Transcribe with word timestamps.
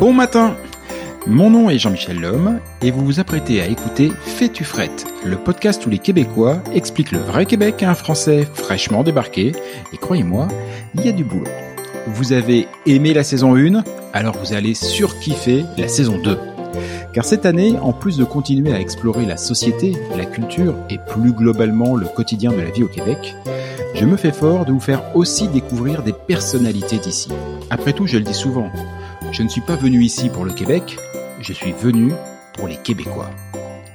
Bon 0.00 0.12
matin 0.12 0.56
Mon 1.28 1.50
nom 1.50 1.70
est 1.70 1.78
Jean-Michel 1.78 2.20
Lhomme 2.20 2.58
et 2.82 2.90
vous 2.90 3.04
vous 3.04 3.20
apprêtez 3.20 3.60
à 3.60 3.66
écouter 3.66 4.10
Fais-tu 4.22 4.64
frette, 4.64 5.06
le 5.24 5.36
podcast 5.36 5.86
où 5.86 5.90
les 5.90 5.98
Québécois 5.98 6.58
expliquent 6.74 7.12
le 7.12 7.20
vrai 7.20 7.46
Québec 7.46 7.84
à 7.84 7.90
un 7.90 7.94
Français 7.94 8.48
fraîchement 8.54 9.04
débarqué. 9.04 9.52
Et 9.92 9.96
croyez-moi, 9.98 10.48
il 10.96 11.06
y 11.06 11.08
a 11.08 11.12
du 11.12 11.22
boulot. 11.22 11.46
Vous 12.08 12.32
avez 12.32 12.66
aimé 12.86 13.14
la 13.14 13.22
saison 13.22 13.54
1, 13.54 13.84
alors 14.12 14.36
vous 14.38 14.52
allez 14.52 14.74
surkiffer 14.74 15.64
la 15.76 15.86
saison 15.86 16.18
2. 16.18 16.57
Car 17.12 17.24
cette 17.24 17.46
année, 17.46 17.76
en 17.80 17.92
plus 17.92 18.16
de 18.16 18.24
continuer 18.24 18.72
à 18.72 18.80
explorer 18.80 19.26
la 19.26 19.36
société, 19.36 19.96
la 20.16 20.24
culture 20.24 20.74
et 20.90 20.98
plus 20.98 21.32
globalement 21.32 21.96
le 21.96 22.06
quotidien 22.06 22.52
de 22.52 22.60
la 22.60 22.70
vie 22.70 22.82
au 22.82 22.88
Québec, 22.88 23.34
je 23.94 24.04
me 24.04 24.16
fais 24.16 24.32
fort 24.32 24.64
de 24.64 24.72
vous 24.72 24.80
faire 24.80 25.16
aussi 25.16 25.48
découvrir 25.48 26.02
des 26.02 26.12
personnalités 26.12 26.98
d'ici. 26.98 27.30
Après 27.70 27.92
tout, 27.92 28.06
je 28.06 28.18
le 28.18 28.24
dis 28.24 28.34
souvent, 28.34 28.70
je 29.32 29.42
ne 29.42 29.48
suis 29.48 29.60
pas 29.60 29.76
venu 29.76 30.02
ici 30.02 30.28
pour 30.28 30.44
le 30.44 30.52
Québec, 30.52 30.98
je 31.40 31.52
suis 31.52 31.72
venu 31.72 32.12
pour 32.54 32.68
les 32.68 32.76
Québécois. 32.76 33.30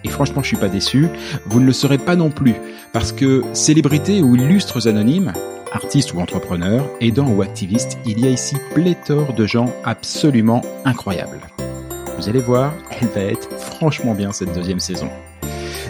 Et 0.04 0.10
franchement, 0.10 0.42
je 0.42 0.48
suis 0.48 0.58
pas 0.58 0.70
déçu, 0.70 1.08
vous 1.46 1.60
ne 1.60 1.66
le 1.66 1.74
serez 1.74 1.98
pas 1.98 2.16
non 2.16 2.30
plus, 2.30 2.56
parce 2.92 3.12
que 3.12 3.44
célébrités 3.54 4.22
ou 4.22 4.36
illustres 4.36 4.88
anonymes, 4.88 5.34
artistes 5.72 6.14
ou 6.14 6.20
entrepreneurs, 6.20 6.86
aidants 7.00 7.30
ou 7.30 7.42
activistes, 7.42 7.98
il 8.06 8.20
y 8.20 8.28
a 8.28 8.30
ici 8.30 8.56
pléthore 8.74 9.34
de 9.34 9.46
gens 9.46 9.72
absolument 9.86 10.62
incroyables. 10.86 11.53
Vous 12.24 12.30
allez 12.30 12.40
voir, 12.40 12.74
elle 12.90 13.10
va 13.10 13.20
être 13.20 13.52
franchement 13.60 14.14
bien 14.14 14.32
cette 14.32 14.54
deuxième 14.54 14.80
saison. 14.80 15.10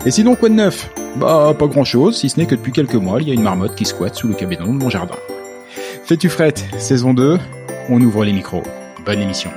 Et 0.04 0.10
sinon, 0.10 0.34
quoi 0.34 0.50
de 0.50 0.56
neuf? 0.56 0.90
Bah, 1.16 1.54
pas 1.54 1.68
grand 1.68 1.84
chose, 1.84 2.18
si 2.18 2.28
ce 2.28 2.40
n'est 2.40 2.48
que 2.48 2.56
depuis 2.56 2.72
quelques 2.72 2.96
mois, 2.96 3.22
il 3.22 3.28
y 3.28 3.32
a 3.32 3.36
une 3.36 3.44
marmotte 3.44 3.76
qui 3.76 3.86
squatte 3.86 4.16
sous 4.16 4.28
le 4.28 4.34
cabinet 4.34 4.66
de 4.66 4.68
mon 4.68 4.90
jardin. 4.90 5.14
Fais-tu 6.06 6.30
frette, 6.30 6.66
saison 6.80 7.14
2, 7.14 7.38
on 7.90 8.02
ouvre 8.02 8.26
les 8.26 8.34
micros. 8.34 8.64
Bonne 9.06 9.22
émission. 9.22 9.52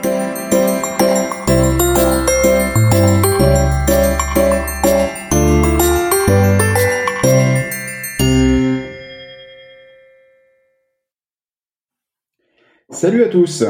Salut 12.90 13.24
à 13.24 13.28
tous 13.28 13.64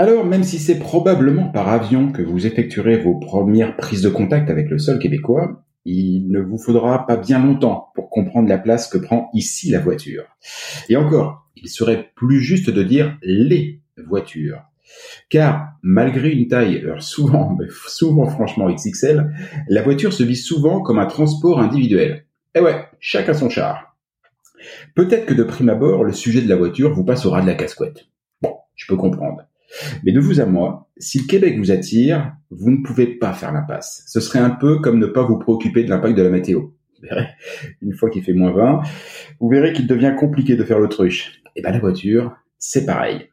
Alors, 0.00 0.24
même 0.24 0.44
si 0.44 0.60
c'est 0.60 0.78
probablement 0.78 1.48
par 1.48 1.68
avion 1.68 2.12
que 2.12 2.22
vous 2.22 2.46
effectuerez 2.46 2.98
vos 2.98 3.16
premières 3.16 3.76
prises 3.76 4.02
de 4.02 4.08
contact 4.08 4.48
avec 4.48 4.70
le 4.70 4.78
sol 4.78 5.00
québécois, 5.00 5.64
il 5.84 6.30
ne 6.30 6.40
vous 6.40 6.56
faudra 6.56 7.04
pas 7.04 7.16
bien 7.16 7.44
longtemps 7.44 7.90
pour 7.96 8.08
comprendre 8.08 8.48
la 8.48 8.58
place 8.58 8.86
que 8.86 8.96
prend 8.96 9.28
ici 9.34 9.70
la 9.70 9.80
voiture. 9.80 10.22
Et 10.88 10.96
encore, 10.96 11.50
il 11.56 11.68
serait 11.68 12.12
plus 12.14 12.40
juste 12.40 12.70
de 12.70 12.84
dire 12.84 13.18
les 13.22 13.80
voitures. 14.06 14.62
Car 15.30 15.72
malgré 15.82 16.30
une 16.30 16.46
taille 16.46 16.84
euh, 16.84 17.00
souvent, 17.00 17.56
mais 17.58 17.66
souvent 17.88 18.26
franchement 18.26 18.70
XXL, 18.70 19.34
la 19.68 19.82
voiture 19.82 20.12
se 20.12 20.22
vit 20.22 20.36
souvent 20.36 20.80
comme 20.80 21.00
un 21.00 21.06
transport 21.06 21.58
individuel. 21.58 22.24
Et 22.54 22.60
ouais, 22.60 22.84
chacun 23.00 23.34
son 23.34 23.50
char. 23.50 23.96
Peut-être 24.94 25.26
que 25.26 25.34
de 25.34 25.42
prime 25.42 25.70
abord, 25.70 26.04
le 26.04 26.12
sujet 26.12 26.40
de 26.40 26.48
la 26.48 26.56
voiture 26.56 26.94
vous 26.94 27.04
passe 27.04 27.26
au 27.26 27.30
ras 27.30 27.42
de 27.42 27.48
la 27.48 27.54
casquette. 27.54 28.06
Bon, 28.42 28.54
je 28.76 28.86
peux 28.86 28.96
comprendre. 28.96 29.47
Mais 30.02 30.12
de 30.12 30.20
vous 30.20 30.40
à 30.40 30.46
moi, 30.46 30.88
si 30.96 31.18
le 31.20 31.26
Québec 31.26 31.58
vous 31.58 31.70
attire, 31.70 32.32
vous 32.50 32.70
ne 32.70 32.82
pouvez 32.82 33.06
pas 33.06 33.32
faire 33.32 33.52
l'impasse. 33.52 34.04
Ce 34.06 34.20
serait 34.20 34.38
un 34.38 34.50
peu 34.50 34.78
comme 34.78 34.98
ne 34.98 35.06
pas 35.06 35.22
vous 35.22 35.38
préoccuper 35.38 35.84
de 35.84 35.90
l'impact 35.90 36.16
de 36.16 36.22
la 36.22 36.30
météo. 36.30 36.60
Vous 36.60 37.08
verrez, 37.08 37.28
une 37.82 37.94
fois 37.94 38.10
qu'il 38.10 38.22
fait 38.22 38.32
moins 38.32 38.52
20, 38.52 38.82
vous 39.40 39.48
verrez 39.48 39.72
qu'il 39.72 39.86
devient 39.86 40.14
compliqué 40.18 40.56
de 40.56 40.64
faire 40.64 40.78
l'autruche. 40.78 41.42
Et 41.54 41.62
ben 41.62 41.70
la 41.70 41.78
voiture, 41.78 42.34
c'est 42.58 42.86
pareil. 42.86 43.28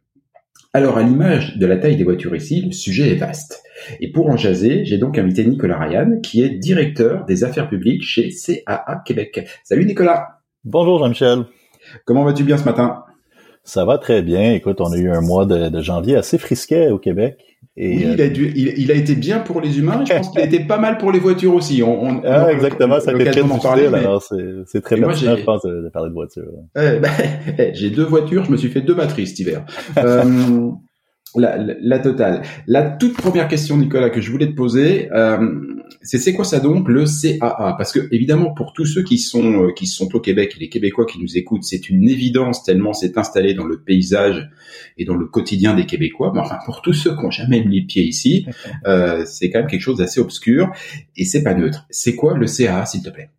Alors, 0.74 0.98
à 0.98 1.04
l'image 1.04 1.58
de 1.58 1.66
la 1.66 1.78
taille 1.78 1.96
des 1.96 2.04
voitures 2.04 2.36
ici, 2.36 2.62
le 2.66 2.74
sujet 2.74 3.10
est 3.10 3.16
vaste. 3.16 3.64
Et 4.02 4.12
pour 4.12 4.30
en 4.30 4.36
jaser, 4.36 4.84
j'ai 4.84 4.98
donc 4.98 5.18
invité 5.18 5.46
Nicolas 5.46 5.80
Ryan, 5.80 6.20
qui 6.22 6.44
est 6.44 6.50
directeur 6.50 7.24
des 7.24 7.46
affaires 7.46 7.70
publiques 7.70 8.04
chez 8.04 8.30
CAA 8.30 9.02
Québec. 9.06 9.48
Salut 9.64 9.86
Nicolas 9.86 10.42
Bonjour 10.66 11.00
Jean-Michel. 11.00 11.46
Comment 12.04 12.26
vas-tu 12.26 12.44
bien 12.44 12.58
ce 12.58 12.66
matin? 12.66 13.05
Ça 13.66 13.84
va 13.84 13.98
très 13.98 14.22
bien. 14.22 14.54
Écoute, 14.54 14.80
on 14.80 14.92
a 14.94 14.98
eu 14.98 15.10
un 15.10 15.22
mois 15.22 15.46
de, 15.46 15.70
de 15.70 15.82
janvier 15.82 16.16
assez 16.16 16.38
frisquet 16.38 16.90
au 16.92 17.00
Québec. 17.00 17.38
Et, 17.78 17.98
oui, 17.98 18.06
il 18.14 18.22
a, 18.22 18.30
dû, 18.30 18.54
il, 18.56 18.74
il 18.78 18.92
a 18.92 18.94
été 18.94 19.16
bien 19.16 19.40
pour 19.40 19.60
les 19.60 19.80
humains. 19.80 20.02
et 20.02 20.06
Je 20.06 20.14
pense 20.14 20.30
qu'il 20.30 20.40
a 20.40 20.46
été 20.46 20.60
pas 20.62 20.78
mal 20.78 20.98
pour 20.98 21.12
les 21.12 21.20
voitures 21.20 21.54
aussi. 21.56 21.84
On, 21.84 22.04
on, 22.04 22.22
ah, 22.24 22.46
on- 22.46 22.50
exactement, 22.50 23.02
ça 23.02 23.12
a 23.12 23.16
été 23.16 23.26
très 23.32 23.42
difficile. 23.42 23.62
parler, 23.62 23.90
mais- 23.92 23.98
Alors, 23.98 24.24
c'est 24.24 24.82
très 24.82 24.96
moi, 24.96 25.10
pertinent, 25.10 25.34
j'ai- 25.36 25.42
je 25.42 25.46
pense, 25.46 25.62
de, 25.64 25.90
parler 25.92 26.10
de 26.10 26.14
voiture. 26.14 26.44
Eh 26.78 27.00
ben, 27.00 27.12
j'ai 27.74 27.90
deux 27.90 28.06
voitures, 28.06 28.46
je 28.46 28.52
me 28.52 28.56
suis 28.58 28.70
fait 28.70 28.80
deux 28.82 28.94
batteries 28.94 29.28
cet 29.28 29.40
hiver. 29.40 29.66
Euh, 29.98 30.24
la, 31.40 31.58
la, 31.58 31.74
la 31.80 32.00
totale. 32.00 32.42
La 32.68 32.84
toute 32.84 33.16
première 33.16 33.48
question, 33.48 33.78
Nicolas, 33.78 34.10
que 34.10 34.22
je 34.22 34.32
voulais 34.32 34.48
te 34.48 34.56
poser, 34.56 35.12
euh, 35.12 35.76
c'est 36.02 36.18
c'est 36.18 36.34
quoi 36.34 36.46
ça 36.46 36.60
donc 36.60 36.88
le 36.88 37.06
CAA 37.06 37.76
Parce 37.78 37.92
que 37.92 38.08
évidemment, 38.12 38.54
pour 38.54 38.74
tous 38.74 38.86
ceux 38.86 39.04
qui 39.04 39.18
sont 39.18 39.64
euh, 39.66 39.72
qui 39.74 39.88
sont 39.88 40.16
au 40.16 40.20
Québec 40.20 40.54
et 40.56 40.60
les 40.60 40.70
Québécois 40.70 41.06
qui 41.06 41.20
nous 41.20 41.38
écoutent, 41.38 41.64
c'est 41.64 41.90
une 41.90 42.08
évidence 42.10 42.64
tellement 42.64 42.94
c'est 42.94 43.18
installé 43.18 43.54
dans 43.54 43.66
le 43.66 43.82
paysage 43.82 44.50
et 44.98 45.06
dans 45.06 45.16
le 45.16 45.26
quotidien 45.26 45.74
des 45.74 45.86
Québécois. 45.86 46.32
Mais 46.34 46.42
enfin, 46.42 46.58
pour 46.66 46.82
tous 46.82 46.94
ceux 46.94 47.16
qui 47.16 47.26
ont 47.26 47.32
jamais 47.32 47.64
mis 47.64 47.82
les 47.82 47.86
pieds 47.86 48.04
ici, 48.04 48.46
euh, 48.86 49.24
c'est 49.26 49.50
quand 49.50 49.60
même 49.60 49.68
quelque 49.68 49.82
chose 49.82 49.98
d'assez 49.98 50.20
obscur 50.20 50.72
et 51.16 51.26
c'est 51.26 51.44
pas 51.44 51.54
neutre. 51.54 51.86
C'est 51.90 52.16
quoi 52.16 52.38
le 52.38 52.46
CAA, 52.46 52.86
s'il 52.86 53.04
te 53.04 53.10
plaît? 53.10 53.30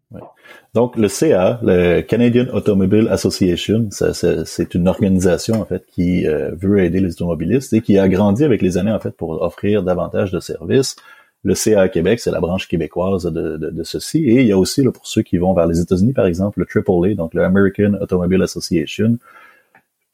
Donc, 0.77 0.99
le 0.99 1.09
CA, 1.09 1.59
le 1.63 2.03
Canadian 2.03 2.49
Automobile 2.53 3.09
Association, 3.11 3.89
c'est 3.91 4.75
une 4.75 4.89
organisation, 4.89 5.59
en 5.59 5.65
fait, 5.65 5.87
qui 5.87 6.27
euh, 6.27 6.51
veut 6.55 6.81
aider 6.81 7.01
les 7.01 7.13
automobilistes 7.13 7.73
et 7.73 7.81
qui 7.81 7.97
a 7.99 8.07
grandi 8.09 8.45
avec 8.45 8.61
les 8.61 8.77
années, 8.77 8.93
en 8.93 9.01
fait, 9.01 9.17
pour 9.17 9.41
offrir 9.41 9.83
davantage 9.83 10.33
de 10.33 10.39
services. 10.39 10.97
Le 11.45 11.55
CA 11.55 11.89
Québec, 11.89 12.21
c'est 12.21 12.31
la 12.31 12.41
branche 12.41 12.69
québécoise 12.69 13.25
de, 13.25 13.57
de, 13.57 13.71
de 13.71 13.83
ceci. 13.85 14.19
Et 14.25 14.43
il 14.43 14.47
y 14.47 14.53
a 14.53 14.59
aussi, 14.59 14.83
là, 14.83 14.93
pour 14.93 15.07
ceux 15.07 15.23
qui 15.23 15.39
vont 15.39 15.55
vers 15.55 15.67
les 15.67 15.81
États-Unis, 15.81 16.13
par 16.13 16.27
exemple, 16.27 16.63
le 16.63 16.67
AAA, 16.67 17.15
donc 17.15 17.33
le 17.33 17.43
American 17.43 17.95
Automobile 18.03 18.43
Association, 18.43 19.17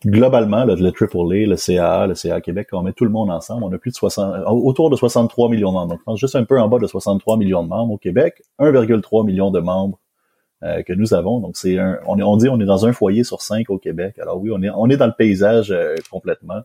globalement, 0.07 0.65
le, 0.65 0.77
le 0.77 0.93
AAA, 0.93 1.49
le 1.49 1.57
CAA, 1.57 2.07
le 2.07 2.15
CA 2.15 2.41
Québec, 2.41 2.69
on 2.71 2.83
met 2.83 2.93
tout 2.93 3.05
le 3.05 3.11
monde 3.11 3.33
ensemble, 3.33 3.65
on 3.65 3.73
a 3.73 3.79
plus 3.79 3.91
de 3.91 3.97
60, 3.97 4.45
autour 4.47 4.91
de 4.91 4.97
63 4.97 5.49
millions 5.49 5.73
de 5.73 5.75
membres. 5.75 5.99
Juste 6.15 6.37
un 6.37 6.45
peu 6.45 6.61
en 6.61 6.69
bas 6.69 6.79
de 6.79 6.87
63 6.87 7.37
millions 7.37 7.65
de 7.65 7.69
membres 7.69 7.95
au 7.95 7.99
Québec, 7.99 8.45
1,3 8.61 9.27
million 9.27 9.51
de 9.51 9.59
membres 9.59 9.99
euh, 10.63 10.83
que 10.83 10.93
nous 10.93 11.15
avons. 11.15 11.41
Donc, 11.41 11.57
c'est 11.57 11.79
un, 11.79 11.99
on, 12.07 12.21
on 12.21 12.37
dit 12.37 12.49
on 12.49 12.61
est 12.61 12.65
dans 12.65 12.87
un 12.87 12.93
foyer 12.93 13.25
sur 13.25 13.43
cinq 13.43 13.71
au 13.71 13.79
Québec. 13.79 14.19
Alors 14.21 14.41
oui, 14.41 14.51
on 14.53 14.63
est, 14.63 14.71
on 14.71 14.89
est 14.89 14.97
dans 14.97 15.07
le 15.07 15.15
paysage 15.17 15.71
euh, 15.71 15.95
complètement. 16.11 16.63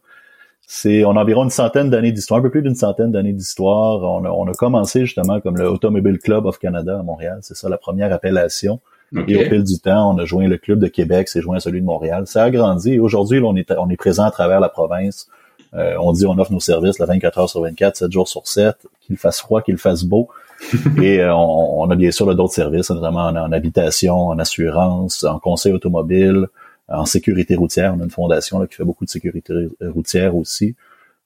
C'est, 0.70 1.06
on 1.06 1.16
a 1.16 1.22
environ 1.22 1.46
une 1.46 1.50
centaine 1.50 1.90
d'années 1.90 2.12
d'histoire, 2.12 2.40
un 2.40 2.44
peu 2.44 2.50
plus 2.50 2.62
d'une 2.62 2.76
centaine 2.76 3.12
d'années 3.12 3.32
d'histoire. 3.34 4.02
On 4.04 4.26
a, 4.26 4.30
on 4.30 4.48
a 4.48 4.54
commencé 4.54 5.06
justement 5.06 5.40
comme 5.40 5.58
le 5.58 5.70
Automobile 5.70 6.20
Club 6.20 6.46
of 6.46 6.60
Canada 6.60 7.00
à 7.00 7.04
Montréal. 7.04 7.40
C'est 7.42 7.56
ça 7.56 7.70
la 7.70 7.78
première 7.78 8.12
appellation. 8.12 8.82
Et 9.28 9.38
au 9.38 9.50
fil 9.50 9.64
du 9.64 9.80
temps, 9.80 10.14
on 10.14 10.18
a 10.18 10.26
joint 10.26 10.50
le 10.50 10.58
club 10.58 10.80
de 10.80 10.88
Québec, 10.88 11.30
c'est 11.30 11.40
joint 11.40 11.56
à 11.56 11.60
celui 11.62 11.80
de 11.80 11.86
Montréal. 11.86 12.28
Ça 12.28 12.44
a 12.44 12.52
grandi 12.52 12.96
et 12.96 13.00
aujourd'hui, 13.00 13.40
on 13.42 13.56
est, 13.56 13.72
on 13.72 13.90
est 13.90 13.96
présent 13.96 14.26
à 14.26 14.32
travers 14.32 14.60
la 14.60 14.68
province. 14.68 15.30
Euh, 15.77 15.95
on 16.00 16.12
dit 16.12 16.25
on 16.25 16.38
offre 16.38 16.51
nos 16.51 16.59
services 16.59 17.00
la 17.00 17.06
24 17.06 17.38
heures 17.39 17.50
sur 17.50 17.62
24, 17.62 17.97
7 17.97 18.12
jours 18.12 18.27
sur 18.27 18.47
7, 18.47 18.75
qu'il 19.01 19.18
fasse 19.18 19.39
froid, 19.39 19.62
qu'il 19.62 19.77
fasse 19.77 20.03
beau. 20.03 20.29
et 21.01 21.19
euh, 21.19 21.35
on, 21.35 21.83
on, 21.83 21.89
a 21.89 21.95
bien 21.95 22.12
sûr 22.12 22.33
d'autres 22.35 22.53
services, 22.53 22.89
notamment 22.89 23.27
en, 23.27 23.35
en, 23.35 23.51
habitation, 23.51 24.27
en 24.27 24.39
assurance, 24.39 25.24
en 25.24 25.38
conseil 25.39 25.71
automobile, 25.71 26.47
en 26.88 27.06
sécurité 27.06 27.56
routière. 27.56 27.94
On 27.95 28.01
a 28.01 28.03
une 28.03 28.09
fondation 28.09 28.59
là, 28.59 28.65
qui 28.68 28.75
fait 28.75 28.83
beaucoup 28.83 29.06
de 29.06 29.09
sécurité 29.09 29.53
routière 29.81 30.35
aussi. 30.35 30.75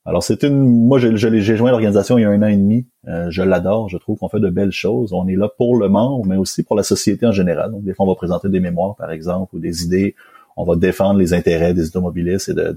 Alors 0.03 0.23
c'est 0.23 0.43
une, 0.43 0.87
moi 0.87 0.97
j'ai 0.97 1.41
joint 1.55 1.69
l'organisation 1.69 2.17
il 2.17 2.21
y 2.21 2.25
a 2.25 2.29
un 2.29 2.41
an 2.41 2.47
et 2.47 2.57
demi. 2.57 2.87
Euh, 3.07 3.29
je 3.29 3.43
l'adore, 3.43 3.87
je 3.87 3.97
trouve 3.97 4.17
qu'on 4.17 4.29
fait 4.29 4.39
de 4.39 4.49
belles 4.49 4.71
choses. 4.71 5.13
On 5.13 5.27
est 5.27 5.35
là 5.35 5.47
pour 5.47 5.77
le 5.77 5.89
membre, 5.89 6.25
mais 6.25 6.37
aussi 6.37 6.63
pour 6.63 6.75
la 6.75 6.81
société 6.81 7.27
en 7.27 7.31
général. 7.31 7.71
Donc 7.71 7.83
des 7.83 7.93
fois 7.93 8.07
on 8.07 8.09
va 8.09 8.15
présenter 8.15 8.49
des 8.49 8.59
mémoires 8.59 8.95
par 8.95 9.11
exemple 9.11 9.55
ou 9.55 9.59
des 9.59 9.83
idées. 9.83 10.15
On 10.57 10.65
va 10.65 10.75
défendre 10.75 11.19
les 11.19 11.33
intérêts 11.33 11.73
des 11.73 11.87
automobilistes 11.87 12.49
et 12.49 12.53
de 12.53 12.71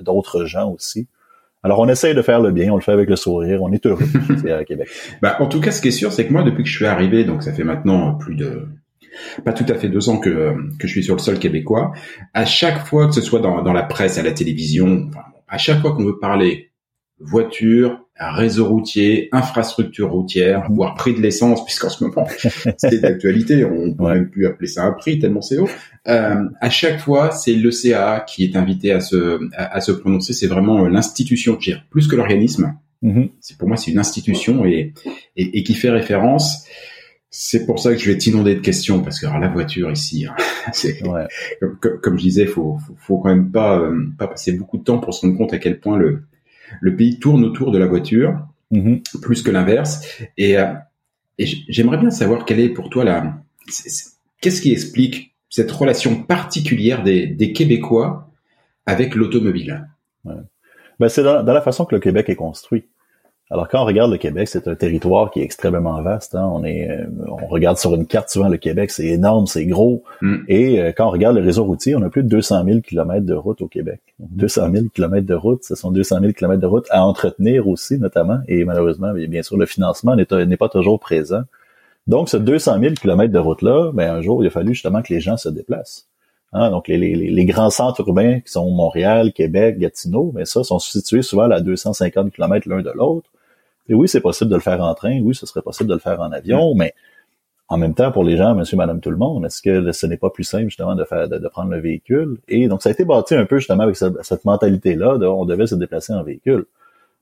d'autres 0.00 0.38
de, 0.38 0.42
de, 0.42 0.46
gens 0.46 0.70
aussi. 0.70 1.08
Alors 1.62 1.80
on 1.80 1.88
essaye 1.88 2.14
de 2.14 2.22
faire 2.22 2.40
le 2.40 2.52
bien, 2.52 2.72
on 2.72 2.76
le 2.76 2.82
fait 2.82 2.92
avec 2.92 3.08
le 3.08 3.16
sourire, 3.16 3.62
on 3.62 3.72
est 3.72 3.84
heureux 3.84 4.04
à 4.50 4.64
Québec. 4.64 4.88
Bah, 5.20 5.36
en 5.40 5.46
tout 5.46 5.60
cas, 5.60 5.70
ce 5.70 5.82
qui 5.82 5.88
est 5.88 5.92
sûr, 5.92 6.12
c'est 6.12 6.26
que 6.26 6.32
moi 6.32 6.42
depuis 6.42 6.62
que 6.62 6.68
je 6.68 6.76
suis 6.76 6.86
arrivé, 6.86 7.24
donc 7.24 7.42
ça 7.42 7.52
fait 7.52 7.64
maintenant 7.64 8.14
plus 8.14 8.36
de 8.36 8.66
pas 9.44 9.52
tout 9.52 9.64
à 9.68 9.74
fait 9.74 9.88
deux 9.88 10.08
ans 10.08 10.18
que, 10.18 10.54
que 10.78 10.86
je 10.86 10.92
suis 10.92 11.02
sur 11.02 11.16
le 11.16 11.20
sol 11.20 11.38
québécois, 11.38 11.92
à 12.34 12.44
chaque 12.44 12.86
fois 12.86 13.08
que 13.08 13.14
ce 13.14 13.20
soit 13.20 13.40
dans, 13.40 13.62
dans 13.62 13.72
la 13.72 13.82
presse, 13.82 14.18
à 14.18 14.22
la 14.22 14.30
télévision, 14.30 15.06
enfin, 15.08 15.24
à 15.48 15.58
chaque 15.58 15.80
fois 15.80 15.92
qu'on 15.92 16.04
veut 16.04 16.18
parler 16.18 16.70
voiture, 17.20 17.98
réseau 18.20 18.66
routier, 18.66 19.28
infrastructure 19.32 20.10
routière, 20.10 20.68
mhm. 20.68 20.76
voire 20.76 20.94
prix 20.94 21.14
de 21.14 21.20
l'essence, 21.20 21.64
puisqu'en 21.64 21.88
ce 21.88 22.04
moment 22.04 22.26
c'est 22.76 23.00
d'actualité, 23.00 23.64
on 23.64 23.94
peut 23.94 24.12
même 24.12 24.28
plus 24.28 24.46
appeler 24.46 24.66
ça 24.66 24.84
un 24.84 24.92
prix 24.92 25.18
tellement 25.18 25.40
c'est 25.40 25.58
haut. 25.58 25.68
Euh, 26.08 26.44
à 26.60 26.70
chaque 26.70 27.00
fois, 27.00 27.30
c'est 27.30 27.54
le 27.54 27.70
CA 27.70 28.24
qui 28.26 28.44
est 28.44 28.56
invité 28.56 28.92
à 28.92 29.00
se 29.00 29.38
à, 29.56 29.80
se 29.80 29.92
prononcer. 29.92 30.32
C'est 30.32 30.46
vraiment 30.46 30.84
euh, 30.84 30.88
l'institution 30.88 31.56
qui 31.56 31.72
plus 31.90 32.08
que 32.08 32.16
l'organisme. 32.16 32.74
Mhm. 33.02 33.28
C'est 33.40 33.56
pour 33.56 33.68
moi 33.68 33.76
c'est 33.76 33.92
une 33.92 33.98
institution 33.98 34.64
et, 34.64 34.92
et, 35.36 35.58
et 35.58 35.62
qui 35.62 35.74
fait 35.74 35.90
référence. 35.90 36.64
C'est 37.30 37.66
pour 37.66 37.78
ça 37.78 37.92
que 37.92 37.98
je 38.00 38.10
vais 38.10 38.16
t'inonder 38.16 38.54
de 38.54 38.60
questions 38.60 39.02
parce 39.02 39.20
que 39.20 39.26
alors, 39.26 39.38
la 39.38 39.48
voiture 39.48 39.90
ici, 39.90 40.26
hein, 40.26 40.34
c'est 40.72 40.98
comme, 40.98 41.78
comme, 42.02 42.18
je 42.18 42.22
disais, 42.22 42.46
faut, 42.46 42.78
faut, 42.86 42.94
faut 42.96 43.18
quand 43.18 43.28
même 43.28 43.50
pas 43.52 43.78
euh, 43.78 44.06
pas 44.18 44.26
passer 44.26 44.52
beaucoup 44.52 44.78
de 44.78 44.82
temps 44.82 44.98
pour 44.98 45.12
se 45.14 45.20
rendre 45.20 45.36
compte 45.36 45.52
à 45.52 45.58
quel 45.58 45.78
point 45.78 45.98
le 45.98 46.22
le 46.80 46.96
pays 46.96 47.18
tourne 47.18 47.44
autour 47.44 47.70
de 47.70 47.78
la 47.78 47.86
voiture 47.86 48.46
mm-hmm. 48.72 49.20
plus 49.20 49.42
que 49.42 49.50
l'inverse. 49.50 50.02
Et, 50.36 50.58
euh, 50.58 50.72
et 51.38 51.46
j'aimerais 51.68 51.98
bien 51.98 52.10
savoir 52.10 52.44
quelle 52.44 52.60
est 52.60 52.70
pour 52.70 52.90
toi 52.90 53.04
la 53.04 53.34
qu'est-ce 54.40 54.60
qui 54.60 54.72
explique 54.72 55.34
cette 55.50 55.70
relation 55.70 56.22
particulière 56.22 57.02
des, 57.02 57.26
des 57.26 57.52
Québécois 57.52 58.30
avec 58.86 59.14
l'automobile? 59.14 59.88
Ouais. 60.24 60.34
Ben, 61.00 61.08
c'est 61.08 61.22
dans, 61.22 61.42
dans, 61.42 61.52
la 61.52 61.60
façon 61.60 61.84
que 61.84 61.94
le 61.94 62.00
Québec 62.00 62.28
est 62.28 62.36
construit. 62.36 62.84
Alors 63.50 63.68
quand 63.68 63.82
on 63.82 63.86
regarde 63.86 64.10
le 64.10 64.18
Québec, 64.18 64.46
c'est 64.48 64.68
un 64.68 64.74
territoire 64.74 65.30
qui 65.30 65.40
est 65.40 65.42
extrêmement 65.42 66.02
vaste. 66.02 66.34
Hein. 66.34 66.46
On 66.52 66.64
est, 66.64 66.90
euh, 66.90 67.06
on 67.26 67.46
regarde 67.46 67.78
sur 67.78 67.94
une 67.94 68.06
carte 68.06 68.28
souvent 68.28 68.48
le 68.48 68.58
Québec, 68.58 68.90
c'est 68.90 69.06
énorme, 69.06 69.46
c'est 69.46 69.64
gros. 69.64 70.02
Mm. 70.20 70.36
Et 70.48 70.80
euh, 70.80 70.92
quand 70.94 71.06
on 71.06 71.10
regarde 71.10 71.36
le 71.36 71.42
réseau 71.42 71.64
routier, 71.64 71.96
on 71.96 72.02
a 72.02 72.10
plus 72.10 72.22
de 72.22 72.28
200 72.28 72.64
000 72.64 72.80
kilomètres 72.80 73.24
de 73.24 73.34
route 73.34 73.62
au 73.62 73.68
Québec. 73.68 74.00
200 74.18 74.70
000 74.72 74.84
kilomètres 74.94 75.26
de 75.26 75.34
route, 75.34 75.64
ce 75.64 75.74
sont 75.74 75.90
200 75.90 76.20
000 76.20 76.32
kilomètres 76.32 76.60
de 76.60 76.66
route 76.66 76.86
à 76.90 77.04
entretenir 77.04 77.68
aussi, 77.68 77.98
notamment. 77.98 78.40
Et 78.48 78.64
malheureusement, 78.64 79.12
bien 79.14 79.42
sûr, 79.42 79.56
le 79.56 79.66
financement 79.66 80.14
n'est 80.14 80.56
pas 80.56 80.68
toujours 80.68 81.00
présent. 81.00 81.42
Donc, 82.06 82.28
ce 82.28 82.36
200 82.36 82.80
000 82.80 82.94
kilomètres 82.94 83.32
de 83.32 83.38
route-là, 83.38 83.92
ben, 83.92 84.10
un 84.10 84.22
jour, 84.22 84.42
il 84.42 84.46
a 84.46 84.50
fallu 84.50 84.74
justement 84.74 85.02
que 85.02 85.12
les 85.12 85.20
gens 85.20 85.36
se 85.36 85.48
déplacent. 85.48 86.08
Hein, 86.54 86.70
donc, 86.70 86.88
les, 86.88 86.96
les, 86.96 87.14
les, 87.14 87.44
grands 87.44 87.68
centres 87.68 88.00
urbains 88.00 88.40
qui 88.40 88.50
sont 88.50 88.70
Montréal, 88.70 89.34
Québec, 89.34 89.78
Gatineau, 89.78 90.32
mais 90.34 90.40
ben, 90.40 90.44
ça, 90.46 90.64
sont 90.64 90.78
situés 90.78 91.20
souvent 91.20 91.50
à 91.50 91.60
250 91.60 92.32
kilomètres 92.32 92.66
l'un 92.66 92.80
de 92.80 92.90
l'autre. 92.94 93.28
Et 93.88 93.94
oui, 93.94 94.08
c'est 94.08 94.20
possible 94.20 94.50
de 94.50 94.56
le 94.56 94.60
faire 94.60 94.82
en 94.82 94.94
train, 94.94 95.20
oui, 95.20 95.34
ce 95.34 95.46
serait 95.46 95.62
possible 95.62 95.88
de 95.88 95.94
le 95.94 96.00
faire 96.00 96.20
en 96.20 96.30
avion, 96.32 96.74
mm. 96.74 96.78
mais 96.78 96.94
en 97.70 97.76
même 97.76 97.94
temps, 97.94 98.10
pour 98.10 98.24
les 98.24 98.36
gens, 98.36 98.54
monsieur, 98.54 98.78
madame, 98.78 99.00
tout 99.00 99.10
le 99.10 99.18
monde, 99.18 99.44
est-ce 99.44 99.60
que 99.60 99.92
ce 99.92 100.06
n'est 100.06 100.16
pas 100.16 100.30
plus 100.30 100.44
simple 100.44 100.64
justement 100.64 100.94
de 100.94 101.04
faire 101.04 101.28
de, 101.28 101.48
prendre 101.48 101.70
le 101.70 101.78
véhicule? 101.78 102.38
Et 102.48 102.66
donc, 102.66 102.82
ça 102.82 102.88
a 102.88 102.92
été 102.92 103.04
bâti 103.04 103.34
un 103.34 103.44
peu 103.44 103.58
justement 103.58 103.82
avec 103.82 103.96
cette, 103.96 104.44
mentalité-là, 104.46 105.18
de 105.18 105.26
on 105.26 105.44
devait 105.44 105.66
se 105.66 105.74
déplacer 105.74 106.14
en 106.14 106.22
véhicule. 106.22 106.64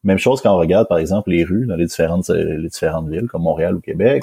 Même 0.04 0.18
chose 0.18 0.40
quand 0.40 0.54
on 0.54 0.58
regarde, 0.58 0.86
par 0.86 0.98
exemple, 0.98 1.30
les 1.30 1.42
rues 1.42 1.66
dans 1.66 1.74
les 1.74 1.86
différentes, 1.86 2.28
les 2.28 2.68
différentes 2.68 3.08
villes, 3.08 3.26
comme 3.26 3.42
Montréal 3.42 3.74
ou 3.74 3.80
Québec. 3.80 4.22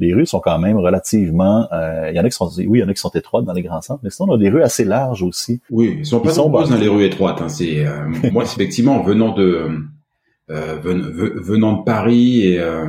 Les 0.00 0.14
rues 0.14 0.24
sont 0.24 0.40
quand 0.40 0.58
même 0.58 0.78
relativement, 0.78 1.68
euh, 1.72 2.08
il 2.10 2.16
y 2.16 2.20
en 2.20 2.24
a 2.24 2.30
qui 2.30 2.34
sont, 2.34 2.48
oui, 2.56 2.78
il 2.78 2.80
y 2.80 2.82
en 2.82 2.88
a 2.88 2.94
qui 2.94 3.00
sont 3.00 3.10
étroites 3.10 3.44
dans 3.44 3.52
les 3.52 3.60
grands 3.62 3.82
centres, 3.82 4.00
mais 4.02 4.08
sinon 4.08 4.30
on 4.30 4.34
a 4.36 4.38
des 4.38 4.48
rues 4.48 4.62
assez 4.62 4.86
larges 4.86 5.22
aussi. 5.22 5.60
Oui, 5.70 5.96
ils 5.98 6.06
sont 6.06 6.20
pas 6.20 6.34
nombreuses 6.34 6.70
dans 6.70 6.78
les 6.78 6.88
rues 6.88 7.04
étroites. 7.04 7.42
Hein. 7.42 7.50
C'est 7.50 7.86
euh, 7.86 8.08
moi, 8.32 8.44
effectivement, 8.44 9.02
venant 9.02 9.34
de 9.34 9.42
euh, 9.42 9.78
venant 10.50 11.78
de 11.78 11.84
Paris 11.84 12.46
et 12.46 12.60
euh, 12.60 12.86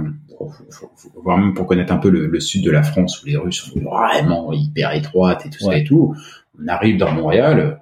voire 1.16 1.38
même 1.38 1.54
pour 1.54 1.68
connaître 1.68 1.94
un 1.94 1.98
peu 1.98 2.10
le, 2.10 2.40
sud 2.40 2.63
de 2.63 2.72
la 2.72 2.84
France 2.84 3.22
où 3.22 3.28
les 3.28 3.38
rues 3.38 3.52
sont 3.52 3.80
vraiment 3.80 4.52
hyper 4.54 4.94
étroites 4.94 5.46
et 5.46 5.50
tout 5.50 5.63
ça 5.63 5.78
et 5.78 5.84
tout, 5.84 6.16
on 6.62 6.68
arrive 6.68 6.98
dans 6.98 7.12
Montréal. 7.12 7.81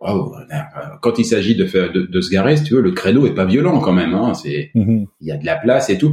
quand 0.00 1.18
il 1.18 1.24
s'agit 1.24 1.54
de 1.54 1.66
faire 1.66 1.92
de, 1.92 2.20
se 2.20 2.30
garer, 2.30 2.56
si 2.56 2.64
tu 2.64 2.74
veux, 2.74 2.82
le 2.82 2.92
créneau 2.92 3.26
est 3.26 3.34
pas 3.34 3.44
violent 3.44 3.80
quand 3.80 3.92
même. 3.92 4.14
Hein, 4.14 4.34
c'est 4.34 4.70
mm-hmm. 4.74 5.06
il 5.20 5.26
y 5.26 5.32
a 5.32 5.36
de 5.36 5.46
la 5.46 5.56
place 5.56 5.90
et 5.90 5.98
tout. 5.98 6.12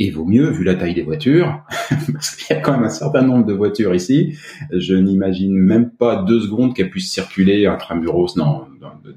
Et 0.00 0.10
vaut 0.10 0.24
mieux, 0.24 0.48
vu 0.50 0.62
la 0.62 0.76
taille 0.76 0.94
des 0.94 1.02
voitures, 1.02 1.64
parce 2.12 2.36
qu'il 2.36 2.54
y 2.54 2.58
a 2.58 2.62
quand 2.62 2.70
même 2.72 2.84
un 2.84 2.88
certain 2.88 3.22
nombre 3.22 3.44
de 3.44 3.52
voitures 3.52 3.96
ici, 3.96 4.38
je 4.70 4.94
n'imagine 4.94 5.52
même 5.52 5.90
pas 5.90 6.22
deux 6.22 6.40
secondes 6.40 6.72
qu'elles 6.72 6.90
puissent 6.90 7.10
circuler 7.10 7.66
intramuros 7.66 8.36
dans, 8.36 8.68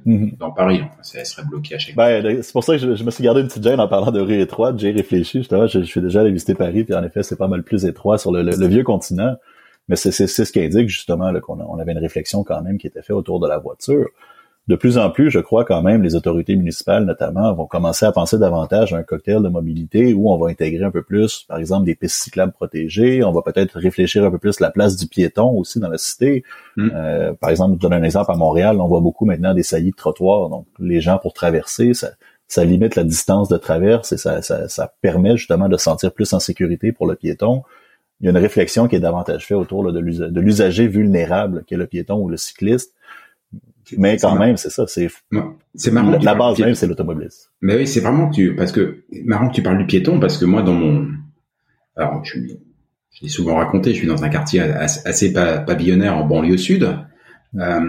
dans, 0.05 0.11
mhm. 0.11 0.31
dans 0.39 0.51
Paris. 0.51 0.81
Enfin, 0.83 1.01
ça 1.01 1.25
serait 1.25 1.43
bloqué 1.45 1.75
à 1.75 1.77
chaque 1.79 1.95
fois. 1.95 2.21
Ben, 2.21 2.41
c'est 2.41 2.51
pour 2.51 2.63
ça 2.63 2.77
que 2.77 2.95
je, 2.95 3.03
me 3.03 3.11
suis 3.11 3.23
gardé 3.23 3.41
une 3.41 3.47
petite 3.47 3.63
gêne 3.63 3.79
en 3.79 3.87
parlant 3.87 4.11
de 4.11 4.19
rue 4.19 4.39
étroite. 4.39 4.79
J'ai 4.79 4.91
réfléchi, 4.91 5.39
justement, 5.39 5.67
je, 5.67 5.79
je, 5.79 5.85
suis 5.85 6.01
déjà 6.01 6.21
allé 6.21 6.31
visiter 6.31 6.55
Paris, 6.55 6.83
puis 6.83 6.95
en 6.95 7.03
effet, 7.03 7.23
c'est 7.23 7.37
pas 7.37 7.47
mal 7.47 7.63
plus 7.63 7.85
étroit 7.85 8.17
sur 8.17 8.31
le, 8.31 8.43
le, 8.43 8.67
vieux 8.67 8.83
continent. 8.83 9.35
Mais 9.87 9.95
c'est 9.95 10.11
ce 10.11 10.51
qui 10.51 10.59
indique 10.59 10.89
justement 10.89 11.33
qu'on 11.41 11.59
on 11.59 11.77
avait 11.79 11.91
une 11.91 11.97
réflexion 11.97 12.43
quand 12.43 12.61
même 12.61 12.77
qui 12.77 12.87
était 12.87 13.01
faite 13.01 13.15
autour 13.15 13.39
de 13.39 13.47
la 13.47 13.57
voiture 13.57 14.07
de 14.71 14.77
plus 14.77 14.97
en 14.97 15.09
plus, 15.09 15.29
je 15.29 15.39
crois 15.39 15.65
quand 15.65 15.81
même, 15.81 16.01
les 16.01 16.15
autorités 16.15 16.55
municipales 16.55 17.03
notamment 17.03 17.53
vont 17.53 17.65
commencer 17.65 18.05
à 18.05 18.13
penser 18.13 18.39
davantage 18.39 18.93
à 18.93 18.97
un 18.97 19.03
cocktail 19.03 19.43
de 19.43 19.49
mobilité 19.49 20.13
où 20.13 20.31
on 20.31 20.37
va 20.37 20.49
intégrer 20.49 20.85
un 20.85 20.91
peu 20.91 21.03
plus, 21.03 21.43
par 21.49 21.57
exemple, 21.57 21.85
des 21.85 21.93
pistes 21.93 22.23
cyclables 22.23 22.53
protégées. 22.53 23.21
On 23.21 23.33
va 23.33 23.41
peut-être 23.41 23.77
réfléchir 23.77 24.23
un 24.23 24.31
peu 24.31 24.37
plus 24.37 24.61
la 24.61 24.71
place 24.71 24.95
du 24.95 25.07
piéton 25.07 25.49
aussi 25.57 25.81
dans 25.81 25.89
la 25.89 25.97
cité. 25.97 26.45
Mm. 26.77 26.89
Euh, 26.95 27.33
par 27.33 27.49
exemple, 27.49 27.75
je 27.75 27.79
donne 27.81 27.91
un 27.91 28.03
exemple 28.03 28.31
à 28.31 28.35
Montréal, 28.35 28.79
on 28.79 28.87
voit 28.87 29.01
beaucoup 29.01 29.25
maintenant 29.25 29.53
des 29.53 29.63
saillies 29.63 29.91
de 29.91 29.95
trottoirs. 29.97 30.47
Donc, 30.47 30.65
les 30.79 31.01
gens 31.01 31.17
pour 31.17 31.33
traverser, 31.33 31.93
ça, 31.93 32.11
ça 32.47 32.63
limite 32.63 32.95
la 32.95 33.03
distance 33.03 33.49
de 33.49 33.57
traverse 33.57 34.13
et 34.13 34.17
ça, 34.17 34.41
ça, 34.41 34.69
ça 34.69 34.93
permet 35.01 35.35
justement 35.35 35.67
de 35.67 35.75
se 35.75 35.83
sentir 35.83 36.13
plus 36.13 36.31
en 36.31 36.39
sécurité 36.39 36.93
pour 36.93 37.07
le 37.07 37.15
piéton 37.15 37.63
il 38.21 38.25
y 38.25 38.27
a 38.27 38.31
une 38.31 38.37
réflexion 38.37 38.87
qui 38.87 38.95
est 38.95 38.99
davantage 38.99 39.47
faite 39.47 39.57
autour 39.57 39.91
de 39.91 39.99
l'usager 40.39 40.87
vulnérable, 40.87 41.63
qui 41.65 41.73
est 41.73 41.77
le 41.77 41.87
piéton 41.87 42.19
ou 42.19 42.29
le 42.29 42.37
cycliste, 42.37 42.93
mais 43.97 44.17
quand 44.17 44.35
même, 44.35 44.57
c'est 44.57 44.69
ça, 44.69 44.85
c'est 44.87 45.07
c'est 45.75 45.91
marrant. 45.91 46.17
La, 46.21 46.35
base 46.35 46.59
même, 46.59 46.75
c'est 46.75 46.87
l'automobiliste. 46.87 47.51
Mais 47.61 47.75
oui, 47.75 47.87
c'est 47.87 47.99
vraiment 47.99 48.29
que 48.29 48.35
tu 48.35 48.55
parce 48.55 48.71
que 48.71 49.03
marrant 49.25 49.49
que 49.49 49.55
tu 49.55 49.63
parles 49.63 49.77
du 49.77 49.85
piéton 49.85 50.19
parce 50.19 50.37
que 50.37 50.45
moi 50.45 50.61
dans 50.61 50.73
mon 50.73 51.07
alors 51.95 52.23
je 52.23 52.39
je 53.11 53.23
l'ai 53.23 53.29
souvent 53.29 53.55
raconté, 53.55 53.93
je 53.93 53.99
suis 53.99 54.07
dans 54.07 54.23
un 54.23 54.29
quartier 54.29 54.61
assez 54.61 55.33
pavillonnaire 55.33 56.17
en 56.17 56.25
banlieue 56.25 56.57
sud. 56.57 56.97
Euh, 57.55 57.81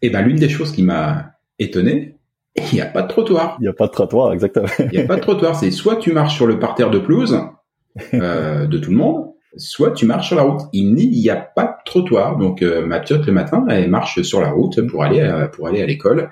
et 0.00 0.10
ben 0.10 0.22
l'une 0.22 0.36
des 0.36 0.48
choses 0.48 0.70
qui 0.70 0.82
m'a 0.82 1.32
étonné, 1.58 2.16
il 2.56 2.74
n'y 2.74 2.80
a 2.80 2.86
pas 2.86 3.02
de 3.02 3.08
trottoir. 3.08 3.56
Il 3.58 3.62
n'y 3.62 3.68
a 3.68 3.72
pas 3.72 3.86
de 3.86 3.92
trottoir, 3.92 4.32
exactement. 4.32 4.68
Il 4.78 4.90
n'y 4.90 4.98
a 4.98 5.06
pas 5.06 5.16
de 5.16 5.20
trottoir. 5.20 5.56
C'est 5.56 5.70
soit 5.70 5.96
tu 5.96 6.12
marches 6.12 6.36
sur 6.36 6.46
le 6.46 6.58
parterre 6.58 6.90
de 6.90 6.98
pelouse 6.98 7.38
euh, 8.14 8.66
de 8.66 8.78
tout 8.78 8.90
le 8.90 8.96
monde, 8.96 9.32
soit 9.56 9.92
tu 9.92 10.06
marches 10.06 10.28
sur 10.28 10.36
la 10.36 10.42
route. 10.42 10.62
Il 10.72 10.94
n'y 10.94 11.30
a 11.30 11.36
pas 11.36 11.64
de 11.64 11.84
trottoir, 11.84 12.36
donc 12.36 12.62
euh, 12.62 12.84
ma 12.86 13.00
piote 13.00 13.26
le 13.26 13.32
matin, 13.32 13.64
elle 13.68 13.90
marche 13.90 14.22
sur 14.22 14.40
la 14.40 14.50
route 14.50 14.86
pour 14.86 15.02
aller 15.02 15.20
à, 15.20 15.48
pour 15.48 15.68
aller 15.68 15.82
à 15.82 15.86
l'école 15.86 16.30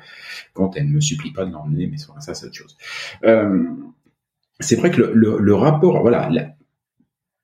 quand 0.52 0.76
elle 0.76 0.88
ne 0.88 0.92
me 0.92 1.00
supplie 1.00 1.32
pas 1.32 1.44
de 1.44 1.52
l'emmener, 1.52 1.86
mais 1.86 1.96
ça 1.98 2.34
c'est 2.34 2.46
autre 2.46 2.54
chose. 2.54 2.76
Euh, 3.24 3.64
c'est 4.60 4.76
vrai 4.76 4.90
que 4.90 5.02
le, 5.02 5.38
le, 5.38 5.54
rapport, 5.54 6.00
voilà, 6.00 6.28
la, 6.30 6.50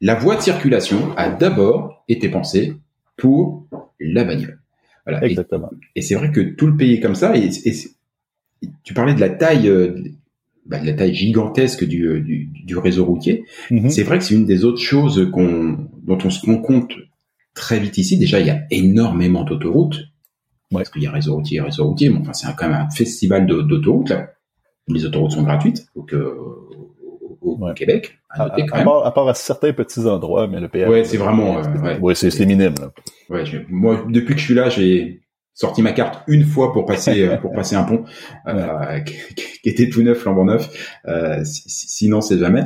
la 0.00 0.14
voie 0.14 0.36
de 0.36 0.40
circulation 0.40 1.12
a 1.16 1.28
d'abord 1.28 2.04
été 2.08 2.28
pensée 2.28 2.76
pour 3.16 3.66
la 3.98 4.24
bagnole. 4.24 4.60
Voilà. 5.06 5.24
Exactement. 5.24 5.70
Et, 5.94 6.02
c'est 6.02 6.14
vrai 6.14 6.30
que 6.30 6.40
tout 6.40 6.66
le 6.66 6.76
pays 6.76 6.94
est 6.94 7.00
comme 7.00 7.14
ça. 7.14 7.36
Et, 7.36 7.50
tu 8.82 8.94
parlais 8.94 9.14
de 9.14 9.20
la 9.20 9.30
taille, 9.30 9.68
euh, 9.68 10.02
bah, 10.66 10.78
de 10.78 10.86
la 10.86 10.92
taille 10.92 11.14
gigantesque 11.14 11.84
du, 11.84 12.20
du, 12.20 12.46
du 12.64 12.76
réseau 12.78 13.04
routier. 13.04 13.44
Mhm. 13.70 13.90
C'est 13.90 14.02
vrai 14.02 14.18
que 14.18 14.24
c'est 14.24 14.34
une 14.34 14.46
des 14.46 14.64
autres 14.64 14.80
choses 14.80 15.28
qu'on, 15.32 15.78
dont 16.02 16.18
on 16.24 16.30
se 16.30 16.44
rend 16.46 16.58
compte 16.58 16.92
très 17.54 17.78
vite 17.80 17.98
ici. 17.98 18.18
Déjà, 18.18 18.40
il 18.40 18.46
y 18.46 18.50
a 18.50 18.60
énormément 18.70 19.44
d'autoroutes. 19.44 19.98
Ouais. 20.72 20.78
Parce 20.82 20.90
qu'il 20.90 21.02
y 21.02 21.06
a 21.06 21.10
réseau 21.10 21.34
routier, 21.34 21.60
réseau 21.60 21.88
routier. 21.88 22.10
Mais 22.10 22.18
enfin, 22.20 22.32
c'est 22.32 22.46
quand 22.56 22.68
même 22.68 22.76
un 22.86 22.90
festival 22.90 23.46
d'autoroutes. 23.46 24.10
là. 24.10 24.30
Les 24.88 25.04
autoroutes 25.04 25.32
sont 25.32 25.42
gratuites 25.42 25.86
donc, 25.96 26.12
euh, 26.14 26.34
au, 27.42 27.56
Ouais. 27.60 27.74
Québec. 27.74 28.18
À 28.30 28.42
À, 28.44 28.48
noter 28.48 28.66
quand 28.66 28.74
à 28.74 28.78
même. 28.78 28.84
part, 28.86 29.06
à 29.06 29.12
part 29.14 29.28
à 29.28 29.34
certains 29.34 29.72
petits 29.72 30.00
endroits, 30.06 30.46
mais 30.46 30.60
le 30.60 30.68
péage. 30.68 30.88
Ouais, 30.88 31.04
c'est 31.04 31.16
vraiment, 31.16 31.58
euh, 31.58 31.98
ouais. 31.98 32.14
C'est 32.14 32.30
c'est 32.30 32.46
minime. 32.46 32.74
Là. 32.80 32.92
Ouais, 33.28 33.44
je- 33.44 33.58
moi, 33.68 34.04
depuis 34.08 34.34
que 34.34 34.40
je 34.40 34.44
suis 34.46 34.54
là, 34.54 34.68
j'ai 34.68 35.20
sorti 35.60 35.82
ma 35.82 35.92
carte 35.92 36.22
une 36.26 36.44
fois 36.44 36.72
pour 36.72 36.86
passer 36.86 37.22
euh, 37.28 37.36
pour 37.36 37.52
passer 37.52 37.76
un 37.76 37.84
pont 37.84 38.04
euh, 38.48 39.00
qui, 39.00 39.14
qui 39.62 39.68
était 39.68 39.88
tout 39.90 40.02
neuf, 40.02 40.18
flambant 40.18 40.44
neuf. 40.46 40.70
Euh, 41.06 41.44
si- 41.44 41.68
si- 41.68 41.88
sinon, 41.88 42.20
c'est 42.20 42.38
jamais. 42.38 42.64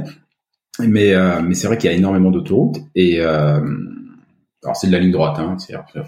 Mais 0.80 1.14
euh, 1.14 1.40
mais 1.42 1.54
c'est 1.54 1.66
vrai 1.68 1.78
qu'il 1.78 1.90
y 1.90 1.94
a 1.94 1.96
énormément 1.96 2.30
d'autoroutes 2.32 2.78
et 2.96 3.20
euh, 3.20 3.60
alors 4.62 4.76
c'est 4.76 4.86
de 4.86 4.92
la 4.92 4.98
ligne 4.98 5.12
droite. 5.12 5.36
Hein, 5.38 5.56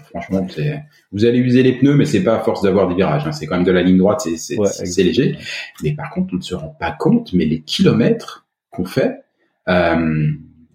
franchement, 0.09 0.45
c'est 0.49 0.81
vous 1.11 1.25
allez 1.25 1.37
user 1.39 1.63
les 1.63 1.73
pneus, 1.77 1.95
mais 1.95 2.05
c'est 2.05 2.23
pas 2.23 2.37
à 2.37 2.39
force 2.39 2.61
d'avoir 2.63 2.87
des 2.87 2.95
virages. 2.95 3.27
Hein, 3.27 3.31
c'est 3.31 3.45
quand 3.45 3.55
même 3.55 3.65
de 3.65 3.71
la 3.71 3.83
ligne 3.83 3.97
droite, 3.97 4.21
c'est 4.21 4.35
c'est 4.37 4.57
Ouais, 4.57 4.67
léger. 5.03 5.37
Mais 5.83 5.93
par 5.93 6.09
contre, 6.09 6.33
on 6.33 6.37
ne 6.37 6.41
se 6.41 6.55
rend 6.55 6.75
pas 6.79 6.91
compte, 6.91 7.33
mais 7.33 7.45
les 7.45 7.61
kilomètres 7.61 8.47
qu'on 8.71 8.85
fait, 8.85 9.21
euh, 9.69 10.27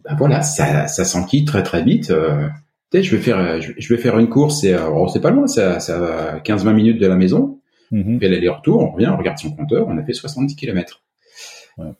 ben 0.05 0.15
voilà, 0.17 0.43
ça 0.43 0.87
ça 0.87 1.05
s'enquille 1.05 1.45
très 1.45 1.63
très 1.63 1.83
vite. 1.83 2.11
Euh, 2.95 3.03
je 3.03 3.17
vais 3.17 3.23
faire 3.23 3.39
euh, 3.39 3.61
je 3.61 3.95
vais- 3.95 4.01
faire 4.01 4.19
une 4.19 4.29
course 4.29 4.65
et 4.65 4.75
euh, 4.75 4.89
oh, 4.91 5.09
c'est 5.09 5.21
pas 5.21 5.31
loin, 5.31 5.47
ça 5.47 5.81
ça 5.81 6.39
15-20 6.45 6.75
minutes 6.75 7.01
de 7.01 7.07
la 7.07 7.17
maison. 7.17 7.61
On 8.17 8.19
fait 8.21 8.29
l'aller-retour, 8.29 8.81
on 8.81 8.91
revient, 8.93 9.09
on 9.13 9.17
regarde 9.19 9.39
son 9.39 9.51
compteur, 9.55 9.87
on 9.89 9.99
a 9.99 10.03
fait 10.05 10.15
70 10.15 10.57
km. 10.57 11.03
Ouais. 11.79 11.91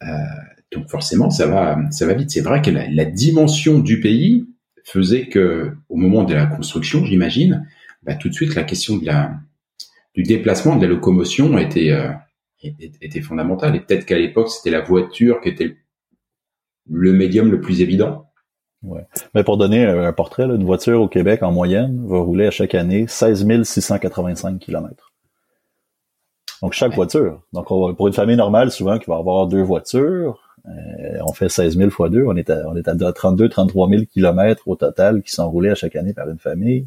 donc 0.75 0.89
forcément, 0.89 1.31
ça 1.31 1.47
va, 1.47 1.79
ça 1.91 2.07
va 2.07 2.15
vite. 2.15 2.31
C'est 2.31 2.41
vrai 2.41 2.61
que 2.63 2.71
la, 2.71 2.89
la 2.91 3.05
dimension 3.05 3.79
du 3.79 4.01
pays 4.01 4.47
faisait 4.85 5.27
que, 5.29 5.73
au 5.89 5.97
moment 5.97 6.25
de 6.25 6.35
la 6.35 6.47
construction, 6.47 7.05
j'imagine, 7.05 7.67
bah, 8.03 8.15
tout 8.15 8.29
de 8.29 8.35
suite 8.35 8.55
la 8.55 8.65
question 8.65 8.97
de 8.97 9.05
la, 9.07 9.35
du 10.15 10.23
déplacement, 10.25 10.77
de 10.77 10.83
la 10.83 10.89
locomotion 10.89 11.57
était, 11.59 11.91
euh, 11.91 12.11
était, 12.63 12.93
était 13.01 13.21
fondamentale. 13.21 13.77
Et 13.77 13.81
peut-être 13.81 14.05
qu'à 14.07 14.19
l'époque, 14.19 14.51
c'était 14.51 14.71
la 14.71 14.81
voiture 14.81 15.41
qui 15.41 15.49
était 15.51 15.77
le 16.91 17.13
médium 17.13 17.51
le 17.51 17.61
plus 17.61 17.81
évident. 17.81 18.27
Mais 19.35 19.45
pour 19.45 19.57
donner 19.59 19.85
un 19.85 20.13
portrait, 20.13 20.47
là, 20.47 20.55
une 20.55 20.65
voiture 20.65 21.01
au 21.01 21.09
Québec, 21.09 21.43
en 21.43 21.53
moyenne, 21.53 22.05
va 22.07 22.19
rouler 22.19 22.47
à 22.47 22.51
chaque 22.51 22.75
année 22.75 23.07
16 23.07 23.63
685 23.65 24.59
km. 24.59 25.13
Donc, 26.63 26.73
chaque 26.73 26.91
Ouais. 26.91 26.97
voiture. 26.97 27.43
Donc, 27.53 27.71
on 27.71 27.87
va- 27.89 27.95
pour 27.95 28.07
une 28.09 28.13
famille 28.13 28.37
normale, 28.37 28.71
souvent, 28.71 28.99
qui 28.99 29.09
va 29.11 29.17
avoir 29.17 29.47
deux 29.47 29.63
voitures, 29.63 30.41
euh, 30.67 31.19
on 31.27 31.33
fait 31.33 31.49
16 31.49 31.77
000 31.77 31.91
fois 31.91 32.09
deux, 32.09 32.25
on 32.27 32.37
est 32.37 32.51
à, 32.51 32.63
on 32.69 32.77
est 32.77 32.89
à 32.89 33.13
32 33.13 33.49
33 33.49 33.89
000 33.89 34.03
km 34.13 34.63
au 34.69 34.77
total 34.77 35.23
qui 35.23 35.33
sont 35.33 35.49
roulés 35.51 35.71
à 35.71 35.75
chaque 35.75 35.97
année 35.97 36.13
par 36.13 36.29
une 36.29 36.39
famille. 36.39 36.87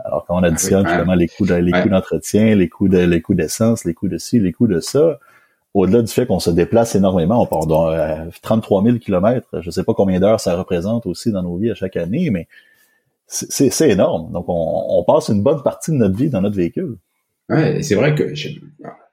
Alors, 0.00 0.24
quand 0.26 0.36
on 0.38 0.42
additionne 0.42 0.80
Ah 0.80 0.80
oui, 0.80 0.86
ouais. 0.86 0.92
finalement 0.92 1.14
les 1.14 1.28
coûts 1.28 1.46
de- 1.46 1.54
les 1.54 1.72
Ouais. 1.72 1.82
coûts 1.82 1.88
d'entretien, 1.88 2.54
les 2.56 2.68
coûts 2.68 2.88
de, 2.88 2.98
les 2.98 3.22
coûts 3.22 3.34
d'essence, 3.34 3.84
les 3.84 3.94
coûts 3.94 4.08
de 4.08 4.18
ci, 4.18 4.38
les 4.40 4.52
coûts 4.52 4.66
de 4.66 4.80
ça, 4.80 5.18
au-delà 5.74 6.02
du 6.02 6.12
fait 6.12 6.26
qu'on 6.26 6.38
se 6.38 6.50
déplace 6.50 6.94
énormément, 6.94 7.42
on 7.42 7.46
part 7.46 7.66
dans 7.66 7.88
euh, 7.90 8.26
33 8.42 8.84
000 8.84 8.98
kilomètres. 8.98 9.60
Je 9.60 9.70
sais 9.70 9.82
pas 9.82 9.92
combien 9.92 10.20
d'heures 10.20 10.40
ça 10.40 10.56
représente 10.56 11.04
aussi 11.06 11.32
dans 11.32 11.42
nos 11.42 11.56
vies 11.56 11.70
à 11.72 11.74
chaque 11.74 11.96
année, 11.96 12.30
mais 12.30 12.46
c'est- 13.26 13.90
énorme. 13.90 14.30
Donc, 14.32 14.44
on, 14.48 14.84
on 14.88 15.02
passe 15.04 15.28
une 15.28 15.42
bonne 15.42 15.62
partie 15.62 15.90
de 15.90 15.96
notre 15.96 16.16
vie 16.16 16.30
dans 16.30 16.40
notre 16.40 16.56
véhicule. 16.56 16.96
Ouais, 17.48 17.82
c'est 17.82 17.96
vrai 17.96 18.14
que 18.14 18.34
je, 18.34 18.50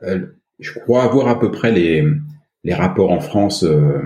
euh, 0.03 0.19
je 0.59 0.79
crois 0.79 1.03
avoir 1.03 1.27
à 1.27 1.39
peu 1.39 1.49
près 1.51 1.71
les, 1.71 2.05
les 2.63 2.73
rapports 2.73 3.11
en 3.11 3.19
France, 3.19 3.63
euh, 3.63 3.99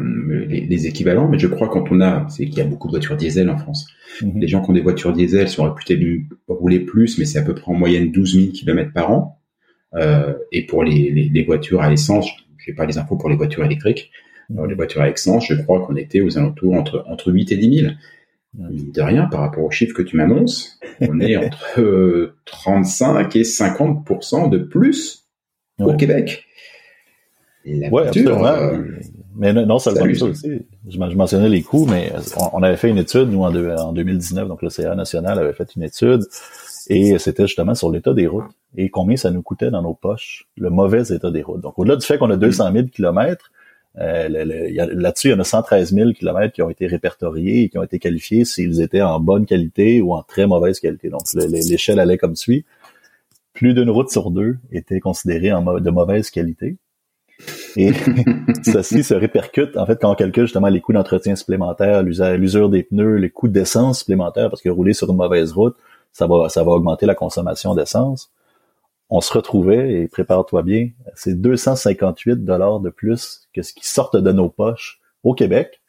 les, 0.47 0.61
les 0.61 0.87
équivalents, 0.87 1.27
mais 1.27 1.37
je 1.37 1.47
crois 1.47 1.67
quand 1.67 1.83
on 1.91 1.99
a, 2.01 2.25
c'est 2.29 2.45
qu'il 2.45 2.57
y 2.57 2.61
a 2.61 2.65
beaucoup 2.65 2.87
de 2.87 2.93
voitures 2.93 3.17
diesel 3.17 3.49
en 3.49 3.57
France. 3.57 3.87
Mhm. 4.21 4.39
Les 4.39 4.47
gens 4.47 4.63
qui 4.63 4.69
ont 4.69 4.73
des 4.73 4.81
voitures 4.81 5.11
diesel 5.11 5.49
sont 5.49 5.65
réputés 5.65 5.97
de 5.97 6.21
rouler 6.47 6.79
plus, 6.79 7.17
mais 7.17 7.25
c'est 7.25 7.39
à 7.39 7.43
peu 7.43 7.53
près 7.53 7.69
en 7.69 7.75
moyenne 7.75 8.11
12 8.11 8.35
000 8.39 8.51
km 8.53 8.93
par 8.93 9.11
an. 9.11 9.39
Euh, 9.95 10.33
et 10.51 10.65
pour 10.65 10.83
les, 10.83 11.09
les, 11.11 11.29
les 11.29 11.43
voitures 11.43 11.81
à 11.81 11.91
essence, 11.91 12.27
je 12.65 12.71
n'ai 12.71 12.75
pas 12.75 12.85
les 12.85 12.97
infos 12.97 13.15
pour 13.17 13.29
les 13.29 13.35
voitures 13.35 13.63
électriques. 13.63 14.11
Alors, 14.53 14.67
les 14.67 14.75
voitures 14.75 15.01
à 15.01 15.09
essence, 15.09 15.47
je 15.47 15.55
crois 15.55 15.85
qu'on 15.85 15.95
était 15.95 16.21
aux 16.21 16.37
alentours 16.37 16.73
entre, 16.75 17.03
entre 17.07 17.31
8 17.31 17.51
et 17.51 17.57
10 17.57 17.79
000. 17.81 17.93
Mine 18.57 18.91
de 18.91 19.01
rien, 19.01 19.25
par 19.25 19.41
rapport 19.41 19.63
aux 19.65 19.71
chiffres 19.71 19.93
que 19.95 20.01
tu 20.03 20.15
m'annonces, 20.15 20.79
on 21.01 21.19
est 21.19 21.35
entre 21.45 21.79
euh, 21.81 22.35
35 22.45 23.35
et 23.35 23.43
50 23.43 24.49
de 24.51 24.57
plus 24.59 25.25
au. 25.79 25.93
Québec. 25.95 26.45
La 27.65 27.89
Ouais, 27.89 28.03
voiture, 28.03 28.31
absolument. 28.45 28.45
euh, 28.45 28.99
mais 29.37 29.51
non, 29.51 29.79
ça 29.79 29.93
ça. 29.95 30.03
aussi. 30.03 30.21
Je, 30.87 30.97
men- 30.99 31.09
je 31.09 31.15
mentionnais 31.17 31.49
les 31.49 31.63
coûts, 31.63 31.87
mais 31.87 32.13
on, 32.37 32.59
on 32.59 32.63
avait 32.63 32.77
fait 32.77 32.89
une 32.89 32.99
étude, 32.99 33.29
nous, 33.31 33.41
en, 33.41 33.49
deux- 33.51 33.71
en 33.71 33.91
2019, 33.91 34.47
donc 34.47 34.61
le 34.61 34.69
CA 34.69 34.93
national 34.95 35.39
avait 35.39 35.51
fait 35.53 35.75
une 35.75 35.81
étude, 35.83 36.21
et 36.89 37.17
c'était 37.19 37.47
justement 37.47 37.75
sur 37.75 37.91
l'état 37.91 38.13
des 38.13 38.27
routes 38.27 38.51
et 38.77 38.89
combien 38.89 39.17
ça 39.17 39.31
nous 39.31 39.41
coûtait 39.41 39.71
dans 39.71 39.81
nos 39.81 39.93
poches, 39.93 40.47
le 40.57 40.69
mauvais 40.69 41.03
état 41.13 41.31
des 41.31 41.41
routes. 41.41 41.61
Donc, 41.61 41.77
au-delà 41.79 41.95
du 41.95 42.05
fait 42.05 42.17
qu'on 42.17 42.29
a 42.29 42.37
200 42.37 42.71
000 42.73 42.87
kilomètres, 42.87 43.51
euh, 43.97 44.27
là-dessus, 44.93 45.29
il 45.29 45.31
y 45.31 45.33
en 45.33 45.39
a 45.39 45.43
113 45.45 45.93
000 45.93 46.11
kilomètres 46.11 46.53
qui 46.53 46.61
ont 46.61 46.69
été 46.69 46.85
répertoriés 46.85 47.63
et 47.63 47.69
qui 47.69 47.77
ont 47.77 47.83
été 47.83 47.97
qualifiés 47.97 48.43
s'ils 48.43 48.81
étaient 48.81 49.01
en 49.01 49.19
bonne 49.21 49.45
qualité 49.45 50.01
ou 50.01 50.13
en 50.13 50.21
très 50.21 50.47
mauvaise 50.47 50.79
qualité. 50.81 51.09
Donc, 51.09 51.21
le- 51.33 51.45
le- 51.45 51.69
l'échelle 51.69 51.99
allait 51.99 52.17
comme 52.17 52.35
suit. 52.35 52.65
Plus 53.53 53.73
d'une 53.73 53.89
route 53.89 54.09
sur 54.09 54.31
deux 54.31 54.57
était 54.73 54.99
considérée 54.99 55.53
en 55.53 55.79
de 55.79 55.89
mauvaise 55.89 56.29
qualité. 56.29 56.75
Et 57.77 57.91
ceci 58.63 59.03
se 59.03 59.13
répercute, 59.13 59.77
en 59.77 59.85
fait, 59.85 59.97
quand 60.01 60.11
on 60.11 60.15
calcule 60.15 60.43
justement 60.43 60.67
les 60.67 60.81
coûts 60.81 60.93
d'entretien 60.93 61.35
supplémentaires, 61.37 62.03
l'usure 62.03 62.69
des 62.69 62.83
pneus, 62.83 63.15
les 63.15 63.29
coûts 63.29 63.47
d'essence 63.47 63.99
supplémentaires, 63.99 64.49
parce 64.49 64.61
que 64.61 64.69
rouler 64.69 64.93
sur 64.93 65.09
une 65.09 65.15
mauvaise 65.17 65.53
route, 65.53 65.75
ça 66.15 66.27
va, 66.27 66.71
augmenter 66.71 67.05
la 67.05 67.13
consommation 67.13 67.75
d'essence. 67.75 68.31
On 69.09 69.19
se 69.19 69.33
retrouvait, 69.33 70.01
et 70.01 70.07
prépare-toi 70.07 70.63
bien, 70.63 70.89
c'est 71.13 71.39
258 71.39 72.45
dollars 72.45 72.79
de 72.79 72.89
plus 72.89 73.49
que 73.53 73.61
ce 73.61 73.73
qui 73.73 73.85
sortent 73.85 74.15
de 74.15 74.31
nos 74.31 74.49
poches 74.49 75.01
au 75.23 75.33
Québec 75.33 75.81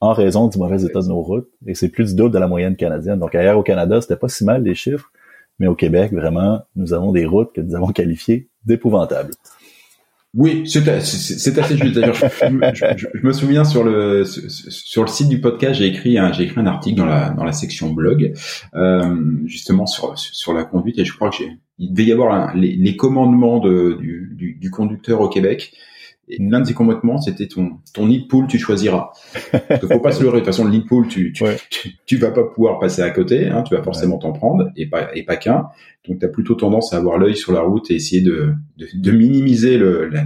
en 0.00 0.12
raison 0.12 0.48
du 0.48 0.58
mauvais 0.58 0.82
état 0.82 1.00
de 1.00 1.06
nos 1.06 1.22
routes. 1.22 1.48
Et 1.66 1.74
c'est 1.74 1.88
plus 1.88 2.10
du 2.10 2.16
double 2.16 2.32
de 2.32 2.38
la 2.38 2.48
moyenne 2.48 2.76
canadienne. 2.76 3.20
Donc 3.20 3.36
ailleurs 3.36 3.58
au 3.58 3.62
Canada, 3.62 4.00
c'était 4.00 4.16
pas 4.16 4.28
si 4.28 4.44
mal 4.44 4.64
les 4.64 4.74
chiffres, 4.74 5.10
mais 5.60 5.68
au 5.68 5.76
Québec, 5.76 6.12
vraiment, 6.12 6.60
nous 6.74 6.92
avons 6.92 7.12
des 7.12 7.24
routes 7.24 7.52
que 7.52 7.60
nous 7.60 7.76
avons 7.76 7.92
qualifiées 7.92 8.48
d'épouvantables. 8.64 9.32
Oui, 10.38 10.62
c'est 10.66 10.88
assez 10.88 11.76
juste. 11.76 11.96
D'ailleurs, 11.96 12.14
je, 12.14 13.26
me 13.26 13.32
souviens 13.32 13.64
sur 13.64 13.82
le 13.82 14.24
sur 14.24 15.02
le 15.02 15.08
site 15.08 15.28
du 15.28 15.40
podcast, 15.40 15.74
j'ai 15.74 15.86
écrit 15.86 16.16
un 16.16 16.32
j'ai 16.32 16.44
écrit 16.44 16.60
un 16.60 16.66
article 16.66 16.96
dans 16.96 17.06
la 17.06 17.30
dans 17.30 17.42
la 17.42 17.50
section 17.50 17.90
blog 17.90 18.32
euh, 18.76 19.16
justement 19.46 19.86
sur 19.86 20.16
sur 20.16 20.52
la 20.52 20.62
conduite 20.62 20.96
et 21.00 21.04
je 21.04 21.12
crois 21.12 21.30
que 21.30 21.36
j'ai 21.38 21.58
il 21.80 21.92
devait 21.92 22.04
y 22.04 22.12
avoir 22.12 22.54
les, 22.54 22.96
commandements 22.96 23.58
de, 23.58 23.96
du, 24.00 24.32
du, 24.34 24.54
du 24.54 24.70
conducteur 24.70 25.20
au 25.20 25.28
Québec. 25.28 25.72
Et 26.30 26.36
l'un 26.40 26.60
de 26.60 26.66
ces 26.66 26.74
commandements, 26.74 27.20
c'était 27.20 27.46
ton 27.48 27.78
ton 27.94 28.06
nid 28.06 28.22
de 28.22 28.26
poule, 28.26 28.46
tu 28.46 28.58
choisiras. 28.58 29.10
Parce 29.50 29.80
qu'il 29.80 29.88
faut 29.88 30.00
pas 30.00 30.12
se 30.12 30.22
leurrer. 30.22 30.40
De 30.40 30.44
toute 30.44 30.46
façon, 30.54 30.64
le 30.64 30.70
nid 30.70 30.80
de 30.80 30.84
poule, 30.84 31.08
tu 31.08 31.32
tu, 31.32 31.44
Ouais. 31.44 31.56
tu 31.70 31.90
tu 32.06 32.16
vas 32.16 32.30
pas 32.30 32.44
pouvoir 32.44 32.78
passer 32.78 33.02
à 33.02 33.10
côté. 33.10 33.46
Hein, 33.48 33.62
tu 33.62 33.74
vas 33.74 33.82
forcément 33.82 34.18
t'en 34.18 34.32
prendre 34.32 34.70
et 34.76 34.86
pas 34.86 35.08
et 35.14 35.22
pas 35.24 35.36
qu'un. 35.36 35.68
Donc, 36.08 36.20
tu 36.20 36.24
as 36.26 36.28
plutôt 36.28 36.54
tendance 36.54 36.92
à 36.92 36.96
avoir 36.96 37.18
l'œil 37.18 37.36
sur 37.36 37.52
la 37.52 37.60
route 37.60 37.90
et 37.90 37.94
essayer 37.94 38.22
de, 38.22 38.54
de, 38.78 38.86
de 38.94 39.10
minimiser 39.10 39.78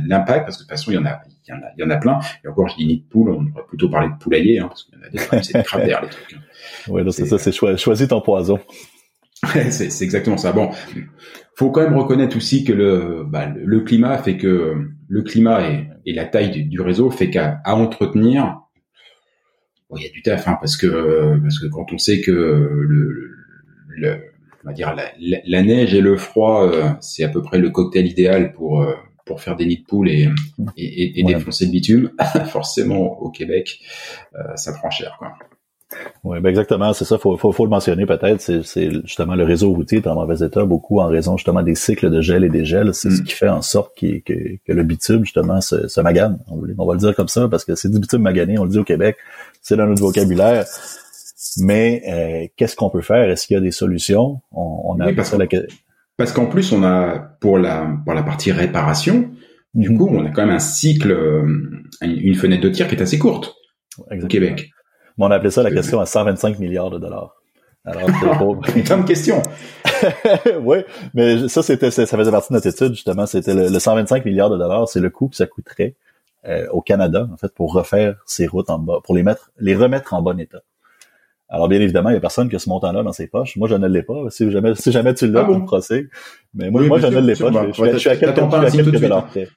l'impact, 0.07 0.45
parce 0.45 0.57
que 0.57 0.63
de 0.63 0.69
toute 0.69 0.71
façon, 0.71 0.93
il 0.93 0.95
y 0.95 0.99
en 0.99 1.05
a, 1.07 1.21
il 1.47 1.51
y 1.51 1.53
en 1.53 1.57
a, 1.57 1.67
il 1.77 1.81
y 1.83 1.85
en 1.85 1.91
a 1.91 1.97
plein. 1.97 2.21
Et 2.45 2.49
encore, 2.49 2.69
je 2.69 2.77
dis 2.77 2.87
nid 2.87 2.99
de 2.99 3.05
poule, 3.09 3.31
on 3.31 3.43
devrait 3.43 3.65
plutôt 3.69 3.89
parler 3.89 4.09
de 4.09 4.15
poulailler, 4.23 4.61
hein, 4.61 4.67
parce 4.69 4.85
qu'il 4.85 4.95
y 4.95 5.03
en 5.03 5.07
a 5.07 5.09
des 5.11 5.43
c'est 5.43 5.57
des 5.59 5.65
cratères, 5.65 6.03
les 6.03 6.09
trucs. 6.09 6.35
hein. 6.35 6.91
Ouais, 6.93 7.03
là, 7.03 7.11
c'est 7.11 7.27
ça, 7.27 7.39
c'est 7.39 7.51
choi- 7.53 7.77
choisis 7.77 8.07
ton 8.07 8.21
poison. 8.21 8.59
Ouais, 9.55 9.71
c'est 9.71 9.91
c'est 9.91 10.05
exactement 10.05 10.37
ça. 10.37 10.53
Bon, 10.53 10.71
faut 11.57 11.71
quand 11.71 11.83
même 11.83 11.97
reconnaître 11.97 12.37
aussi 12.37 12.65
que 12.65 12.73
le, 12.73 13.25
bah, 13.27 13.47
le, 13.47 13.81
climat 13.81 14.17
fait 14.19 14.37
que 14.37 14.75
le 15.09 15.23
climat 15.23 15.69
et, 15.69 15.89
et 16.07 16.13
la 16.15 16.25
taille 16.27 16.51
du, 16.51 16.65
du 16.65 16.81
réseau 16.81 17.11
fait 17.11 17.29
qu'à 17.31 17.61
à 17.65 17.75
entretenir, 17.75 18.61
bon, 19.91 19.97
il 19.97 20.05
y 20.05 20.07
a 20.07 20.11
du 20.11 20.23
taf, 20.23 20.47
hein, 20.49 20.57
parce 20.61 20.77
que 20.77 21.39
parce 21.43 21.59
que 21.59 21.67
quand 21.67 21.93
on 21.93 21.99
sait 21.99 22.21
que 22.21 22.31
le, 22.31 23.31
le 23.89 24.17
on 24.65 24.69
va 24.69 24.75
dire 24.75 24.95
la, 24.95 25.05
la, 25.21 25.39
la 25.45 25.63
neige 25.63 25.93
et 25.95 26.01
le 26.01 26.17
froid, 26.17 26.65
euh, 26.69 26.91
c'est 27.01 27.25
à 27.25 27.29
peu 27.29 27.43
près 27.43 27.59
le 27.59 27.71
cocktail 27.71 28.07
idéal 28.07 28.53
pour 28.53 28.83
euh, 28.83 28.95
pour 29.27 29.41
faire 29.41 29.57
des 29.57 29.67
nids 29.67 29.79
de 29.79 29.85
poules 29.85 30.09
et 30.09 30.29
et, 30.77 30.85
et, 30.85 31.21
et 31.21 31.25
Ouais. 31.25 31.35
défoncer 31.35 31.67
le 31.67 31.73
bitume. 31.73 32.11
Forcément, 32.47 33.21
au 33.21 33.31
Québec, 33.31 33.81
euh, 34.37 34.55
ça 34.57 34.73
prend 34.73 34.91
cher, 34.91 35.17
quoi. 35.19 35.35
Oui, 36.25 36.41
ben 36.41 36.49
exactement, 36.51 36.93
c'est 36.93 37.05
ça, 37.05 37.19
faut, 37.19 37.37
faut, 37.37 37.53
faut 37.53 37.65
le 37.65 37.71
mentionner 37.71 38.07
peut-être, 38.07 38.41
c'est, 38.41 38.63
c'est 38.65 38.91
justement 39.05 39.35
le 39.35 39.45
réseau 39.45 39.73
routier 39.73 39.99
est 39.99 40.07
en 40.07 40.15
mauvais 40.15 40.45
état, 40.47 40.65
beaucoup 40.65 41.01
en 41.01 41.07
raison 41.09 41.37
justement 41.37 41.63
des 41.63 41.75
cycles 41.75 42.11
de 42.11 42.21
gel 42.21 42.45
et 42.45 42.49
dégel, 42.49 42.95
c'est 42.95 43.09
Mm. 43.09 43.17
ce 43.17 43.23
qui 43.23 43.33
fait 43.33 43.49
en 43.49 43.63
sorte 43.63 43.99
que, 43.99 44.19
que 44.25 44.73
le 44.73 44.83
bitume 44.85 45.25
justement 45.25 45.61
se, 45.61 45.89
se 45.89 46.01
magane. 46.01 46.39
On, 46.49 46.57
va- 46.57 46.69
on 46.79 46.87
va 46.87 46.95
le 46.95 47.01
dire 47.01 47.15
comme 47.15 47.29
ça 47.29 47.49
parce 47.49 47.65
que 47.65 47.75
c'est 47.75 47.91
du 47.91 47.99
bitume 47.99 48.23
magané, 48.23 48.59
on 48.59 48.65
le 48.65 48.71
dit 48.71 48.79
au 48.79 48.85
Québec, 48.85 49.17
c'est 49.61 49.77
dans 49.77 49.87
notre 49.87 50.03
vocabulaire. 50.03 50.65
Mais 51.59 52.03
euh, 52.09 52.47
qu'est-ce 52.57 52.77
qu'on 52.77 52.89
peut 52.91 53.01
faire? 53.03 53.29
Est-ce 53.29 53.47
qu'il 53.47 53.55
y 53.55 53.59
a 53.59 53.61
des 53.61 53.73
solutions? 53.73 54.41
On, 54.53 54.81
on 54.85 55.01
a 55.01 55.07
Oui, 55.09 55.13
parce 55.15 55.33
la... 55.37 55.47
qu'en 56.33 56.47
plus, 56.47 56.73
on 56.73 56.83
a 56.85 57.19
pour 57.41 57.59
la 57.59 57.97
pour 58.05 58.15
la 58.15 58.23
partie 58.23 58.53
réparation, 58.53 59.31
du 59.75 59.91
Mhm. 59.91 59.99
coup, 59.99 60.09
on 60.13 60.25
a 60.25 60.31
quand 60.31 60.47
même 60.47 60.55
un 60.55 60.61
cycle, 60.61 61.11
euh, 61.11 61.43
une 62.03 62.35
fenêtre 62.37 62.63
de 62.63 62.69
tir 62.69 62.87
qui 62.89 62.95
est 62.95 63.03
assez 63.03 63.19
courte 63.19 63.55
au. 63.99 64.27
Québec. 64.29 64.71
Mais 65.19 65.27
on 65.27 65.31
a 65.31 65.37
appelé 65.37 65.51
ça 65.51 65.63
la 65.63 65.71
question 65.71 66.01
à 66.01 66.07
125 66.07 66.59
milliards 66.59 66.91
de 66.91 66.99
dollars. 66.99 67.37
Alors, 67.85 68.03
c'est 68.07 68.83
de 68.97 69.03
question. 69.07 69.43
oui, 70.63 70.79
mais 71.15 71.49
ça, 71.49 71.63
c'était, 71.63 71.91
ça 71.91 72.07
faisait 72.07 72.31
partie 72.31 72.49
de 72.53 72.55
notre 72.55 72.67
étude, 72.69 72.95
justement. 72.95 73.27
C'était 73.27 73.55
le, 73.55 73.69
le 73.69 73.79
125 73.79 74.25
milliards 74.25 74.51
de 74.51 74.57
dollars, 74.59 74.89
c'est 74.89 75.01
le 75.01 75.11
coût 75.11 75.29
que 75.29 75.37
ça 75.37 75.47
coûterait 75.47 75.97
euh, 76.47 76.67
au 76.71 76.81
Canada, 76.81 77.29
en 77.33 77.37
fait, 77.37 77.53
pour 77.55 77.73
refaire 77.73 78.17
ces 78.27 78.47
routes 78.47 78.71
en 78.71 78.79
bas, 78.79 78.99
pour 79.05 79.15
les 79.15 79.23
mettre, 79.23 79.51
les 79.59 79.75
remettre 79.75 80.15
en 80.15 80.23
bon 80.23 80.39
état. 80.41 80.61
Alors, 81.49 81.69
bien 81.69 81.81
évidemment, 81.81 82.09
il 82.09 82.15
y 82.15 82.17
a 82.17 82.21
personne 82.21 82.49
qui 82.49 82.57
a 82.57 82.59
ce 82.59 82.69
montant-là 82.71 83.03
dans 83.03 83.13
ses 83.13 83.27
poches. 83.27 83.57
Moi, 83.57 83.69
je 83.69 83.75
ne 83.75 83.87
l'ai 83.87 84.03
pas. 84.03 84.15
Si 84.31 84.51
jamais, 84.51 84.75
si 84.75 84.91
jamais 84.91 85.13
tu 85.13 85.27
l'as, 85.31 85.41
Ah 85.41 85.45
bon? 85.45 85.57
on 85.57 85.59
le 85.59 85.65
procès. 85.67 86.07
Mais 86.55 86.71
moi, 86.71 86.81
Oui, 86.81 86.89
moi 86.89 86.99
bien 86.99 87.11
je 87.11 87.19
ne 87.19 87.27
l'ai 87.27 87.35
pas. 87.35 87.51
Je, 87.53 87.73
je- 87.73 87.93
je 87.93 87.99
suis 87.99 88.09
à 88.09 88.17
quelques, 88.17 88.39
je 88.65 88.71
suis 88.71 88.81
à 88.81 88.85
quelques 88.85 89.01
dollars 89.01 89.27
près. 89.27 89.49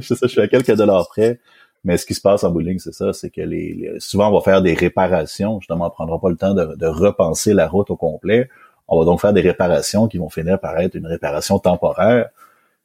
je 0.00 0.26
suis 0.26 0.40
à 0.40 0.48
quelques 0.48 0.74
dollars 0.76 1.08
près. 1.08 1.38
Mais 1.84 1.96
ce 1.96 2.06
qui 2.06 2.14
se 2.14 2.20
passe 2.20 2.44
en 2.44 2.50
bout 2.50 2.62
de 2.62 2.68
ligne, 2.68 2.78
c'est 2.78 2.94
ça, 2.94 3.12
c'est 3.12 3.30
que 3.30 3.40
les, 3.40 3.74
les- 3.74 4.00
souvent 4.00 4.28
on 4.28 4.34
va 4.34 4.40
faire 4.40 4.62
des 4.62 4.74
réparations. 4.74 5.58
Justement, 5.60 5.86
on 5.86 5.90
prendra 5.90 6.20
pas 6.20 6.30
le 6.30 6.36
temps 6.36 6.54
de, 6.54 6.76
de 6.76 6.86
repenser 6.86 7.54
la 7.54 7.66
route 7.66 7.90
au 7.90 7.96
complet. 7.96 8.48
On 8.88 8.98
va 8.98 9.04
donc 9.04 9.20
faire 9.20 9.32
des 9.32 9.40
réparations 9.40 10.06
qui 10.08 10.18
vont 10.18 10.28
finir 10.28 10.60
par 10.60 10.78
être 10.78 10.94
une 10.94 11.06
réparation 11.06 11.58
temporaire. 11.58 12.28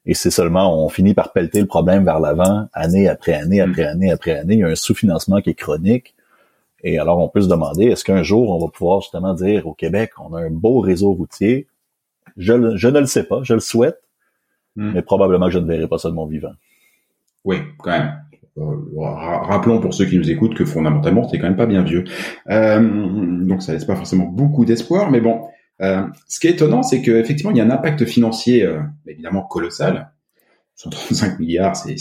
Et 0.06 0.14
c'est 0.14 0.32
seulement, 0.32 0.84
on 0.84 0.88
finit 0.90 1.14
par 1.14 1.34
pelleter 1.34 1.60
le 1.60 1.68
problème 1.68 2.06
vers 2.06 2.20
l'avant, 2.20 2.70
année 2.74 3.10
après 3.10 3.34
année, 3.34 3.60
après 3.62 3.84
année, 3.84 4.10
après 4.12 4.38
année. 4.40 4.56
Il 4.56 4.60
y 4.62 4.64
a 4.64 4.68
un 4.68 4.76
sous-financement 4.76 5.42
qui 5.42 5.50
est 5.50 5.54
chronique. 5.54 6.16
Et 6.84 6.98
alors, 6.98 7.20
on 7.20 7.28
peut 7.28 7.42
se 7.42 7.50
demander, 7.50 7.86
est-ce 7.86 8.06
qu'un 8.06 8.24
jour, 8.24 8.52
on 8.52 8.64
va 8.64 8.72
pouvoir 8.72 9.02
justement 9.02 9.34
dire 9.34 9.68
au 9.68 9.74
Québec, 9.74 10.12
on 10.20 10.34
a 10.34 10.40
un 10.42 10.50
beau 10.52 10.80
réseau 10.80 11.12
routier? 11.12 11.68
Je, 12.38 12.54
ne 12.54 13.00
le 13.00 13.06
sais 13.06 13.24
pas, 13.24 13.42
je 13.44 13.54
le 13.54 13.60
souhaite, 13.60 14.00
Hmm. 14.76 14.92
mais 14.94 15.02
probablement 15.02 15.48
que 15.48 15.54
je 15.54 15.58
ne 15.60 15.66
verrai 15.66 15.88
pas 15.88 15.98
ça 15.98 16.08
de 16.10 16.14
mon 16.14 16.28
vivant. 16.28 16.54
Oui, 17.44 17.58
quand 17.80 17.90
même. 17.90 18.14
Euh, 18.58 18.64
ra- 18.98 19.44
rappelons 19.44 19.80
pour 19.80 19.94
ceux 19.94 20.06
qui 20.06 20.18
nous 20.18 20.30
écoutent 20.30 20.56
que 20.56 20.66
fondamentalement, 20.66 21.28
c'est 21.28 21.38
quand 21.40 21.48
même 21.48 21.56
pas 21.56 21.66
bien 21.68 21.84
vieux. 21.84 22.04
Euh, 22.50 23.46
donc 23.46 23.62
ça 23.62 23.74
laisse 23.74 23.86
pas 23.86 23.96
forcément 23.96 24.26
beaucoup 24.26 24.66
d'espoir, 24.66 25.12
mais 25.12 25.22
bon. 25.22 25.42
Euh, 25.82 26.02
ce 26.28 26.40
qui 26.40 26.48
est 26.48 26.52
étonnant, 26.52 26.82
c'est 26.82 27.02
qu'effectivement, 27.04 27.52
il 27.52 27.58
y 27.58 27.62
a 27.62 27.66
un 27.66 27.70
impact 27.70 28.06
financier 28.06 28.64
euh, 28.66 28.80
évidemment 29.06 29.44
colossal. 29.44 30.12
135 30.76 31.40
milliards, 31.40 31.76
c'est 31.76 31.96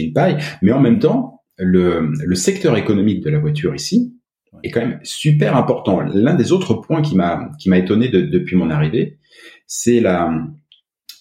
une 0.00 0.12
paille. 0.12 0.38
Mais 0.60 0.72
en 0.72 0.80
même 0.80 0.98
temps, 0.98 1.42
le, 1.56 2.12
le 2.24 2.34
secteur 2.34 2.76
économique 2.76 3.22
de 3.22 3.30
la 3.30 3.38
voiture 3.38 3.74
ici 3.74 4.16
est 4.64 4.70
quand 4.70 4.80
même 4.80 4.98
super 5.02 5.56
important. 5.56 6.00
L'un 6.00 6.34
des 6.34 6.52
autres 6.52 6.74
points 6.74 7.02
qui 7.02 7.16
m'a 7.16 7.50
qui 7.58 7.68
m'a 7.70 7.78
étonné 7.78 8.08
de- 8.08 8.20
depuis 8.22 8.54
mon 8.56 8.70
arrivée, 8.70 9.18
c'est 9.66 10.00
la 10.00 10.32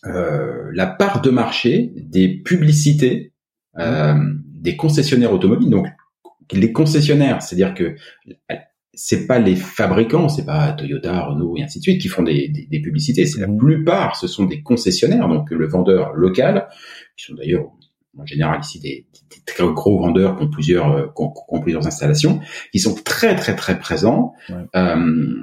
euh, 0.05 0.69
la 0.73 0.87
part 0.87 1.21
de 1.21 1.29
marché 1.29 1.91
des 1.95 2.27
publicités 2.29 3.33
euh, 3.79 4.15
des 4.61 4.75
concessionnaires 4.77 5.33
automobiles. 5.33 5.69
Donc 5.69 5.87
les 6.53 6.71
concessionnaires, 6.71 7.41
c'est-à-dire 7.41 7.73
que 7.73 7.95
c'est 8.93 9.25
pas 9.25 9.39
les 9.39 9.55
fabricants, 9.55 10.27
c'est 10.29 10.45
pas 10.45 10.73
Toyota, 10.73 11.25
Renault 11.25 11.55
et 11.57 11.63
ainsi 11.63 11.79
de 11.79 11.83
suite 11.83 12.01
qui 12.01 12.09
font 12.09 12.23
des, 12.23 12.49
des, 12.49 12.67
des 12.69 12.79
publicités. 12.81 13.25
C'est 13.25 13.39
la 13.39 13.47
Mhm. 13.47 13.57
plupart, 13.57 14.15
ce 14.15 14.27
sont 14.27 14.45
des 14.45 14.61
concessionnaires, 14.61 15.27
donc 15.27 15.49
le 15.51 15.67
vendeur 15.67 16.13
local, 16.13 16.67
qui 17.17 17.25
sont 17.25 17.35
d'ailleurs 17.35 17.65
en 18.19 18.25
général 18.25 18.59
ici 18.59 18.79
des, 18.81 19.05
des 19.13 19.41
très 19.45 19.63
gros 19.63 19.97
vendeurs 19.99 20.35
qui 20.37 20.43
ont 20.43 20.49
plusieurs 20.49 20.91
euh, 20.91 21.05
qui 21.15 21.23
ont, 21.23 21.29
qui 21.31 21.39
ont 21.47 21.61
plusieurs 21.61 21.87
installations, 21.87 22.41
qui 22.73 22.79
sont 22.79 22.95
très 22.95 23.35
très 23.35 23.55
très 23.55 23.79
présents. 23.79 24.33
Ouais. 24.49 24.55
Euh, 24.75 25.35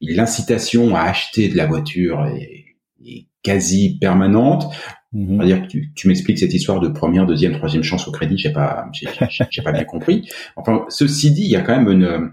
L'incitation 0.00 0.94
à 0.94 1.02
acheter 1.02 1.48
de 1.48 1.56
la 1.56 1.64
voiture 1.66 2.26
est, 2.26 2.76
est 3.06 3.26
quasi 3.42 3.98
permanente. 3.98 4.66
Mhm. 5.14 5.44
Dire 5.44 5.62
que 5.62 5.68
tu, 5.68 5.92
tu 5.94 6.08
m'expliques 6.08 6.40
cette 6.40 6.52
histoire 6.52 6.80
de 6.80 6.88
première, 6.88 7.24
deuxième, 7.24 7.52
troisième 7.52 7.84
chance 7.84 8.08
au 8.08 8.10
crédit, 8.10 8.36
j'ai 8.36 8.52
pas, 8.52 8.86
j'ai, 8.92 9.62
pas 9.62 9.72
bien 9.72 9.84
compris. 9.84 10.28
Enfin, 10.56 10.84
ceci 10.88 11.30
dit, 11.30 11.42
il 11.42 11.50
y 11.50 11.56
a 11.56 11.60
quand 11.60 11.76
même 11.76 11.88
une, 11.88 12.32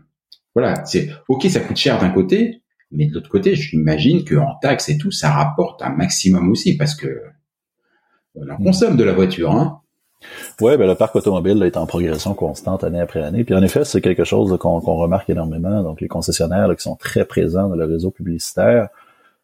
voilà, 0.55 0.83
c'est 0.85 1.09
ok, 1.29 1.45
ça 1.45 1.59
coûte 1.59 1.77
cher 1.77 1.99
d'un 1.99 2.09
côté, 2.09 2.63
mais 2.91 3.05
de 3.05 3.13
l'autre 3.13 3.29
côté, 3.29 3.55
j'imagine 3.55 4.23
que 4.23 4.35
en 4.35 4.55
taxes 4.61 4.89
et 4.89 4.97
tout, 4.97 5.11
ça 5.11 5.31
rapporte 5.31 5.83
un 5.83 5.91
maximum 5.91 6.49
aussi 6.49 6.75
parce 6.75 6.95
que 6.95 7.21
on 8.33 8.49
en 8.49 8.57
consomme 8.57 8.97
de 8.97 9.03
la 9.03 9.13
voiture, 9.13 9.51
hein. 9.51 9.77
Ouais, 10.59 10.77
ben 10.77 10.87
le 10.87 10.93
parc 10.93 11.15
automobile 11.15 11.57
là, 11.57 11.65
est 11.65 11.77
en 11.77 11.87
progression 11.87 12.35
constante 12.35 12.83
année 12.83 12.99
après 12.99 13.23
année. 13.23 13.43
Puis 13.43 13.55
en 13.55 13.63
effet, 13.63 13.83
c'est 13.85 14.01
quelque 14.01 14.23
chose 14.23 14.55
qu'on 14.59 14.79
qu'on 14.79 14.95
remarque 14.95 15.29
énormément. 15.29 15.81
Donc 15.81 15.99
les 15.99 16.07
concessionnaires 16.07 16.67
là, 16.67 16.75
qui 16.75 16.83
sont 16.83 16.95
très 16.95 17.25
présents 17.25 17.69
dans 17.69 17.75
le 17.75 17.85
réseau 17.85 18.11
publicitaire, 18.11 18.89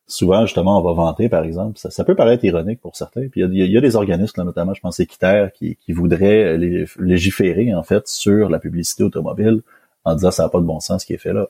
souvent 0.07 0.45
justement 0.45 0.79
on 0.79 0.83
va 0.83 0.93
vanter 0.93 1.29
par 1.29 1.43
exemple. 1.43 1.77
Ça, 1.77 1.89
ça 1.91 2.03
peut 2.03 2.15
paraître 2.15 2.43
ironique 2.45 2.79
pour 2.81 2.95
certains. 2.95 3.27
Puis 3.27 3.41
il 3.41 3.55
y 3.55 3.61
a, 3.61 3.65
il 3.65 3.71
y 3.71 3.77
a 3.77 3.81
des 3.81 3.95
organismes, 3.95 4.39
là, 4.39 4.43
notamment 4.45 4.73
je 4.73 4.81
pense 4.81 4.99
Équiterre, 4.99 5.51
qui, 5.53 5.75
qui 5.77 5.91
voudraient 5.91 6.57
lé- 6.57 6.85
légiférer 6.99 7.73
en 7.73 7.83
fait 7.83 8.07
sur 8.07 8.49
la 8.49 8.59
publicité 8.59 9.03
automobile 9.03 9.61
en 10.05 10.15
disant 10.15 10.31
ça 10.31 10.43
n'a 10.43 10.49
pas 10.49 10.59
de 10.59 10.65
bon 10.65 10.79
sens 10.79 11.01
ce 11.01 11.05
qui 11.05 11.13
est 11.13 11.17
fait 11.17 11.33
là. 11.33 11.47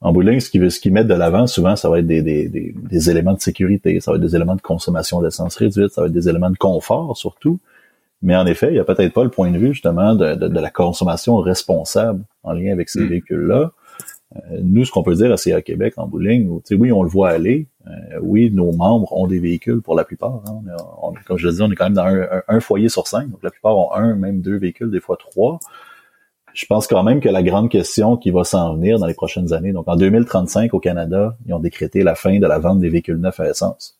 En 0.00 0.12
bout 0.12 0.22
de 0.22 0.30
ligne, 0.30 0.40
ce 0.40 0.48
qu'ils 0.48 0.70
ce 0.70 0.88
mettent 0.90 1.08
de 1.08 1.14
l'avant, 1.14 1.48
souvent, 1.48 1.74
ça 1.74 1.88
va 1.90 1.98
être 1.98 2.06
des, 2.06 2.22
des, 2.22 2.48
des, 2.48 2.72
des 2.88 3.10
éléments 3.10 3.34
de 3.34 3.40
sécurité, 3.40 3.98
ça 3.98 4.12
va 4.12 4.16
être 4.16 4.22
des 4.22 4.36
éléments 4.36 4.54
de 4.54 4.60
consommation 4.60 5.20
d'essence 5.20 5.56
réduite, 5.56 5.90
ça 5.90 6.02
va 6.02 6.06
être 6.06 6.12
des 6.12 6.28
éléments 6.28 6.50
de 6.50 6.56
confort 6.56 7.16
surtout. 7.16 7.58
Mais 8.22 8.36
en 8.36 8.46
effet, 8.46 8.68
il 8.68 8.74
n'y 8.74 8.78
a 8.78 8.84
peut-être 8.84 9.12
pas 9.12 9.24
le 9.24 9.30
point 9.30 9.50
de 9.50 9.58
vue 9.58 9.72
justement 9.74 10.14
de, 10.14 10.34
de, 10.36 10.48
de 10.48 10.60
la 10.60 10.70
consommation 10.70 11.36
responsable 11.36 12.22
en 12.44 12.52
lien 12.52 12.72
avec 12.72 12.88
ces 12.88 13.00
Mm. 13.00 13.08
véhicules-là. 13.08 13.72
Euh, 14.36 14.58
nous, 14.62 14.84
ce 14.84 14.92
qu'on 14.92 15.02
peut 15.02 15.14
dire 15.14 15.32
à 15.32 15.36
CA 15.38 15.62
Québec 15.62 15.94
en 15.96 16.08
sais, 16.64 16.74
oui, 16.74 16.92
on 16.92 17.02
le 17.02 17.08
voit 17.08 17.30
aller. 17.30 17.66
Euh, 17.86 17.90
oui, 18.20 18.50
nos 18.52 18.72
membres 18.72 19.10
ont 19.14 19.26
des 19.26 19.38
véhicules 19.38 19.80
pour 19.80 19.94
la 19.94 20.04
plupart. 20.04 20.42
hein. 20.48 20.60
On 21.02 21.08
on- 21.08 21.14
comme 21.26 21.38
je 21.38 21.46
le 21.48 21.54
dis, 21.54 21.62
on 21.62 21.70
est 21.70 21.74
quand 21.74 21.84
même 21.84 21.94
dans 21.94 22.02
un, 22.04 22.20
un- 22.22 22.42
un 22.48 22.60
foyer 22.60 22.88
sur 22.90 23.06
cinq. 23.06 23.30
Donc 23.30 23.42
la 23.42 23.50
plupart 23.50 23.76
ont 23.78 23.92
un, 23.94 24.14
même 24.16 24.40
deux 24.42 24.58
véhicules, 24.58 24.90
des 24.90 25.00
fois 25.00 25.16
trois. 25.18 25.58
Je 26.52 26.66
pense 26.66 26.86
quand 26.86 27.02
même 27.02 27.20
que 27.20 27.28
la 27.28 27.42
grande 27.42 27.70
question 27.70 28.16
qui 28.16 28.30
va 28.30 28.44
s'en 28.44 28.74
venir 28.74 28.98
dans 28.98 29.06
les 29.06 29.14
prochaines 29.14 29.52
années, 29.52 29.72
donc 29.72 29.86
en 29.88 29.96
2035 29.96 30.74
au 30.74 30.80
Canada, 30.80 31.36
ils 31.46 31.54
ont 31.54 31.60
décrété 31.60 32.02
la 32.02 32.14
fin 32.14 32.38
de 32.38 32.46
la 32.46 32.58
vente 32.58 32.80
des 32.80 32.88
véhicules 32.88 33.16
neufs 33.16 33.38
à 33.40 33.48
essence. 33.48 33.98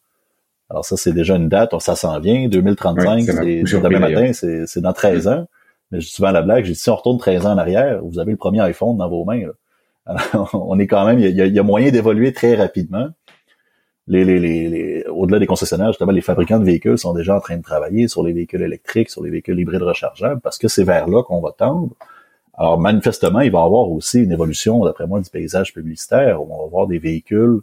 Alors 0.69 0.85
ça, 0.85 0.97
c'est 0.99 1.13
déjà 1.13 1.37
une 1.37 1.49
date, 1.49 1.73
ça 1.81 1.95
s'en 1.97 2.19
vient. 2.21 2.49
2035, 2.49 3.21
Ouais, 3.21 3.23
ça 3.23 3.33
m'a 3.33 3.41
c'est 3.43 3.77
demain 3.89 4.01
matin, 4.01 4.33
c'est 4.67 4.81
dans 4.83 4.93
13 4.93 5.29
ans. 5.29 5.47
Mais 5.91 6.01
je 6.01 6.07
dis 6.07 6.13
souvent 6.13 6.33
la 6.33 6.43
blague, 6.43 6.65
j'ai 6.65 6.73
dit, 6.73 6.79
si 6.79 6.91
on 6.91 6.97
retourne 6.97 7.17
13 7.17 7.47
ans 7.47 7.53
en 7.55 7.59
arrière, 7.59 8.03
vous 8.05 8.19
avez 8.19 8.33
le 8.33 8.37
premier 8.37 8.61
iPhone 8.61 8.99
dans 8.99 9.09
vos 9.09 9.25
mains. 9.25 9.41
là. 9.47 9.53
Alors, 10.09 10.51
on 10.69 10.79
est 10.79 10.87
quand 10.87 11.05
même, 11.07 11.19
il 11.19 11.31
y 11.31 11.41
a, 11.43 11.47
il 11.47 11.53
y 11.55 11.59
a 11.59 11.63
moyen 11.63 11.91
d'évoluer 11.91 12.33
très 12.33 12.55
rapidement. 12.57 13.09
Les, 14.07 14.25
les, 14.25 14.39
les, 14.41 14.69
les- 14.69 15.05
au-delà 15.07 15.39
des 15.39 15.47
concessionnaires, 15.47 15.89
justement, 15.89 16.13
les 16.13 16.23
fabricants 16.23 16.59
de 16.59 16.65
véhicules 16.65 16.97
sont 16.97 17.13
déjà 17.13 17.37
en 17.37 17.41
train 17.41 17.59
de 17.59 17.63
travailler 17.63 18.09
sur 18.09 18.23
les 18.23 18.33
véhicules 18.33 18.63
électriques, 18.63 19.11
sur 19.11 19.23
les 19.23 19.29
véhicules 19.31 19.59
hybrides 19.61 19.83
rechargeables, 19.83 20.41
parce 20.41 20.57
que 20.57 20.67
c'est 20.67 20.85
vers 20.85 21.07
là 21.09 21.23
qu'on 21.23 21.41
va 21.43 21.53
tendre. 21.53 21.91
Alors, 22.55 22.81
manifestement, 22.81 23.41
il 23.41 23.53
va 23.53 23.61
y 23.61 23.63
avoir 23.63 23.91
aussi 23.91 24.21
une 24.25 24.33
évolution, 24.33 24.83
d'après 24.85 25.07
moi, 25.07 25.21
du 25.21 25.29
paysage 25.31 25.75
publicitaire. 25.75 26.43
où 26.43 26.49
On 26.53 26.59
va 26.61 26.65
avoir 26.65 26.87
des 26.87 26.99
véhicules 26.99 27.59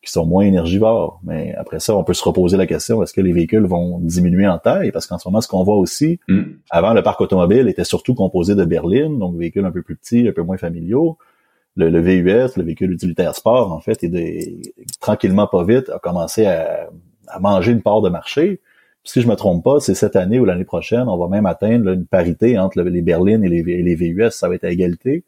qui 0.00 0.12
sont 0.12 0.24
moins 0.24 0.44
énergivores. 0.44 1.18
Mais 1.24 1.52
après 1.56 1.80
ça, 1.80 1.96
on 1.96 2.04
peut 2.04 2.14
se 2.14 2.22
reposer 2.22 2.56
la 2.56 2.66
question, 2.66 3.02
est-ce 3.02 3.12
que 3.12 3.20
les 3.20 3.32
véhicules 3.32 3.66
vont 3.66 3.98
diminuer 3.98 4.46
en 4.46 4.58
taille? 4.58 4.92
Parce 4.92 5.08
qu'en 5.08 5.18
ce 5.18 5.28
moment, 5.28 5.40
ce 5.40 5.48
qu'on 5.48 5.64
voit 5.64 5.76
aussi, 5.76 6.20
Mm. 6.28 6.42
avant, 6.70 6.94
le 6.94 7.02
parc 7.02 7.20
automobile 7.20 7.66
était 7.68 7.82
surtout 7.84 8.14
composé 8.14 8.54
de 8.54 8.64
berlines, 8.64 9.18
donc 9.18 9.36
véhicules 9.36 9.64
un 9.64 9.72
peu 9.72 9.82
plus 9.82 9.96
petits, 9.96 10.28
un 10.28 10.32
peu 10.32 10.42
moins 10.42 10.56
familiaux. 10.56 11.18
Le, 11.78 11.88
le 11.90 12.00
VUS, 12.00 12.56
le 12.56 12.62
véhicule 12.64 12.92
utilitaire 12.92 13.34
sport, 13.34 13.72
en 13.72 13.80
fait, 13.80 14.02
est 14.04 14.08
de- 14.08 14.70
tranquillement 15.00 15.46
pas 15.46 15.64
vite, 15.64 15.88
a 15.90 15.98
commencé 15.98 16.44
à, 16.44 16.90
à 17.28 17.38
manger 17.40 17.72
une 17.72 17.82
part 17.82 18.00
de 18.02 18.10
marché. 18.10 18.60
Puis 19.04 19.12
si 19.12 19.20
je 19.22 19.28
me 19.28 19.36
trompe 19.36 19.62
pas, 19.62 19.78
c'est 19.80 19.94
cette 19.94 20.16
année 20.16 20.40
ou 20.40 20.44
l'année 20.44 20.64
prochaine, 20.64 21.04
on 21.08 21.16
va 21.16 21.28
même 21.28 21.46
atteindre 21.46 21.84
là, 21.86 21.92
une 21.92 22.04
parité 22.04 22.58
entre 22.58 22.82
le- 22.82 22.90
les 22.90 23.00
berlines 23.02 23.44
et 23.44 23.48
les, 23.48 23.58
et 23.60 23.82
les 23.82 23.94
VUS, 23.94 24.30
ça 24.30 24.48
va 24.48 24.56
être 24.56 24.64
à 24.64 24.70
égalité. 24.70 25.24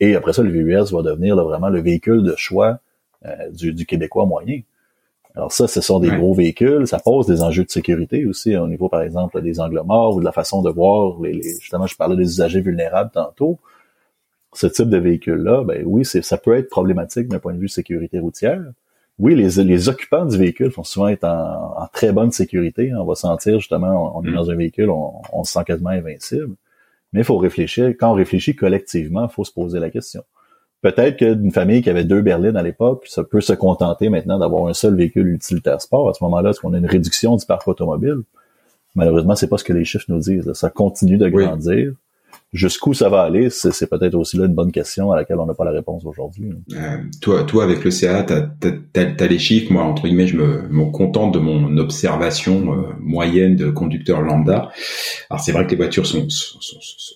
Et 0.00 0.16
après 0.16 0.32
ça, 0.32 0.42
le 0.42 0.50
VUS 0.50 0.92
va 0.92 1.02
devenir 1.02 1.36
là, 1.36 1.44
vraiment 1.44 1.68
le 1.68 1.80
véhicule 1.80 2.24
de 2.24 2.34
choix 2.36 2.80
euh, 3.24 3.50
du, 3.50 3.72
du 3.72 3.86
Québécois 3.86 4.26
moyen. 4.26 4.60
Alors 5.36 5.52
ça, 5.52 5.68
ce 5.68 5.80
sont 5.80 6.00
des 6.00 6.10
Ouais. 6.10 6.16
gros 6.18 6.34
véhicules. 6.34 6.86
Ça 6.88 6.98
pose 6.98 7.26
des 7.26 7.42
enjeux 7.42 7.64
de 7.64 7.70
sécurité 7.70 8.26
aussi 8.26 8.56
au 8.56 8.66
niveau, 8.66 8.88
par 8.88 9.02
exemple, 9.02 9.40
des 9.40 9.60
angles 9.60 9.80
morts 9.84 10.16
ou 10.16 10.20
de 10.20 10.24
la 10.24 10.32
façon 10.32 10.60
de 10.60 10.70
voir. 10.70 11.20
Les, 11.22 11.32
les- 11.32 11.54
justement, 11.60 11.86
je 11.86 11.96
parlais 11.96 12.16
des 12.16 12.24
usagers 12.24 12.60
vulnérables 12.60 13.10
tantôt. 13.14 13.58
Ce 14.54 14.66
type 14.66 14.88
de 14.90 14.98
véhicule-là, 14.98 15.64
ben 15.64 15.82
oui, 15.86 16.04
ça 16.04 16.36
peut 16.36 16.54
être 16.56 16.68
problématique 16.68 17.28
d'un 17.28 17.38
point 17.38 17.54
de 17.54 17.58
vue 17.58 17.68
sécurité 17.68 18.18
routière. 18.18 18.62
Oui, 19.18 19.34
les, 19.34 19.62
les 19.64 19.88
occupants 19.88 20.24
du 20.26 20.36
véhicule 20.36 20.68
vont 20.68 20.84
souvent 20.84 21.08
être 21.08 21.24
en, 21.24 21.74
en 21.82 21.86
très 21.92 22.12
bonne 22.12 22.32
sécurité. 22.32 22.92
On 22.94 23.04
va 23.04 23.14
sentir 23.14 23.58
justement, 23.60 24.16
on, 24.16 24.20
on 24.20 24.24
est 24.24 24.30
Mm. 24.30 24.34
dans 24.34 24.50
un 24.50 24.54
véhicule, 24.56 24.90
on, 24.90 25.12
on 25.32 25.44
se 25.44 25.52
sent 25.52 25.64
quasiment 25.66 25.90
invincible. 25.90 26.54
Mais 27.12 27.20
il 27.20 27.24
faut 27.24 27.36
réfléchir. 27.38 27.88
Quand 27.98 28.10
on 28.10 28.14
réfléchit 28.14 28.56
collectivement, 28.56 29.24
il 29.28 29.32
faut 29.32 29.44
se 29.44 29.52
poser 29.52 29.78
la 29.80 29.90
question. 29.90 30.22
Peut-être 30.80 31.16
que 31.18 31.34
d'une 31.34 31.52
famille 31.52 31.80
qui 31.82 31.90
avait 31.90 32.04
deux 32.04 32.22
berlines 32.22 32.56
à 32.56 32.62
l'époque, 32.62 33.04
ça 33.08 33.22
peut 33.22 33.40
se 33.40 33.52
contenter 33.52 34.08
maintenant 34.08 34.38
d'avoir 34.38 34.66
un 34.66 34.74
seul 34.74 34.96
véhicule 34.96 35.28
utilitaire 35.28 35.80
sport. 35.80 36.08
À 36.08 36.14
ce 36.14 36.24
moment-là, 36.24 36.50
est-ce 36.50 36.60
qu'on 36.60 36.72
a 36.74 36.78
une 36.78 36.86
réduction 36.86 37.36
du 37.36 37.46
parc 37.46 37.68
automobile? 37.68 38.16
Malheureusement, 38.96 39.34
c'est 39.36 39.46
pas 39.48 39.58
ce 39.58 39.64
que 39.64 39.72
les 39.72 39.84
chiffres 39.84 40.06
nous 40.08 40.18
disent. 40.18 40.52
Ça 40.54 40.70
continue 40.70 41.18
de 41.18 41.26
Oui. 41.26 41.44
Jusqu'où 42.52 42.94
ça 42.94 43.08
va 43.08 43.22
aller, 43.22 43.50
c'est 43.50 43.88
peut-être 43.88 44.14
aussi 44.14 44.36
là 44.36 44.46
une 44.46 44.54
bonne 44.54 44.72
question 44.72 45.12
à 45.12 45.16
laquelle 45.16 45.38
on 45.38 45.46
n'a 45.46 45.54
pas 45.54 45.64
la 45.64 45.70
réponse 45.70 46.04
aujourd'hui. 46.04 46.50
Euh, 46.74 46.98
toi, 47.20 47.44
toi, 47.44 47.64
avec 47.64 47.84
le 47.84 47.90
CA, 47.90 48.22
t'as 48.22 48.48
as, 48.96 49.26
les 49.26 49.38
chiffres. 49.38 49.72
Moi, 49.72 49.82
entre 49.82 50.04
guillemets, 50.04 50.26
je 50.26 50.36
me, 50.36 50.68
me 50.68 50.90
contente 50.90 51.32
de 51.34 51.38
mon 51.38 51.76
observation 51.78 52.74
euh, 52.74 52.92
moyenne 53.00 53.56
de 53.56 53.70
conducteur 53.70 54.20
lambda. 54.20 54.70
Alors, 55.30 55.40
c'est 55.40 55.52
vrai 55.52 55.66
que 55.66 55.70
les 55.70 55.76
voitures 55.76 56.06
sont, 56.06 56.28
sont, 56.28 56.58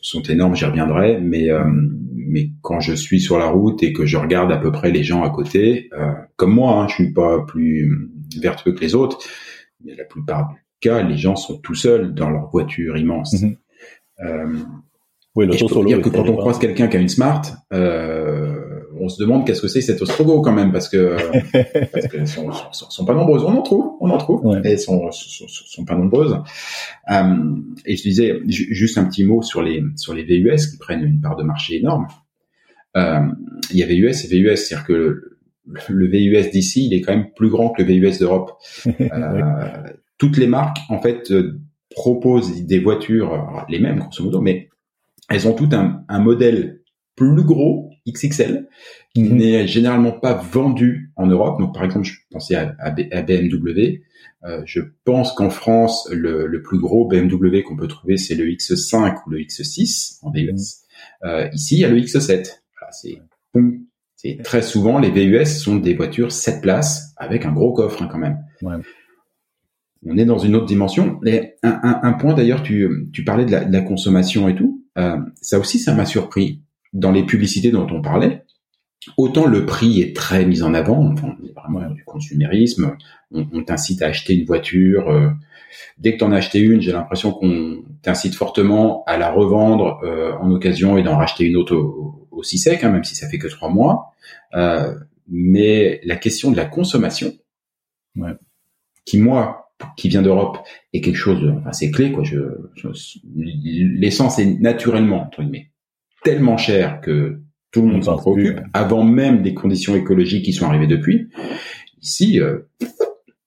sont 0.02 0.22
énormes, 0.22 0.54
j'y 0.54 0.64
reviendrai, 0.64 1.20
mais 1.20 1.50
euh, 1.50 1.64
mais 2.26 2.50
quand 2.60 2.80
je 2.80 2.92
suis 2.92 3.20
sur 3.20 3.38
la 3.38 3.46
route 3.46 3.82
et 3.82 3.92
que 3.92 4.04
je 4.04 4.16
regarde 4.16 4.52
à 4.52 4.56
peu 4.56 4.72
près 4.72 4.90
les 4.90 5.04
gens 5.04 5.22
à 5.22 5.30
côté, 5.30 5.88
euh, 5.92 6.12
comme 6.36 6.52
moi, 6.52 6.82
hein, 6.82 6.88
je 6.88 6.94
suis 6.94 7.12
pas 7.12 7.44
plus 7.46 8.10
vertueux 8.40 8.72
que 8.72 8.80
les 8.80 8.94
autres, 8.94 9.18
mais 9.84 9.94
la 9.94 10.04
plupart 10.04 10.50
du 10.50 10.56
cas, 10.80 11.02
les 11.02 11.16
gens 11.16 11.36
sont 11.36 11.58
tout 11.58 11.74
seuls 11.74 12.14
dans 12.14 12.30
leur 12.30 12.50
voiture 12.50 12.96
immense. 12.96 13.34
Mm-hmm. 13.34 13.56
euh, 14.24 14.54
oui, 15.36 15.46
je 15.52 15.64
peux 15.64 15.84
dire 15.84 16.00
que 16.00 16.08
quand 16.08 16.28
on 16.28 16.36
croise 16.36 16.58
quelqu'un 16.58 16.88
qui 16.88 16.96
a 16.96 17.00
une 17.00 17.08
Smart, 17.08 17.42
euh, 17.72 18.80
on 18.98 19.08
se 19.08 19.22
demande 19.22 19.46
qu'est-ce 19.46 19.60
que 19.60 19.68
c'est 19.68 19.82
cet 19.82 20.02
Ostrogo 20.02 20.40
quand 20.40 20.52
même, 20.52 20.72
parce 20.72 20.88
que 20.88 21.16
parce 21.92 22.08
qu'elles 22.08 22.26
sont, 22.26 22.50
sont, 22.72 23.04
pas 23.04 23.14
nombreuses. 23.14 23.44
On 23.44 23.54
en 23.54 23.62
trouve, 23.62 23.92
on 24.00 24.10
en 24.10 24.18
trouve, 24.18 24.56
et 24.64 24.68
elles 24.68 24.80
sont, 24.80 25.10
sont, 25.12 25.84
pas 25.84 25.94
nombreuses. 25.94 26.38
Euh, 27.12 27.22
et 27.84 27.96
je 27.96 28.02
disais 28.02 28.40
juste 28.46 28.98
un 28.98 29.04
petit 29.04 29.24
mot 29.24 29.42
sur 29.42 29.62
les 29.62 29.84
sur 29.96 30.14
les 30.14 30.24
VUS 30.24 30.70
qui 30.70 30.78
prennent 30.78 31.04
une 31.04 31.20
part 31.20 31.36
de 31.36 31.44
marché 31.44 31.76
énorme. 31.76 32.06
Euh, 32.96 33.20
il 33.70 33.78
y 33.78 33.82
a 33.82 33.86
VUS 33.86 34.24
et 34.24 34.28
VUS, 34.28 34.56
c'est-à-dire 34.56 34.86
que 34.86 35.38
le, 35.88 36.06
VUS 36.06 36.50
d'ici, 36.50 36.86
il 36.86 36.94
est 36.94 37.00
quand 37.00 37.12
même 37.12 37.30
plus 37.34 37.50
grand 37.50 37.70
que 37.70 37.82
le 37.82 37.92
VUS 37.92 38.18
d'Europe. 38.18 38.52
Euh, 39.00 39.88
toutes 40.18 40.38
les 40.38 40.46
marques, 40.46 40.78
en 40.88 41.00
fait, 41.00 41.30
euh, 41.30 41.60
proposent 41.90 42.64
des 42.64 42.78
voitures, 42.78 43.66
les 43.68 43.78
mêmes 43.78 43.98
grosso 43.98 44.24
modo, 44.24 44.40
mais 44.40 44.65
elles 45.28 45.48
ont 45.48 45.54
tout 45.54 45.68
un, 45.72 46.04
un 46.08 46.18
modèle 46.18 46.80
plus 47.16 47.42
gros, 47.42 47.90
XXL, 48.08 48.68
qui 49.14 49.22
mhm. 49.22 49.36
n'est 49.36 49.66
généralement 49.66 50.12
pas 50.12 50.34
vendu 50.34 51.12
en 51.16 51.26
Europe. 51.26 51.58
Donc, 51.58 51.74
par 51.74 51.84
exemple, 51.84 52.06
je 52.06 52.14
pensais 52.30 52.54
à, 52.54 52.74
à, 52.78 52.90
BMW. 52.90 54.02
Euh, 54.44 54.62
je 54.66 54.80
pense 55.04 55.32
qu'en 55.32 55.50
France, 55.50 56.08
le, 56.12 56.46
le, 56.46 56.62
plus 56.62 56.78
gros 56.78 57.08
BMW 57.08 57.62
qu'on 57.62 57.76
peut 57.76 57.88
trouver, 57.88 58.16
c'est 58.18 58.34
le 58.34 58.44
X5 58.46 59.16
ou 59.26 59.30
le 59.30 59.38
X6 59.38 60.18
en 60.22 60.30
VUS. 60.30 60.50
Mhm. 60.50 60.56
Euh, 61.24 61.48
ici, 61.52 61.76
il 61.76 61.80
y 61.80 61.84
a 61.84 61.88
le 61.88 61.98
X7. 61.98 62.60
c'est 62.92 63.22
c'est 64.16 64.38
très 64.42 64.62
souvent 64.62 64.98
les 64.98 65.10
VUS 65.10 65.44
sont 65.44 65.76
des 65.76 65.94
voitures 65.94 66.32
7 66.32 66.62
places 66.62 67.12
avec 67.16 67.44
un 67.44 67.52
gros 67.52 67.72
coffre 67.72 68.02
hein, 68.02 68.08
quand 68.10 68.18
même. 68.18 68.38
Ouais. 68.62 68.76
On 70.06 70.16
est 70.16 70.24
dans 70.24 70.38
une 70.38 70.56
autre 70.56 70.66
dimension. 70.66 71.20
Et 71.26 71.54
un, 71.62 71.80
un, 71.82 72.00
un 72.02 72.12
point 72.14 72.34
d'ailleurs, 72.34 72.62
tu, 72.62 73.08
tu 73.12 73.24
parlais 73.24 73.44
de 73.44 73.52
la, 73.52 73.64
de 73.64 73.72
la, 73.72 73.82
consommation 73.82 74.48
et 74.48 74.54
tout. 74.54 74.75
Euh, 74.96 75.18
ça 75.40 75.58
aussi, 75.58 75.78
ça 75.78 75.94
m'a 75.94 76.06
surpris 76.06 76.60
dans 76.92 77.12
les 77.12 77.24
publicités 77.24 77.70
dont 77.70 77.86
on 77.90 78.00
parlait. 78.00 78.44
Autant 79.16 79.46
le 79.46 79.66
prix 79.66 80.00
est 80.00 80.16
très 80.16 80.44
mis 80.46 80.62
en 80.62 80.74
avant, 80.74 81.12
enfin, 81.12 81.36
vraiment 81.54 81.88
du 81.90 82.04
consumérisme. 82.04 82.96
On, 83.30 83.46
on 83.52 83.62
t'incite 83.62 84.02
à 84.02 84.06
acheter 84.06 84.34
une 84.34 84.46
voiture. 84.46 85.08
Euh, 85.10 85.30
dès 85.98 86.12
que 86.12 86.18
tu 86.18 86.24
en 86.24 86.32
as 86.32 86.36
acheté 86.36 86.58
une, 86.60 86.80
j'ai 86.80 86.92
l'impression 86.92 87.32
qu'on 87.32 87.84
t'incite 88.02 88.34
fortement 88.34 89.04
à 89.06 89.16
la 89.16 89.30
revendre 89.30 90.00
euh, 90.02 90.32
en 90.40 90.50
occasion 90.50 90.96
et 90.96 91.02
d'en 91.02 91.16
racheter 91.16 91.44
une 91.44 91.56
autre 91.56 91.76
aussi 92.30 92.58
sec, 92.58 92.84
hein, 92.84 92.90
même 92.90 93.04
si 93.04 93.14
ça 93.14 93.28
fait 93.28 93.38
que 93.38 93.48
trois 93.48 93.70
mois. 93.70 94.12
Euh, 94.54 94.94
mais 95.28 96.00
la 96.04 96.16
question 96.16 96.50
de 96.50 96.56
la 96.56 96.64
consommation, 96.64 97.32
ouais. 98.16 98.32
qui 99.04 99.18
moi 99.18 99.65
qui 99.96 100.08
vient 100.08 100.22
d'Europe 100.22 100.58
est 100.92 101.00
quelque 101.00 101.16
chose, 101.16 101.52
enfin 101.58 101.72
c'est 101.72 101.90
clé 101.90 102.12
quoi. 102.12 102.24
Je, 102.24 102.38
l'essence 103.34 104.38
est 104.38 104.60
naturellement 104.60 105.22
entre 105.22 105.42
guillemets 105.42 105.70
tellement 106.26 106.56
cher 106.56 107.00
que 107.00 107.38
tout 107.70 107.82
le 107.82 107.88
monde 107.88 108.04
s'en 108.04 108.16
préoccupe 108.16 108.58
avant 108.72 109.04
même 109.04 109.42
des 109.42 109.54
conditions 109.54 109.94
écologiques 109.94 110.44
qui 110.44 110.52
sont 110.52 110.66
arrivées 110.66 110.88
depuis. 110.88 111.28
Ici, 112.02 112.40
euh, 112.40 112.58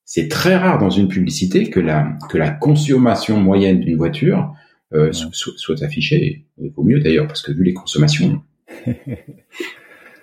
c'est 0.05 0.29
très 0.29 0.55
rare 0.55 0.77
dans 0.77 0.89
une 0.89 1.09
publicité 1.09 1.69
que 1.69 1.81
la 1.81 2.17
que 2.29 2.37
la 2.37 2.51
consommation 2.51 3.37
moyenne 3.37 3.81
d'une 3.81 3.97
voiture 3.97 4.53
euh, 4.93 5.11
soit, 5.11 5.53
soit, 5.57 5.83
affichée. 5.83 6.45
Il 6.57 6.71
vaut 6.71 6.83
mieux 6.83 7.01
d'ailleurs 7.01 7.27
parce 7.27 7.41
que 7.41 7.51
vu 7.51 7.65
les 7.65 7.73
consommations. 7.73 8.41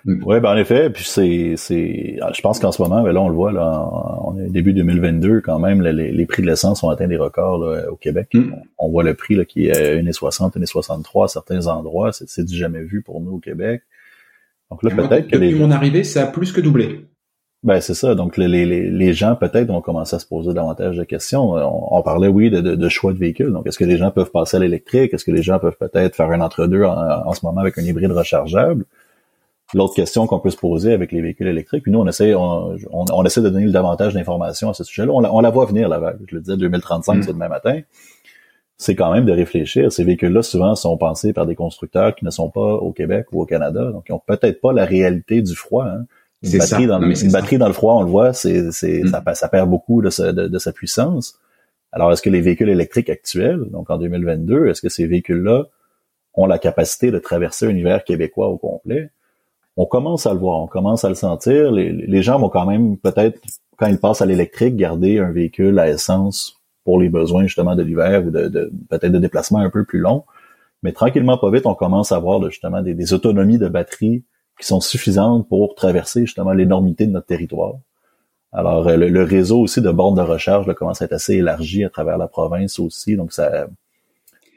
Oui, 0.07 0.39
ben 0.39 0.53
en 0.53 0.55
effet, 0.55 0.89
puis 0.89 1.03
c'est, 1.03 1.55
c'est, 1.57 2.17
je 2.33 2.41
pense 2.41 2.59
qu'en 2.59 2.71
ce 2.71 2.81
moment, 2.81 3.03
ben 3.03 3.11
là 3.11 3.21
on 3.21 3.27
le 3.27 3.35
voit 3.35 3.51
là, 3.51 3.89
on 4.23 4.39
est 4.39 4.47
début 4.47 4.71
2022 4.71 5.41
quand 5.41 5.59
même, 5.59 5.81
les, 5.81 6.11
les 6.13 6.25
prix 6.25 6.41
de 6.41 6.47
l'essence 6.47 6.81
ont 6.81 6.89
atteint 6.89 7.09
des 7.09 7.17
records 7.17 7.57
là, 7.57 7.91
au 7.91 7.97
Québec. 7.97 8.29
Mm. 8.33 8.53
On, 8.77 8.87
voit 8.87 9.03
le 9.03 9.15
prix 9.15 9.35
là, 9.35 9.43
qui 9.43 9.67
est 9.67 10.01
1,60, 10.01 10.57
1,63 10.57 11.25
à 11.25 11.27
certains 11.27 11.67
endroits, 11.67 12.13
c'est, 12.13 12.29
c'est 12.29 12.45
du 12.45 12.55
jamais 12.55 12.83
vu 12.83 13.01
pour 13.01 13.19
nous 13.19 13.33
au 13.33 13.39
Québec. 13.39 13.81
Donc 14.71 14.81
là 14.83 14.91
peut-être 14.95 15.27
que 15.27 15.35
depuis 15.35 15.55
mon 15.55 15.71
arrivée, 15.71 16.05
ça 16.05 16.23
a 16.23 16.27
plus 16.27 16.53
que 16.53 16.61
doublé. 16.61 17.05
Ben 17.63 17.81
c'est 17.81 17.95
ça. 17.95 18.15
Donc 18.15 18.37
les, 18.37 18.47
les, 18.47 18.65
les 18.65 19.13
gens 19.13 19.35
peut-être 19.35 19.67
vont 19.67 19.81
commencer 19.81 20.15
à 20.15 20.19
se 20.19 20.25
poser 20.25 20.53
davantage 20.53 20.95
de 20.95 21.03
questions. 21.03 21.51
On, 21.51 22.01
parlait 22.01 22.29
oui 22.29 22.49
de, 22.49 22.61
de, 22.61 22.89
choix 22.89 23.11
de 23.11 23.17
véhicules. 23.17 23.51
Donc 23.51 23.67
est-ce 23.67 23.77
que 23.77 23.83
les 23.83 23.97
gens 23.97 24.11
peuvent 24.11 24.31
passer 24.31 24.55
à 24.55 24.59
l'électrique? 24.61 25.13
Est-ce 25.13 25.25
que 25.25 25.31
les 25.31 25.41
gens 25.41 25.59
peuvent 25.59 25.75
peut-être 25.77 26.15
faire 26.15 26.31
un 26.31 26.39
entre-deux 26.39 26.83
en, 26.83 26.95
en, 27.27 27.33
ce 27.33 27.45
moment 27.45 27.59
avec 27.59 27.77
un 27.77 27.81
hybride 27.81 28.11
rechargeable? 28.11 28.85
L'autre 29.73 29.95
question 29.95 30.27
qu'on 30.27 30.39
peut 30.39 30.49
se 30.49 30.57
poser 30.57 30.93
avec 30.93 31.11
les 31.11 31.21
véhicules 31.21 31.47
électriques. 31.47 31.83
Puis 31.83 31.91
nous, 31.91 31.99
on 31.99 32.07
essaie, 32.07 32.33
on, 32.33 32.77
on, 32.91 33.25
essaie 33.25 33.41
de 33.41 33.49
donner 33.49 33.69
davantage 33.69 34.13
d'informations 34.13 34.69
à 34.69 34.73
ce 34.73 34.83
sujet-là. 34.83 35.11
On, 35.11 35.23
on, 35.23 35.41
la 35.41 35.49
voit 35.49 35.65
venir, 35.65 35.89
la 35.89 35.99
vague. 35.99 36.19
Je 36.27 36.35
le 36.35 36.41
disais, 36.41 36.57
2035, 36.57 37.15
mm. 37.15 37.23
c'est 37.23 37.33
demain 37.33 37.49
matin. 37.49 37.81
C'est 38.77 38.95
quand 38.95 39.11
même 39.11 39.25
de 39.25 39.31
réfléchir. 39.31 39.91
Ces 39.91 40.03
véhicules-là, 40.03 40.43
souvent, 40.43 40.75
sont 40.75 40.97
pensés 40.97 41.33
par 41.33 41.45
des 41.45 41.55
constructeurs 41.55 42.15
qui 42.15 42.25
ne 42.25 42.29
sont 42.29 42.49
pas 42.49 42.75
au 42.75 42.91
Québec 42.91 43.27
ou 43.31 43.41
au 43.41 43.45
Canada. 43.45 43.91
Donc, 43.91 44.05
ils 44.07 44.11
n'ont 44.11 44.21
peut-être 44.25 44.61
pas 44.61 44.71
la 44.71 44.85
réalité 44.85 45.41
du 45.41 45.55
froid. 45.55 45.85
Hein. 45.85 46.05
Une, 46.43 46.59
batterie, 46.59 46.85
Dans, 46.85 47.01
une 47.01 47.31
batterie 47.31 47.57
dans 47.57 47.67
le 47.67 47.73
froid, 47.73 47.95
on 47.95 48.03
le 48.03 48.09
voit, 48.09 48.33
c'est, 48.33 48.71
c'est, 48.71 49.01
mm. 49.03 49.07
ça, 49.07 49.23
ça, 49.33 49.49
perd 49.49 49.69
beaucoup 49.69 50.01
de 50.01 50.09
sa, 50.09 50.31
de, 50.31 50.47
de 50.47 50.59
sa 50.59 50.71
puissance. 50.71 51.39
Alors, 51.91 52.11
est-ce 52.11 52.21
que 52.21 52.29
les 52.29 52.41
véhicules 52.41 52.69
électriques 52.69 53.09
actuels, 53.09 53.65
donc 53.71 53.89
en 53.89 53.97
2022, 53.97 54.67
est-ce 54.67 54.81
que 54.81 54.89
ces 54.89 55.07
véhicules-là 55.07 55.65
ont 56.35 56.45
la 56.45 56.59
capacité 56.59 57.09
de 57.11 57.17
traverser 57.17 57.65
un 57.65 57.75
hiver 57.75 58.03
québécois 58.03 58.47
au 58.49 58.57
complet? 58.57 59.09
On 59.77 59.85
commence 59.85 60.25
à 60.25 60.33
le 60.33 60.39
voir, 60.39 60.59
on 60.59 60.67
commence 60.67 61.05
à 61.05 61.09
le 61.09 61.15
sentir. 61.15 61.71
Les, 61.71 62.21
gens 62.23 62.39
vont 62.39 62.49
quand 62.49 62.65
même 62.65 62.97
peut-être, 62.97 63.39
quand 63.77 63.85
ils 63.85 63.99
passent 63.99 64.23
à 64.23 64.25
l'électrique, 64.25 64.75
garder 64.75 65.19
un 65.19 65.31
véhicule 65.31 65.77
à 65.77 65.87
essence 65.87 66.59
pour 66.83 66.99
les 66.99 67.09
besoins 67.09 67.43
justement 67.43 67.75
de 67.75 67.83
l'hiver 67.83 68.25
ou 68.25 68.31
de, 68.31 68.71
peut-être 68.89 69.11
de 69.11 69.19
déplacements 69.19 69.59
un 69.59 69.69
peu 69.69 69.85
plus 69.85 69.99
longs. 69.99 70.23
Mais 70.81 70.93
tranquillement, 70.93 71.37
pas 71.37 71.51
vite, 71.51 71.67
on 71.67 71.75
commence 71.75 72.11
à 72.11 72.17
voir 72.17 72.43
justement 72.49 72.81
des, 72.81 73.13
autonomies 73.13 73.59
de 73.59 73.67
batterie 73.67 74.25
qui 74.59 74.65
sont 74.65 74.79
suffisantes 74.79 75.47
pour 75.47 75.75
traverser 75.75 76.21
justement 76.21 76.53
l'énormité 76.53 77.05
de 77.05 77.11
notre 77.11 77.27
territoire. 77.27 77.75
Alors, 78.51 78.83
le, 78.83 79.23
réseau 79.23 79.59
aussi 79.59 79.81
de 79.81 79.91
bornes 79.91 80.15
de 80.15 80.21
recharge 80.21 80.73
commence 80.73 81.03
à 81.03 81.05
être 81.05 81.13
assez 81.13 81.35
élargi 81.35 81.83
à 81.83 81.89
travers 81.89 82.17
la 82.17 82.27
province 82.27 82.79
aussi. 82.79 83.15
Donc, 83.15 83.31
ça, 83.31 83.67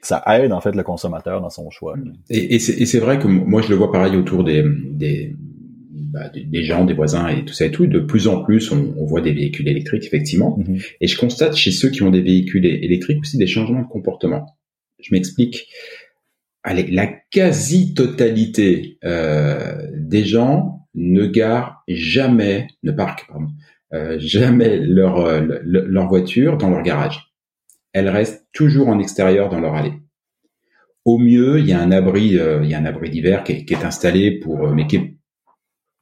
ça 0.02 0.22
aide 0.26 0.52
en 0.52 0.60
fait 0.60 0.74
le 0.74 0.82
consommateur 0.82 1.40
dans 1.40 1.50
son 1.50 1.70
choix. 1.70 1.96
Et, 2.28 2.56
et 2.56 2.58
c'est 2.58 2.98
vrai 2.98 3.18
que 3.18 3.26
moi 3.26 3.62
je 3.62 3.68
le 3.68 3.76
vois 3.76 3.92
pareil 3.92 4.16
autour 4.16 4.44
des, 4.44 4.64
des, 4.64 5.36
bah, 5.90 6.30
des 6.34 6.64
gens, 6.64 6.84
des 6.84 6.94
voisins 6.94 7.28
et 7.28 7.44
tout 7.44 7.54
ça 7.54 7.66
et 7.66 7.70
tout. 7.70 7.86
De 7.86 8.00
plus 8.00 8.28
en 8.28 8.42
plus, 8.42 8.72
on, 8.72 8.94
on 8.98 9.06
voit 9.06 9.20
des 9.20 9.32
véhicules 9.32 9.68
électriques 9.68 10.04
effectivement. 10.04 10.58
Mm-hmm. 10.58 10.86
Et 11.00 11.06
je 11.06 11.18
constate 11.18 11.54
chez 11.54 11.70
ceux 11.70 11.90
qui 11.90 12.02
ont 12.02 12.10
des 12.10 12.22
véhicules 12.22 12.66
électriques 12.66 13.20
aussi 13.20 13.38
des 13.38 13.46
changements 13.46 13.82
de 13.82 13.88
comportement. 13.88 14.46
Je 15.00 15.14
m'explique. 15.14 15.68
Allez, 16.62 16.86
la 16.90 17.06
quasi-totalité 17.06 18.98
euh, 19.04 19.88
des 19.94 20.24
gens 20.24 20.86
ne 20.94 21.24
garent 21.24 21.82
jamais, 21.88 22.66
ne 22.82 22.92
parquent 22.92 23.26
pardon, 23.28 23.48
euh, 23.94 24.18
jamais 24.18 24.76
leur, 24.76 25.20
euh, 25.20 25.40
leur 25.64 26.08
voiture 26.08 26.58
dans 26.58 26.68
leur 26.68 26.82
garage 26.82 27.30
elles 27.92 28.08
restent 28.08 28.39
toujours 28.52 28.88
en 28.88 28.98
extérieur 28.98 29.48
dans 29.48 29.60
leur 29.60 29.74
allée. 29.74 29.94
Au 31.04 31.18
mieux, 31.18 31.58
il 31.58 31.66
y 31.66 31.72
a 31.72 31.80
un 31.80 31.92
abri, 31.92 32.38
euh, 32.38 32.60
il 32.62 32.70
y 32.70 32.74
a 32.74 32.78
un 32.78 32.84
abri 32.84 33.10
d'hiver 33.10 33.42
qui, 33.42 33.52
est 33.52 33.84
installé 33.84 34.38
pour, 34.38 34.66
euh, 34.66 34.74
mais 34.74 34.86
qui 34.86 34.96
est 34.96 35.16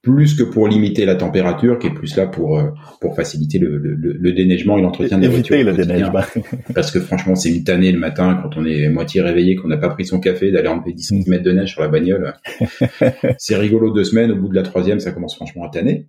plus 0.03 0.35
que 0.35 0.43
pour 0.43 0.69
limiter 0.69 1.05
la 1.05 1.17
température, 1.17 1.79
qui 1.79 1.89
est 1.89 1.95
plus 1.95 2.17
là 2.17 2.27
pour 2.27 2.59
euh, 2.59 2.71
pour 3.01 3.15
faciliter 3.15 3.59
le, 3.59 3.79
le, 3.79 3.95
le 3.95 4.33
déneigement 4.33 4.79
et 4.79 4.83
l'entretien 4.83 5.19
des 5.19 5.29
voitures. 5.29 5.57
le 5.65 5.73
déneigement. 5.73 6.21
Parce 6.75 6.91
que 6.91 7.01
franchement, 7.01 7.35
c'est 7.35 7.51
une 7.55 7.65
tannée 7.65 7.93
le 7.93 7.99
matin 7.99 8.39
quand 8.43 8.57
on 8.57 8.65
est 8.65 8.89
moitié 8.89 9.21
réveillé, 9.21 9.57
qu'on 9.57 9.69
n'a 9.69 9.77
pas 9.77 9.91
pris 9.91 10.05
son 10.05 10.21
café, 10.21 10.51
d'aller 10.51 10.69
enlever 10.69 10.93
10 10.93 11.13
mm. 11.13 11.23
cm 11.23 11.43
de 11.43 11.53
neige 11.53 11.73
sur 11.73 11.83
la 11.83 11.89
bagnole. 11.89 12.35
c'est 13.39 13.57
rigolo 13.57 13.93
deux 13.93 14.05
semaines. 14.05 14.33
Au 14.33 14.37
bout 14.37 14.49
de 14.49 14.55
la 14.55 14.63
troisième, 14.63 15.01
ça 15.01 15.13
commence 15.13 15.37
franchement 15.37 15.65
à 15.65 15.69
tanner. 15.69 16.07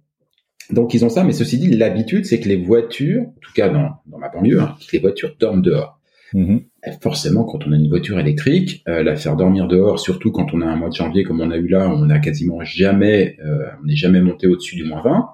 Donc 0.71 0.93
ils 0.93 1.03
ont 1.03 1.09
ça, 1.09 1.23
mais 1.23 1.31
ceci 1.31 1.57
dit, 1.57 1.69
l'habitude, 1.69 2.25
c'est 2.25 2.39
que 2.39 2.47
les 2.47 2.57
voitures, 2.57 3.23
en 3.23 3.39
tout 3.41 3.53
cas 3.55 3.69
dans, 3.69 3.89
dans 4.05 4.19
ma 4.19 4.29
banlieue, 4.29 4.61
hein, 4.61 4.75
les 4.93 4.99
voitures 4.99 5.35
dorment 5.39 5.63
dehors. 5.63 5.98
Mm-hmm. 6.33 6.99
forcément, 7.01 7.43
quand 7.43 7.65
on 7.67 7.71
a 7.71 7.75
une 7.75 7.89
voiture 7.89 8.19
électrique, 8.19 8.83
euh, 8.87 9.03
la 9.03 9.15
faire 9.15 9.35
dormir 9.35 9.67
dehors, 9.67 9.99
surtout 9.99 10.31
quand 10.31 10.53
on 10.53 10.61
a 10.61 10.65
un 10.65 10.75
mois 10.75 10.89
de 10.89 10.95
janvier 10.95 11.23
comme 11.23 11.41
on 11.41 11.51
a 11.51 11.57
eu 11.57 11.67
là, 11.67 11.89
on 11.89 12.05
n'a 12.05 12.19
quasiment 12.19 12.63
jamais, 12.63 13.37
euh, 13.43 13.67
on 13.81 13.87
n'est 13.87 13.95
jamais 13.95 14.21
monté 14.21 14.47
au-dessus 14.47 14.75
du 14.75 14.83
moins 14.83 15.01
20. 15.01 15.29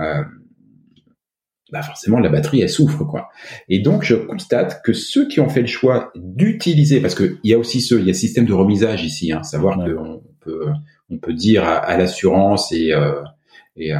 Euh, 0.00 0.24
bah 1.72 1.82
forcément 1.82 2.20
la 2.20 2.28
batterie 2.28 2.60
elle 2.60 2.68
souffre 2.68 3.04
quoi. 3.04 3.30
Et 3.68 3.80
donc 3.80 4.04
je 4.04 4.14
constate 4.14 4.80
que 4.84 4.92
ceux 4.92 5.26
qui 5.26 5.40
ont 5.40 5.48
fait 5.48 5.60
le 5.60 5.66
choix 5.66 6.12
d'utiliser, 6.14 7.00
parce 7.00 7.16
que 7.16 7.38
il 7.42 7.50
y 7.50 7.54
a 7.54 7.58
aussi 7.58 7.80
ce, 7.80 7.96
il 7.96 8.06
y 8.06 8.10
a 8.10 8.14
système 8.14 8.44
de 8.44 8.52
remisage 8.52 9.04
ici, 9.04 9.32
hein, 9.32 9.42
savoir 9.42 9.76
qu'on 9.76 10.22
peut 10.40 10.66
on 11.10 11.18
peut 11.18 11.32
dire 11.32 11.64
à, 11.64 11.96
l'assurance 11.96 12.70
et 12.70 12.92
euh, 12.92 13.20
et, 13.76 13.92
euh, 13.92 13.98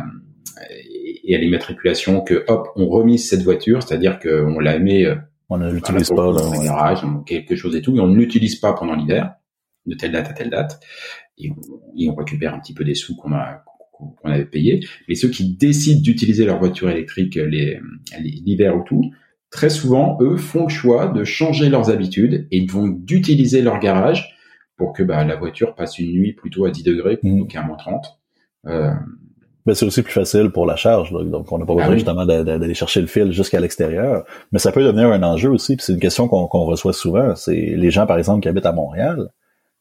et 1.24 1.35
à 1.35 1.38
l'immatriculation 1.38 2.20
que 2.20 2.44
hop 2.46 2.68
on 2.76 2.87
remise 2.87 3.28
cette 3.28 3.42
voiture, 3.42 3.83
c'est-à-dire 3.83 4.20
qu'on 4.20 4.61
la 4.61 4.78
met 4.78 5.04
euh, 5.04 5.16
on 5.55 5.59
ne 5.59 5.71
l'utilise 5.71 6.09
pas 6.09 6.27
le 6.27 6.64
garage, 6.64 7.05
quelque 7.27 7.57
chose 7.57 7.75
et 7.77 7.83
tout, 7.83 7.97
et 7.97 8.01
on 8.01 8.09
ne 8.09 8.17
l'utilise 8.17 8.57
pas 8.57 8.73
pendant 8.73 8.95
l'hiver 8.95 9.35
de 9.87 9.95
telle 9.95 10.12
date 10.12 10.31
à 10.31 10.33
telle 10.33 10.51
date, 10.51 10.81
et 11.38 11.51
on, 12.09 12.14
récupère 12.14 12.55
un 12.55 12.61
petit 12.61 12.75
peu 12.75 12.85
des 12.85 12.95
sous 12.95 13.17
qu'on 13.17 13.33
a 13.33 13.64
qu'on 13.93 14.29
avait 14.29 14.45
payé. 14.45 14.81
Mais 15.09 15.14
ceux 15.14 15.29
qui 15.29 15.55
décident 15.55 16.03
d'utiliser 16.03 16.45
leur 16.45 16.59
voiture 16.59 16.90
électrique 16.90 17.37
l'hiver 17.37 18.77
ou 18.77 18.83
tout, 18.83 19.12
très 19.51 19.71
souvent, 19.71 20.19
eux 20.21 20.37
font 20.37 20.64
le 20.64 20.69
choix 20.69 21.07
de 21.07 21.23
changer 21.23 21.69
leurs 21.69 21.90
habitudes 21.90 22.49
et 22.51 22.67
vont 22.67 22.88
d'utiliser 22.88 23.62
leur 23.62 23.79
garage 23.79 24.37
pour 24.77 24.93
que 24.93 25.03
bah, 25.03 25.25
la 25.25 25.37
voiture 25.37 25.75
passe 25.77 25.99
une 25.99 26.12
nuit 26.12 26.33
plutôt 26.33 26.64
à 26.64 26.71
10 26.71 26.83
degrés 26.83 27.17
plutôt 27.17 27.45
mmh. 27.45 27.49
qu'à 27.49 27.62
moins 27.62 27.77
30. 27.77 28.19
Euh, 28.67 28.90
ben, 29.66 29.74
c'est 29.74 29.87
aussi 29.87 30.03
plus 30.03 30.12
facile 30.12 30.50
pour 30.50 30.66
la 30.66 30.77
charge, 30.77 31.11
donc 31.11 31.50
on 31.50 31.59
n'a 31.59 31.64
pas 31.64 31.74
besoin 31.74 31.92
ah 31.92 31.94
justement 31.94 32.27
d'aller 32.27 32.74
chercher 32.74 33.00
le 33.00 33.07
fil 33.07 33.33
jusqu'à 33.33 33.61
l'extérieur. 33.61 34.24
Mais 34.53 34.59
ça 34.59 34.72
peut 34.72 34.85
devenir 34.85 35.09
un 35.09 35.22
enjeu 35.22 35.50
aussi, 35.50 35.77
puis 35.77 35.85
c'est 35.85 35.94
une 35.94 36.00
question 36.00 36.29
qu'on 36.29 36.64
reçoit 36.64 36.92
souvent. 36.92 37.35
C'est 37.35 37.55
les 37.55 37.90
gens, 37.90 38.07
par 38.07 38.18
exemple, 38.18 38.42
qui 38.42 38.48
habitent 38.48 38.66
à 38.66 38.72
Montréal, 38.72 39.31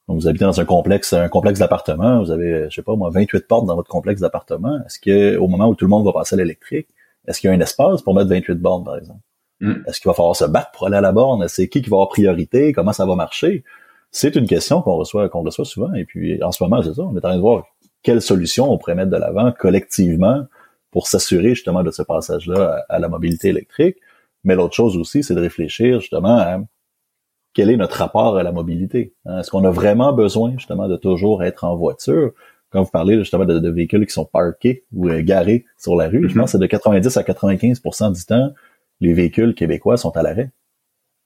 donc, 0.08 0.19
vous 0.19 0.28
habitez 0.28 0.43
dans 0.43 0.60
un 0.60 0.65
complexe, 0.65 1.13
un 1.13 1.30
complexe 1.30 1.60
d'appartements, 1.60 2.19
vous 2.22 2.32
avez, 2.32 2.69
je 2.69 2.76
sais 2.76 2.82
pas 2.82 2.96
moi, 2.96 3.10
28 3.10 3.48
portes 3.48 3.65
dans 3.65 3.76
votre 3.76 3.89
complexe 3.89 4.19
d'appartements. 4.19 4.78
Est-ce 4.86 5.00
que, 5.00 5.38
au 5.38 5.48
moment 5.48 5.67
où 5.67 5.76
tout 5.76 5.86
le 5.86 5.89
monde 5.89 6.06
va 6.06 6.12
passer 6.12 6.36
à 6.36 6.38
l'électrique, 6.38 6.89
est-ce 7.26 7.39
qu'il 7.39 7.50
y 7.50 7.54
a 7.54 7.56
un 7.56 7.60
espace 7.62 8.02
pour 8.02 8.13
mettre 8.13 8.30
28 8.30 8.56
bornes, 8.56 8.84
par 8.84 8.98
exemple? 8.98 9.22
Mm. 9.62 9.76
Est-ce 9.88 10.02
qu'il 10.02 10.10
va 10.10 10.13
falloir 10.13 10.36
se 10.36 10.43
battre 10.43 10.72
pour 10.72 10.88
aller 10.88 10.98
à 10.98 11.02
la 11.02 11.13
borne? 11.13 11.48
C'est 11.48 11.69
qui 11.69 11.82
qui 11.82 11.89
va 11.89 11.96
avoir 11.96 12.10
priorité? 12.10 12.74
Comment 12.74 12.91
ça 12.91 13.06
va 13.06 13.15
marcher? 13.15 13.63
C'est 14.12 14.36
une 14.36 14.46
question 14.46 14.82
qu'on 14.82 14.96
reçoit, 14.96 15.30
qu'on 15.30 15.41
reçoit 15.41 15.65
souvent. 15.65 15.93
Et 15.93 16.04
puis, 16.04 16.43
en 16.43 16.52
ce 16.52 16.62
moment, 16.62 16.84
c'est 16.84 16.93
ça. 16.93 17.02
On 17.02 17.15
est 17.15 17.19
en 17.19 17.22
train 17.22 17.36
de 17.38 17.41
voir 17.41 17.63
quelle 18.04 18.22
solution 18.22 18.72
on 18.72 18.78
pourrait 18.78 18.96
mettre 18.96 19.12
de 19.12 19.18
l'avant 19.18 19.52
collectivement 19.52 20.46
pour 20.92 21.08
s'assurer 21.08 21.50
justement 21.50 21.84
de 21.84 21.92
ce 21.92 22.04
passage-là 22.04 22.84
à, 22.88 22.96
à 22.96 23.00
la 23.00 23.10
mobilité 23.10 23.50
électrique. 23.50 23.98
Mais 24.44 24.56
l'autre 24.56 24.76
chose 24.76 24.98
aussi, 24.98 25.24
c'est 25.24 25.34
de 25.34 25.39
réfléchir 25.39 26.00
justement 26.00 26.38
à 26.38 26.60
quel 27.54 27.70
est 27.70 27.78
notre 27.78 27.98
rapport 27.98 28.38
à 28.38 28.44
la 28.44 28.52
mobilité? 28.52 29.13
Hein? 29.26 29.39
Est-ce 29.39 29.52
qu'on 29.52 29.63
a 29.63 29.72
vraiment 29.72 30.12
besoin 30.12 30.54
justement 30.58 30.88
de 30.88 30.98
toujours 30.98 31.44
être 31.44 31.63
en 31.63 31.76
voiture? 31.76 32.32
Quand 32.72 32.82
vous 32.82 32.89
parlez 32.89 33.20
justement 33.20 33.46
de, 33.46 33.70
véhicules 33.70 34.06
qui 34.08 34.13
sont 34.13 34.26
parqués 34.26 34.84
ou 34.92 35.08
euh, 35.08 35.22
garés 35.22 35.66
sur 35.78 35.96
la 35.96 36.10
rue, 36.10 36.28
je 36.28 36.34
mm-hmm. 36.34 36.39
pense 36.39 36.46
que 36.46 36.58
c'est 36.58 36.62
de 36.62 36.66
90 36.66 37.18
à 37.18 37.22
95% 37.22 38.13
du 38.13 38.26
temps, 38.26 38.52
les 39.00 39.13
véhicules 39.13 39.54
québécois 39.54 39.98
sont 39.98 40.16
à 40.18 40.24
l'arrêt. 40.24 40.52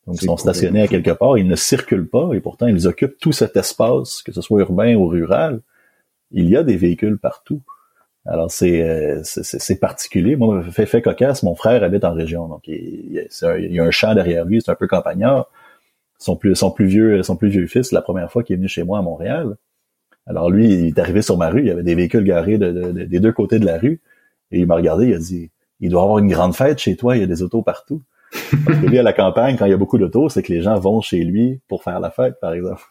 Donc, 0.06 0.22
ils 0.22 0.26
sont 0.26 0.38
stationnés 0.38 0.82
à 0.82 0.88
quelque 0.88 1.12
part, 1.12 1.38
ils 1.38 1.48
ne 1.48 1.56
circulent 1.56 2.10
pas 2.10 2.32
et 2.34 2.40
pourtant 2.40 2.68
ils 2.68 2.88
occupent 2.88 3.18
tout 3.20 3.34
cet 3.34 3.58
espace, 3.58 4.22
que 4.22 4.32
ce 4.32 4.42
soit 4.42 4.62
urbain 4.62 4.96
ou 4.96 5.08
rural. 5.08 5.62
Il 6.32 6.50
y 6.50 6.58
a 6.58 6.64
des 6.64 6.78
véhicules 6.78 7.18
partout. 7.18 7.62
Alors 8.26 8.52
c'est 8.52 8.82
euh, 8.84 9.22
particulier. 9.80 10.36
Moi, 10.36 10.64
fait, 10.64 10.86
fait 10.86 11.02
cocasse, 11.02 11.44
mon 11.44 11.56
frère 11.56 11.84
habite 11.84 12.04
en 12.04 12.14
région, 12.14 12.48
donc 12.48 12.68
il, 12.68 13.28
y 13.42 13.80
a 13.80 13.84
un 13.84 13.92
champ 13.92 14.14
derrière 14.14 14.44
lui, 14.44 14.62
c'est 14.62 14.72
un 14.72 14.76
peu 14.76 14.88
campagnard 14.88 15.50
son 16.18 16.36
plus, 16.36 16.62
plus 16.76 16.86
vieux, 16.86 17.24
son 17.24 17.36
plus 17.36 17.68
fils, 17.68 17.92
la 17.92 18.02
première 18.02 18.32
fois 18.32 18.44
qu'il 18.44 18.56
est 18.56 18.58
venu 18.58 18.68
chez 18.68 18.84
moi 18.84 19.00
à 19.00 19.02
Montréal. 19.02 19.56
Alors 20.26 20.50
lui, 20.50 20.74
il 20.74 20.88
est 20.88 21.00
arrivé 21.00 21.22
sur 21.22 21.38
ma 21.38 21.50
rue, 21.50 21.62
il 21.62 21.68
y 21.68 21.72
avait 21.72 21.84
des 21.84 21.96
véhicules 21.96 22.24
garés 22.24 22.58
des 22.58 23.20
deux 23.20 23.32
côtés 23.32 23.60
de 23.60 23.66
la 23.66 23.78
rue, 23.78 24.02
et 24.52 24.60
il 24.60 24.68
m'a 24.68 24.76
regardé, 24.76 25.08
il 25.08 25.14
a 25.14 25.20
dit, 25.20 25.52
il 25.80 25.92
doit 25.92 26.04
avoir 26.04 26.20
une 26.20 26.28
grande 26.28 26.56
fête 26.56 26.80
chez 26.80 26.96
toi, 26.96 27.16
il 27.16 27.22
y 27.22 27.24
a 27.24 27.28
des 27.28 27.44
autos 27.44 27.62
partout. 27.62 28.02
Parce 28.66 28.80
que 28.80 28.86
lui, 28.88 29.00
à 29.00 29.04
la 29.04 29.14
campagne, 29.14 29.56
quand 29.58 29.66
il 29.66 29.72
y 29.72 29.74
a 29.74 29.78
beaucoup 29.78 29.98
d'autos, 29.98 30.28
c'est 30.28 30.44
que 30.44 30.52
les 30.52 30.62
gens 30.62 30.78
vont 30.80 31.00
chez 31.00 31.24
lui 31.24 31.62
pour 31.68 31.84
faire 31.84 32.00
la 32.02 32.10
fête, 32.10 32.40
par 32.42 32.54
exemple. 32.54 32.82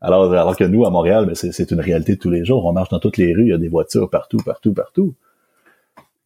Alors, 0.00 0.32
alors 0.32 0.56
que 0.56 0.64
nous, 0.64 0.84
à 0.84 0.90
Montréal, 0.90 1.26
ben, 1.26 1.34
c'est 1.34 1.70
une 1.70 1.80
réalité 1.80 2.14
de 2.14 2.18
tous 2.18 2.30
les 2.30 2.44
jours. 2.44 2.64
On 2.64 2.72
marche 2.72 2.88
dans 2.88 3.00
toutes 3.00 3.18
les 3.18 3.34
rues, 3.34 3.46
il 3.46 3.50
y 3.50 3.52
a 3.52 3.58
des 3.58 3.68
voitures 3.68 4.08
partout, 4.08 4.38
partout, 4.38 4.72
partout. 4.72 5.14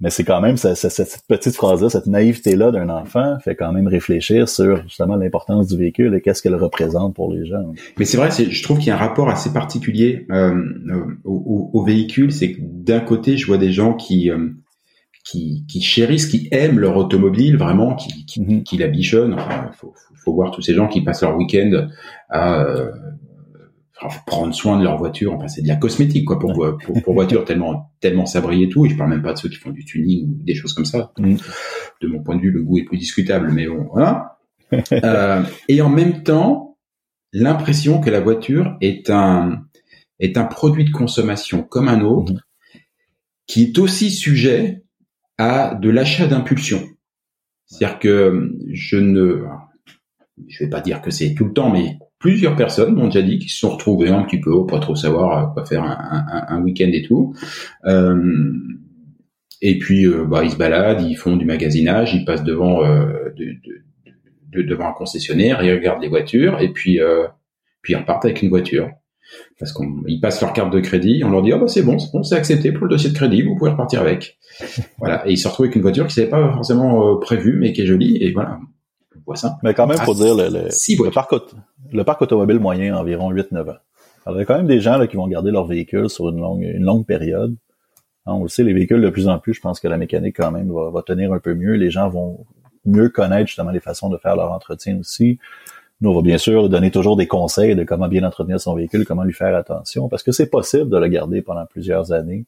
Mais 0.00 0.10
c'est 0.10 0.24
quand 0.24 0.40
même 0.40 0.56
cette, 0.56 1.22
petite 1.28 1.54
phrase-là, 1.54 1.88
cette 1.88 2.06
naïveté-là 2.06 2.72
d'un 2.72 2.88
enfant 2.88 3.38
fait 3.38 3.54
quand 3.54 3.72
même 3.72 3.86
réfléchir 3.86 4.48
sur 4.48 4.82
justement 4.82 5.16
l'importance 5.16 5.68
du 5.68 5.78
véhicule 5.78 6.14
et 6.14 6.20
qu'est-ce 6.20 6.42
qu'elle 6.42 6.56
représente 6.56 7.14
pour 7.14 7.32
les 7.32 7.46
gens. 7.46 7.72
Mais 7.98 8.04
c'est 8.04 8.16
vrai, 8.16 8.28
je 8.30 8.62
trouve 8.62 8.78
qu'il 8.78 8.88
y 8.88 8.90
a 8.90 8.96
un 8.96 8.98
rapport 8.98 9.30
assez 9.30 9.52
particulier 9.52 10.26
euh, 10.30 10.52
euh 10.90 11.04
au, 11.24 11.70
au, 11.72 11.84
véhicule. 11.84 12.32
C'est 12.32 12.52
que 12.52 12.58
d'un 12.60 13.00
côté, 13.00 13.36
je 13.36 13.46
vois 13.46 13.56
des 13.56 13.70
gens 13.72 13.94
qui, 13.94 14.30
euh, 14.30 14.50
qui, 15.24 15.64
qui 15.68 15.80
chérissent, 15.80 16.26
qui 16.26 16.48
aiment 16.50 16.80
leur 16.80 16.96
automobile 16.96 17.56
vraiment, 17.56 17.94
qui, 17.94 18.26
qui, 18.26 18.40
mm-hmm. 18.40 18.62
qui 18.64 18.76
la 18.76 18.88
bichonnent. 18.88 19.34
Enfin, 19.34 19.70
faut, 19.72 19.94
faut, 20.24 20.34
voir 20.34 20.50
tous 20.50 20.60
ces 20.60 20.74
gens 20.74 20.88
qui 20.88 21.02
passent 21.02 21.22
leur 21.22 21.36
week-end 21.36 21.88
à 22.28 22.62
euh, 22.62 22.90
prendre 24.26 24.54
soin 24.54 24.78
de 24.78 24.84
leur 24.84 24.98
voiture. 24.98 25.34
Enfin, 25.34 25.48
c'est 25.48 25.62
de 25.62 25.68
la 25.68 25.76
cosmétique, 25.76 26.26
quoi, 26.26 26.38
pour, 26.38 26.52
pour, 26.52 27.02
pour 27.02 27.14
voiture 27.14 27.44
tellement, 27.46 27.92
tellement 28.00 28.26
sabrée 28.26 28.60
et 28.62 28.68
tout. 28.68 28.86
Et 28.86 28.90
je 28.90 28.96
parle 28.96 29.10
même 29.10 29.22
pas 29.22 29.32
de 29.32 29.38
ceux 29.38 29.48
qui 29.48 29.56
font 29.56 29.70
du 29.70 29.84
tuning 29.84 30.28
ou 30.28 30.42
des 30.42 30.54
choses 30.54 30.72
comme 30.72 30.84
ça. 30.84 31.12
Mm. 31.18 31.36
De 32.00 32.08
mon 32.08 32.22
point 32.22 32.36
de 32.36 32.42
vue, 32.42 32.50
le 32.50 32.62
goût 32.62 32.78
est 32.78 32.84
plus 32.84 32.98
discutable, 32.98 33.50
mais 33.52 33.66
bon, 33.66 33.88
voilà. 33.92 34.38
euh, 34.92 35.42
et 35.68 35.80
en 35.82 35.88
même 35.88 36.22
temps, 36.22 36.76
l'impression 37.32 38.00
que 38.00 38.10
la 38.10 38.20
voiture 38.20 38.76
est 38.80 39.10
un, 39.10 39.64
est 40.18 40.36
un 40.36 40.44
produit 40.44 40.84
de 40.84 40.90
consommation 40.90 41.62
comme 41.62 41.88
un 41.88 42.00
autre, 42.00 42.32
mm. 42.32 42.40
qui 43.46 43.64
est 43.64 43.78
aussi 43.78 44.10
sujet 44.10 44.82
à 45.38 45.74
de 45.74 45.90
l'achat 45.90 46.26
d'impulsion. 46.26 46.82
C'est-à-dire 47.66 47.98
que 47.98 48.52
je 48.72 48.96
ne, 48.96 49.44
je 50.48 50.64
vais 50.64 50.70
pas 50.70 50.80
dire 50.80 51.00
que 51.00 51.10
c'est 51.10 51.34
tout 51.34 51.44
le 51.44 51.52
temps, 51.52 51.70
mais 51.70 51.98
plusieurs 52.24 52.56
personnes 52.56 52.94
m'ont 52.94 53.08
déjà 53.08 53.20
dit 53.20 53.38
qu'ils 53.38 53.50
se 53.50 53.58
sont 53.58 53.68
retrouvés 53.68 54.08
un 54.08 54.22
petit 54.22 54.40
peu, 54.40 54.64
pas 54.64 54.78
trop 54.78 54.96
savoir 54.96 55.38
euh, 55.38 55.52
quoi 55.52 55.66
faire 55.66 55.84
un, 55.84 56.62
week-end 56.62 56.88
et 56.90 57.02
tout. 57.02 57.34
Euh, 57.84 58.50
et 59.60 59.78
puis, 59.78 60.06
euh, 60.06 60.24
bah, 60.24 60.42
ils 60.42 60.52
se 60.52 60.56
baladent, 60.56 61.02
ils 61.02 61.16
font 61.16 61.36
du 61.36 61.44
magasinage, 61.44 62.14
ils 62.14 62.24
passent 62.24 62.42
devant 62.42 62.80
de, 62.80 64.62
devant 64.62 64.88
un 64.88 64.92
concessionnaire, 64.92 65.62
ils 65.62 65.74
regardent 65.74 66.00
les 66.00 66.08
voitures, 66.08 66.62
et 66.62 66.72
puis 66.72 66.98
puis 67.82 67.92
ils 67.92 67.96
repartent 67.96 68.24
avec 68.24 68.40
une 68.40 68.48
voiture. 68.48 68.88
Parce 69.58 69.74
qu'ils 69.74 70.20
passent 70.22 70.40
leur 70.40 70.54
carte 70.54 70.72
de 70.72 70.80
crédit, 70.80 71.22
on 71.26 71.30
leur 71.30 71.42
dit 71.42 71.52
ah 71.52 71.58
bah 71.58 71.68
c'est 71.68 71.82
bon, 71.82 71.98
c'est 71.98 72.10
bon, 72.10 72.22
c'est 72.22 72.36
accepté 72.36 72.72
pour 72.72 72.84
le 72.84 72.90
dossier 72.90 73.10
de 73.10 73.14
crédit, 73.14 73.42
vous 73.42 73.54
pouvez 73.56 73.70
repartir 73.70 74.00
avec. 74.00 74.38
voilà, 74.98 75.28
et 75.28 75.32
ils 75.32 75.36
se 75.36 75.46
retrouvent 75.46 75.64
avec 75.64 75.76
une 75.76 75.82
voiture 75.82 76.06
qui 76.06 76.18
n'avait 76.18 76.30
pas 76.30 76.52
forcément 76.54 77.18
prévue, 77.18 77.58
mais 77.58 77.74
qui 77.74 77.82
est 77.82 77.86
jolie, 77.86 78.16
et 78.22 78.32
voilà. 78.32 78.60
Mais 79.62 79.74
quand 79.74 79.86
même, 79.86 79.98
pour 80.04 80.14
dire, 80.14 80.34
le, 80.34 80.48
le, 80.48 81.10
parc, 81.10 81.32
le 81.92 82.04
parc 82.04 82.22
automobile 82.22 82.58
moyen, 82.58 82.96
environ 82.96 83.32
8-9 83.32 83.70
ans. 83.70 83.74
Alors, 84.26 84.38
il 84.38 84.40
y 84.40 84.42
a 84.42 84.44
quand 84.44 84.56
même 84.56 84.66
des 84.66 84.80
gens 84.80 84.96
là, 84.96 85.06
qui 85.06 85.16
vont 85.16 85.26
garder 85.28 85.50
leur 85.50 85.66
véhicule 85.66 86.08
sur 86.08 86.28
une 86.28 86.40
longue, 86.40 86.62
une 86.62 86.84
longue 86.84 87.06
période. 87.06 87.54
Hein, 88.26 88.34
on 88.34 88.42
le 88.42 88.48
sait, 88.48 88.62
les 88.62 88.72
véhicules, 88.72 89.00
de 89.00 89.10
plus 89.10 89.28
en 89.28 89.38
plus, 89.38 89.54
je 89.54 89.60
pense 89.60 89.80
que 89.80 89.88
la 89.88 89.98
mécanique, 89.98 90.36
quand 90.36 90.50
même, 90.50 90.72
va, 90.72 91.02
tenir 91.02 91.32
un 91.32 91.38
peu 91.38 91.54
mieux. 91.54 91.74
Les 91.74 91.90
gens 91.90 92.08
vont 92.08 92.46
mieux 92.86 93.08
connaître, 93.08 93.48
justement, 93.48 93.70
les 93.70 93.80
façons 93.80 94.08
de 94.08 94.16
faire 94.16 94.36
leur 94.36 94.52
entretien 94.52 94.98
aussi. 94.98 95.38
Nous, 96.00 96.10
on 96.10 96.14
va 96.14 96.22
bien 96.22 96.38
sûr 96.38 96.68
donner 96.68 96.90
toujours 96.90 97.16
des 97.16 97.26
conseils 97.26 97.76
de 97.76 97.84
comment 97.84 98.08
bien 98.08 98.24
entretenir 98.24 98.60
son 98.60 98.74
véhicule, 98.74 99.06
comment 99.06 99.24
lui 99.24 99.32
faire 99.32 99.54
attention, 99.54 100.08
parce 100.08 100.22
que 100.22 100.32
c'est 100.32 100.50
possible 100.50 100.90
de 100.90 100.98
le 100.98 101.08
garder 101.08 101.40
pendant 101.40 101.66
plusieurs 101.66 102.12
années. 102.12 102.46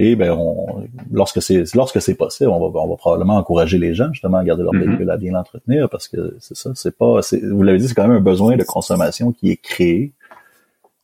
Et 0.00 0.14
ben, 0.14 0.30
on, 0.30 0.88
lorsque 1.10 1.42
c'est 1.42 1.64
lorsque 1.74 2.00
c'est 2.00 2.14
possible, 2.14 2.50
on 2.50 2.70
va, 2.70 2.80
on 2.80 2.88
va 2.88 2.96
probablement 2.96 3.36
encourager 3.36 3.78
les 3.78 3.94
gens 3.94 4.12
justement 4.12 4.38
à 4.38 4.44
garder 4.44 4.62
leur 4.62 4.72
mm-hmm. 4.72 4.86
véhicule, 4.86 5.10
à 5.10 5.16
bien 5.16 5.32
l'entretenir, 5.32 5.90
parce 5.90 6.06
que 6.06 6.36
c'est 6.38 6.56
ça, 6.56 6.70
c'est 6.76 6.96
pas, 6.96 7.20
vous 7.50 7.62
l'avez 7.64 7.78
dit, 7.78 7.88
c'est 7.88 7.94
quand 7.94 8.06
même 8.06 8.18
un 8.18 8.20
besoin 8.20 8.56
de 8.56 8.62
consommation 8.62 9.32
qui 9.32 9.50
est 9.50 9.56
créé, 9.56 10.12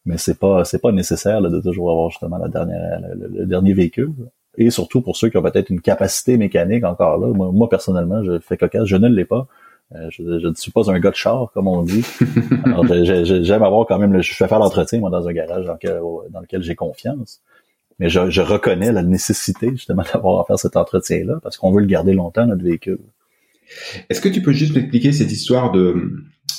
mais 0.07 0.17
c'est 0.17 0.39
pas 0.39 0.65
c'est 0.65 0.81
pas 0.81 0.93
nécessaire 0.93 1.43
de 1.43 1.61
toujours 1.61 1.91
avoir 1.91 2.11
justement 2.11 2.39
la 2.39 2.49
dernière 2.49 3.01
le, 3.17 3.47
dernier 3.47 3.75
véhicule. 3.75 4.13
Et 4.57 4.71
surtout 4.71 5.03
pour 5.03 5.17
ceux 5.17 5.29
qui 5.29 5.37
ont 5.37 5.43
peut-être 5.43 5.71
une 5.71 5.81
capacité 5.81 6.37
mécanique 6.37 6.85
encore 6.85 7.19
là. 7.19 7.27
Moi, 7.35 7.69
personnellement, 7.69 8.23
je 8.23 8.39
fais 8.39 8.57
cocasse, 8.57 8.85
je 8.85 8.97
ne 8.97 9.09
l'ai 9.09 9.25
pas. 9.25 9.49
Euh, 9.97 10.07
je, 10.11 10.39
je, 10.39 10.47
ne 10.47 10.55
suis 10.55 10.71
pas 10.71 10.89
un 10.89 11.01
gars 11.01 11.11
de 11.11 11.17
char, 11.17 11.51
comme 11.53 11.67
on 11.67 11.83
dit. 11.83 12.05
Alors, 12.65 12.87
j'aime 12.87 13.65
avoir 13.65 13.85
quand 13.87 13.99
même, 13.99 14.23
je 14.23 14.33
fais 14.33 14.47
faire 14.47 14.61
l'entretien, 14.61 15.01
moi, 15.01 15.11
dans 15.11 15.27
un 15.27 15.33
garage 15.33 15.65
dans 15.67 15.77
dans 16.31 16.41
lequel 16.41 16.63
j'ai 16.63 16.77
confiance. 16.77 17.43
Mais 17.99 18.09
je, 18.09 18.31
je, 18.31 18.41
reconnais 18.41 18.93
la 18.93 19.03
nécessité 19.03 19.71
justement 19.71 20.03
d'avoir 20.13 20.41
à 20.41 20.45
faire 20.45 20.59
cet 20.59 20.77
entretien-là 20.77 21.39
parce 21.43 21.57
qu'on 21.57 21.73
veut 21.73 21.81
le 21.81 21.87
garder 21.87 22.13
longtemps, 22.13 22.47
notre 22.47 22.65
véhicule. 22.65 22.99
Est-ce 24.11 24.21
que 24.21 24.29
tu 24.29 24.43
peux 24.43 24.53
juste 24.53 24.75
m'expliquer 24.75 25.13
cette 25.13 25.33
histoire 25.33 25.73
de, 25.73 26.13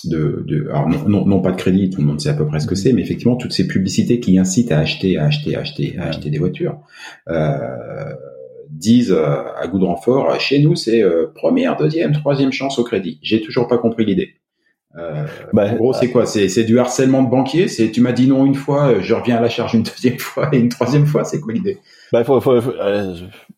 de, 0.05 0.43
de 0.47 0.69
alors 0.69 0.87
non, 0.89 1.25
non, 1.25 1.41
pas 1.41 1.51
de 1.51 1.57
crédit, 1.57 1.89
tout 1.89 2.01
le 2.01 2.07
monde 2.07 2.19
sait 2.19 2.29
à 2.29 2.33
peu 2.33 2.45
près 2.45 2.59
ce 2.59 2.67
que 2.67 2.73
mm-hmm. 2.73 2.77
c'est, 2.77 2.93
mais 2.93 3.01
effectivement 3.01 3.35
toutes 3.35 3.53
ces 3.53 3.67
publicités 3.67 4.19
qui 4.19 4.37
incitent 4.39 4.71
à 4.71 4.79
acheter, 4.79 5.17
à 5.17 5.25
acheter, 5.25 5.55
à 5.55 5.59
acheter, 5.59 5.97
à 5.97 6.05
acheter 6.07 6.29
des 6.29 6.39
voitures. 6.39 6.79
Euh, 7.29 8.13
disent 8.69 9.11
euh, 9.11 9.43
à 9.55 9.67
goût 9.67 9.79
de 9.79 9.85
renfort, 9.85 10.39
chez 10.39 10.59
nous 10.59 10.75
c'est 10.75 11.01
euh, 11.01 11.27
première, 11.33 11.77
deuxième, 11.77 12.13
troisième 12.13 12.51
chance 12.51 12.79
au 12.79 12.83
crédit. 12.83 13.19
J'ai 13.21 13.41
toujours 13.41 13.67
pas 13.67 13.77
compris 13.77 14.05
l'idée. 14.05 14.35
Euh, 14.97 15.25
bah, 15.51 15.71
en 15.71 15.75
gros, 15.75 15.93
c'est 15.93 16.09
quoi? 16.09 16.25
C'est 16.25 16.63
du 16.63 16.79
harcèlement 16.79 17.23
de 17.23 17.29
banquier? 17.29 17.67
C'est 17.67 17.91
tu 17.91 18.01
m'as 18.01 18.13
dit 18.13 18.27
non 18.27 18.45
une 18.45 18.55
fois, 18.55 19.01
je 19.01 19.13
reviens 19.13 19.37
à 19.37 19.41
la 19.41 19.49
charge 19.49 19.73
une 19.73 19.83
deuxième 19.83 20.19
fois 20.19 20.49
et 20.53 20.57
une 20.57 20.69
troisième 20.69 21.05
fois? 21.05 21.23
C'est 21.25 21.39
quoi 21.39 21.53
l'idée? 21.53 21.79
Bah, 22.13 22.23
faut, 22.23 22.39
faut, 22.39 22.53
euh, 22.53 23.13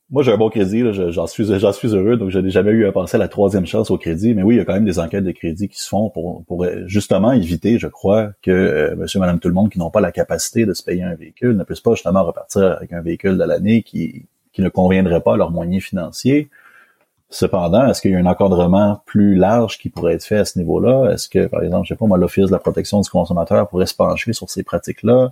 moi, 0.10 0.23
j'ai 0.23 0.32
un 0.32 0.38
bon 0.38 0.50
crédit, 0.50 0.84
j'en 1.10 1.28
suis, 1.28 1.45
j'en 1.60 1.73
suis 1.73 1.89
heureux, 1.89 2.17
donc 2.17 2.30
je 2.30 2.39
n'ai 2.39 2.50
jamais 2.50 2.71
eu 2.71 2.88
à 2.88 2.91
penser 2.91 3.17
à 3.17 3.19
la 3.19 3.28
troisième 3.28 3.65
chance 3.65 3.91
au 3.91 3.97
crédit. 3.97 4.34
Mais 4.34 4.41
oui, 4.41 4.56
il 4.56 4.58
y 4.58 4.62
a 4.62 4.65
quand 4.65 4.73
même 4.73 4.86
des 4.86 5.00
enquêtes 5.00 5.26
de 5.26 5.32
crédit 5.32 5.67
qui 5.67 5.80
se 5.80 5.89
font 5.89 6.10
pour, 6.10 6.43
pour 6.45 6.65
justement 6.86 7.34
éviter, 7.34 7.78
je 7.78 7.88
crois, 7.88 8.32
que 8.41 8.50
euh, 8.50 8.95
monsieur, 8.95 9.19
madame, 9.19 9.39
tout 9.39 9.50
le 9.50 9.54
monde 9.54 9.69
qui 9.69 9.80
n'ont 9.80 9.91
pas 9.91 10.02
la 10.02 10.12
capacité 10.12 10.65
de 10.65 10.73
se 10.73 10.82
payer 10.84 11.04
un 11.04 11.15
véhicule 11.15 11.56
ne 11.56 11.63
puissent 11.63 11.82
pas 11.82 11.93
justement 11.93 12.23
repartir 12.23 12.78
avec 12.78 12.93
un 12.93 13.02
véhicule 13.02 13.38
de 13.38 13.43
l'année 13.43 13.84
qui, 13.84 14.26
qui 14.54 14.62
ne 14.62 14.69
conviendrait 14.69 15.21
pas 15.21 15.34
à 15.34 15.38
leurs 15.38 15.52
moyens 15.52 15.84
financiers. 15.84 16.50
Cependant, 17.29 17.87
est-ce 17.87 18.01
qu'il 18.01 18.11
y 18.11 18.15
a 18.15 18.19
un 18.19 18.25
encadrement 18.25 19.01
plus 19.05 19.35
large 19.35 19.77
qui 19.77 19.89
pourrait 19.89 20.13
être 20.13 20.23
fait 20.23 20.37
à 20.37 20.45
ce 20.45 20.57
niveau-là? 20.57 21.11
Est-ce 21.11 21.27
que, 21.27 21.47
par 21.47 21.61
exemple, 21.61 21.85
je 21.85 21.93
sais 21.93 21.97
pas, 21.97 22.05
moi, 22.05 22.17
l'Office 22.17 22.45
de 22.45 22.51
la 22.51 22.59
protection 22.59 23.01
du 23.01 23.09
consommateur 23.09 23.67
pourrait 23.67 23.85
se 23.85 23.95
pencher 23.95 24.31
sur 24.31 24.49
ces 24.49 24.63
pratiques-là? 24.63 25.31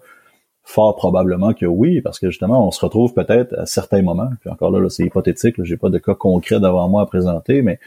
Fort 0.63 0.95
probablement 0.95 1.53
que 1.53 1.65
oui, 1.65 2.01
parce 2.01 2.19
que 2.19 2.29
justement, 2.29 2.67
on 2.67 2.71
se 2.71 2.83
retrouve 2.83 3.13
peut-être 3.13 3.53
à 3.57 3.65
certains 3.65 4.01
moments, 4.01 4.29
puis 4.41 4.49
encore 4.49 4.71
là, 4.71 4.89
c'est 4.89 5.03
hypothétique, 5.03 5.63
j'ai 5.63 5.77
pas 5.77 5.89
de 5.89 5.99
cas 5.99 6.15
concret 6.15 6.59
devant 6.59 6.89
moi 6.89 7.03
à 7.03 7.05
présenter, 7.05 7.61
mais 7.61 7.79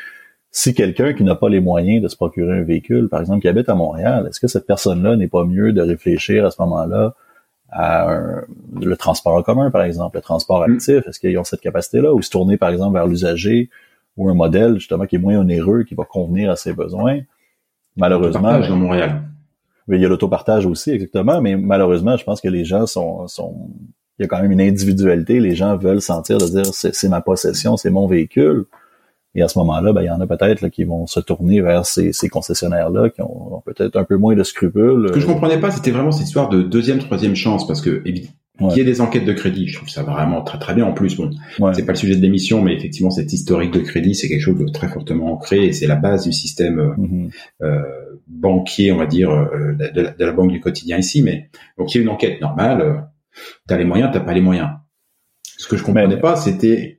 si 0.53 0.75
quelqu'un 0.75 1.12
qui 1.12 1.25
n'a 1.25 1.35
pas 1.35 1.51
les 1.51 1.61
moyens 1.61 2.03
de 2.03 2.09
se 2.09 2.16
procurer 2.16 2.61
un 2.61 2.62
véhicule, 2.62 3.09
par 3.09 3.21
exemple, 3.21 3.42
qui 3.42 3.49
habite 3.49 3.68
à 3.68 3.75
Montréal, 3.75 4.27
est-ce 4.29 4.40
que 4.40 4.47
cette 4.47 4.66
personne-là 4.66 5.16
n'est 5.16 5.29
pas 5.29 5.44
mieux 5.44 5.73
de 5.73 5.83
réfléchir 5.83 6.47
à 6.47 6.51
ce 6.51 6.62
moment-là 6.62 7.14
à 7.71 8.07
le 8.81 8.97
transport 8.97 9.35
en 9.35 9.42
commun, 9.42 9.71
par 9.71 9.83
exemple, 9.83 10.16
le 10.16 10.23
transport 10.23 10.66
mm. 10.66 10.73
actif, 10.73 11.07
est-ce 11.07 11.21
qu'ils 11.21 11.37
ont 11.37 11.44
cette 11.44 11.61
capacité-là, 11.61 12.14
ou 12.14 12.23
se 12.23 12.31
tourner, 12.31 12.57
par 12.57 12.71
exemple, 12.71 12.94
vers 12.94 13.07
l'usager 13.07 13.68
ou 14.19 14.29
un 14.29 14.35
modèle, 14.35 14.75
justement, 14.75 15.07
qui 15.07 15.17
est 15.17 15.19
moins 15.19 15.39
onéreux, 15.39 15.85
qui 15.85 15.95
va 15.95 16.05
convenir 16.05 16.51
à 16.51 16.57
ses 16.57 16.75
besoins. 16.75 17.21
Malheureusement. 17.97 18.59
dans 18.61 18.77
Montréal 18.77 19.23
il 19.97 20.03
y 20.03 20.05
a 20.05 20.09
l'autopartage 20.09 20.67
aussi, 20.67 20.91
exactement, 20.91 21.41
mais 21.41 21.57
malheureusement, 21.57 22.17
je 22.17 22.25
pense 22.25 22.41
que 22.41 22.49
les 22.49 22.65
gens 22.65 22.87
sont, 22.87 23.27
sont, 23.27 23.71
il 24.19 24.23
y 24.23 24.25
a 24.25 24.29
quand 24.29 24.41
même 24.43 24.53
une 24.53 24.61
individualité. 24.61 25.41
Les 25.41 25.55
gens 25.55 25.77
veulent 25.77 26.03
sentir 26.03 26.39
de 26.39 26.47
dire 26.47 26.67
c'est 26.73 27.09
ma 27.09 27.21
possession, 27.21 27.77
c'est 27.77 27.91
mon 27.91 28.07
véhicule. 28.07 28.67
Et 29.35 29.43
à 29.43 29.49
ce 29.49 29.59
moment-là, 29.61 29.93
ben, 29.93 30.03
il 30.03 30.07
y 30.07 30.11
en 30.11 30.21
a 30.21 30.27
peut-être 30.27 30.69
qui 30.69 30.85
vont 30.85 31.07
se 31.07 31.21
tourner 31.21 31.61
vers 31.61 31.87
ces, 31.87 32.13
ces 32.13 32.29
concessionnaires-là 32.29 33.11
qui 33.11 33.23
ont, 33.23 33.63
peut-être 33.65 33.97
un 33.97 34.05
peu 34.05 34.17
moins 34.17 34.35
de 34.35 34.43
scrupules. 34.43 35.07
Ce 35.09 35.13
que 35.13 35.21
je 35.21 35.27
comprenais 35.27 35.61
pas, 35.61 35.71
c'était 35.71 35.91
vraiment 35.91 36.13
cette 36.13 36.27
histoire 36.27 36.49
de 36.49 36.63
deuxième, 36.63 36.99
troisième 36.99 37.37
chance, 37.37 37.67
parce 37.67 37.81
que 37.81 38.03
il 38.61 38.77
y 38.77 38.81
ait 38.81 38.85
des 38.85 39.01
enquêtes 39.01 39.25
de 39.25 39.33
crédit, 39.33 39.68
je 39.68 39.77
trouve 39.77 39.88
ça 39.88 40.03
vraiment 40.03 40.42
très 40.42 40.59
très 40.59 40.75
bien. 40.75 40.85
En 40.85 40.92
plus, 40.92 41.16
bon, 41.16 41.31
c'est 41.73 41.87
pas 41.87 41.92
le 41.92 41.99
sujet 41.99 42.16
de 42.16 42.21
l'émission, 42.21 42.62
mais 42.62 42.75
effectivement, 42.75 43.11
cette 43.11 43.33
historique 43.33 43.73
de 43.73 43.81
crédit, 43.81 44.14
c'est 44.14 44.29
quelque 44.29 44.42
chose 44.42 44.59
de 44.59 44.68
très 44.68 44.88
fortement 44.88 45.33
ancré 45.33 45.66
et 45.66 45.73
c'est 45.73 45.87
la 45.87 45.97
base 45.97 46.25
du 46.25 46.33
système 46.33 46.79
euh, 46.81 46.94
mm-hmm. 46.97 47.31
euh 47.62 47.83
banquier, 48.29 48.92
on 48.92 48.99
va 48.99 49.07
dire, 49.07 49.31
euh, 49.31 49.73
de, 49.75 50.25
la, 50.25 50.33
banque 50.33 50.53
du 50.53 50.61
quotidien 50.61 50.99
ici. 50.99 51.23
Mais 51.23 51.51
donc, 51.79 51.94
il 51.94 51.99
y 51.99 52.01
a 52.01 52.03
une 52.03 52.09
enquête 52.09 52.40
normale. 52.40 52.81
Euh, 52.81 52.94
t'as 53.66 53.77
les 53.77 53.85
moyens, 53.85 54.11
t'as 54.12 54.21
pas 54.21 54.35
les 54.35 54.40
moyens. 54.40 54.68
Ce 55.42 55.66
que 55.66 55.77
je 55.77 55.83
comprenais 55.83 56.18
pas, 56.18 56.37
c'était 56.37 56.98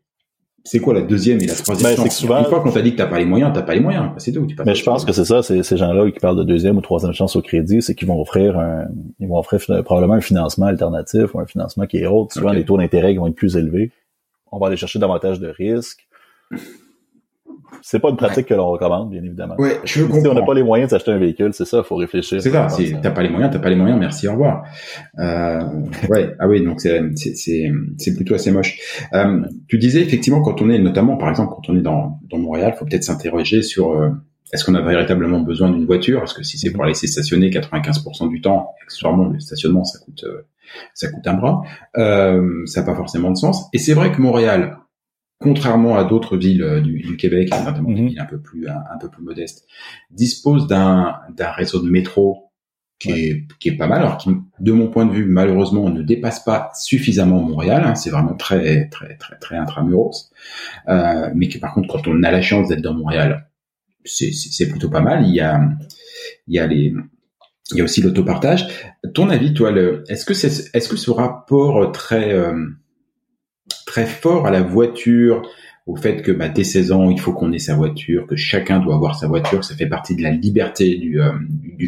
c'est 0.63 0.80
quoi 0.80 0.93
la 0.93 1.02
deuxième 1.02 1.41
et 1.41 1.48
la 1.48 1.54
troisième 1.54 1.95
ben, 1.95 1.95
chance 1.95 2.22
Une 2.22 2.45
fois 2.45 2.62
qu'on 2.62 2.72
t'a 2.72 2.82
dit 2.82 2.91
que 2.91 2.98
t'as 2.98 3.08
pas 3.08 3.19
les 3.19 3.26
moyens, 3.26 3.52
t'as 3.54 3.62
pas 3.62 3.74
les 3.74 3.80
moyens. 3.80 4.12
C'est 4.17 4.32
tout. 4.32 4.48
Mais 4.65 4.76
je 4.76 4.84
pense 4.84 5.06
que 5.06 5.12
c'est 5.12 5.26
ça, 5.26 5.41
c'est 5.41 5.63
ces 5.63 5.78
gens-là 5.78 6.10
qui 6.12 6.19
parlent 6.19 6.38
de 6.38 6.43
deuxième 6.43 6.78
ou 6.78 6.82
troisième 6.82 7.13
chance 7.13 7.36
au 7.36 7.41
crédit, 7.41 7.82
c'est 7.82 7.95
qu'ils 7.95 8.08
vont 8.08 8.19
offrir 8.19 8.58
un, 8.58 8.86
ils 9.19 9.28
vont 9.28 9.39
offrir 9.39 9.60
probablement 9.84 10.15
un 10.15 10.22
financement 10.22 10.67
alternatif 10.67 11.34
ou 11.34 11.39
un 11.39 11.45
financement 11.45 11.86
qui 11.86 11.98
est 11.98 12.06
autre. 12.06 12.34
Souvent, 12.34 12.52
les 12.52 12.65
taux 12.65 12.78
d'intérêt 12.78 13.13
vont 13.15 13.28
être 13.28 13.36
plus 13.36 13.56
élevés. 13.58 13.91
On 14.52 14.60
va 14.60 14.67
aller 14.67 14.78
chercher 14.78 15.00
davantage 15.00 15.39
de 15.39 15.48
risques 15.48 16.08
c'est 17.82 18.00
pas 18.00 18.10
une 18.10 18.18
pratique 18.18 18.48
que 18.48 18.54
l'on 18.54 18.70
recommande, 18.70 19.10
bien 19.10 19.24
évidemment. 19.24 19.56
Ouais, 19.58 19.80
je 19.84 20.04
si 20.04 20.28
on 20.28 20.34
n'a 20.34 20.42
pas 20.42 20.54
les 20.54 20.64
moyens 20.64 20.92
d'acheter 20.92 21.12
un 21.12 21.18
véhicule, 21.18 21.54
c'est 21.54 21.66
ça, 21.66 21.80
il 21.80 21.84
faut 21.84 21.96
réfléchir. 21.96 22.42
C'est 22.42 22.50
ça, 22.50 22.70
si 22.70 22.96
t'as 23.02 23.12
pas 23.12 23.24
les 23.24 23.30
moyens, 23.30 23.52
t'as 23.52 23.60
pas 23.60 23.70
les 23.70 23.76
moyens, 23.76 24.00
merci, 24.00 24.28
au 24.28 24.32
revoir. 24.32 24.64
Euh, 25.20 25.60
ouais, 26.10 26.36
ah 26.40 26.48
oui, 26.48 26.64
donc 26.64 26.82
c'est 26.82 27.02
c'est 27.16 27.72
c'est 27.98 28.16
plutôt 28.16 28.36
assez 28.36 28.52
moche. 28.52 28.78
Euh, 29.14 29.42
tu 29.68 29.78
disais 29.78 30.02
effectivement 30.02 30.42
quand 30.42 30.62
on 30.62 30.70
est, 30.70 30.80
notamment 30.80 31.18
par 31.18 31.30
exemple 31.30 31.54
quand 31.56 31.72
on 31.72 31.78
est 31.78 31.82
dans 31.82 32.20
dans 32.30 32.38
Montréal, 32.38 32.76
faut 32.78 32.86
peut-être 32.86 33.04
s'interroger 33.04 33.62
sur 33.62 33.92
euh, 33.92 34.10
est-ce 34.52 34.66
qu'on 34.66 34.76
a 34.76 34.82
véritablement 34.82 35.42
besoin 35.42 35.70
d'une 35.70 35.86
voiture? 35.86 36.20
Parce 36.20 36.34
que 36.34 36.44
si 36.44 36.58
c'est 36.58 36.72
pour 36.72 36.86
laisser 36.86 37.08
stationner 37.08 37.50
95% 37.50 38.30
du 38.30 38.42
temps, 38.42 38.74
accessoirement 38.84 39.26
le 39.26 39.40
stationnement 39.40 39.84
ça 39.84 40.00
coûte 40.00 40.24
euh, 40.24 40.48
ça 40.94 41.10
coûte 41.12 41.26
un 41.28 41.34
bras, 41.34 41.62
euh, 41.98 42.66
ça 42.66 42.82
n'a 42.82 42.86
pas 42.86 42.96
forcément 42.96 43.32
de 43.32 43.38
sens. 43.38 43.68
Et 43.74 43.78
c'est 43.78 43.94
vrai 43.94 44.12
que 44.12 44.22
Montréal, 44.22 44.78
contrairement 45.39 45.97
à 45.97 46.04
d'autres 46.04 46.38
villes 46.38 46.63
euh, 46.63 46.82
du, 46.82 47.17
Québec, 47.17 47.49
notamment 47.52 47.89
des 47.89 48.02
mhm. 48.02 48.08
villes 48.10 48.19
un 48.19 48.25
peu 48.25 48.39
plus 48.39 48.67
un, 48.67 48.97
peu 48.99 49.10
plus 49.10 49.23
modestes, 49.23 49.65
dispose 50.12 50.67
d'un 50.67 51.19
d'un 51.36 51.52
réseau 51.52 51.82
de 51.82 51.89
métro 51.89 52.52
qui 52.99 53.12
est 53.12 53.47
qui 53.60 53.69
est 53.69 53.78
pas 53.78 53.88
mal, 53.88 54.02
alors 54.02 54.17
qui, 54.17 54.30
de 54.60 54.71
mon 54.71 54.89
point 54.89 55.06
de 55.06 55.13
vue, 55.13 55.25
malheureusement, 55.25 55.89
ne 55.89 56.02
dépasse 56.02 56.43
pas 56.43 56.69
suffisamment 56.75 57.41
Montréal. 57.41 57.84
Hein, 57.86 57.95
c'est 57.95 58.10
vraiment 58.10 58.36
très 58.36 58.89
très 58.89 59.15
très 59.15 59.38
très 59.38 59.56
intramuros, 59.56 60.32
euh, 60.89 61.30
mais 61.34 61.47
que 61.47 61.58
par 61.58 61.73
contre, 61.73 61.88
quand 61.88 62.08
on 62.08 62.21
a 62.23 62.32
la 62.32 62.41
chance 62.41 62.67
d'être 62.67 62.82
dans 62.82 62.93
Montréal, 62.93 63.49
c'est 64.04 64.69
plutôt 64.69 64.89
pas 64.89 65.02
mal. 65.02 65.25
Il 65.25 65.34
y 65.34 65.39
a 65.39 65.62
il 66.47 66.56
y 66.56 66.60
a 66.60 66.67
les 66.67 66.93
il 67.71 67.78
y 67.78 67.82
a 67.82 67.84
aussi 67.84 68.02
l'autopartage. 68.02 68.67
Ton 69.13 69.30
avis, 69.30 69.54
toi, 69.54 69.71
est-ce 70.10 70.25
que 70.25 70.34
c'est, 70.34 70.75
est-ce 70.75 70.89
que 70.89 70.97
ce 70.97 71.12
rapport 71.12 71.91
très 71.91 72.34
euh, 72.34 72.65
très 73.89 74.06
fort 74.06 74.45
à 74.45 74.52
la 74.52 74.62
voiture, 74.62 75.41
au 75.88 75.95
fait 75.95 76.21
que 76.21 76.32
bah, 76.32 76.47
dès 76.47 76.63
16 76.63 76.91
ans, 76.91 77.10
il 77.10 77.19
faut 77.19 77.34
qu'on 77.34 77.52
ait 77.52 77.60
sa 77.60 77.75
voiture, 77.75 78.28
que 78.28 78.36
chacun 78.36 78.80
doit 78.80 78.93
avoir 78.93 79.17
sa 79.17 79.28
voiture, 79.28 79.63
ça 79.63 79.75
fait 79.75 79.88
partie 79.88 80.15
de 80.15 80.21
la 80.21 80.30
liberté 80.30 80.95
du, 80.95 81.19
euh, 81.19 81.32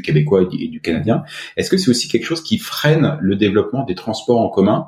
Québécois 0.04 0.50
et 0.60 0.68
du, 0.68 0.82
Canadien. 0.82 1.24
Est-ce 1.58 1.70
que 1.70 1.78
c'est 1.78 1.92
aussi 1.92 2.08
quelque 2.08 2.26
chose 2.26 2.42
qui 2.42 2.58
freine 2.58 3.18
le 3.22 3.36
développement 3.36 3.84
des 3.86 3.94
transports 3.94 4.42
en 4.42 4.50
commun? 4.50 4.88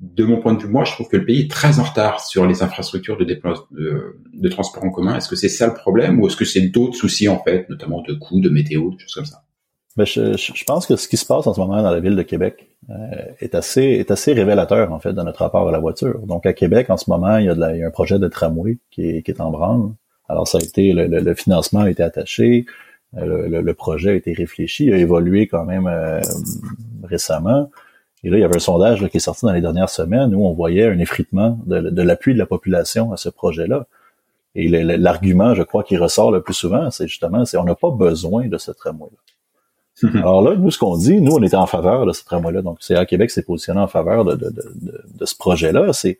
De 0.00 0.24
mon 0.24 0.36
point 0.36 0.52
de 0.52 0.62
vue, 0.62 0.68
moi, 0.68 0.84
je 0.84 0.92
trouve 0.92 1.08
que 1.08 1.16
le 1.16 1.24
pays 1.24 1.40
est 1.40 1.50
très 1.50 1.78
en 1.78 1.84
retard 1.84 2.20
sur 2.20 2.46
les 2.46 2.62
infrastructures 2.62 3.16
de, 3.16 3.24
de, 3.24 4.48
transport 4.50 4.84
en 4.84 4.90
commun. 4.90 5.16
Est-ce 5.16 5.30
que 5.30 5.36
c'est 5.36 5.48
ça 5.48 5.66
le 5.66 5.72
problème 5.72 6.20
ou 6.20 6.26
est-ce 6.26 6.36
que 6.36 6.44
c'est 6.44 6.68
d'autres 6.68 6.96
soucis 6.96 7.28
en 7.28 7.42
fait, 7.42 7.66
notamment 7.70 8.02
de 8.02 8.12
coûts, 8.12 8.40
de 8.42 8.50
météo, 8.50 8.90
de 8.90 8.98
choses 8.98 9.14
comme 9.14 9.24
ça? 9.24 9.46
Ben, 9.96 10.04
je, 10.04 10.64
pense 10.66 10.84
que 10.84 10.96
ce 10.96 11.08
qui 11.08 11.16
se 11.16 11.24
passe 11.24 11.46
en 11.46 11.54
ce 11.54 11.60
moment 11.60 11.82
dans 11.82 11.90
la 11.90 12.00
ville 12.00 12.16
de 12.16 12.22
Québec 12.22 12.75
est 13.40 13.54
assez 13.54 13.82
est 13.82 14.10
assez 14.12 14.32
révélateur 14.32 14.92
en 14.92 15.00
fait 15.00 15.12
de 15.12 15.22
notre 15.22 15.40
rapport 15.40 15.68
à 15.68 15.72
la 15.72 15.78
voiture. 15.78 16.20
Donc 16.20 16.46
à 16.46 16.52
Québec 16.52 16.88
en 16.90 16.96
ce 16.96 17.10
moment, 17.10 17.38
il 17.38 17.46
y 17.46 17.48
a, 17.48 17.54
de 17.54 17.74
il 17.74 17.80
y 17.80 17.82
a 17.82 17.86
un 17.86 17.90
projet 17.90 18.18
de 18.18 18.28
tramway 18.28 18.78
qui 18.90 19.08
est, 19.08 19.22
qui 19.22 19.30
est 19.32 19.40
en 19.40 19.50
branle. 19.50 19.90
Alors 20.28 20.46
ça 20.46 20.58
a 20.58 20.60
été 20.60 20.92
le, 20.92 21.06
le, 21.06 21.34
financement 21.34 21.80
a 21.80 21.90
été 21.90 22.02
attaché, 22.02 22.66
euh, 23.16 23.48
le, 23.48 23.60
le, 23.60 23.74
projet 23.74 24.10
a 24.10 24.14
été 24.14 24.32
réfléchi, 24.32 24.92
a 24.92 24.96
évolué 24.96 25.46
quand 25.46 25.64
même 25.64 25.86
euh, 25.86 26.20
récemment. 27.04 27.70
Et 28.24 28.30
là, 28.30 28.38
il 28.38 28.40
y 28.40 28.44
avait 28.44 28.56
un 28.56 28.60
sondage 28.60 29.06
qui 29.08 29.18
est 29.18 29.20
sorti 29.20 29.46
dans 29.46 29.52
les 29.52 29.60
dernières 29.60 29.90
semaines 29.90 30.34
où 30.34 30.44
on 30.46 30.52
voyait 30.52 30.86
un 30.86 30.98
effritement 30.98 31.60
de, 31.66 31.80
de 31.80 32.02
l'appui 32.02 32.34
de 32.34 32.38
la 32.38 32.46
population 32.46 33.12
à 33.12 33.16
ce 33.16 33.28
projet-là. 33.28 33.86
Et 34.56 34.68
l'argument, 34.68 35.54
je 35.54 35.62
crois, 35.62 35.84
qui 35.84 35.98
ressort 35.98 36.32
le 36.32 36.40
plus 36.40 36.54
souvent, 36.54 36.90
c'est 36.90 37.06
justement, 37.06 37.44
c'est 37.44 37.58
on 37.58 37.64
n'a 37.64 37.74
pas 37.74 37.90
besoin 37.90 38.48
de 38.48 38.56
ce 38.56 38.72
tramway-là. 38.72 39.18
Mhm. 40.02 40.16
Alors 40.18 40.42
là, 40.42 40.56
nous, 40.56 40.70
ce 40.70 40.78
qu'on 40.78 40.96
dit, 40.96 41.20
nous, 41.20 41.32
on 41.32 41.42
était 41.42 41.56
en 41.56 41.66
faveur 41.66 42.06
de 42.06 42.12
ce 42.12 42.24
tramway-là. 42.24 42.62
Donc, 42.62 42.78
à 42.90 43.06
Québec 43.06 43.30
s'est 43.30 43.42
positionné 43.42 43.80
en 43.80 43.86
faveur 43.86 44.24
de, 44.24 44.34
de, 44.34 44.50
de, 44.50 45.04
de 45.18 45.24
ce 45.24 45.34
projet-là. 45.36 45.92
C'est 45.92 46.18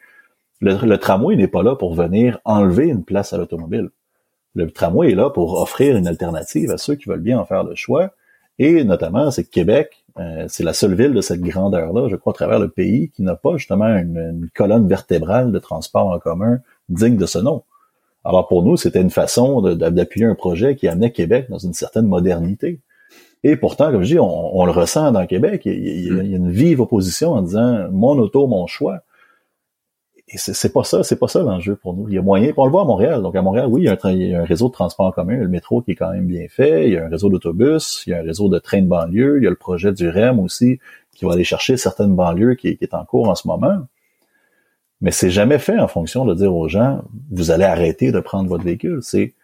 le, 0.61 0.97
tramway 0.97 1.37
n'est 1.37 1.49
pas 1.49 1.63
là 1.63 1.77
pour 1.77 1.95
venir 1.95 2.39
enlever 2.45 2.87
une 2.87 3.05
place 3.05 3.33
à 3.33 3.39
l'automobile. 3.39 3.91
Le 4.55 4.71
tramway 4.71 5.13
est 5.13 5.15
là 5.15 5.29
pour 5.29 5.61
offrir 5.61 5.97
une 5.97 6.07
alternative 6.07 6.71
à 6.71 6.79
ceux 6.79 6.95
qui 6.95 7.09
veulent 7.09 7.21
bien 7.21 7.39
en 7.39 7.45
faire 7.45 7.65
le 7.65 7.75
choix. 7.75 8.11
Et 8.59 8.85
notamment, 8.85 9.31
c'est 9.31 9.45
que 9.45 9.51
Québec, 9.51 10.05
euh, 10.19 10.47
c'est 10.49 10.65
la 10.65 10.73
seule 10.73 10.95
ville 10.95 11.13
de 11.13 11.21
cette 11.21 11.43
grandeur-là, 11.43 12.09
je 12.09 12.17
crois, 12.17 12.33
à 12.33 12.35
travers 12.35 12.59
le 12.59 12.69
pays, 12.69 13.11
qui 13.11 13.23
n'a 13.23 13.37
pas 13.37 13.59
justement 13.59 13.85
une, 13.85 14.17
une, 14.17 14.49
colonne 14.55 14.89
vertébrale 14.89 15.53
de 15.53 15.59
transport 15.59 16.07
en 16.07 16.19
commun 16.19 16.61
digne 16.89 17.19
de 17.19 17.27
ce 17.27 17.39
nom. 17.39 17.65
Alors 18.25 18.49
pour 18.49 18.63
nous, 18.63 18.79
c'était 18.79 19.03
une 19.03 19.11
façon 19.11 19.61
d'appuyer 19.61 20.27
un 20.27 20.35
projet 20.35 20.75
qui 20.75 20.89
amenait 20.89 21.13
Québec 21.13 21.47
dans 21.51 21.59
une 21.59 21.75
certaine 21.75 22.07
modernité. 22.07 22.81
Et 23.49 23.55
pourtant, 23.55 23.93
comme 23.93 24.03
je 24.03 24.15
dis, 24.15 24.19
on, 24.19 24.65
le 24.67 24.73
ressent 24.73 25.13
dans 25.13 25.25
Québec. 25.25 25.63
Il, 25.67 26.05
y 26.05 26.11
a 26.11 26.37
une 26.37 26.51
vive 26.51 26.81
opposition 26.81 27.31
en 27.31 27.43
disant 27.43 27.87
mon 27.93 28.19
auto, 28.19 28.49
mon 28.49 28.67
choix. 28.67 29.03
Et 30.27 30.37
c'est 30.37 30.73
pas 30.73 30.83
ça, 30.83 31.05
c'est 31.05 31.17
pas 31.17 31.29
ça 31.29 31.45
l'enjeu 31.45 31.77
pour 31.77 31.95
nous. 31.95 32.09
Il 32.09 32.15
y 32.17 32.19
a 32.19 32.23
moyen, 32.23 32.53
on 32.57 32.65
le 32.65 32.73
voit 32.73 32.83
à 32.83 32.85
Montréal. 32.85 33.23
Donc 33.23 33.37
à 33.37 33.43
Montréal, 33.43 33.69
oui, 33.71 33.83
il 33.83 33.85
y, 33.85 34.35
a 34.35 34.41
un, 34.41 34.45
réseau 34.45 34.67
de 34.67 34.73
transport 34.73 35.07
en 35.07 35.13
commun, 35.13 35.37
le 35.37 35.47
métro 35.47 35.81
qui 35.81 35.93
est 35.93 35.95
quand 35.95 36.11
même 36.11 36.27
bien 36.27 36.47
fait. 36.49 36.89
Il 36.89 36.95
y 36.95 36.97
a 36.97 37.05
un 37.05 37.09
réseau 37.09 37.29
d'autobus, 37.29 38.03
il 38.09 38.11
y 38.11 38.15
a 38.15 38.19
un 38.19 38.23
réseau 38.25 38.49
de 38.49 38.59
trains 38.59 38.83
de 38.83 38.89
banlieue. 38.89 39.37
Il 39.37 39.45
y 39.45 39.47
a 39.47 39.51
le 39.51 39.55
projet 39.55 39.93
du 39.93 40.09
REM 40.09 40.41
aussi 40.41 40.81
qui 41.15 41.25
va 41.25 41.35
aller 41.35 41.45
chercher 41.45 41.77
certaines 41.77 42.17
banlieues 42.17 42.57
qui, 42.57 42.77
qui 42.77 42.83
est 42.83 42.95
en 42.95 43.05
cours 43.05 43.29
en 43.29 43.37
ce 43.37 43.47
moment. 43.47 43.79
Mais 45.01 45.13
c'est 45.13 45.31
jamais 45.31 45.61
fait 45.61 45.79
en 45.79 45.87
fonction 45.87 46.25
de 46.25 46.35
dire 46.35 46.53
aux 46.53 46.67
gens, 46.67 47.05
vous 47.31 47.53
allez 47.53 47.65
arrêter 47.65 48.11
de 48.11 48.19
prendre 48.19 48.49
votre 48.49 48.65
véhicule. 48.65 48.99
C'est, 49.03 49.35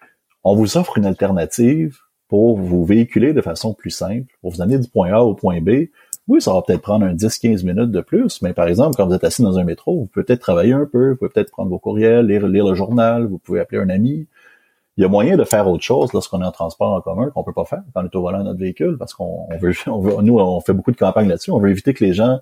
on 0.42 0.56
vous 0.56 0.76
offre 0.76 0.98
une 0.98 1.06
alternative 1.06 2.01
pour 2.32 2.56
vous 2.56 2.82
véhiculer 2.86 3.34
de 3.34 3.42
façon 3.42 3.74
plus 3.74 3.90
simple, 3.90 4.24
pour 4.40 4.52
vous 4.52 4.62
amener 4.62 4.78
du 4.78 4.88
point 4.88 5.12
A 5.12 5.20
au 5.20 5.34
point 5.34 5.60
B. 5.60 5.88
Oui, 6.28 6.40
ça 6.40 6.54
va 6.54 6.62
peut-être 6.62 6.80
prendre 6.80 7.04
un 7.04 7.12
10-15 7.12 7.62
minutes 7.62 7.90
de 7.90 8.00
plus, 8.00 8.40
mais 8.40 8.54
par 8.54 8.68
exemple, 8.68 8.96
quand 8.96 9.06
vous 9.06 9.12
êtes 9.12 9.24
assis 9.24 9.42
dans 9.42 9.58
un 9.58 9.64
métro, 9.64 9.98
vous 9.98 10.06
pouvez 10.06 10.24
peut-être 10.24 10.40
travailler 10.40 10.72
un 10.72 10.86
peu, 10.86 11.10
vous 11.10 11.16
pouvez 11.16 11.28
peut-être 11.28 11.50
prendre 11.50 11.68
vos 11.68 11.78
courriels, 11.78 12.26
lire, 12.26 12.48
lire 12.48 12.64
le 12.64 12.74
journal, 12.74 13.26
vous 13.26 13.36
pouvez 13.36 13.60
appeler 13.60 13.82
un 13.82 13.90
ami. 13.90 14.28
Il 14.96 15.02
y 15.02 15.04
a 15.04 15.08
moyen 15.08 15.36
de 15.36 15.44
faire 15.44 15.68
autre 15.68 15.82
chose 15.82 16.14
lorsqu'on 16.14 16.40
est 16.40 16.46
en 16.46 16.52
transport 16.52 16.94
en 16.94 17.02
commun 17.02 17.28
qu'on 17.28 17.44
peut 17.44 17.52
pas 17.52 17.66
faire 17.66 17.82
quand 17.92 18.00
on 18.00 18.06
est 18.06 18.16
au 18.16 18.22
volant 18.22 18.38
de 18.38 18.44
notre 18.44 18.60
véhicule 18.60 18.96
parce 18.96 19.12
qu'on 19.12 19.46
veut, 19.60 19.74
nous, 20.22 20.38
on 20.38 20.60
fait 20.62 20.72
beaucoup 20.72 20.92
de 20.92 20.96
campagnes 20.96 21.28
là-dessus. 21.28 21.50
On 21.50 21.58
veut 21.58 21.68
éviter 21.68 21.92
que 21.92 22.02
les 22.02 22.14
gens 22.14 22.40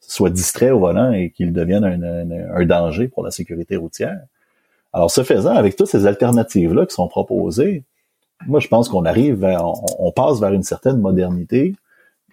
soient 0.00 0.30
distraits 0.30 0.72
au 0.72 0.80
volant 0.80 1.12
et 1.12 1.30
qu'ils 1.30 1.52
deviennent 1.52 1.84
un, 1.84 2.64
danger 2.64 3.06
pour 3.06 3.22
la 3.22 3.30
sécurité 3.30 3.76
routière. 3.76 4.18
Alors, 4.92 5.12
ce 5.12 5.22
faisant, 5.22 5.54
avec 5.54 5.76
toutes 5.76 5.86
ces 5.86 6.06
alternatives-là 6.06 6.86
qui 6.86 6.94
sont 6.96 7.06
proposées, 7.06 7.84
moi, 8.46 8.60
je 8.60 8.68
pense 8.68 8.88
qu'on 8.88 9.04
arrive 9.04 9.34
vers, 9.34 9.64
on, 9.98 10.12
passe 10.12 10.40
vers 10.40 10.52
une 10.52 10.62
certaine 10.62 10.98
modernité. 10.98 11.74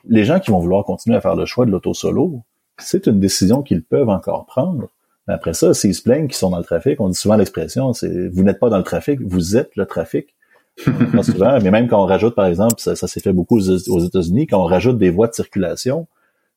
Les 0.07 0.23
gens 0.23 0.39
qui 0.39 0.51
vont 0.51 0.59
vouloir 0.59 0.85
continuer 0.85 1.17
à 1.17 1.21
faire 1.21 1.35
le 1.35 1.45
choix 1.45 1.65
de 1.65 1.71
l'auto 1.71 1.93
solo, 1.93 2.43
c'est 2.77 3.07
une 3.07 3.19
décision 3.19 3.63
qu'ils 3.63 3.83
peuvent 3.83 4.09
encore 4.09 4.45
prendre. 4.45 4.89
Mais 5.27 5.33
après 5.33 5.53
ça, 5.53 5.73
s'ils 5.73 5.95
se 5.95 6.03
plaignent 6.03 6.27
qu'ils 6.27 6.35
sont 6.35 6.51
dans 6.51 6.59
le 6.59 6.63
trafic, 6.63 7.01
on 7.01 7.09
dit 7.09 7.17
souvent 7.17 7.35
l'expression, 7.35 7.93
c'est 7.93 8.29
vous 8.29 8.43
n'êtes 8.43 8.59
pas 8.59 8.69
dans 8.69 8.77
le 8.77 8.83
trafic, 8.83 9.19
vous 9.21 9.57
êtes 9.57 9.75
le 9.75 9.85
trafic. 9.85 10.35
souvent, 11.23 11.57
mais 11.61 11.71
même 11.71 11.87
quand 11.87 12.03
on 12.03 12.05
rajoute, 12.05 12.35
par 12.35 12.45
exemple, 12.45 12.75
ça, 12.77 12.95
s'est 12.95 13.21
fait 13.21 13.31
beaucoup 13.31 13.57
aux 13.57 13.99
États-Unis, 13.99 14.45
quand 14.45 14.61
on 14.61 14.65
rajoute 14.65 14.97
des 14.97 15.09
voies 15.09 15.27
de 15.27 15.33
circulation, 15.33 16.05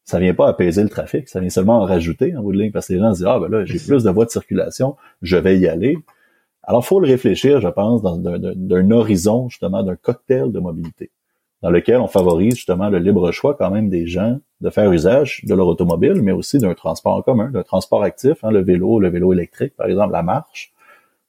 ça 0.05 0.19
vient 0.19 0.35
pas 0.35 0.49
apaiser 0.49 0.83
le 0.83 0.89
trafic, 0.89 1.29
ça 1.29 1.39
vient 1.39 1.51
seulement 1.51 1.81
en 1.81 1.85
rajouter 1.85 2.37
en 2.37 2.43
bout 2.43 2.53
de 2.53 2.59
ligne, 2.59 2.73
parce 2.73 2.89
que 2.89 2.95
les 2.95 2.99
gens 2.99 3.13
se 3.13 3.19
disent, 3.19 3.27
ah 3.27 3.39
ben 3.39 3.49
là, 3.49 3.65
j'ai 3.65 3.79
plus 3.79 4.03
de 4.03 4.11
voies 4.11 4.25
de 4.25 4.31
circulation, 4.31 4.97
je 5.23 5.37
vais 5.37 5.59
y 5.59 5.69
aller. 5.69 5.99
Alors, 6.69 6.85
faut 6.85 7.01
le 7.01 7.09
réfléchir, 7.09 7.63
je 7.63 7.69
pense, 7.69 8.03
d'un 8.03 8.91
horizon, 8.91 9.49
justement, 9.49 9.83
d'un 9.83 9.97
cocktail 9.97 10.53
de 10.53 10.61
mobilité, 10.61 11.11
dans 11.63 11.71
lequel 11.71 11.97
on 11.97 12.09
favorise 12.09 12.57
justement 12.57 12.91
le 12.91 12.99
libre 12.99 13.33
choix 13.33 13.55
quand 13.55 13.71
même 13.71 13.89
des 13.89 14.07
gens 14.07 14.39
de 14.61 14.69
faire 14.69 14.93
usage 14.93 15.41
de 15.45 15.55
leur 15.55 15.67
automobile, 15.67 16.21
mais 16.21 16.31
aussi 16.31 16.59
d'un 16.59 16.75
transport 16.75 17.15
en 17.15 17.23
commun, 17.23 17.49
d'un 17.49 17.63
transport 17.63 18.03
actif, 18.03 18.45
hein, 18.45 18.51
le 18.51 18.61
vélo, 18.61 19.01
le 19.01 19.09
vélo 19.09 19.33
électrique, 19.33 19.75
par 19.77 19.87
exemple, 19.87 20.13
la 20.13 20.23
marche. 20.23 20.75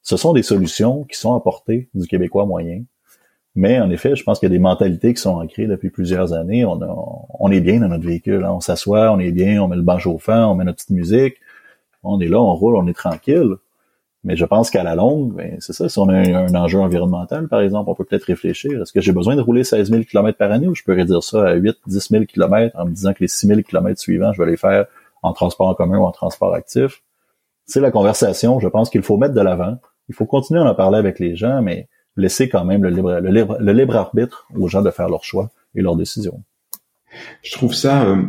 Ce 0.02 0.18
sont 0.18 0.34
des 0.34 0.44
solutions 0.44 1.06
qui 1.06 1.18
sont 1.18 1.34
apportées 1.34 1.88
du 1.94 2.06
Québécois 2.06 2.46
moyen. 2.46 2.84
Mais 3.56 3.80
en 3.80 3.90
effet, 3.92 4.18
je 4.18 4.24
pense 4.26 4.40
qu'il 4.40 4.50
y 4.50 4.52
a 4.52 4.56
des 4.56 4.60
mentalités 4.60 5.14
qui 5.14 5.22
sont 5.22 5.38
ancrées 5.38 5.68
depuis 5.68 5.90
plusieurs 5.90 6.34
années. 6.34 6.66
On, 6.66 6.82
on 7.40 7.50
est 7.50 7.62
bien 7.62 7.80
dans 7.80 7.88
notre 7.88 8.06
véhicule. 8.06 8.44
Hein. 8.44 8.52
On 8.52 8.60
s'assoit, 8.60 9.10
on 9.14 9.20
est 9.20 9.32
bien, 9.32 9.64
on 9.64 9.70
met 9.70 9.78
le 9.78 9.84
banc 9.84 10.00
chauffant, 10.00 10.52
on 10.52 10.56
met 10.56 10.66
notre 10.66 10.80
petite 10.80 10.90
musique. 10.90 11.36
On 12.04 12.20
est 12.20 12.28
là, 12.28 12.42
on 12.42 12.54
roule, 12.54 12.76
on 12.76 12.88
est 12.88 12.94
tranquille. 12.94 13.56
Mais 14.24 14.36
je 14.36 14.44
pense 14.44 14.70
qu'à 14.70 14.84
la 14.84 14.96
longue, 14.96 15.34
ben, 15.34 15.56
c'est 15.60 15.72
ça, 15.72 15.88
si 15.88 15.98
on 15.98 16.10
a 16.10 16.14
un, 16.14 16.54
enjeu 16.56 16.80
environnemental, 16.80 17.48
par 17.48 17.62
exemple, 17.62 17.90
on 17.90 17.96
peut 17.96 18.04
peut-être 18.04 18.26
réfléchir. 18.26 18.82
Est-ce 18.82 18.92
que 18.92 19.00
j'ai 19.00 19.14
besoin 19.14 19.38
de 19.38 19.42
rouler 19.42 19.64
16 19.64 19.90
000 19.90 20.04
km 20.04 20.38
par 20.38 20.52
année 20.52 20.68
ou 20.68 20.76
je 20.76 20.84
peux 20.84 20.94
réduire 20.94 21.24
ça 21.24 21.48
à 21.48 21.54
8, 21.54 21.78
10 21.88 22.10
000 22.10 22.26
km 22.26 22.78
en 22.78 22.86
me 22.86 22.92
disant 22.92 23.14
que 23.14 23.20
les 23.22 23.30
6 23.30 23.48
000 23.48 23.62
km 23.62 23.98
suivants, 23.98 24.34
je 24.34 24.42
vais 24.42 24.50
les 24.50 24.58
faire 24.58 24.86
en 25.24 25.32
transport 25.32 25.68
en 25.68 25.74
commun 25.74 26.00
ou 26.00 26.04
en 26.04 26.12
transport 26.12 26.54
actif? 26.54 27.02
C'est 27.66 27.80
la 27.80 27.92
conversation, 27.92 28.60
je 28.60 28.68
pense 28.68 28.90
qu'il 28.90 29.04
faut 29.04 29.18
mettre 29.18 29.34
de 29.34 29.42
l'avant. 29.42 29.78
Il 30.10 30.16
faut 30.16 30.26
continuer 30.26 30.60
à 30.60 30.66
en 30.66 30.76
parler 30.76 30.98
avec 30.98 31.20
les 31.20 31.36
gens, 31.36 31.62
mais 31.62 31.88
laisser 32.18 32.50
quand 32.50 32.66
même 32.66 32.84
le 32.84 32.90
libre, 32.90 33.96
arbitre 33.96 34.48
aux 34.58 34.68
gens 34.68 34.82
de 34.82 34.92
faire 34.92 35.08
leurs 35.08 35.24
choix 35.24 35.50
et 35.76 35.82
leurs 35.82 35.96
décisions. 35.96 36.44
Je 37.42 37.54
trouve 37.54 37.74
ça 37.74 38.04
euh, 38.04 38.24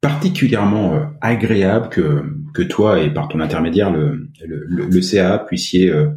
particulièrement 0.00 0.94
euh, 0.94 1.04
agréable 1.20 1.88
que, 1.88 2.24
que 2.54 2.62
toi 2.62 3.00
et 3.00 3.12
par 3.12 3.28
ton 3.28 3.40
intermédiaire 3.40 3.90
le, 3.90 4.28
le, 4.44 4.66
le, 4.68 5.02
CA 5.02 5.38
puissiez, 5.38 5.90
euh, 5.90 6.10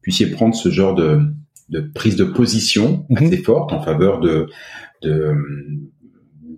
puissiez 0.00 0.26
prendre 0.26 0.54
ce 0.54 0.70
genre 0.70 0.94
de, 0.94 1.20
de 1.68 1.80
prise 1.80 2.16
de 2.16 2.24
position 2.24 3.06
mhm. 3.08 3.16
assez 3.16 3.38
forte 3.38 3.72
en 3.72 3.82
faveur 3.82 4.20
de, 4.20 4.48
de 5.02 5.34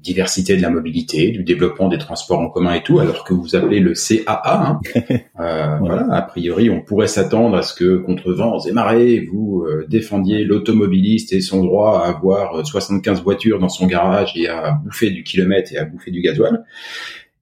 diversité 0.02 0.56
de 0.56 0.62
la 0.62 0.70
mobilité, 0.70 1.30
du 1.30 1.44
développement 1.44 1.88
des 1.88 1.98
transports 1.98 2.40
en 2.40 2.48
commun 2.48 2.74
et 2.74 2.82
tout, 2.82 2.98
alors 2.98 3.24
que 3.24 3.34
vous 3.34 3.56
appelez 3.56 3.80
le 3.80 3.94
CAA. 3.94 4.42
Hein. 4.44 4.80
euh, 5.40 5.76
voilà, 5.78 6.06
a 6.12 6.22
priori, 6.22 6.70
on 6.70 6.80
pourrait 6.80 7.08
s'attendre 7.08 7.56
à 7.56 7.62
ce 7.62 7.74
que 7.74 7.96
contre 7.96 8.32
vents 8.32 8.58
et 8.66 8.72
marées, 8.72 9.26
vous 9.30 9.64
euh, 9.66 9.86
défendiez 9.88 10.44
l'automobiliste 10.44 11.32
et 11.32 11.40
son 11.40 11.64
droit 11.64 12.02
à 12.04 12.08
avoir 12.08 12.66
75 12.66 13.22
voitures 13.22 13.58
dans 13.58 13.68
son 13.68 13.86
garage 13.86 14.32
et 14.36 14.48
à 14.48 14.72
bouffer 14.72 15.10
du 15.10 15.22
kilomètre 15.22 15.72
et 15.72 15.78
à 15.78 15.84
bouffer 15.84 16.10
du 16.10 16.20
gasoil. 16.20 16.64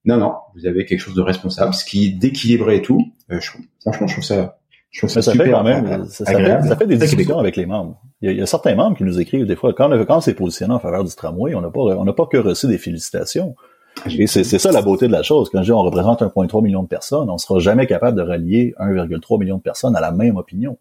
Non, 0.04 0.18
non, 0.18 0.34
vous 0.54 0.66
avez 0.66 0.84
quelque 0.84 1.00
chose 1.00 1.16
de 1.16 1.22
responsable, 1.22 1.74
ce 1.74 1.84
qui 1.84 2.12
d'équilibré 2.12 2.76
et 2.76 2.82
tout. 2.82 3.00
Euh, 3.32 3.40
franchement, 3.80 4.06
je 4.06 4.12
trouve 4.14 4.24
ça 4.24 4.58
ça, 5.00 5.22
ça 5.22 5.32
fait 5.32 5.50
quand 5.50 5.62
même, 5.62 6.06
ça, 6.06 6.24
fait, 6.76 6.86
des 6.86 6.96
discussions 6.96 7.38
avec 7.38 7.56
les 7.56 7.66
membres. 7.66 8.00
Il 8.22 8.32
y, 8.32 8.40
a, 8.40 8.46
certains 8.46 8.74
membres 8.74 8.96
qui 8.96 9.04
nous 9.04 9.20
écrivent 9.20 9.46
des 9.46 9.56
fois, 9.56 9.72
quand, 9.72 9.90
quand 10.04 10.16
on 10.16 10.20
s'est 10.20 10.34
positionné 10.34 10.72
en 10.72 10.78
faveur 10.78 11.04
du 11.04 11.14
tramway, 11.14 11.54
on 11.54 11.60
n'a 11.60 11.70
pas, 11.70 11.80
on 11.80 12.04
n'a 12.04 12.12
pas 12.12 12.26
que 12.26 12.38
reçu 12.38 12.66
des 12.66 12.78
félicitations. 12.78 13.54
Et 14.18 14.26
c'est 14.26 14.44
ça 14.44 14.72
la 14.72 14.82
beauté 14.82 15.06
de 15.06 15.12
la 15.12 15.22
chose. 15.22 15.48
Quand 15.50 15.60
je 15.60 15.64
dis 15.64 15.72
on 15.72 15.82
représente 15.82 16.22
1,3 16.22 16.62
million 16.62 16.82
de 16.82 16.88
personnes, 16.88 17.30
on 17.30 17.38
sera 17.38 17.58
jamais 17.58 17.86
capable 17.86 18.16
de 18.16 18.22
rallier 18.22 18.74
1,3 18.78 19.38
million 19.38 19.56
de 19.56 19.62
personnes 19.62 19.96
à 19.96 20.00
la 20.00 20.12
même 20.12 20.36
opinion. 20.36 20.78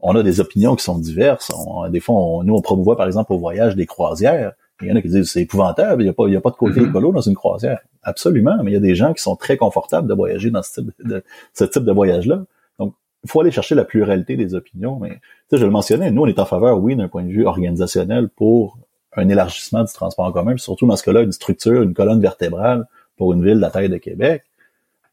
On 0.00 0.14
a 0.14 0.22
des 0.22 0.40
opinions 0.40 0.76
qui 0.76 0.84
sont 0.84 0.98
diverses. 0.98 1.50
des 1.90 2.00
fois, 2.00 2.14
on, 2.14 2.44
nous, 2.44 2.54
on 2.54 2.60
promouvoit, 2.60 2.96
par 2.96 3.06
exemple, 3.06 3.32
au 3.32 3.38
voyage 3.38 3.74
des 3.74 3.86
croisières. 3.86 4.52
Il 4.80 4.88
y 4.88 4.92
en 4.92 4.96
a 4.96 5.02
qui 5.02 5.08
disent 5.08 5.32
c'est 5.32 5.42
épouvantable, 5.42 6.02
il 6.02 6.04
n'y 6.04 6.10
a, 6.10 6.12
pas, 6.12 6.28
il 6.28 6.34
y 6.34 6.36
a 6.36 6.40
pas 6.40 6.50
de 6.50 6.56
côté 6.56 6.80
mm-hmm. 6.80 6.90
écolo 6.90 7.12
dans 7.12 7.20
une 7.20 7.34
croisière. 7.34 7.80
Absolument, 8.04 8.62
mais 8.62 8.70
il 8.70 8.74
y 8.74 8.76
a 8.76 8.80
des 8.80 8.94
gens 8.94 9.12
qui 9.12 9.22
sont 9.22 9.34
très 9.34 9.56
confortables 9.56 10.06
de 10.06 10.14
voyager 10.14 10.50
dans 10.50 10.62
ce 10.62 10.80
type 10.80 10.92
de, 11.04 11.24
ce 11.52 11.64
type 11.64 11.84
de 11.84 11.92
voyage-là 11.92 12.44
faut 13.26 13.40
aller 13.40 13.50
chercher 13.50 13.74
la 13.74 13.84
pluralité 13.84 14.36
des 14.36 14.54
opinions, 14.54 14.98
mais 14.98 15.20
je 15.50 15.64
le 15.64 15.70
mentionnais, 15.70 16.10
nous, 16.10 16.22
on 16.22 16.26
est 16.26 16.38
en 16.38 16.44
faveur, 16.44 16.78
oui, 16.78 16.96
d'un 16.96 17.08
point 17.08 17.24
de 17.24 17.30
vue 17.30 17.46
organisationnel 17.46 18.28
pour 18.28 18.78
un 19.16 19.28
élargissement 19.28 19.82
du 19.82 19.92
transport 19.92 20.26
en 20.26 20.32
commun, 20.32 20.56
surtout 20.56 20.86
dans 20.86 20.96
ce 20.96 21.02
cas-là, 21.02 21.22
une 21.22 21.32
structure, 21.32 21.82
une 21.82 21.94
colonne 21.94 22.20
vertébrale 22.20 22.86
pour 23.16 23.32
une 23.32 23.44
ville 23.44 23.56
de 23.56 23.60
la 23.60 23.70
taille 23.70 23.88
de 23.88 23.96
Québec. 23.96 24.44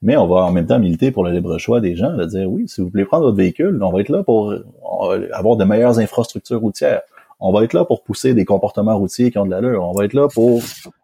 Mais 0.01 0.18
on 0.18 0.28
va 0.28 0.43
en 0.43 0.51
même 0.51 0.68
temps 0.68 0.78
militer 0.78 1.12
pour 1.12 1.24
le 1.24 1.32
libre 1.32 1.58
choix 1.58 1.80
des 1.80 1.95
gens, 1.95 2.16
de 2.16 2.26
dire 2.26 2.49
oui, 2.49 2.68
si 2.68 2.82
vous 2.82 2.89
voulez 2.89 3.06
prendre 3.06 3.26
votre 3.26 3.38
véhicule, 3.38 3.80
on 3.82 3.91
va 3.91 4.01
être 4.01 4.10
là 4.10 4.24
pour 4.24 4.53
avoir 5.32 5.56
de 5.56 5.64
meilleures 5.64 5.97
infrastructures 5.97 6.60
routières 6.60 7.01
on 7.39 7.51
va 7.51 7.63
être 7.63 7.73
là 7.73 7.83
pour 7.83 8.03
pousser 8.03 8.33
des 8.33 8.45
comportements 8.45 8.97
routiers 8.97 9.29
qui 9.29 9.38
ont 9.38 9.45
de 9.45 9.51
l'allure. 9.51 9.83
On 9.83 9.91
va 9.91 10.05
être 10.05 10.13
là 10.13 10.27
pour 10.33 10.61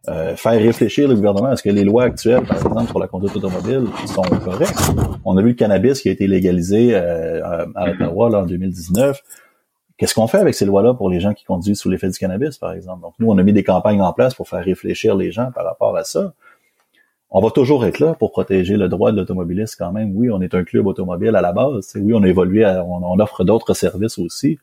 euh, 0.08 0.36
faire 0.36 0.60
réfléchir 0.60 1.08
le 1.08 1.16
gouvernement. 1.16 1.52
Est-ce 1.52 1.64
que 1.64 1.70
les 1.70 1.84
lois 1.84 2.04
actuelles, 2.04 2.44
par 2.44 2.58
exemple, 2.58 2.88
sur 2.88 3.00
la 3.00 3.08
conduite 3.08 3.36
automobile 3.36 3.88
sont 4.06 4.22
correctes? 4.22 4.80
On 5.26 5.38
a 5.38 5.42
vu 5.42 5.50
le 5.50 5.56
cannabis 5.56 6.02
qui 6.02 6.10
a 6.10 6.12
été 6.12 6.28
légalisé 6.28 6.92
euh, 6.94 7.66
à, 7.76 7.90
Ottawa 7.92 8.42
en 8.42 8.46
2019. 8.46 9.22
Qu'est-ce 9.98 10.16
qu'on 10.16 10.28
fait 10.28 10.40
avec 10.40 10.56
ces 10.56 10.66
lois-là 10.66 10.94
pour 10.94 11.10
les 11.10 11.20
gens 11.20 11.34
qui 11.34 11.44
conduisent 11.44 11.80
sous 11.80 11.90
l'effet 11.90 12.10
du 12.10 12.18
cannabis, 12.18 12.58
par 12.58 12.72
exemple? 12.72 13.02
Donc, 13.02 13.14
nous, 13.20 13.30
on 13.30 13.38
a 13.38 13.44
mis 13.44 13.54
des 13.54 13.64
campagnes 13.64 14.02
en 14.02 14.14
place 14.14 14.34
pour 14.34 14.48
faire 14.48 14.64
réfléchir 14.64 15.16
les 15.16 15.32
gens 15.32 15.52
par 15.54 15.66
rapport 15.66 15.96
à 15.98 16.04
ça. 16.06 16.34
On 17.30 17.42
va 17.42 17.52
toujours 17.52 17.86
être 17.86 18.00
là 18.00 18.14
pour 18.14 18.32
protéger 18.32 18.78
le 18.78 18.90
droit 18.90 19.12
de 19.12 19.18
l'automobiliste 19.18 19.76
quand 19.78 19.92
même. 19.92 20.16
Oui, 20.16 20.30
on 20.32 20.42
est 20.42 20.56
un 20.56 20.64
club 20.64 20.88
automobile 20.88 21.36
à 21.36 21.42
la 21.42 21.54
base. 21.54 21.94
Oui, 21.96 22.14
on 22.14 22.24
a 22.24 22.28
évolué, 22.28 22.66
on 22.66 23.20
offre 23.20 23.44
d'autres 23.44 23.74
services 23.74 24.18
aussi. 24.18 24.58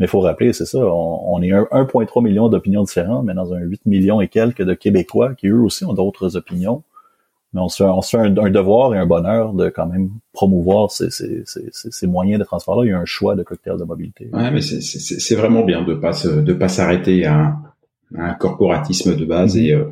Mais 0.00 0.06
il 0.06 0.08
faut 0.08 0.20
rappeler, 0.20 0.54
c'est 0.54 0.64
ça, 0.64 0.78
on, 0.78 1.42
est 1.42 1.50
1,3 1.50 2.24
million 2.24 2.48
d'opinions 2.48 2.84
différentes, 2.84 3.26
mais 3.26 3.34
dans 3.34 3.52
un 3.52 3.60
8 3.60 3.84
millions 3.84 4.22
et 4.22 4.28
quelques 4.28 4.62
de 4.62 4.72
Québécois 4.72 5.34
qui 5.34 5.48
eux 5.48 5.60
aussi 5.60 5.84
ont 5.84 5.92
d'autres 5.92 6.36
opinions. 6.36 6.82
Mais 7.52 7.60
on 7.60 7.68
se 7.68 7.84
fait, 7.84 8.16
un, 8.16 8.30
devoir 8.30 8.94
et 8.94 8.98
un 8.98 9.04
bonheur 9.04 9.52
de 9.52 9.68
quand 9.68 9.86
même 9.86 10.08
promouvoir 10.32 10.90
ces, 10.90 11.10
ces, 11.10 12.06
moyens 12.06 12.38
de 12.38 12.44
transport-là. 12.44 12.86
Il 12.86 12.90
y 12.90 12.92
a 12.94 12.98
un 12.98 13.04
choix 13.04 13.34
de 13.34 13.42
cocktail 13.42 13.76
de 13.76 13.84
mobilité. 13.84 14.30
Ouais, 14.32 14.50
mais 14.50 14.62
c'est 14.62 15.34
vraiment 15.34 15.64
bien 15.64 15.82
de 15.82 15.92
pas 15.92 16.12
de 16.12 16.52
pas 16.54 16.68
s'arrêter 16.68 17.26
à, 17.26 17.58
un 18.16 18.34
corporatisme 18.34 19.16
de 19.16 19.24
base 19.26 19.54
mm-hmm. 19.54 19.66
et 19.66 19.74
euh, 19.74 19.84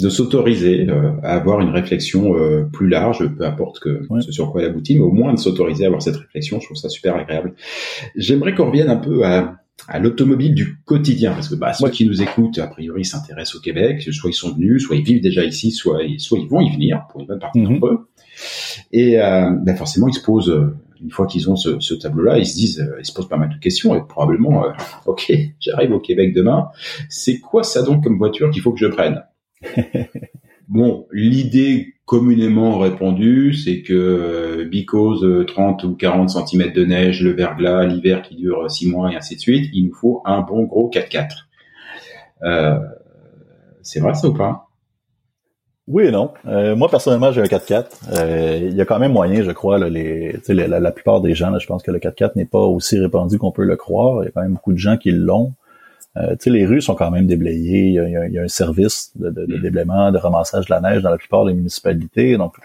de 0.00 0.08
s'autoriser 0.08 0.88
euh, 0.88 1.10
à 1.24 1.34
avoir 1.34 1.60
une 1.60 1.70
réflexion 1.70 2.36
euh, 2.36 2.62
plus 2.72 2.88
large, 2.88 3.26
peu 3.36 3.44
importe 3.44 3.80
que 3.80 4.06
ce 4.20 4.30
sur 4.30 4.52
quoi 4.52 4.62
elle 4.62 4.68
aboutit, 4.68 4.94
mais 4.94 5.00
au 5.00 5.10
moins 5.10 5.34
de 5.34 5.38
s'autoriser 5.38 5.84
à 5.84 5.86
avoir 5.88 6.02
cette 6.02 6.16
réflexion, 6.16 6.60
je 6.60 6.66
trouve 6.66 6.76
ça 6.76 6.88
super 6.88 7.16
agréable. 7.16 7.54
J'aimerais 8.14 8.54
qu'on 8.54 8.66
revienne 8.66 8.90
un 8.90 8.96
peu 8.96 9.24
à, 9.24 9.56
à 9.88 9.98
l'automobile 9.98 10.54
du 10.54 10.78
quotidien, 10.84 11.32
parce 11.32 11.48
que 11.48 11.56
bah, 11.56 11.72
ceux 11.72 11.90
qui 11.90 12.06
nous 12.06 12.22
écoutent, 12.22 12.58
a 12.58 12.68
priori, 12.68 13.04
s'intéressent 13.04 13.56
au 13.56 13.60
Québec, 13.60 14.02
soit 14.12 14.30
ils 14.30 14.34
sont 14.34 14.54
venus, 14.54 14.84
soit 14.84 14.94
ils 14.94 15.02
vivent 15.02 15.20
déjà 15.20 15.42
ici, 15.44 15.72
soit, 15.72 15.98
soit 16.18 16.38
ils 16.38 16.48
vont 16.48 16.60
y 16.60 16.72
venir, 16.72 17.04
pour 17.10 17.20
une 17.20 17.26
bonne 17.26 17.40
partie 17.40 17.60
d'entre 17.60 17.86
mhm. 17.86 17.94
eux. 17.94 17.98
Et 18.92 19.20
euh, 19.20 19.50
bah, 19.50 19.74
forcément, 19.74 20.06
ils 20.06 20.14
se 20.14 20.22
posent, 20.22 20.56
une 21.02 21.10
fois 21.10 21.26
qu'ils 21.26 21.50
ont 21.50 21.56
ce, 21.56 21.80
ce 21.80 21.94
tableau-là, 21.94 22.38
ils 22.38 22.46
se 22.46 22.54
disent, 22.54 22.88
ils 23.00 23.04
se 23.04 23.12
posent 23.12 23.28
pas 23.28 23.36
mal 23.36 23.48
de 23.48 23.58
questions, 23.58 23.96
et 23.96 24.00
probablement, 24.08 24.62
ok, 25.06 25.32
j'arrive 25.58 25.90
au 25.90 25.98
Québec 25.98 26.34
demain, 26.34 26.68
c'est 27.08 27.40
quoi 27.40 27.64
ça 27.64 27.82
donc 27.82 28.04
comme 28.04 28.16
voiture 28.16 28.52
qu'il 28.52 28.62
faut 28.62 28.70
que 28.70 28.78
je 28.78 28.86
prenne? 28.86 29.24
bon, 30.68 31.06
l'idée 31.12 31.94
communément 32.08 32.78
répandue, 32.78 33.52
c'est 33.52 33.82
que 33.82 33.92
euh, 33.92 34.68
because 34.70 35.24
30 35.46 35.84
euh, 35.84 35.88
ou 35.88 35.94
40 35.94 36.30
cm 36.30 36.72
de 36.72 36.84
neige, 36.86 37.22
le 37.22 37.32
verglas, 37.32 37.84
l'hiver 37.84 38.22
qui 38.22 38.34
dure 38.34 38.70
6 38.70 38.90
mois 38.90 39.12
et 39.12 39.16
ainsi 39.16 39.36
de 39.36 39.40
suite, 39.40 39.68
il 39.74 39.88
nous 39.88 39.94
faut 39.94 40.22
un 40.24 40.40
bon 40.40 40.64
gros 40.64 40.90
4x4. 40.90 41.28
Euh, 42.44 42.78
c'est 43.82 44.00
vrai 44.00 44.14
ça 44.14 44.28
ou 44.28 44.34
pas? 44.34 44.68
Oui 45.86 46.04
et 46.04 46.10
non. 46.10 46.32
moi 46.44 46.88
personnellement, 46.90 47.32
j'ai 47.32 47.40
un 47.40 47.44
4x4. 47.44 48.66
Il 48.68 48.74
y 48.74 48.80
a 48.80 48.84
quand 48.84 48.98
même 48.98 49.12
moyen, 49.12 49.42
je 49.42 49.50
crois, 49.52 49.78
la, 49.78 50.92
plupart 50.92 51.20
des 51.20 51.34
gens, 51.34 51.58
je 51.58 51.66
pense 51.66 51.82
que 51.82 51.90
le 51.90 51.98
4x4 51.98 52.32
n'est 52.36 52.44
pas 52.44 52.60
aussi 52.60 52.98
répandu 52.98 53.38
qu'on 53.38 53.52
peut 53.52 53.64
le 53.64 53.76
croire. 53.76 54.22
Il 54.22 54.26
y 54.26 54.28
a 54.28 54.32
quand 54.32 54.42
même 54.42 54.54
beaucoup 54.54 54.72
de 54.72 54.78
gens 54.78 54.96
qui 54.98 55.10
l'ont. 55.10 55.54
Euh, 56.18 56.36
les 56.46 56.66
rues 56.66 56.82
sont 56.82 56.94
quand 56.94 57.10
même 57.10 57.26
déblayées. 57.26 57.88
Il 57.88 58.32
y 58.32 58.38
a, 58.38 58.42
un 58.42 58.48
service 58.48 59.12
de, 59.16 59.30
de, 59.30 59.46
de, 59.46 59.56
mm. 59.56 59.62
déblaiement, 59.62 60.12
de 60.12 60.18
ramassage 60.18 60.66
de 60.66 60.74
la 60.74 60.80
neige 60.80 61.02
dans 61.02 61.10
la 61.10 61.18
plupart 61.18 61.44
des 61.44 61.54
municipalités. 61.54 62.36
Donc, 62.36 62.56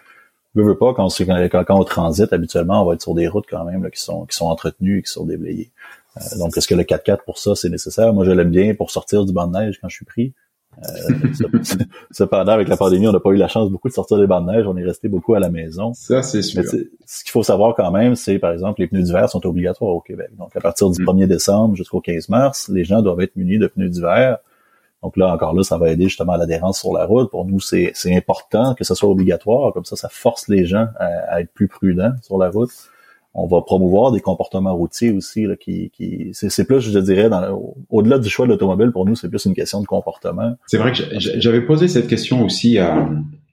je 0.56 0.62
veux 0.62 0.78
pas, 0.78 0.94
quand, 0.94 1.10
quand, 1.18 1.64
quand 1.64 1.80
on 1.80 1.84
transite, 1.84 2.32
habituellement, 2.32 2.84
on 2.84 2.86
va 2.86 2.94
être 2.94 3.02
sur 3.02 3.16
des 3.16 3.28
routes 3.28 3.46
quand 3.50 3.64
même 3.64 3.84
là, 3.84 3.90
qui 3.90 4.02
sont 4.02 4.26
qui 4.26 4.36
sont 4.36 4.46
entretenues 4.46 5.00
et 5.00 5.04
qui 5.04 5.12
sont 5.12 5.26
déblayées. 5.26 5.72
Euh, 6.18 6.38
donc, 6.38 6.56
est-ce 6.58 6.68
que 6.68 6.76
le 6.76 6.84
4x4 6.84 7.24
pour 7.26 7.38
ça, 7.38 7.56
c'est 7.56 7.70
nécessaire? 7.70 8.14
Moi, 8.14 8.26
je 8.26 8.32
l'aime 8.32 8.52
bien 8.52 8.74
pour 8.76 8.92
sortir 8.92 9.26
du 9.26 9.34
banc 9.34 9.48
de 9.48 9.58
neige 9.58 9.80
quand 9.82 9.90
je 9.90 9.96
suis 9.96 10.06
pris. 10.06 10.34
Euh, 10.80 11.46
cependant, 12.12 12.52
avec 12.52 12.68
la 12.68 12.78
pandémie, 12.78 13.08
on 13.08 13.12
n'a 13.12 13.20
pas 13.20 13.32
eu 13.32 13.38
la 13.38 13.48
chance 13.48 13.70
beaucoup 13.70 13.88
de 13.88 13.94
sortir 13.94 14.18
des 14.18 14.28
bandes 14.28 14.48
de 14.48 14.52
neige. 14.52 14.66
On 14.68 14.76
est 14.78 14.84
resté 14.84 15.08
beaucoup 15.08 15.34
à 15.34 15.40
la 15.40 15.50
maison. 15.50 15.94
Ça, 15.94 16.22
c'est 16.22 16.42
sûr. 16.42 16.64
ce 16.64 17.24
qu'il 17.24 17.32
faut 17.32 17.44
savoir 17.44 17.76
quand 17.76 17.92
même, 17.92 18.16
c'est, 18.16 18.40
par 18.40 18.52
exemple, 18.52 18.82
les 18.82 18.88
pneus 18.88 19.04
d'hiver 19.04 19.30
sont 19.30 19.46
obligatoires 19.46 19.92
au 19.92 20.02
Québec. 20.02 20.30
Donc, 20.38 20.56
à 20.56 20.62
partir 20.62 20.90
du 20.90 21.04
1er 21.04 21.26
mm. 21.26 21.28
décembre 21.28 21.76
jusqu'au 21.76 22.02
15 22.02 22.30
mars, 22.30 22.70
les 22.70 22.84
gens 22.84 23.02
doivent 23.02 23.22
être 23.22 23.36
munis 23.36 23.60
de 23.60 23.68
pneus 23.68 23.90
d'hiver. 23.90 24.38
Donc 25.02 25.18
là, 25.18 25.34
encore 25.34 25.54
là, 25.54 25.64
ça 25.64 25.78
va 25.78 25.90
aider 25.90 26.06
justement 26.06 26.34
à 26.34 26.38
l'adhérence 26.38 26.80
sur 26.80 26.94
la 26.94 27.06
route. 27.06 27.30
Pour 27.30 27.46
nous, 27.46 27.60
c'est 27.60 27.94
important 28.08 28.74
que 28.74 28.86
ce 28.86 28.96
soit 28.96 29.10
obligatoire. 29.10 29.74
Comme 29.74 29.84
ça, 29.84 29.98
ça 29.98 30.08
force 30.10 30.48
les 30.48 30.66
gens 30.66 30.88
à 30.98 31.42
être 31.42 31.52
plus 31.54 31.68
prudents 31.68 32.14
sur 32.22 32.38
la 32.38 32.50
route 32.50 32.72
on 33.34 33.48
va 33.48 33.62
promouvoir 33.62 34.12
des 34.12 34.20
comportements 34.20 34.76
routiers 34.76 35.12
aussi 35.12 35.46
là, 35.46 35.56
qui, 35.56 35.90
qui 35.92 36.30
c'est 36.34 36.66
plus 36.66 36.82
je 36.82 37.00
dirais 37.00 37.30
au-delà 37.90 38.20
du 38.20 38.30
choix 38.30 38.46
de 38.46 38.52
l'automobile 38.52 38.92
pour 38.92 39.06
nous 39.06 39.16
c'est 39.16 39.30
plus 39.30 39.46
une 39.46 39.56
question 39.56 39.82
de 39.82 39.86
comportement. 39.86 40.56
C'est 40.68 40.78
vrai 40.78 40.92
que 40.92 41.02
j'avais 41.18 41.62
posé 41.62 41.88
cette 41.88 42.08
question 42.08 42.44
aussi 42.44 42.78
à, 42.78 43.10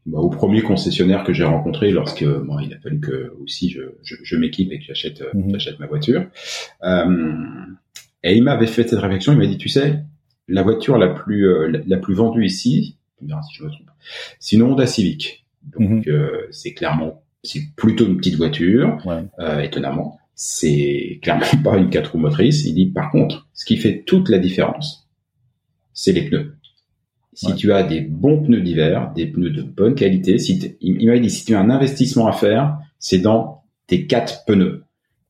bah, 0.06 0.18
au 0.18 0.28
premier 0.28 0.62
concessionnaire 0.62 1.24
que 1.24 1.32
j'ai 1.32 1.44
rencontré 1.44 1.90
lorsque 1.90 2.24
bon, 2.24 2.58
il 2.58 2.72
a 2.74 2.78
fallu 2.78 3.00
que 3.00 3.32
aussi 3.42 3.70
je, 3.70 3.82
je, 4.02 4.16
je 4.22 4.36
m'équipe 4.36 4.70
et 4.72 4.78
que 4.78 4.84
j'achète 4.84 5.22
mm 5.34 5.52
ma 5.78 5.86
voiture. 5.86 6.26
Euh, 6.82 7.34
et 8.22 8.34
il 8.34 8.42
m'avait 8.42 8.66
fait 8.66 8.86
cette 8.86 9.00
réflexion 9.00 9.32
il 9.32 9.38
m'a 9.38 9.46
dit 9.46 9.56
tu 9.56 9.68
sais 9.68 10.02
la 10.48 10.62
voiture 10.62 10.98
la 10.98 11.08
plus 11.08 11.48
euh, 11.48 11.82
la, 11.86 11.96
plus 11.96 12.14
vendue 12.14 12.44
ici 12.44 12.96
si 13.18 13.26
je 13.54 13.64
me 13.64 13.70
trompe 13.70 13.90
c'est 14.38 14.56
une 14.56 14.62
Honda 14.62 14.86
Civic. 14.86 15.46
Donc 15.62 16.06
mhm. 16.06 16.12
euh, 16.12 16.46
c'est 16.50 16.72
clairement 16.72 17.22
c'est 17.42 17.74
plutôt 17.76 18.06
une 18.06 18.16
petite 18.16 18.36
voiture, 18.36 18.98
euh, 19.38 19.60
étonnamment. 19.60 20.18
C'est 20.34 21.18
clairement 21.22 21.46
pas 21.64 21.76
une 21.76 21.90
quatre 21.90 22.12
roues 22.12 22.18
motrices. 22.18 22.64
Il 22.64 22.74
dit 22.74 22.86
par 22.86 23.10
contre, 23.10 23.48
ce 23.54 23.64
qui 23.64 23.76
fait 23.76 24.02
toute 24.06 24.28
la 24.28 24.38
différence, 24.38 25.08
c'est 25.92 26.12
les 26.12 26.22
pneus. 26.22 26.56
Si 27.32 27.54
tu 27.54 27.72
as 27.72 27.82
des 27.82 28.00
bons 28.00 28.42
pneus 28.42 28.60
d'hiver, 28.60 29.12
des 29.14 29.26
pneus 29.26 29.50
de 29.50 29.62
bonne 29.62 29.94
qualité, 29.94 30.38
si 30.38 30.76
il 30.80 31.06
m'a 31.06 31.18
dit 31.18 31.30
si 31.30 31.44
tu 31.44 31.54
as 31.54 31.60
un 31.60 31.70
investissement 31.70 32.26
à 32.26 32.32
faire, 32.32 32.76
c'est 32.98 33.18
dans 33.18 33.62
tes 33.86 34.06
quatre 34.06 34.44
pneus. 34.44 34.84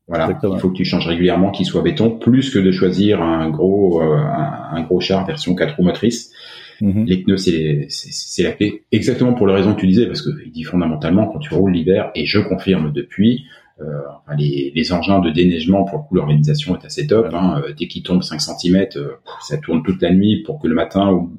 Voilà, 0.09 0.37
il 0.43 0.59
faut 0.59 0.71
que 0.71 0.77
tu 0.77 0.85
changes 0.85 1.07
régulièrement, 1.07 1.53
qu'ils 1.53 1.67
soient 1.67 1.83
béton, 1.83 2.11
plus 2.19 2.51
que 2.51 2.59
de 2.59 2.73
choisir 2.73 3.23
un 3.23 3.49
gros 3.49 4.03
euh, 4.03 4.17
un, 4.17 4.83
gros 4.83 4.99
char 4.99 5.25
version 5.25 5.55
quatre 5.55 5.77
roues 5.77 5.85
motrices. 5.85 6.33
Mhm. 6.81 7.05
Les 7.07 7.19
pneus, 7.19 7.37
c'est 7.39 8.43
la 8.43 8.53
clé. 8.53 8.85
Exactement 8.93 9.35
pour 9.35 9.47
les 9.47 9.55
raisons 9.55 9.75
que 9.75 9.81
tu 9.81 9.87
disais, 9.87 10.07
parce 10.07 10.23
que 10.23 10.31
il 10.45 10.53
dit 10.53 10.65
fondamentalement 10.65 11.27
quand 11.27 11.39
tu 11.39 11.53
roules 11.55 11.73
l'hiver, 11.73 12.11
et 12.15 12.25
je 12.27 12.39
confirme 12.39 12.93
depuis, 12.93 13.45
euh, 13.81 14.03
les, 14.37 14.73
les, 14.75 14.93
engins 14.93 15.21
de 15.21 15.31
déneigement 15.31 15.85
pour 15.85 15.99
le 15.99 16.05
coup 16.05 16.15
l'organisation 16.15 16.79
est 16.79 16.85
assez 16.85 17.07
top. 17.07 17.29
Hein, 17.33 17.63
euh, 17.65 17.73
dès 17.73 17.89
qu'il 17.89 18.03
tombe 18.03 18.23
5 18.23 18.41
cm, 18.41 18.87
euh, 18.97 19.13
ça 19.41 19.57
tourne 19.59 19.83
toute 19.83 20.03
la 20.03 20.13
nuit 20.13 20.43
pour 20.43 20.61
que 20.61 20.69
le 20.69 20.75
matin 20.75 21.09
au 21.09 21.31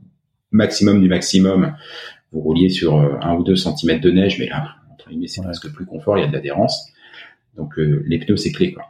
maximum 0.51 1.01
du 1.01 1.07
maximum 1.07 1.73
vous 2.31 2.41
rouliez 2.41 2.69
sur 2.69 2.97
euh, 2.97 3.15
un 3.21 3.35
ou 3.35 3.43
deux 3.43 3.55
centimètres 3.55 4.01
de 4.01 4.09
neige, 4.11 4.39
mais 4.39 4.47
là 4.47 4.75
entre 4.91 5.09
guillemets 5.09 5.27
c'est 5.27 5.43
presque 5.43 5.71
plus 5.71 5.85
confort, 5.85 6.17
il 6.17 6.21
y 6.21 6.23
a 6.23 6.27
de 6.27 6.33
l'adhérence. 6.33 6.89
Donc 7.57 7.73
les 7.77 8.17
pneus 8.17 8.37
c'est 8.37 8.51
clé 8.51 8.73
quoi. 8.73 8.85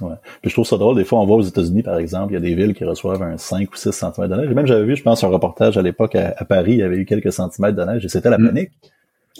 Ouais. 0.00 0.14
Puis 0.40 0.50
je 0.50 0.54
trouve 0.54 0.66
ça 0.66 0.76
drôle, 0.76 0.96
des 0.96 1.04
fois 1.04 1.20
on 1.20 1.26
va 1.26 1.34
aux 1.34 1.42
États-Unis 1.42 1.82
par 1.82 1.98
exemple, 1.98 2.32
il 2.32 2.34
y 2.34 2.36
a 2.36 2.40
des 2.40 2.54
villes 2.54 2.74
qui 2.74 2.84
reçoivent 2.84 3.22
un 3.22 3.36
5 3.36 3.72
ou 3.72 3.76
6 3.76 3.92
cm 3.92 4.28
de 4.28 4.34
neige. 4.36 4.50
Et 4.50 4.54
même 4.54 4.66
j'avais 4.66 4.84
vu, 4.84 4.96
je 4.96 5.02
pense, 5.02 5.24
un 5.24 5.28
reportage 5.28 5.76
à 5.76 5.82
l'époque 5.82 6.14
à, 6.14 6.44
Paris, 6.44 6.72
il 6.72 6.78
y 6.78 6.82
avait 6.82 6.96
eu 6.96 7.04
quelques 7.04 7.32
centimètres 7.32 7.76
de 7.76 7.84
neige 7.84 8.04
et 8.04 8.08
c'était 8.08 8.30
la 8.30 8.38
mm. 8.38 8.46
panique. 8.46 8.70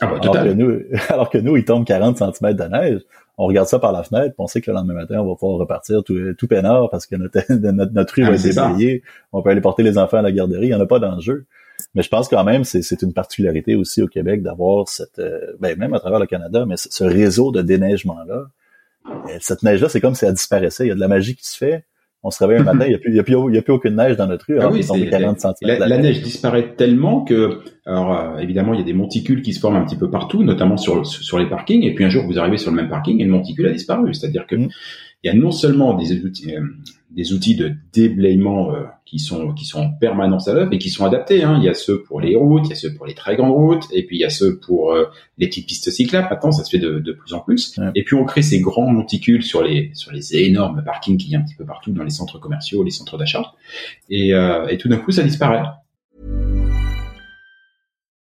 Ah 0.01 0.07
bah, 0.07 0.19
alors, 0.23 0.45
que 0.45 0.53
nous, 0.53 0.81
alors 1.09 1.31
que 1.31 1.39
nous, 1.39 1.57
il 1.57 1.65
tombe 1.65 1.85
40 1.85 2.19
cm 2.19 2.55
de 2.55 2.65
neige. 2.65 3.01
On 3.41 3.47
regarde 3.47 3.69
ça 3.69 3.79
par 3.79 3.93
la 3.93 4.03
fenêtre, 4.03 4.35
on 4.39 4.49
sait 4.49 4.61
que 4.61 4.71
le 4.71 4.77
lendemain 4.77 4.95
matin, 4.95 5.21
on 5.21 5.29
va 5.29 5.37
pouvoir 5.37 5.59
repartir 5.59 6.03
tout, 6.03 6.35
tout 6.37 6.49
peinard 6.49 6.91
parce 6.91 7.07
que 7.07 7.15
notre, 7.15 7.41
notre, 7.53 7.93
notre 7.93 8.15
rue 8.15 8.25
ah, 8.25 8.31
va 8.31 8.35
être 8.35 8.43
déblayée. 8.43 9.03
On 9.33 9.43
peut 9.43 9.51
aller 9.51 9.61
porter 9.61 9.85
les 9.85 9.97
enfants 9.97 10.19
à 10.19 10.23
la 10.23 10.33
garderie, 10.33 10.67
il 10.67 10.71
n'y 10.71 10.75
en 10.75 10.81
a 10.81 10.87
pas 10.87 10.99
d'enjeu. 10.99 11.47
Mais 11.95 12.03
je 12.03 12.09
pense 12.09 12.29
quand 12.29 12.43
même, 12.43 12.65
c'est 12.65 13.03
une 13.03 13.13
particularité 13.13 13.77
aussi 13.77 14.03
au 14.03 14.09
Québec 14.09 14.43
d'avoir 14.43 14.89
cette, 14.89 15.21
euh, 15.21 15.53
ben, 15.61 15.79
même 15.79 15.95
à 15.95 16.01
travers 16.01 16.19
le 16.19 16.27
Canada, 16.27 16.65
mais 16.67 16.75
ce 16.77 17.05
réseau 17.05 17.53
de 17.53 17.63
déneigement-là 17.63 18.47
cette 19.41 19.63
neige-là, 19.63 19.89
c'est 19.89 20.01
comme 20.01 20.15
si 20.15 20.25
elle 20.25 20.35
disparaissait. 20.35 20.85
Il 20.85 20.89
y 20.89 20.93
a 20.93 20.95
de 20.95 21.01
la 21.01 21.09
magie 21.09 21.37
qui 21.37 21.47
se 21.47 21.57
fait. 21.57 21.85
On 22.25 22.31
se 22.31 22.43
réveille 22.43 22.59
un 22.59 22.65
matin, 22.65 22.85
il 22.85 22.89
n'y 22.89 22.95
a, 22.95 22.99
plus, 22.99 23.13
il 23.13 23.17
y 23.17 23.59
a, 23.59 23.63
plus, 23.63 23.73
aucune 23.73 23.95
neige 23.95 24.17
dans 24.17 24.27
notre 24.27 24.47
rue. 24.47 24.59
Ah 24.61 24.69
oui, 24.69 24.85
40 24.85 25.39
La, 25.63 25.79
la, 25.79 25.99
neige 25.99 26.21
disparaît 26.21 26.75
tellement 26.75 27.25
que, 27.25 27.61
alors 27.87 28.13
euh, 28.13 28.39
évidemment, 28.39 28.75
il 28.75 28.81
y 28.81 28.83
a 28.83 28.87
des 28.87 28.93
monticules 28.93 29.41
qui 29.41 29.53
se 29.53 29.61
forment 29.61 29.77
un 29.77 29.85
petit 29.85 29.97
peu 29.97 30.11
partout, 30.11 30.43
notamment 30.43 30.77
sur, 30.77 31.07
sur 31.07 31.39
les 31.39 31.49
parkings. 31.49 31.85
Et 31.85 31.95
puis 31.95 32.05
un 32.05 32.09
jour, 32.09 32.25
vous 32.27 32.41
arrivez 32.41 32.59
sur 32.59 32.73
le 32.73 32.77
même 32.77 32.89
parking 32.89 33.21
et 33.21 33.25
le 33.25 33.31
monticule 33.31 33.69
a 33.69 33.73
disparu. 33.73 34.13
C'est-à-dire 34.15 34.49
que 34.49 34.57
mm. 34.57 34.69
il 35.23 35.29
y 35.29 35.31
a 35.31 35.35
non 35.35 35.53
seulement 35.53 35.95
des 35.95 36.13
outils, 36.25 36.57
euh, 36.57 36.63
des 37.11 37.33
outils 37.33 37.57
de 37.57 37.75
déblayement 37.93 38.73
qui 39.09 39.19
sont 39.19 39.55
qui 39.55 39.65
sont 39.65 39.81
en 39.81 39.91
permanence 39.91 40.49
à 40.49 40.53
l'œuvre 40.53 40.73
et 40.73 40.79
qui 40.79 40.91
sont 40.91 41.05
adaptés. 41.05 41.43
Hein. 41.43 41.57
Il 41.59 41.65
y 41.65 41.69
a 41.69 41.75
ceux 41.75 42.03
pour 42.03 42.21
les 42.21 42.37
routes, 42.37 42.67
il 42.67 42.71
y 42.71 42.73
a 42.73 42.77
ceux 42.77 42.95
pour 42.95 43.07
les 43.07 43.15
très 43.15 43.37
grandes 43.37 43.53
routes, 43.53 43.85
et 43.93 44.05
puis 44.05 44.17
il 44.19 44.21
y 44.21 44.25
a 44.25 44.31
ceux 44.31 44.59
pour 44.59 44.93
euh, 44.93 45.07
les 45.39 45.49
petites 45.49 45.67
pistes 45.67 45.91
cyclables. 45.91 46.29
Maintenant, 46.31 46.53
ça 46.53 46.65
se 46.65 46.71
fait 46.71 46.79
de, 46.79 46.99
de 46.99 47.13
plus 47.13 47.33
en 47.33 47.41
plus. 47.41 47.79
Et 47.95 48.05
puis 48.05 48.15
on 48.15 48.25
crée 48.25 48.43
ces 48.43 48.61
grands 48.61 48.91
monticules 48.91 49.43
sur 49.43 49.63
les 49.63 49.91
sur 49.95 50.13
les 50.13 50.37
énormes 50.37 50.83
parkings 50.85 51.17
qu'il 51.17 51.31
y 51.31 51.37
a 51.37 51.39
un 51.39 51.43
petit 51.43 51.55
peu 51.55 51.65
partout 51.65 51.93
dans 51.93 52.05
les 52.05 52.11
centres 52.11 52.39
commerciaux, 52.39 52.83
les 52.85 52.91
centres 52.91 53.17
d'achat. 53.17 53.55
Et, 54.11 54.35
euh, 54.35 54.69
et 54.69 54.77
tout 54.77 54.89
d'un 54.89 54.99
coup, 54.99 55.11
ça 55.11 55.23
disparaît. 55.23 55.63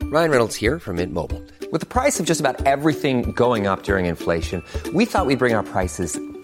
Ryan 0.10 0.30
Reynolds 0.32 0.56
here 0.56 0.80
from 0.80 0.98
Mint 0.98 1.12
Mobile. 1.12 1.42
With 1.72 1.82
the 1.82 1.86
price 1.86 2.20
of 2.20 2.26
just 2.26 2.40
about 2.40 2.66
everything 2.66 3.34
going 3.34 3.68
up 3.68 3.84
during 3.84 4.06
inflation, 4.06 4.64
we 4.94 5.06
thought 5.06 5.26
we'd 5.26 5.40
bring 5.40 5.54
our 5.54 5.64
prices 5.64 6.18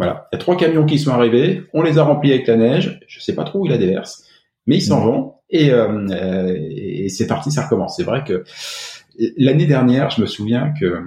Voilà, 0.00 0.28
il 0.32 0.36
y 0.36 0.38
a 0.38 0.38
trois 0.38 0.56
camions 0.56 0.86
qui 0.86 0.98
sont 0.98 1.10
arrivés, 1.10 1.64
on 1.74 1.82
les 1.82 1.98
a 1.98 2.04
remplis 2.04 2.32
avec 2.32 2.46
la 2.46 2.56
neige, 2.56 3.00
je 3.06 3.20
sais 3.20 3.34
pas 3.34 3.44
trop 3.44 3.60
où 3.60 3.66
il 3.66 3.70
la 3.70 3.76
déverse, 3.76 4.26
mais 4.66 4.78
ils 4.78 4.82
s'en 4.82 4.98
mmh. 4.98 5.04
vont 5.04 5.34
et, 5.50 5.72
euh, 5.72 6.06
euh, 6.08 6.56
et 6.58 7.10
c'est 7.10 7.26
parti, 7.26 7.50
ça 7.50 7.64
recommence. 7.64 7.96
C'est 7.98 8.04
vrai 8.04 8.24
que 8.24 8.42
l'année 9.36 9.66
dernière, 9.66 10.08
je 10.08 10.22
me 10.22 10.26
souviens 10.26 10.72
que 10.80 11.02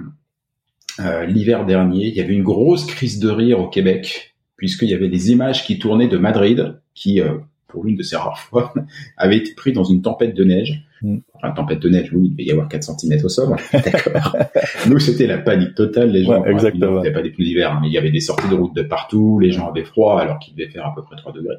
euh, 1.00 1.26
l'hiver 1.26 1.66
dernier, 1.66 2.06
il 2.06 2.14
y 2.14 2.20
avait 2.20 2.34
une 2.34 2.44
grosse 2.44 2.86
crise 2.86 3.18
de 3.18 3.28
rire 3.30 3.58
au 3.58 3.68
Québec 3.68 4.36
puisqu'il 4.56 4.88
y 4.88 4.94
avait 4.94 5.08
des 5.08 5.32
images 5.32 5.66
qui 5.66 5.80
tournaient 5.80 6.06
de 6.06 6.16
Madrid 6.16 6.80
qui 6.94 7.20
euh, 7.20 7.38
pour 7.66 7.84
l'une 7.84 7.96
de 7.96 8.04
ces 8.04 8.14
rares 8.14 8.38
fois, 8.38 8.72
avait 9.16 9.38
été 9.38 9.54
pris 9.54 9.72
dans 9.72 9.82
une 9.82 10.02
tempête 10.02 10.34
de 10.34 10.44
neige. 10.44 10.84
Mm. 11.04 11.18
Enfin, 11.34 11.50
tempête 11.50 11.80
de 11.80 11.88
neige, 11.90 12.10
oui, 12.14 12.28
il 12.28 12.30
devait 12.32 12.44
y 12.44 12.50
avoir 12.50 12.66
4 12.66 12.82
cm 12.82 13.22
au 13.22 13.28
sol. 13.28 13.54
D'accord. 13.72 14.36
Nous, 14.88 14.98
c'était 14.98 15.26
la 15.26 15.36
panique 15.36 15.74
totale. 15.74 16.10
Les 16.10 16.24
gens, 16.24 16.42
exactement. 16.44 16.86
il 16.86 16.92
n'y 16.92 16.98
avait 17.00 17.12
pas 17.12 17.22
des 17.22 17.30
pneus 17.30 17.44
d'hiver, 17.44 17.78
mais 17.80 17.88
il 17.88 17.92
y 17.92 17.98
avait 17.98 18.10
des 18.10 18.20
sorties 18.20 18.48
de 18.48 18.54
route 18.54 18.74
de 18.74 18.82
partout. 18.82 19.38
Les 19.38 19.50
gens 19.50 19.68
avaient 19.68 19.84
froid 19.84 20.18
alors 20.18 20.38
qu'il 20.38 20.54
devait 20.54 20.70
faire 20.70 20.86
à 20.86 20.94
peu 20.94 21.02
près 21.02 21.16
3 21.16 21.32
degrés. 21.32 21.56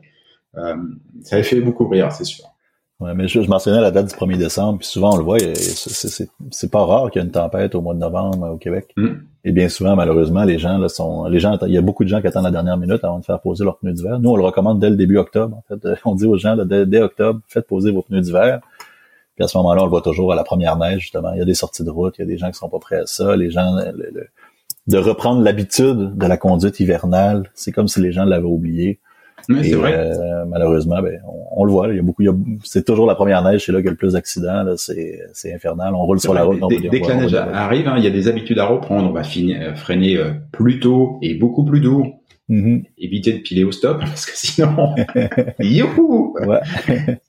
Euh, 0.58 0.76
ça 1.22 1.36
avait 1.36 1.44
fait 1.44 1.62
beaucoup 1.62 1.88
rire, 1.88 2.12
c'est 2.12 2.24
sûr. 2.24 2.46
Ouais, 3.02 3.14
mais 3.14 3.28
je, 3.28 3.42
mentionnais 3.42 3.82
la 3.82 3.92
date 3.92 4.08
du 4.08 4.16
1er 4.16 4.38
décembre, 4.38 4.80
puis 4.80 4.88
souvent 4.88 5.14
on 5.14 5.18
le 5.18 5.24
voit, 5.24 5.38
c'est 6.52 6.72
pas 6.72 6.86
rare 6.86 7.12
qu'il 7.12 7.22
y 7.22 7.26
ait 7.26 7.28
une 7.28 7.32
tempête 7.32 7.76
au 7.76 7.82
mois 7.82 7.94
de 7.94 8.00
novembre 8.00 8.54
au 8.54 8.58
Québec. 8.58 8.94
Mm. 8.96 9.16
Et 9.44 9.52
bien 9.52 9.68
souvent, 9.68 9.98
malheureusement, 9.98 10.46
les 10.46 10.58
gens 10.58 10.78
là, 10.78 10.88
sont, 10.88 11.26
les 11.26 11.40
gens, 11.40 11.58
il 11.68 11.74
y 11.74 11.78
a 11.78 11.82
beaucoup 11.82 12.06
de 12.06 12.10
gens 12.10 12.22
qui 12.22 12.28
attendent 12.28 12.46
la 12.46 12.52
dernière 12.52 12.78
minute 12.78 13.04
avant 13.04 13.20
de 13.20 13.26
faire 13.26 13.42
poser 13.42 13.66
leurs 13.66 13.78
pneus 13.80 13.92
d'hiver. 13.92 14.18
Nous, 14.20 14.30
on 14.30 14.38
le 14.38 14.44
recommande 14.44 14.80
dès 14.80 14.90
le 14.90 14.96
début 14.96 15.18
octobre. 15.18 15.58
En 15.58 15.64
fait, 15.68 16.00
on 16.06 16.16
dit 16.16 16.26
aux 16.26 16.38
gens 16.38 16.56
dès, 16.56 17.02
octobre, 17.02 17.42
faites 17.50 17.68
poser 17.68 17.92
vos 17.92 18.02
pneus 18.02 18.22
d'hiver. 18.22 18.62
Puis 19.36 19.44
à 19.44 19.48
ce 19.48 19.58
moment-là, 19.58 19.82
on 19.82 19.86
le 19.86 19.90
voit 19.90 20.02
toujours 20.02 20.32
à 20.32 20.36
la 20.36 20.44
première 20.44 20.78
neige 20.78 21.02
justement. 21.02 21.32
Il 21.34 21.40
y 21.40 21.42
a 21.42 21.46
des 21.46 21.54
sorties 21.54 21.84
de 21.84 21.90
route, 21.90 22.16
il 22.18 22.22
y 22.22 22.24
a 22.24 22.28
des 22.28 22.38
gens 22.38 22.48
qui 22.48 22.58
sont 22.58 22.70
pas 22.70 22.80
prêts 22.80 22.98
à 23.00 23.06
ça. 23.06 23.36
Les 23.36 23.52
gens, 23.52 23.76
de 24.88 24.98
reprendre 24.98 25.42
l'habitude 25.42 26.16
de 26.16 26.26
la 26.28 26.38
conduite 26.38 26.80
hivernale, 26.80 27.50
c'est 27.54 27.72
comme 27.72 27.88
si 27.88 28.00
les 28.02 28.12
gens 28.12 28.24
l'avaient 28.26 28.46
oublié. 28.46 29.00
Oui, 29.50 29.58
c'est 29.64 29.72
Et, 29.72 29.76
vrai. 29.76 29.94
euh, 29.94 30.46
malheureusement, 30.46 31.02
ben, 31.02 31.20
on, 31.28 31.62
on 31.62 31.66
le 31.66 31.72
voit. 31.72 31.88
là, 31.88 31.94
Il 31.94 31.98
y 31.98 32.00
a 32.00 32.04
beaucoup. 32.04 32.24
C'est 32.64 32.86
toujours 32.86 33.06
la 33.06 33.16
première 33.16 33.44
neige, 33.44 33.66
c'est 33.66 33.72
là 33.72 33.80
qu'il 33.80 33.86
y 33.86 33.90
a 33.90 33.92
le 33.92 33.98
plus 33.98 34.14
d'accidents. 34.14 34.64
C'est 34.78 35.54
infernal. 35.54 35.94
On 35.94 36.06
roule 36.06 36.20
sur 36.20 36.34
la 36.34 36.44
route. 36.44 36.60
dès, 36.70 37.02
que 37.02 37.08
la 37.08 37.16
neige 37.16 37.36
arrive, 37.36 37.88
hein, 37.88 37.96
il 37.98 38.04
y 38.04 38.08
a 38.08 38.12
des 38.12 38.28
habitudes 38.28 38.58
à 38.60 38.66
reprendre. 38.66 39.10
On 39.10 39.14
va 39.14 39.24
finir, 39.24 39.58
euh, 39.62 39.76
freiner 39.76 40.18
euh, 40.18 40.32
plus 40.52 40.80
tôt 40.80 41.18
et 41.22 41.36
beaucoup 41.36 41.66
plus 41.66 41.82
doux. 41.82 42.14
Mhm. 42.48 42.84
Éviter 42.98 43.34
de 43.34 43.40
piler 43.40 43.64
au 43.64 43.72
stop 43.72 44.00
parce 44.00 44.26
que 44.26 44.36
sinon, 44.36 44.96
youhou, 45.60 46.36
Ouais. 46.46 46.60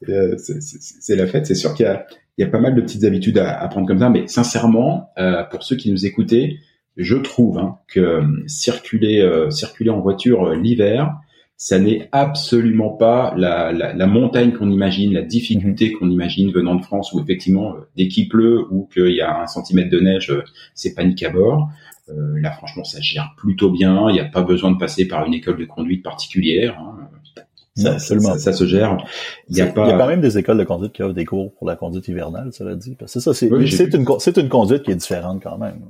Euh, 0.09 0.37
c'est 0.39 1.17
la 1.17 1.27
fête. 1.27 1.47
C'est 1.47 1.55
sûr 1.55 1.75
qu'il 1.75 1.87
y 1.87 1.89
a, 1.89 2.07
il 2.39 2.45
y 2.45 2.49
a 2.49 2.51
pas 2.51 2.61
mal 2.61 2.75
de 2.75 2.81
petites 2.81 3.05
habitudes 3.05 3.39
à, 3.39 3.59
à 3.61 3.69
prendre 3.69 3.87
comme 3.87 3.99
ça. 3.99 4.11
Mais 4.11 4.27
sincèrement, 4.27 5.11
euh, 5.19 5.43
pour 5.45 5.63
ceux 5.63 5.77
qui 5.77 5.91
nous 5.91 6.07
écoutaient, 6.07 6.57
je 6.97 7.17
trouve 7.17 7.59
hein, 7.59 7.79
que 7.89 8.01
euh, 8.01 8.23
circuler, 8.47 9.21
euh, 9.21 9.51
circuler 9.51 9.91
en 9.91 10.01
voiture 10.01 10.47
euh, 10.47 10.57
l'hiver, 10.57 11.15
ça 11.59 11.79
n'est 11.79 12.09
absolument 12.13 12.91
pas 12.91 13.35
la, 13.37 13.73
la, 13.73 13.95
la 13.95 14.07
montagne 14.07 14.53
qu'on 14.53 14.71
imagine, 14.71 15.15
la 15.15 15.23
difficulté 15.23 15.93
qu'on 15.93 16.11
imagine 16.11 16.51
venant 16.53 16.75
de 16.75 16.83
France, 16.83 17.13
où 17.15 17.21
effectivement, 17.21 17.75
dès 17.97 18.09
qu'il 18.09 18.29
pleut 18.29 18.67
ou 18.71 18.89
qu'il 18.93 19.15
y 19.15 19.23
a 19.23 19.41
un 19.43 19.47
centimètre 19.47 19.89
de 19.91 20.01
neige, 20.01 20.35
c'est 20.75 20.95
panique 20.95 21.23
à 21.23 21.31
bord. 21.31 21.71
Euh, 22.09 22.41
là, 22.41 22.53
franchement, 22.53 22.85
ça 22.85 23.01
gère 23.01 23.35
plutôt 23.37 23.71
bien. 23.71 24.09
Il 24.11 24.13
n'y 24.13 24.21
a 24.21 24.25
pas 24.27 24.43
besoin 24.43 24.71
de 24.71 24.79
passer 24.79 25.07
par 25.09 25.27
une 25.27 25.35
école 25.35 25.59
de 25.59 25.65
conduite 25.65 26.03
particulière. 26.05 26.79
hein. 26.79 26.97
Non, 27.79 27.83
Ça, 27.83 27.89
ça, 27.91 27.95
absolument. 28.15 28.33
ça- 28.35 28.39
ça 28.39 28.53
se 28.53 28.65
gère. 28.67 28.97
Il 29.51 29.57
y 29.57 29.61
a 29.61 29.67
C'est- 29.67 29.75
pas. 29.75 29.87
Il 29.87 29.91
y 29.91 29.93
a 29.93 29.99
quand 29.99 30.07
même 30.07 30.21
des 30.23 30.39
écoles 30.39 30.57
de 30.59 30.65
conduite 30.65 30.93
qui 30.93 31.03
offrent 31.03 31.15
des 31.15 31.25
cours 31.27 31.53
pour 31.55 31.67
la 31.67 31.77
conduite 31.77 32.09
hivernale, 32.09 32.51
cela 32.53 32.75
dit. 32.75 32.97
Que 32.97 33.07
ça, 33.07 33.21
c'est 33.35 33.53
Oui, 33.53 33.71
c'est 33.71 33.93
une, 33.93 34.07
c'est 34.19 34.37
une 34.39 34.49
conduite 34.49 34.83
qui 34.85 34.93
est 34.93 34.97
différente 34.97 35.43
quand 35.43 35.59
même. 35.59 35.81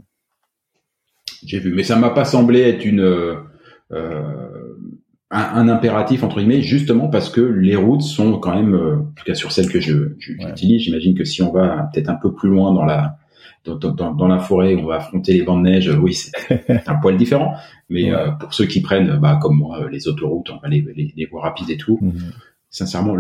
J'ai 1.44 1.58
vu, 1.60 1.72
mais 1.74 1.82
ça 1.84 1.96
m'a 1.96 2.10
pas 2.10 2.24
semblé 2.24 2.60
être 2.62 2.84
une 2.84 3.00
euh, 3.00 3.34
euh, 3.92 4.22
un, 5.30 5.40
un 5.42 5.68
impératif 5.68 6.22
entre 6.24 6.38
guillemets, 6.38 6.62
justement 6.62 7.08
parce 7.08 7.28
que 7.28 7.40
les 7.40 7.76
routes 7.76 8.02
sont 8.02 8.38
quand 8.38 8.54
même, 8.54 8.74
euh, 8.74 8.96
en 8.96 9.12
tout 9.14 9.24
cas 9.24 9.34
sur 9.34 9.52
celles 9.52 9.68
que 9.70 9.80
je 9.80 9.94
Ouais. 9.96 10.14
j'utilise, 10.38 10.82
j'imagine 10.82 11.14
que 11.16 11.24
si 11.24 11.42
on 11.42 11.52
va 11.52 11.88
peut-être 11.92 12.08
un 12.08 12.14
peu 12.14 12.32
plus 12.32 12.48
loin 12.48 12.72
dans 12.72 12.84
la 12.84 13.16
dans, 13.66 13.76
dans- 13.76 13.92
dans, 13.92 14.14
dans 14.14 14.28
la 14.28 14.38
forêt, 14.38 14.74
on 14.76 14.86
va 14.86 14.96
affronter 14.96 15.32
les 15.34 15.42
bancs 15.42 15.62
de 15.64 15.68
neige. 15.70 15.88
Oui, 16.00 16.14
c'est 16.14 16.32
un 16.88 16.94
poil 16.96 17.16
différent, 17.16 17.54
mais 17.90 18.04
Ouais. 18.12 18.18
euh, 18.18 18.30
pour 18.32 18.54
ceux 18.54 18.66
qui 18.66 18.80
prennent, 18.80 19.18
bah 19.18 19.38
comme 19.42 19.56
moi, 19.58 19.80
euh, 19.82 19.88
les 19.90 20.08
autoroutes, 20.08 20.50
enfin, 20.50 20.68
les, 20.68 20.84
les, 20.96 21.12
les 21.16 21.26
voies 21.26 21.42
rapides 21.42 21.70
et 21.70 21.76
tout, 21.76 21.98
Mhm. 22.00 22.32
sincèrement, 22.70 23.16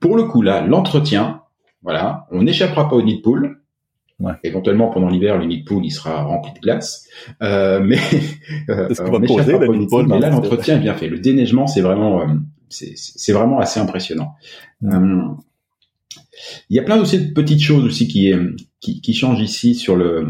pour 0.00 0.16
le 0.16 0.24
coup 0.24 0.42
là, 0.42 0.64
l'entretien, 0.66 1.40
voilà, 1.82 2.26
on 2.30 2.42
n'échappera 2.42 2.88
pas 2.88 2.96
au 2.96 3.02
nid 3.02 3.16
de 3.18 3.22
poule. 3.22 3.58
Ouais. 4.20 4.34
Éventuellement 4.44 4.88
pendant 4.90 5.08
l'hiver, 5.08 5.36
le 5.36 5.46
nid 5.46 5.62
de 5.62 5.64
poule 5.64 5.84
il 5.84 5.90
sera 5.90 6.22
rempli 6.22 6.52
de 6.52 6.60
glace, 6.60 7.08
euh, 7.42 7.80
mais 7.84 7.98
euh, 8.68 8.88
on 9.10 9.18
n'échappera 9.18 9.58
pas 9.58 9.66
au 9.66 9.74
nid 9.76 9.86
de 9.86 9.90
poule, 9.90 10.06
mais 10.06 10.20
là 10.20 10.30
l'entretien 10.30 10.76
est 10.76 10.80
bien 10.80 10.94
fait. 10.94 11.08
Le 11.08 11.18
déneigement 11.18 11.66
c'est 11.66 11.80
vraiment 11.80 12.24
c'est 12.68 13.32
vraiment 13.32 13.58
assez 13.58 13.80
impressionnant. 13.80 14.34
Mm. 14.80 15.34
Il 16.70 16.76
y 16.76 16.78
a 16.78 16.82
plein 16.82 17.00
aussi 17.00 17.18
de 17.18 17.32
petites 17.32 17.62
choses 17.62 17.84
aussi 17.84 18.08
qui 18.08 18.32
euh, 18.32 18.54
qui, 18.80 19.00
qui 19.00 19.14
changent 19.14 19.40
ici 19.40 19.74
sur 19.74 19.96
le 19.96 20.26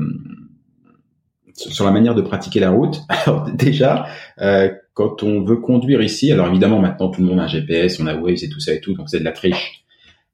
sur 1.54 1.84
la 1.84 1.90
manière 1.90 2.14
de 2.14 2.22
pratiquer 2.22 2.60
la 2.60 2.70
route. 2.70 3.02
Alors 3.08 3.50
déjà, 3.50 4.06
euh, 4.40 4.70
quand 4.94 5.22
on 5.22 5.42
veut 5.42 5.56
conduire 5.56 6.02
ici, 6.02 6.32
alors 6.32 6.48
évidemment 6.48 6.80
maintenant 6.80 7.08
tout 7.08 7.20
le 7.20 7.26
monde 7.26 7.40
a 7.40 7.44
un 7.44 7.48
GPS, 7.48 7.98
on 8.00 8.06
a 8.06 8.14
Waze 8.14 8.44
et 8.44 8.48
tout 8.48 8.60
ça 8.60 8.72
et 8.74 8.80
tout, 8.80 8.94
donc 8.94 9.08
c'est 9.08 9.20
de 9.20 9.24
la 9.24 9.32
triche. 9.32 9.84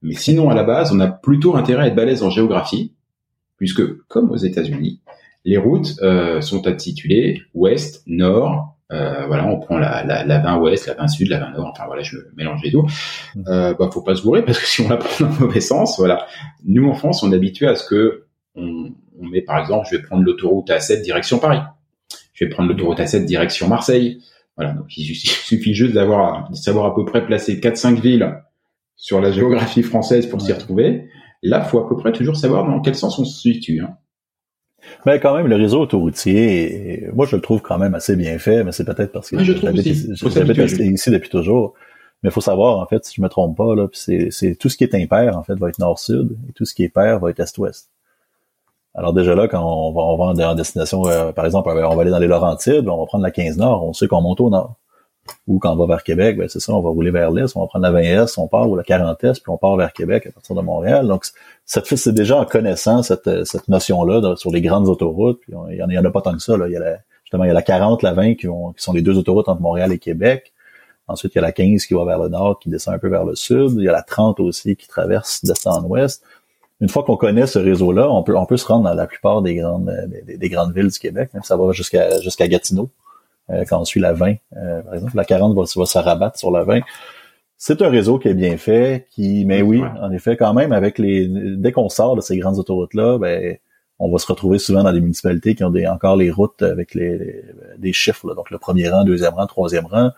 Mais 0.03 0.15
sinon 0.15 0.51
à 0.51 0.55
la 0.55 0.65
base, 0.65 0.93
on 0.93 1.01
a 1.01 1.09
plutôt 1.09 1.57
intérêt 1.57 1.85
à 1.85 1.87
être 1.89 1.95
balèze 1.95 2.23
en 2.23 2.31
géographie, 2.31 2.93
puisque 3.57 3.83
comme 4.09 4.31
aux 4.31 4.37
États-Unis, 4.37 5.01
les 5.45 5.59
routes 5.59 5.97
euh, 6.03 6.41
sont 6.41 6.67
intitulées 6.67 7.43
ouest, 7.55 8.03
nord. 8.07 8.78
Euh, 8.91 9.27
voilà, 9.27 9.47
on 9.47 9.59
prend 9.61 9.77
la, 9.79 10.03
la, 10.05 10.25
la 10.25 10.39
20 10.39 10.59
ouest, 10.61 10.87
la 10.87 10.95
20 10.95 11.09
sud, 11.09 11.29
la 11.29 11.39
20 11.41 11.51
nord. 11.53 11.69
Enfin 11.73 11.85
voilà, 11.87 12.03
je 12.03 12.17
mélange 12.37 12.63
les 12.63 12.71
deux. 12.71 12.79
Euh, 13.49 13.75
bah 13.79 13.91
faut 13.93 14.01
pas 14.03 14.15
se 14.15 14.23
gourer 14.23 14.43
parce 14.45 14.59
que 14.59 14.67
si 14.67 14.81
on 14.81 14.89
la 14.89 14.97
prend 14.97 15.27
dans 15.27 15.31
le 15.33 15.39
mauvais 15.41 15.61
sens, 15.61 15.99
voilà. 15.99 16.27
Nous 16.65 16.89
en 16.89 16.95
France, 16.95 17.23
on 17.23 17.31
est 17.33 17.37
habitué 17.37 17.67
à 17.67 17.75
ce 17.75 17.87
que 17.87 18.25
on, 18.55 18.91
on 19.21 19.27
met 19.27 19.43
par 19.43 19.59
exemple, 19.59 19.87
je 19.91 19.97
vais 19.97 20.03
prendre 20.03 20.23
l'autoroute 20.25 20.69
A7 20.71 21.03
direction 21.03 21.39
Paris. 21.39 21.61
Je 22.33 22.45
vais 22.45 22.51
prendre 22.51 22.69
l'autoroute 22.71 22.99
A7 22.99 23.25
direction 23.27 23.69
Marseille. 23.69 24.23
Voilà, 24.57 24.73
donc 24.73 24.97
il 24.97 25.05
suffit- 25.05 25.27
il 25.53 25.59
suffit 25.59 25.75
juste 25.75 25.93
d'avoir 25.95 26.49
de 26.51 26.57
savoir 26.57 26.87
à 26.87 26.95
peu 26.95 27.05
près 27.05 27.25
placer 27.27 27.61
4-5 27.61 28.01
villes 28.01 28.43
sur 28.97 29.21
la 29.21 29.31
géographie 29.31 29.83
française 29.83 30.27
pour 30.27 30.41
s'y 30.41 30.49
Ouais. 30.49 30.55
retrouver. 30.55 31.09
Là, 31.43 31.61
faut 31.63 31.79
à 31.79 31.89
peu 31.89 31.97
près 31.97 32.11
toujours 32.13 32.37
savoir 32.37 32.65
dans 32.67 32.81
quel 32.81 32.95
sens 32.97 33.19
on 33.19 33.25
se 33.25 33.39
situe. 33.41 33.81
Hein. 33.81 33.97
Mais 35.07 35.21
quand 35.21 35.37
même, 35.37 35.47
le 35.47 35.57
réseau 35.57 35.81
autoroutier, 35.81 37.09
moi, 37.15 37.27
je 37.27 37.37
le 37.37 37.43
trouve 37.43 37.61
quand 37.63 37.79
même 37.79 37.95
assez 37.95 38.17
bien 38.17 38.39
fait, 38.39 38.65
mais 38.65 38.73
c'est 38.73 38.85
peut-être 38.85 39.13
parce 39.13 39.31
que 39.31 39.37
trouve 39.55 40.33
j'habite 40.33 40.59
ici- 40.67 41.11
depuis 41.11 41.29
toujours. 41.31 41.75
Mais 42.23 42.31
il 42.31 42.33
faut 42.33 42.41
savoir, 42.41 42.79
en 42.79 42.87
fait, 42.87 43.05
si 43.05 43.15
je 43.17 43.23
me 43.23 43.29
trompe 43.29 43.57
pas, 43.57 43.75
là, 43.77 43.87
c'est 43.93 44.57
tout 44.59 44.69
ce 44.69 44.77
qui 44.77 44.85
est 44.85 44.95
impair, 44.95 45.37
en 45.39 45.43
fait, 45.45 45.55
va 45.55 45.69
être 45.69 45.79
nord-sud, 45.79 46.37
et 46.49 46.53
tout 46.53 46.65
ce 46.65 46.75
qui 46.75 46.83
est 46.85 46.89
pair 46.89 47.21
va 47.21 47.31
être 47.31 47.41
est-ouest. 47.41 47.89
Alors 48.95 49.13
déjà 49.13 49.37
là, 49.37 49.47
quand 49.47 49.63
on 49.63 49.93
va, 49.93 50.01
on 50.03 50.17
va 50.17 50.25
en 50.51 50.55
destination, 50.57 51.07
euh, 51.07 51.31
par 51.31 51.47
exemple, 51.47 51.69
on 51.71 51.95
va 51.95 52.03
aller 52.03 52.11
dans 52.11 52.19
les 52.19 52.27
Laurentides, 52.27 52.89
on 52.89 52.99
va 52.99 53.07
prendre 53.07 53.23
la 53.23 53.31
15 53.31 53.57
Nord, 53.57 53.85
on 53.85 53.93
sait 53.93 54.09
qu'on 54.09 54.21
monte 54.21 54.41
au 54.41 54.51
nord. 54.51 54.75
Ou 55.47 55.59
quand 55.59 55.73
on 55.73 55.77
va 55.77 55.87
vers 55.87 56.03
Québec, 56.03 56.37
ben 56.37 56.49
c'est 56.49 56.61
ça, 56.61 56.73
on 56.73 56.81
va 56.81 56.91
rouler 56.91 57.11
vers 57.11 57.31
l'est, 57.31 57.57
on 57.57 57.61
va 57.63 57.67
prendre 57.67 57.89
la 57.89 58.01
20S, 58.01 58.35
on 58.39 58.49
part, 58.49 58.69
ou 58.69 58.77
la 58.77 58.83
40S, 58.83 59.35
puis 59.43 59.51
on 59.51 59.57
part 59.57 59.77
vers 59.77 59.93
Québec 59.93 60.27
à 60.27 60.33
partir 60.33 60.55
de 60.55 60.61
Montréal. 60.61 61.07
Donc, 61.07 61.25
ça 61.65 61.83
fait, 61.83 61.97
c'est 61.97 62.13
déjà 62.13 62.39
en 62.39 62.45
connaissant 62.45 63.03
cette, 63.03 63.45
cette 63.45 63.69
notion-là 63.69 64.37
sur 64.37 64.51
les 64.51 64.61
grandes 64.61 64.89
autoroutes. 64.89 65.41
Puis 65.41 65.53
il 65.71 65.77
y 65.77 65.99
en, 65.99 66.05
a- 66.05 66.11
pas 66.11 66.23
tant 66.23 66.33
que 66.33 66.43
ça. 66.43 66.57
Là. 66.57 66.67
Il 66.67 66.73
y 66.73 66.77
a 66.77 66.81
la, 66.81 66.97
justement, 67.25 67.45
il 67.45 67.49
y 67.49 67.51
a 67.51 67.55
la 67.55 67.63
40, 67.63 68.03
la 68.03 68.13
20 68.13 68.35
qui, 68.35 68.47
qui 68.47 68.83
sont 68.83 68.93
les 68.93 69.03
deux 69.03 69.17
autoroutes 69.19 69.49
entre 69.49 69.61
Montréal 69.61 69.93
et 69.93 69.99
Québec. 69.99 70.53
Ensuite, 71.09 71.35
il 71.35 71.37
y 71.37 71.41
a 71.41 71.43
la 71.43 71.53
15 71.53 71.87
qui 71.87 71.95
va 71.95 72.05
vers 72.05 72.19
le 72.19 72.29
nord, 72.29 72.59
qui 72.59 72.69
descend 72.69 72.95
un 72.95 72.99
peu 72.99 73.09
vers 73.09 73.25
le 73.25 73.35
sud. 73.35 73.73
Il 73.79 73.85
y 73.85 73.89
a 73.89 73.93
la 73.93 74.03
30 74.03 74.41
aussi 74.41 74.77
qui 74.77 74.89
traverse 74.89 75.45
d'est 75.45 75.67
en 75.67 75.83
ouest. 75.85 76.23
Une 76.81 76.89
fois 76.89 77.03
qu'on 77.03 77.17
connaît 77.17 77.47
ce 77.47 77.59
réseau-là, 77.59 78.09
on 78.11 78.23
peut, 78.23 78.57
se 78.57 78.67
rendre 78.67 78.85
dans 78.85 78.95
la 78.95 79.07
plupart 79.07 79.43
des 79.43 79.57
grandes, 79.57 79.91
des, 80.27 80.37
des 80.37 80.49
grandes 80.49 80.75
villes 80.75 80.91
du 80.91 80.99
Québec. 80.99 81.31
Même 81.35 81.43
ça 81.43 81.57
va 81.57 81.73
jusqu'à 81.73 82.49
Gatineau. 82.49 82.91
Euh, 83.51 83.65
quand 83.69 83.81
on 83.81 83.85
suit 83.85 84.01
la 84.01 84.13
20, 84.13 84.35
euh, 84.57 84.83
par 84.83 84.95
exemple, 84.95 85.17
la 85.17 85.25
40 85.25 85.55
va, 85.57 85.63
va 85.63 85.87
se 85.87 85.99
rabattre 85.99 86.39
sur 86.39 86.51
la 86.51 86.65
20. 86.65 86.81
C'est 87.57 87.83
un 87.83 87.89
réseau 87.89 88.19
qui 88.19 88.29
est 88.29 88.35
bien 88.35 88.57
fait, 88.57 89.07
qui, 89.11 89.45
mais 89.45 89.63
oui, 89.63 89.81
Ouais. 89.81 89.89
en 90.01 90.13
effet, 90.13 90.37
quand 90.37 90.55
même, 90.55 90.73
avec 90.73 90.99
les, 90.99 91.27
dès 91.57 91.73
qu'on 91.73 91.89
sort 91.89 92.15
de 92.15 92.21
ces 92.21 92.39
grandes 92.39 92.59
autoroutes-là, 92.59 93.19
ben, 93.19 93.57
on 93.99 94.11
va 94.13 94.19
se 94.19 94.27
retrouver 94.27 94.59
souvent 94.59 94.85
dans 94.85 94.93
des 94.93 95.01
municipalités 95.01 95.55
qui 95.57 95.65
ont 95.65 95.71
des, 95.71 95.87
encore 95.89 96.15
les 96.17 96.31
routes 96.31 96.63
avec 96.63 96.95
les, 96.95 97.19
les- 97.19 97.45
des 97.79 97.93
chiffres, 97.93 98.29
là. 98.29 98.35
donc 98.35 98.51
le 98.51 98.59
premier 98.59 98.89
rang, 98.89 99.03
deuxième 99.03 99.35
rang, 99.35 99.47
troisième 99.47 99.87
rang. 99.87 100.11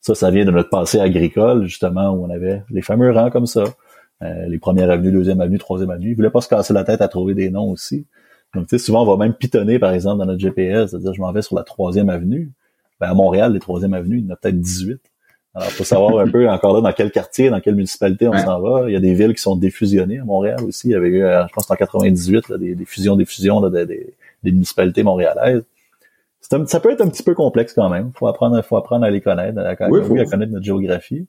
Ça, 0.00 0.14
ça 0.14 0.30
vient 0.30 0.44
de 0.46 0.50
notre 0.52 0.70
passé 0.70 1.00
agricole, 1.00 1.64
justement, 1.66 2.10
où 2.12 2.24
on 2.24 2.30
avait 2.30 2.62
les 2.70 2.80
fameux 2.82 3.10
rangs 3.12 3.30
comme 3.30 3.46
ça. 3.46 3.64
Euh, 4.22 4.46
les 4.46 4.58
premières 4.58 4.88
avenues, 4.90 5.12
deuxième 5.12 5.40
avenue, 5.42 5.58
troisième 5.58 5.90
avenue. 5.90 6.12
Ils 6.12 6.14
voulaient 6.16 6.30
pas 6.30 6.40
se 6.40 6.48
casser 6.48 6.72
la 6.72 6.84
tête 6.84 7.02
à 7.02 7.08
trouver 7.08 7.34
des 7.34 7.50
noms 7.50 7.70
aussi. 7.70 8.06
Donc, 8.54 8.68
tu 8.68 8.78
sais, 8.78 8.82
souvent, 8.82 9.02
on 9.02 9.16
va 9.16 9.22
même 9.22 9.34
pitonner, 9.34 9.78
par 9.78 9.90
exemple, 9.92 10.18
dans 10.20 10.24
notre 10.26 10.38
GPS, 10.40 10.90
c'est-à-dire, 10.92 11.12
je 11.12 11.20
m'en 11.20 11.32
vais 11.32 11.42
sur 11.42 11.56
la 11.56 11.64
troisième 11.64 12.08
avenue. 12.08 12.52
Ben, 13.00 13.08
à 13.10 13.14
Montréal, 13.14 13.52
les 13.52 13.60
troisième 13.60 13.94
avenues, 13.94 14.18
il 14.18 14.24
y 14.26 14.30
en 14.30 14.34
a 14.34 14.36
peut-être 14.36 14.58
18. 14.60 14.98
Alors, 15.54 15.68
faut 15.70 15.84
savoir 15.84 16.18
un 16.18 16.28
peu, 16.28 16.48
encore 16.48 16.74
là, 16.74 16.80
dans 16.82 16.92
quel 16.92 17.10
quartier, 17.10 17.48
dans 17.50 17.60
quelle 17.60 17.74
municipalité 17.76 18.28
on 18.28 18.32
Ouais. 18.32 18.38
s'en 18.44 18.60
va. 18.60 18.88
Il 18.88 18.92
y 18.92 18.96
a 18.96 19.00
des 19.00 19.14
villes 19.14 19.34
qui 19.34 19.40
sont 19.42 19.56
défusionnées 19.56 20.18
à 20.18 20.24
Montréal 20.24 20.58
aussi. 20.66 20.88
Il 20.88 20.92
y 20.92 20.94
avait 20.94 21.08
eu, 21.08 21.22
euh, 21.22 21.46
je 21.48 21.52
pense, 21.54 21.70
en 21.70 21.74
98, 21.76 22.48
là, 22.50 22.58
des, 22.58 22.74
des 22.74 22.84
fusions, 22.84 23.16
des 23.16 23.24
fusions 23.24 23.60
là, 23.60 23.70
des, 23.70 23.86
des- 23.86 24.14
des 24.42 24.52
municipalités 24.52 25.02
montréalaises. 25.02 25.62
Un- 26.52 26.66
ça 26.66 26.78
peut 26.78 26.90
être 26.92 27.00
un 27.00 27.08
petit 27.08 27.22
peu 27.22 27.34
complexe 27.34 27.72
quand 27.72 27.88
même. 27.88 28.12
Faut 28.14 28.28
apprendre, 28.28 28.60
faut 28.62 28.76
apprendre 28.76 29.04
à 29.06 29.10
les 29.10 29.20
connaître, 29.20 29.58
à, 29.58 29.62
à- 29.70 29.88
Oui, 29.90 30.00
oui, 30.02 30.06
faut- 30.06 30.18
à 30.20 30.24
connaître 30.26 30.52
notre 30.52 30.64
géographie. 30.64 31.26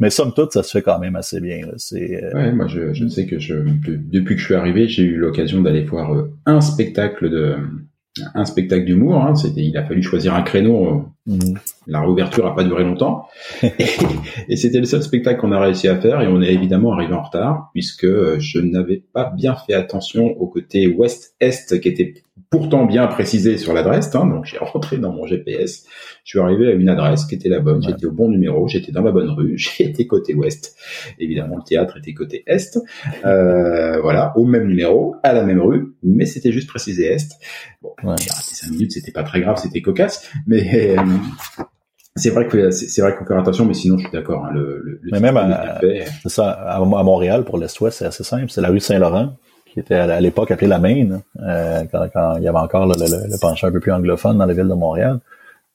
Mais 0.00 0.10
somme 0.10 0.32
toute, 0.32 0.52
ça 0.52 0.62
se 0.62 0.70
fait 0.70 0.82
quand 0.82 0.98
même 0.98 1.16
assez 1.16 1.40
bien. 1.40 1.66
là. 1.66 1.72
C'est, 1.76 2.24
euh, 2.24 2.32
Ouais, 2.32 2.52
moi 2.52 2.68
je, 2.68 2.92
je 2.94 3.06
sais 3.08 3.26
que 3.26 3.38
je, 3.38 3.54
de- 3.54 3.98
depuis 4.00 4.34
que 4.36 4.40
je 4.40 4.46
suis 4.46 4.54
arrivé, 4.54 4.88
j'ai 4.88 5.02
eu 5.02 5.16
l'occasion 5.16 5.60
d'aller 5.60 5.82
voir 5.84 6.14
euh, 6.14 6.32
un 6.46 6.60
spectacle 6.60 7.28
de 7.28 7.56
un 8.34 8.44
spectacle 8.44 8.84
d'humour. 8.84 9.22
Hein. 9.22 9.34
C'était, 9.34 9.62
il 9.62 9.76
a 9.76 9.84
fallu 9.84 10.02
choisir 10.02 10.34
un 10.34 10.42
créneau. 10.42 10.86
euh, 11.28 11.34
mhm. 11.34 11.58
La 11.86 12.00
réouverture 12.00 12.46
a 12.46 12.54
pas 12.54 12.64
duré 12.64 12.84
longtemps, 12.84 13.26
et, 13.62 13.70
et 14.48 14.56
c'était 14.56 14.78
le 14.78 14.84
seul 14.84 15.02
spectacle 15.02 15.40
qu'on 15.40 15.52
a 15.52 15.60
réussi 15.60 15.88
à 15.88 15.96
faire. 15.96 16.20
Et 16.20 16.26
on 16.26 16.42
est 16.42 16.52
évidemment 16.52 16.92
arrivé 16.92 17.14
en 17.14 17.22
retard 17.22 17.70
puisque 17.72 18.04
euh, 18.04 18.36
je 18.38 18.58
n'avais 18.58 19.02
pas 19.12 19.32
bien 19.36 19.54
fait 19.54 19.74
attention 19.74 20.26
au 20.26 20.46
côté 20.46 20.86
ouest-est 20.86 21.80
qui 21.80 21.88
était 21.88 22.14
pourtant 22.50 22.86
bien 22.86 23.06
précisé 23.06 23.58
sur 23.58 23.72
l'adresse. 23.74 24.14
Hein. 24.14 24.26
Donc 24.26 24.44
j'ai 24.44 24.58
rentré 24.60 24.98
dans 24.98 25.12
mon 25.12 25.26
GPS. 25.26 25.84
Je 26.24 26.30
suis 26.30 26.38
arrivé 26.40 26.68
à 26.68 26.72
une 26.72 26.88
adresse 26.88 27.24
qui 27.26 27.34
était 27.34 27.48
la 27.48 27.60
bonne. 27.60 27.82
J'étais 27.82 28.06
au 28.06 28.12
bon 28.12 28.28
numéro. 28.28 28.66
J'étais 28.68 28.92
dans 28.92 29.02
la 29.02 29.12
bonne 29.12 29.30
rue. 29.30 29.54
J'étais 29.58 30.06
côté 30.06 30.34
ouest. 30.34 30.76
Évidemment, 31.18 31.56
le 31.56 31.62
théâtre 31.62 31.98
était 31.98 32.14
côté 32.14 32.44
est. 32.46 32.78
Euh, 33.24 34.00
voilà, 34.02 34.32
au 34.36 34.44
même 34.44 34.66
numéro, 34.66 35.16
à 35.22 35.32
la 35.32 35.44
même 35.44 35.60
rue, 35.60 35.94
mais 36.02 36.26
c'était 36.26 36.52
juste 36.52 36.68
précisé 36.68 37.06
est. 37.06 37.28
Bon, 37.82 37.90
Ouais. 38.04 38.14
j'ai 38.20 38.30
raté 38.30 38.54
cinq 38.54 38.70
minutes, 38.70 38.92
c'était 38.92 39.12
pas 39.12 39.22
très 39.24 39.40
grave, 39.40 39.58
c'était 39.60 39.82
cocasse, 39.82 40.30
mais 40.46 40.96
euh, 40.98 41.02
c'est 42.16 42.30
vrai 42.30 42.46
que 42.46 42.70
c'est 42.70 43.00
vrai 43.00 43.12
qu'il 43.12 43.20
faut 43.20 43.26
faire 43.26 43.38
attention, 43.38 43.64
mais 43.64 43.74
sinon 43.74 43.96
je 43.98 44.04
suis 44.04 44.12
d'accord. 44.12 44.44
Hein, 44.46 44.50
le, 44.52 44.80
le, 44.82 45.00
Mais 45.12 45.20
même 45.20 45.36
ça, 46.26 46.50
à, 46.50 46.76
à 46.76 46.84
Montréal, 46.84 47.44
pour 47.44 47.58
l'Est-Ouest, 47.58 47.98
c'est 47.98 48.06
assez 48.06 48.24
simple. 48.24 48.50
C'est 48.50 48.60
la 48.60 48.68
rue 48.68 48.80
Saint-Laurent, 48.80 49.36
qui 49.78 49.92
était 49.92 49.94
à, 49.94 50.20
l'époque 50.20 50.50
appelée 50.50 50.66
la 50.66 50.80
Maine, 50.80 51.22
euh, 51.40 51.84
quand, 51.90 52.08
quand 52.12 52.36
il 52.38 52.42
y 52.42 52.48
avait 52.48 52.58
encore 52.58 52.86
le, 52.86 52.94
le- 52.94 53.40
penchant 53.40 53.68
un 53.68 53.72
peu 53.72 53.78
plus 53.78 53.92
anglophone 53.92 54.36
dans 54.36 54.46
la 54.46 54.52
ville 54.52 54.66
de 54.66 54.74
Montréal. 54.74 55.20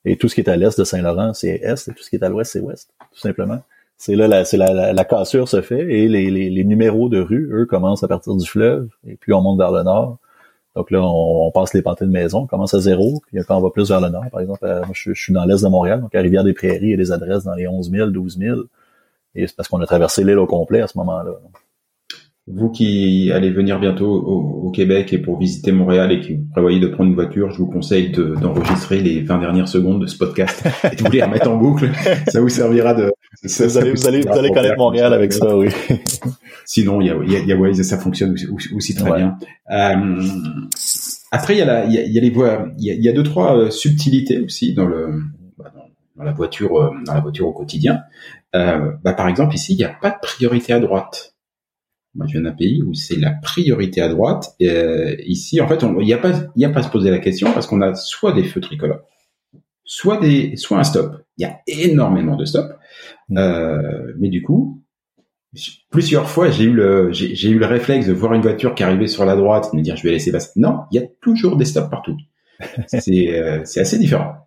Et 0.03 0.17
tout 0.17 0.27
ce 0.27 0.35
qui 0.35 0.41
est 0.41 0.49
à 0.49 0.57
l'est 0.57 0.77
de 0.77 0.83
Saint-Laurent, 0.83 1.33
c'est 1.33 1.49
est, 1.49 1.87
et 1.87 1.93
tout 1.93 2.03
ce 2.03 2.09
qui 2.09 2.17
est 2.17 2.23
à 2.23 2.27
l'ouest, 2.29 2.51
c'est 2.51 2.59
ouest, 2.59 2.89
tout 3.13 3.19
simplement. 3.19 3.59
C'est 3.95 4.15
là, 4.15 4.27
la, 4.27 4.43
c'est 4.43 4.57
la, 4.57 4.91
la, 4.91 5.05
cassure 5.05 5.47
se 5.47 5.61
fait, 5.61 5.79
et 5.79 6.09
les, 6.09 6.29
les, 6.29 6.49
les, 6.49 6.63
numéros 6.65 7.07
de 7.07 7.21
rue, 7.21 7.49
eux, 7.53 7.65
commencent 7.65 8.03
à 8.03 8.09
partir 8.09 8.35
du 8.35 8.45
fleuve, 8.45 8.89
et 9.07 9.15
puis 9.15 9.31
on 9.31 9.41
monte 9.41 9.57
vers 9.57 9.71
le 9.71 9.83
nord. 9.83 10.17
Donc 10.75 10.91
là, 10.91 10.99
on, 11.01 11.49
passe 11.51 11.73
les 11.73 11.81
pantées 11.81 12.05
de 12.05 12.11
maison, 12.11 12.39
on 12.39 12.47
commence 12.47 12.73
à 12.73 12.79
zéro, 12.79 13.21
puis 13.27 13.39
quand 13.47 13.57
on 13.57 13.61
va 13.61 13.69
plus 13.69 13.87
vers 13.87 14.01
le 14.01 14.09
nord, 14.09 14.25
par 14.29 14.41
exemple, 14.41 14.65
moi, 14.65 14.87
je, 14.91 15.13
suis 15.13 15.31
dans 15.31 15.45
l'est 15.45 15.63
de 15.63 15.69
Montréal, 15.69 16.01
donc 16.01 16.13
à 16.13 16.19
Rivière-des-Prairies, 16.19 16.87
il 16.87 16.89
y 16.89 16.93
a 16.95 16.97
des 16.97 17.13
adresses 17.13 17.45
dans 17.45 17.53
les 17.53 17.67
11 17.67 17.89
000, 17.89 18.09
12 18.09 18.37
000, 18.39 18.59
et 19.35 19.47
c'est 19.47 19.55
parce 19.55 19.69
qu'on 19.69 19.79
a 19.79 19.85
traversé 19.85 20.25
l'île 20.25 20.39
au 20.39 20.47
complet 20.47 20.81
à 20.81 20.87
ce 20.87 20.97
moment-là 20.97 21.31
vous 22.47 22.69
qui 22.69 23.31
allez 23.31 23.51
venir 23.51 23.79
bientôt 23.79 24.11
au, 24.11 24.69
Québec 24.71 25.13
et 25.13 25.19
pour 25.19 25.37
visiter 25.37 25.71
Montréal 25.71 26.11
et 26.11 26.19
qui 26.19 26.39
prévoyez 26.51 26.79
de 26.79 26.87
prendre 26.87 27.07
une 27.07 27.15
voiture, 27.15 27.51
je 27.51 27.59
vous 27.59 27.67
conseille 27.67 28.11
d'enregistrer 28.11 29.01
les 29.01 29.21
20 29.21 29.37
dernières 29.37 29.67
secondes 29.67 30.01
de 30.01 30.07
ce 30.07 30.17
podcast 30.17 30.65
et 30.91 30.95
de 30.95 31.03
vous 31.03 31.11
les 31.11 31.21
remettre 31.21 31.47
en 31.47 31.57
boucle. 31.57 31.91
Ça 32.27 32.41
vous 32.41 32.49
servira 32.49 32.95
de... 32.95 33.11
Ça, 33.45 33.67
vous, 33.67 33.77
allez, 33.77 33.91
vous, 33.91 34.07
allez, 34.07 34.21
vous 34.21 34.35
allez 34.35 34.49
connaître 34.49 34.77
Montréal 34.77 35.13
avec 35.13 35.31
ça, 35.33 35.55
oui. 35.55 35.69
Sinon, 36.65 37.01
il 37.01 37.07
y 37.07 37.09
a, 37.11 37.17
il 37.23 37.31
y, 37.31 37.35
a, 37.35 37.39
y 37.39 37.51
a 37.51 37.55
Waze 37.55 37.79
et 37.79 37.83
ça 37.83 37.97
fonctionne 37.97 38.35
aussi, 38.73 38.95
très 38.95 39.11
bien. 39.11 39.37
Euh, 39.69 40.21
après, 41.31 41.55
il 41.55 41.57
y 41.57 41.61
a, 41.61 41.65
la, 41.65 41.85
il 41.85 41.93
y 41.93 41.97
a, 41.97 42.03
y 42.03 42.17
a 42.17 42.21
les 42.21 42.29
voies, 42.29 42.67
il 42.77 42.85
y 42.85 42.91
a, 42.91 42.93
il 42.93 43.03
y 43.03 43.09
a 43.09 43.11
deux 43.11 43.23
trois 43.23 43.57
euh, 43.57 43.69
subtilités 43.71 44.39
aussi 44.39 44.75
dans 44.75 44.85
le 44.85 45.23
bah, 45.57 45.71
dans, 46.15 46.23
la 46.23 46.31
voiture, 46.31 46.79
euh, 46.79 46.91
dans 47.05 47.15
la 47.15 47.21
voiture 47.21 47.47
au 47.47 47.53
quotidien. 47.53 48.01
Euh, 48.55 48.91
bah, 49.03 49.13
par 49.13 49.27
exemple, 49.27 49.55
ici, 49.55 49.73
il 49.73 49.77
n'y 49.77 49.83
a 49.83 49.89
pas 49.89 50.11
de 50.11 50.19
priorité 50.21 50.73
à 50.73 50.79
droite. 50.79 51.32
Moi, 52.16 52.28
je 52.28 52.34
viens 52.34 52.41
d'un 52.41 52.55
pays 52.55 52.84
où 52.84 52.93
c'est 52.93 53.16
la 53.16 53.32
priorité 53.32 54.01
à 54.01 54.09
droite. 54.09 54.53
Et, 54.59 54.70
euh, 54.70 55.16
ici, 55.26 55.59
en 55.61 55.68
fait, 55.68 55.82
il 55.82 56.05
n'y 56.05 56.14
a 56.14 56.18
pas, 56.18 56.32
il 56.55 56.64
a 56.66 56.70
pas 56.70 56.82
à 56.82 56.84
se 56.84 56.89
poser 56.89 57.09
la 57.09 57.20
question 57.20 57.51
parce 57.53 57.66
qu'on 57.66 57.82
a 57.82 57.95
soit 57.95 58.34
des 58.34 58.43
feux 58.43 58.61
tricolores, 58.61 59.01
soit 59.84 60.18
des, 60.18 60.55
soit 60.55 60.78
un 60.78 60.84
stop. 60.84 61.16
Il 61.38 61.43
y 61.43 61.45
a 61.45 61.59
énormément 61.66 62.36
de 62.36 62.45
stops. 62.45 62.76
Mm. 63.30 63.38
Euh, 63.38 64.14
mais 64.20 64.30
du 64.30 64.43
coup, 64.43 64.84
plusieurs 65.89 66.30
fois, 66.30 66.49
j'ai 66.49 66.66
eu 66.66 66.74
le, 66.74 67.11
j'ai 67.11 67.49
eu 67.49 67.57
le 67.57 67.66
réflexe 67.66 68.07
de 68.07 68.14
voir 68.14 68.34
une 68.34 68.41
voiture 68.41 68.76
qui 68.76 68.84
arrivait 68.84 69.07
sur 69.07 69.26
la 69.26 69.36
droite, 69.36 69.70
de 69.72 69.78
me 69.78 69.82
dire 69.82 69.95
je 69.95 70.03
vais 70.03 70.11
laisser 70.11 70.32
passer. 70.32 70.51
Non, 70.55 70.82
il 70.91 71.01
y 71.01 71.03
a 71.03 71.07
toujours 71.22 71.57
des 71.57 71.66
stops 71.66 71.89
partout. 71.89 72.18
c'est, 72.88 73.39
euh, 73.39 73.61
c'est 73.66 73.82
assez 73.82 73.97
différent. 73.97 74.42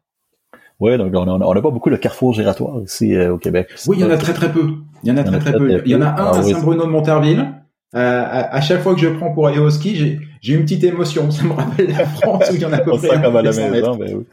Oui, 0.81 0.99
donc 0.99 1.13
on 1.15 1.55
n'a 1.55 1.63
pas 1.63 1.71
beaucoup 1.71 1.91
de 1.91 1.97
carrefours 1.97 2.35
giratoires 2.35 2.83
ici 2.83 3.15
euh, 3.15 3.35
au 3.35 3.39
Québec. 3.39 3.69
Oui, 3.87 3.97
il 3.99 4.03
y 4.03 4.05
en 4.05 4.11
a 4.11 4.19
très 4.19 4.35
très 4.35 4.53
peu. 4.53 4.75
Il 5.03 5.09
y 5.09 5.13
en 5.13 5.17
a 5.17 5.25
très 5.25 5.39
très, 5.39 5.53
peu. 5.53 5.83
Il 5.85 5.91
y 5.91 5.95
en 5.95 6.03
a 6.03 6.07
un 6.07 6.15
à 6.15 6.31
ah 6.35 6.43
Saint-Bruno 6.43 6.85
de 6.85 6.91
Monterville. 6.91 7.47
Euh, 7.95 8.23
à, 8.51 8.61
chaque 8.61 8.83
fois 8.83 8.95
que 8.95 9.01
je 9.01 9.09
prends 9.09 9.33
pour 9.33 9.47
aller 9.47 9.59
au 9.59 9.71
ski, 9.71 10.21
j'ai 10.41 10.55
une 10.55 10.63
petite 10.63 10.85
émotion. 10.85 11.31
Ça 11.31 11.45
me 11.45 11.53
rappelle 11.53 11.89
la 11.89 12.05
France 12.05 12.51
où 12.51 12.55
il 12.55 12.61
y 12.61 12.65
en 12.67 12.73
a 12.73 12.79
peu 12.79 12.93
près. 12.93 13.21
comme 13.23 13.37
à 13.37 13.43
la 13.43 13.53
maison, 13.53 13.97
ben 13.97 14.17
oui. 14.17 14.27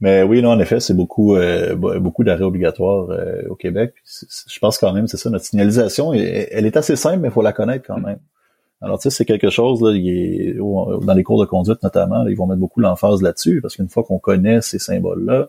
Mais 0.00 0.22
oui, 0.22 0.42
non, 0.42 0.50
en 0.50 0.60
effet, 0.60 0.80
c'est 0.80 0.92
beaucoup 0.92 1.36
euh, 1.36 1.74
beaucoup 1.74 2.22
d'arrêts 2.22 2.44
obligatoires 2.44 3.08
euh, 3.10 3.42
au 3.48 3.54
Québec. 3.54 3.94
Je 4.04 4.58
pense 4.58 4.76
quand 4.76 4.92
même, 4.92 5.06
c'est 5.06 5.16
ça, 5.16 5.30
notre 5.30 5.46
signalisation, 5.46 6.12
elle, 6.12 6.66
est 6.66 6.76
assez 6.76 6.96
simple, 6.96 7.20
mais 7.20 7.28
il 7.28 7.30
faut 7.30 7.40
la 7.40 7.52
connaître 7.52 7.86
quand 7.86 7.98
même. 7.98 8.18
Alors, 8.82 8.98
tu 8.98 9.04
sais, 9.04 9.10
c'est 9.10 9.24
quelque 9.24 9.48
chose, 9.48 9.80
là, 9.80 9.92
il 9.92 10.06
est, 10.06 10.54
dans 10.58 11.14
les 11.14 11.22
cours 11.22 11.40
de 11.40 11.46
conduite 11.46 11.82
notamment, 11.82 12.26
ils 12.26 12.36
vont 12.36 12.46
mettre 12.46 12.60
beaucoup 12.60 12.80
l'emphase 12.80 13.22
là-dessus, 13.22 13.62
parce 13.62 13.76
qu'une 13.76 13.88
fois 13.88 14.04
qu'on 14.04 14.18
connaît 14.18 14.60
ces 14.60 14.78
symboles-là, 14.78 15.48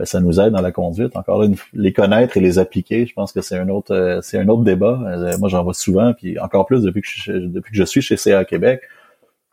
ben, 0.00 0.06
ça 0.06 0.18
nous 0.20 0.40
aide 0.40 0.54
dans 0.54 0.62
la 0.62 0.72
conduite. 0.72 1.14
Encore 1.14 1.42
là, 1.42 1.48
les 1.74 1.92
connaître 1.92 2.38
et 2.38 2.40
les 2.40 2.58
appliquer, 2.58 3.04
je 3.04 3.12
pense 3.12 3.32
que 3.32 3.42
c'est 3.42 3.58
un 3.58 3.68
autre 3.68 3.94
euh, 3.94 4.20
c'est 4.22 4.38
un 4.38 4.48
autre 4.48 4.62
débat. 4.62 4.98
Euh, 5.04 5.36
moi, 5.38 5.50
j'en 5.50 5.62
vois 5.62 5.74
souvent, 5.74 6.14
puis 6.14 6.38
encore 6.38 6.64
plus 6.64 6.80
depuis 6.80 7.02
que 7.02 7.08
je, 7.10 7.32
depuis 7.32 7.70
que 7.70 7.76
je 7.76 7.84
suis 7.84 8.00
chez 8.00 8.16
CA 8.16 8.46
Québec, 8.46 8.80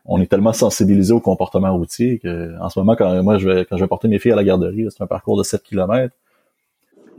on 0.05 0.21
est 0.21 0.27
tellement 0.27 0.53
sensibilisé 0.53 1.11
au 1.11 1.19
comportement 1.19 1.75
routier 1.75 2.19
que 2.19 2.57
en 2.61 2.69
ce 2.69 2.79
moment, 2.79 2.95
quand 2.95 3.21
moi 3.23 3.37
je 3.37 3.49
vais 3.49 3.65
quand 3.65 3.75
je 3.75 3.83
vais 3.83 3.89
porter 3.89 4.07
mes 4.07 4.19
filles 4.19 4.31
à 4.31 4.37
la 4.37 4.45
garderie, 4.45 4.87
c'est 4.89 5.03
un 5.03 5.07
parcours 5.07 5.37
de 5.37 5.43
7 5.43 5.61
km, 5.63 6.15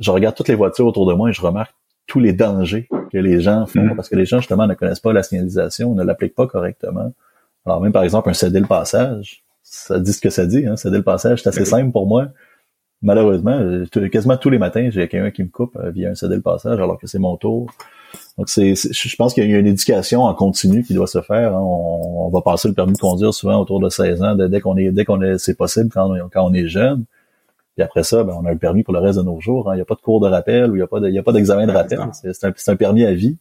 je 0.00 0.10
regarde 0.10 0.34
toutes 0.34 0.48
les 0.48 0.54
voitures 0.54 0.86
autour 0.86 1.06
de 1.06 1.12
moi 1.12 1.28
et 1.28 1.34
je 1.34 1.42
remarque 1.42 1.74
tous 2.06 2.20
les 2.20 2.32
dangers 2.32 2.88
que 3.12 3.18
les 3.18 3.40
gens 3.40 3.66
font 3.66 3.80
mm-hmm. 3.80 3.94
parce 3.94 4.08
que 4.08 4.16
les 4.16 4.24
gens 4.24 4.38
justement 4.38 4.66
ne 4.66 4.72
connaissent 4.72 5.00
pas 5.00 5.12
la 5.12 5.22
signalisation, 5.22 5.94
ne 5.94 6.02
l'appliquent 6.02 6.34
pas 6.34 6.46
correctement. 6.46 7.12
Alors 7.66 7.82
même 7.82 7.92
par 7.92 8.04
exemple 8.04 8.30
un 8.30 8.32
céder 8.32 8.60
le 8.60 8.66
passage, 8.66 9.42
ça 9.62 10.00
dit 10.00 10.14
ce 10.14 10.20
que 10.22 10.30
ça 10.30 10.46
dit, 10.46 10.66
hein, 10.66 10.76
céder 10.76 10.96
le 10.96 11.02
passage, 11.02 11.42
c'est 11.42 11.50
assez 11.50 11.66
simple 11.66 11.92
pour 11.92 12.06
moi 12.06 12.28
malheureusement, 13.02 13.58
euh, 13.58 13.86
quasiment 14.10 14.36
tous 14.36 14.50
les 14.50 14.58
matins, 14.58 14.88
j'ai 14.90 15.08
quelqu'un 15.08 15.30
qui 15.30 15.42
me 15.42 15.48
coupe 15.48 15.76
euh, 15.76 15.90
via 15.90 16.10
un 16.10 16.14
cédé 16.14 16.36
le 16.36 16.42
passage 16.42 16.78
alors 16.78 16.98
que 16.98 17.06
c'est 17.06 17.18
mon 17.18 17.36
tour. 17.36 17.70
Donc 18.36 18.48
c'est, 18.48 18.74
je 18.74 19.16
pense 19.16 19.34
qu'il 19.34 19.48
y 19.48 19.54
a 19.54 19.58
une 19.58 19.66
éducation 19.66 20.22
en 20.22 20.34
continu 20.34 20.82
qui 20.82 20.94
doit 20.94 21.06
se 21.06 21.20
faire. 21.20 21.54
Hein. 21.54 21.60
On, 21.60 22.30
va 22.30 22.40
passer 22.42 22.68
le 22.68 22.74
permis 22.74 22.92
de 22.92 22.98
conduire 22.98 23.32
souvent 23.32 23.60
autour 23.60 23.80
de 23.80 23.88
16 23.88 24.22
ans, 24.22 24.34
dès 24.34 24.60
qu'on 24.60 24.76
est, 24.76 24.90
dès 24.90 25.04
qu'on 25.04 25.20
est, 25.22 25.38
c'est 25.38 25.56
possible 25.56 25.90
quand 25.92 26.10
on, 26.10 26.28
quand 26.28 26.44
on 26.44 26.52
est 26.52 26.68
jeune. 26.68 27.04
Puis 27.74 27.82
après 27.84 28.02
ça, 28.02 28.24
ben, 28.24 28.34
on 28.38 28.44
a 28.44 28.52
le 28.52 28.58
permis 28.58 28.82
pour 28.82 28.92
le 28.92 29.00
reste 29.00 29.18
de 29.18 29.24
nos 29.24 29.40
jours. 29.40 29.70
Hein. 29.70 29.74
Il 29.74 29.76
n'y 29.76 29.82
a 29.82 29.84
pas 29.84 29.94
de 29.94 30.00
cours 30.00 30.20
de 30.20 30.28
rappel 30.28 30.70
ou 30.70 30.74
il 30.74 30.78
n'y 30.78 30.82
a 30.82 30.86
pas, 30.86 31.00
de, 31.00 31.08
il 31.08 31.14
y 31.14 31.18
a 31.18 31.22
pas 31.22 31.32
d'examen 31.32 31.66
de 31.66 31.72
rappel. 31.72 32.00
C'est, 32.12 32.44
un, 32.44 32.52
c'est 32.56 32.70
un 32.70 32.76
permis 32.76 33.04
à 33.04 33.12
vie. 33.12 33.36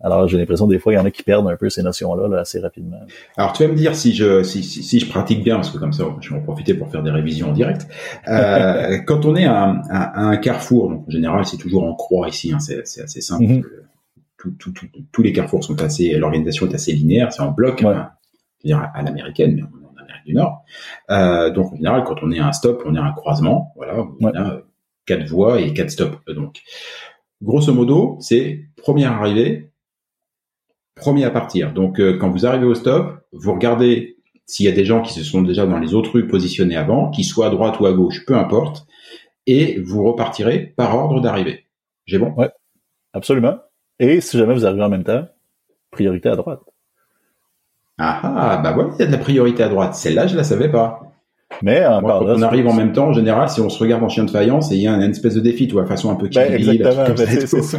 Alors 0.00 0.28
j'ai 0.28 0.36
l'impression 0.36 0.66
des 0.66 0.78
fois 0.78 0.92
il 0.92 0.96
y 0.96 0.98
en 0.98 1.04
a 1.06 1.10
qui 1.10 1.22
perdent 1.22 1.48
un 1.48 1.56
peu 1.56 1.70
ces 1.70 1.82
notions-là 1.82 2.40
assez 2.40 2.60
rapidement. 2.60 2.98
Alors 3.36 3.52
tu 3.54 3.62
vas 3.62 3.70
me 3.70 3.76
dire 3.76 3.94
si 3.94 4.14
je 4.14 4.42
si, 4.42 4.62
si, 4.62 5.00
je 5.00 5.08
pratique 5.08 5.42
bien 5.42 5.56
parce 5.56 5.70
que 5.70 5.78
comme 5.78 5.94
ça 5.94 6.04
je 6.20 6.30
vais 6.30 6.36
en 6.36 6.42
profiter 6.42 6.74
pour 6.74 6.90
faire 6.90 7.02
des 7.02 7.10
révisions 7.10 7.48
en 7.48 7.52
direct. 7.52 7.86
Euh, 8.28 8.98
quand 9.06 9.24
on 9.24 9.34
est 9.36 9.46
à, 9.46 9.82
un 9.90 10.36
carrefour, 10.36 10.90
donc 10.90 11.08
en 11.08 11.10
général 11.10 11.46
c'est 11.46 11.56
toujours 11.56 11.84
en 11.84 11.94
croix 11.94 12.28
ici, 12.28 12.52
hein, 12.52 12.58
c'est 12.60 12.80
assez 12.82 13.20
simple. 13.20 13.44
Mm 13.44 13.62
tous 15.12 15.22
les 15.22 15.32
carrefours 15.32 15.64
sont 15.64 15.82
assez, 15.82 16.12
l'organisation 16.12 16.68
est 16.68 16.74
assez 16.74 16.92
linéaire, 16.92 17.32
c'est 17.32 17.42
en 17.42 17.50
bloc, 17.50 17.82
hein, 17.82 18.10
dire 18.64 18.78
à, 18.94 19.02
l'américaine, 19.02 19.54
mais 19.56 19.62
en 19.62 20.00
Amérique 20.00 20.24
du 20.26 20.34
Nord. 20.34 20.62
Euh, 21.10 21.50
donc 21.50 21.72
en 21.72 21.76
général 21.76 22.04
quand 22.04 22.22
on 22.22 22.30
est 22.30 22.38
à 22.38 22.46
un 22.46 22.52
stop, 22.52 22.82
on 22.86 22.94
est 22.94 22.98
à 22.98 23.04
un 23.04 23.12
croisement, 23.12 23.72
voilà, 23.76 24.04
on 24.20 24.28
a 24.28 24.60
quatre 25.04 25.26
voies 25.26 25.60
et 25.60 25.72
quatre 25.72 25.90
stops. 25.90 26.18
Donc 26.28 26.60
grosso 27.42 27.72
modo 27.72 28.18
c'est 28.20 28.66
première 28.76 29.12
arrivée 29.12 29.72
premier 30.96 31.24
à 31.24 31.30
partir. 31.30 31.72
Donc 31.72 32.00
euh, 32.00 32.18
quand 32.18 32.30
vous 32.30 32.46
arrivez 32.46 32.66
au 32.66 32.74
stop, 32.74 33.20
vous 33.32 33.52
regardez 33.52 34.16
s'il 34.46 34.66
y 34.66 34.68
a 34.68 34.72
des 34.72 34.84
gens 34.84 35.02
qui 35.02 35.12
se 35.12 35.22
sont 35.22 35.42
déjà 35.42 35.66
dans 35.66 35.78
les 35.78 35.94
autres 35.94 36.12
rues 36.12 36.26
positionnés 36.26 36.76
avant, 36.76 37.10
qu'ils 37.10 37.24
soient 37.24 37.46
à 37.46 37.50
droite 37.50 37.78
ou 37.80 37.86
à 37.86 37.92
gauche, 37.92 38.24
peu 38.26 38.36
importe, 38.36 38.86
et 39.46 39.80
vous 39.80 40.04
repartirez 40.04 40.74
par 40.76 40.96
ordre 40.96 41.20
d'arrivée. 41.20 41.66
J'ai 42.06 42.18
bon? 42.18 42.32
Ouais, 42.36 42.50
absolument. 43.12 43.56
Et 43.98 44.20
si 44.20 44.38
jamais 44.38 44.54
vous 44.54 44.66
arrivez 44.66 44.82
en 44.82 44.88
même 44.88 45.04
temps, 45.04 45.26
priorité 45.90 46.28
à 46.28 46.36
droite. 46.36 46.60
Ah 47.98 48.20
ah, 48.22 48.56
bah 48.58 48.72
voilà, 48.72 48.90
il 48.94 49.00
y 49.00 49.02
a 49.02 49.06
de 49.06 49.12
la 49.12 49.18
priorité 49.18 49.62
à 49.62 49.68
droite. 49.68 49.94
Celle-là, 49.94 50.26
je 50.26 50.36
la 50.36 50.44
savais 50.44 50.70
pas. 50.70 51.00
Mais 51.62 51.82
quand 51.84 52.22
on 52.22 52.42
arrive 52.42 52.66
en 52.66 52.74
même 52.74 52.92
temps, 52.92 53.08
en 53.08 53.12
général, 53.12 53.48
si 53.48 53.60
on 53.60 53.68
se 53.68 53.78
regarde 53.78 54.02
en 54.02 54.08
chien 54.08 54.24
de 54.24 54.30
faillance, 54.30 54.70
il 54.70 54.78
y 54.78 54.88
a 54.88 54.92
une 54.92 55.10
espèce 55.10 55.34
de 55.34 55.40
défi, 55.40 55.66
tu 55.66 55.74
vois, 55.74 55.86
façon 55.86 56.10
un 56.10 56.16
peu 56.16 56.28
ben, 56.28 56.52
Exactement. 56.52 57.04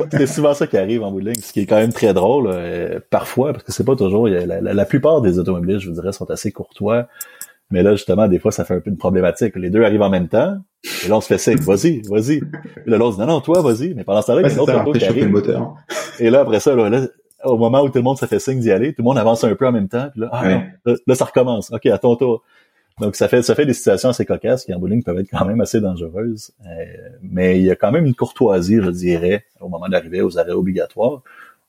C'est 0.09 0.27
souvent, 0.27 0.53
ça 0.53 0.67
qui 0.67 0.77
arrive 0.77 1.03
en 1.03 1.11
bowling, 1.11 1.35
ce 1.39 1.53
qui 1.53 1.61
est 1.61 1.65
quand 1.65 1.77
même 1.77 1.93
très 1.93 2.13
drôle, 2.13 2.49
euh, 2.51 2.99
parfois, 3.09 3.53
parce 3.53 3.63
que 3.63 3.71
c'est 3.71 3.83
pas 3.83 3.95
toujours. 3.95 4.27
la, 4.27 4.85
plupart 4.85 5.21
des 5.21 5.37
automobilistes, 5.37 5.81
je 5.81 5.89
vous 5.89 5.95
dirais, 5.95 6.11
sont 6.11 6.29
assez 6.31 6.51
courtois. 6.51 7.07
Mais 7.69 7.83
là, 7.83 7.91
justement, 7.91 8.29
des 8.29 8.39
fois, 8.39 8.51
ça 8.51 8.63
fait 8.63 8.75
un 8.75 8.79
peu 8.79 8.89
une 8.89 8.97
problématique. 8.97 9.53
Les 9.57 9.69
deux 9.69 9.83
arrivent 9.83 10.01
en 10.01 10.09
même 10.09 10.29
temps, 10.29 10.55
et 11.05 11.09
là, 11.09 11.17
on 11.17 11.21
se 11.21 11.27
fait 11.27 11.37
signe, 11.37 11.57
vas-y, 11.57 12.01
vas-y. 12.09 12.37
Et 12.37 12.89
là, 12.89 12.97
l'autre 12.97 13.17
dit, 13.17 13.21
non, 13.21 13.27
non, 13.27 13.41
toi, 13.41 13.61
vas-y. 13.61 13.93
Mais 13.93 14.05
pendant 14.05 14.21
ce 14.21 14.27
temps-là, 14.27 14.41
il 14.41 14.47
y 14.47 14.49
a 14.49 14.53
une 14.53 14.59
autre 14.59 14.97
qui 14.97 15.05
arrive. 15.05 15.25
Le 15.25 15.29
moteur. 15.29 15.75
Et 16.19 16.29
là, 16.29 16.41
après 16.41 16.61
ça, 16.61 16.73
là, 16.73 17.07
au 17.43 17.57
moment 17.57 17.81
où 17.81 17.89
tout 17.89 17.97
le 17.97 18.03
monde 18.03 18.17
se 18.17 18.25
fait 18.25 18.39
signe 18.39 18.59
d'y 18.59 18.71
aller, 18.71 18.93
tout 18.93 19.01
le 19.01 19.05
monde 19.05 19.17
avance 19.17 19.43
un 19.43 19.53
peu 19.53 19.67
en 19.67 19.73
même 19.73 19.89
temps, 19.89 20.07
puis 20.11 20.21
là, 20.21 20.29
ah, 20.31 20.47
non, 20.47 20.95
là, 21.05 21.15
ça 21.15 21.25
recommence. 21.25 21.71
OK, 21.71 21.85
à 21.87 21.97
ton 21.97 22.15
tour. 22.15 22.43
Donc 22.99 23.15
ça 23.15 23.27
fait 23.27 23.43
ça 23.43 23.53
fait 23.53 23.65
des 23.65 23.73
situations 23.73 24.09
assez 24.09 24.25
cocasses 24.25 24.65
qui 24.65 24.73
en 24.73 24.79
bowling 24.79 25.03
peuvent 25.03 25.19
être 25.19 25.29
quand 25.31 25.45
même 25.45 25.61
assez 25.61 25.79
dangereuses. 25.79 26.51
Euh, 26.65 26.85
mais 27.21 27.59
il 27.59 27.63
y 27.63 27.71
a 27.71 27.75
quand 27.75 27.91
même 27.91 28.05
une 28.05 28.15
courtoisie, 28.15 28.79
je 28.81 28.89
dirais, 28.89 29.45
au 29.61 29.69
moment 29.69 29.87
d'arriver 29.87 30.21
aux 30.21 30.37
arrêts 30.39 30.51
obligatoires. 30.51 31.21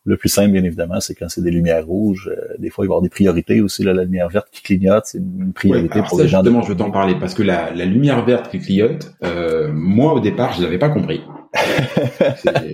Le 0.04 0.16
plus 0.16 0.30
simple, 0.30 0.52
bien 0.52 0.64
évidemment, 0.64 1.00
c'est 1.00 1.14
quand 1.14 1.28
c'est 1.28 1.42
des 1.42 1.50
lumières 1.50 1.86
rouges. 1.86 2.30
Euh, 2.32 2.54
des 2.58 2.70
fois, 2.70 2.86
il 2.86 2.88
va 2.88 2.92
y 2.92 2.94
avoir 2.94 3.02
des 3.02 3.10
priorités 3.10 3.60
aussi. 3.60 3.84
la 3.84 3.92
lumière 3.92 4.30
verte 4.30 4.48
qui 4.50 4.62
clignote, 4.62 5.04
c'est 5.04 5.18
une 5.18 5.52
priorité 5.52 6.00
pour 6.08 6.18
les 6.18 6.28
gens. 6.28 6.38
Justement, 6.38 6.62
je 6.62 6.68
veux 6.68 6.76
t'en 6.76 6.90
parler 6.90 7.14
parce 7.20 7.34
que 7.34 7.42
la, 7.42 7.72
lumière 7.72 8.24
verte 8.24 8.50
qui 8.50 8.58
clignote, 8.58 9.12
euh, 9.22 9.70
moi 9.70 10.14
au 10.14 10.20
départ, 10.20 10.54
je 10.54 10.62
l'avais 10.62 10.78
pas 10.78 10.88
compris. 10.88 11.20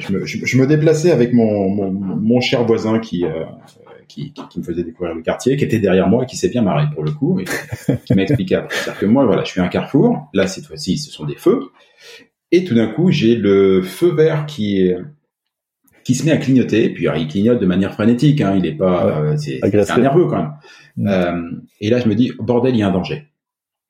je, 0.00 0.12
me, 0.12 0.24
je, 0.26 0.58
me, 0.58 0.66
déplaçais 0.66 1.10
avec 1.10 1.32
mon, 1.32 1.68
mon, 1.70 1.90
mon 1.90 2.40
cher 2.40 2.64
voisin 2.64 2.98
qui 2.98 3.24
qui, 4.06 4.32
qui, 4.32 4.58
me 4.58 4.64
faisait 4.64 4.84
découvrir 4.84 5.14
le 5.14 5.22
quartier, 5.22 5.56
qui 5.56 5.64
était 5.64 5.78
derrière 5.78 6.08
moi, 6.08 6.24
et 6.24 6.26
qui 6.26 6.36
s'est 6.36 6.48
bien 6.48 6.62
marré 6.62 6.86
pour 6.92 7.04
le 7.04 7.12
coup, 7.12 7.40
et 7.40 7.44
qui 8.04 8.14
m'a 8.14 8.22
expliqué 8.22 8.60
C'est-à-dire 8.68 9.00
que 9.00 9.06
moi, 9.06 9.24
voilà, 9.24 9.44
je 9.44 9.50
suis 9.50 9.60
un 9.60 9.68
carrefour. 9.68 10.28
Là, 10.32 10.46
cette 10.46 10.66
fois-ci, 10.66 10.98
ce 10.98 11.10
sont 11.10 11.24
des 11.24 11.36
feux. 11.36 11.60
Et 12.52 12.64
tout 12.64 12.74
d'un 12.74 12.86
coup, 12.86 13.10
j'ai 13.10 13.34
le 13.34 13.82
feu 13.82 14.14
vert 14.14 14.46
qui 14.46 14.92
qui 16.04 16.14
se 16.14 16.24
met 16.24 16.32
à 16.32 16.36
clignoter, 16.36 16.90
puis 16.90 17.06
il 17.16 17.28
clignote 17.28 17.58
de 17.58 17.66
manière 17.66 17.94
frénétique, 17.94 18.40
hein, 18.42 18.54
il 18.56 18.66
est 18.66 18.74
pas, 18.74 19.22
euh, 19.22 19.36
c'est 19.38 19.58
nerveux 19.98 20.26
quand 20.26 20.36
même. 20.36 20.52
Mm. 20.96 21.08
Euh, 21.08 21.50
et 21.80 21.90
là, 21.90 21.98
je 21.98 22.08
me 22.08 22.14
dis, 22.14 22.32
bordel, 22.38 22.74
il 22.74 22.78
y 22.78 22.82
a 22.82 22.88
un 22.88 22.92
danger. 22.92 23.28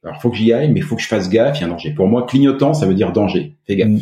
Alors, 0.05 0.21
faut 0.21 0.31
que 0.31 0.37
j'y 0.37 0.53
aille, 0.53 0.71
mais 0.71 0.81
faut 0.81 0.97
que 0.97 1.03
je 1.03 1.09
fasse 1.09 1.29
gaffe, 1.29 1.59
il 1.59 1.63
y 1.63 1.65
a 1.65 1.67
un 1.67 1.71
danger. 1.71 1.93
Pour 1.93 2.07
moi, 2.07 2.25
clignotant, 2.25 2.73
ça 2.73 2.87
veut 2.87 2.95
dire 2.95 3.13
danger. 3.13 3.57
Fais 3.67 3.77
gaffe. 3.77 3.89
Mm. 3.89 4.01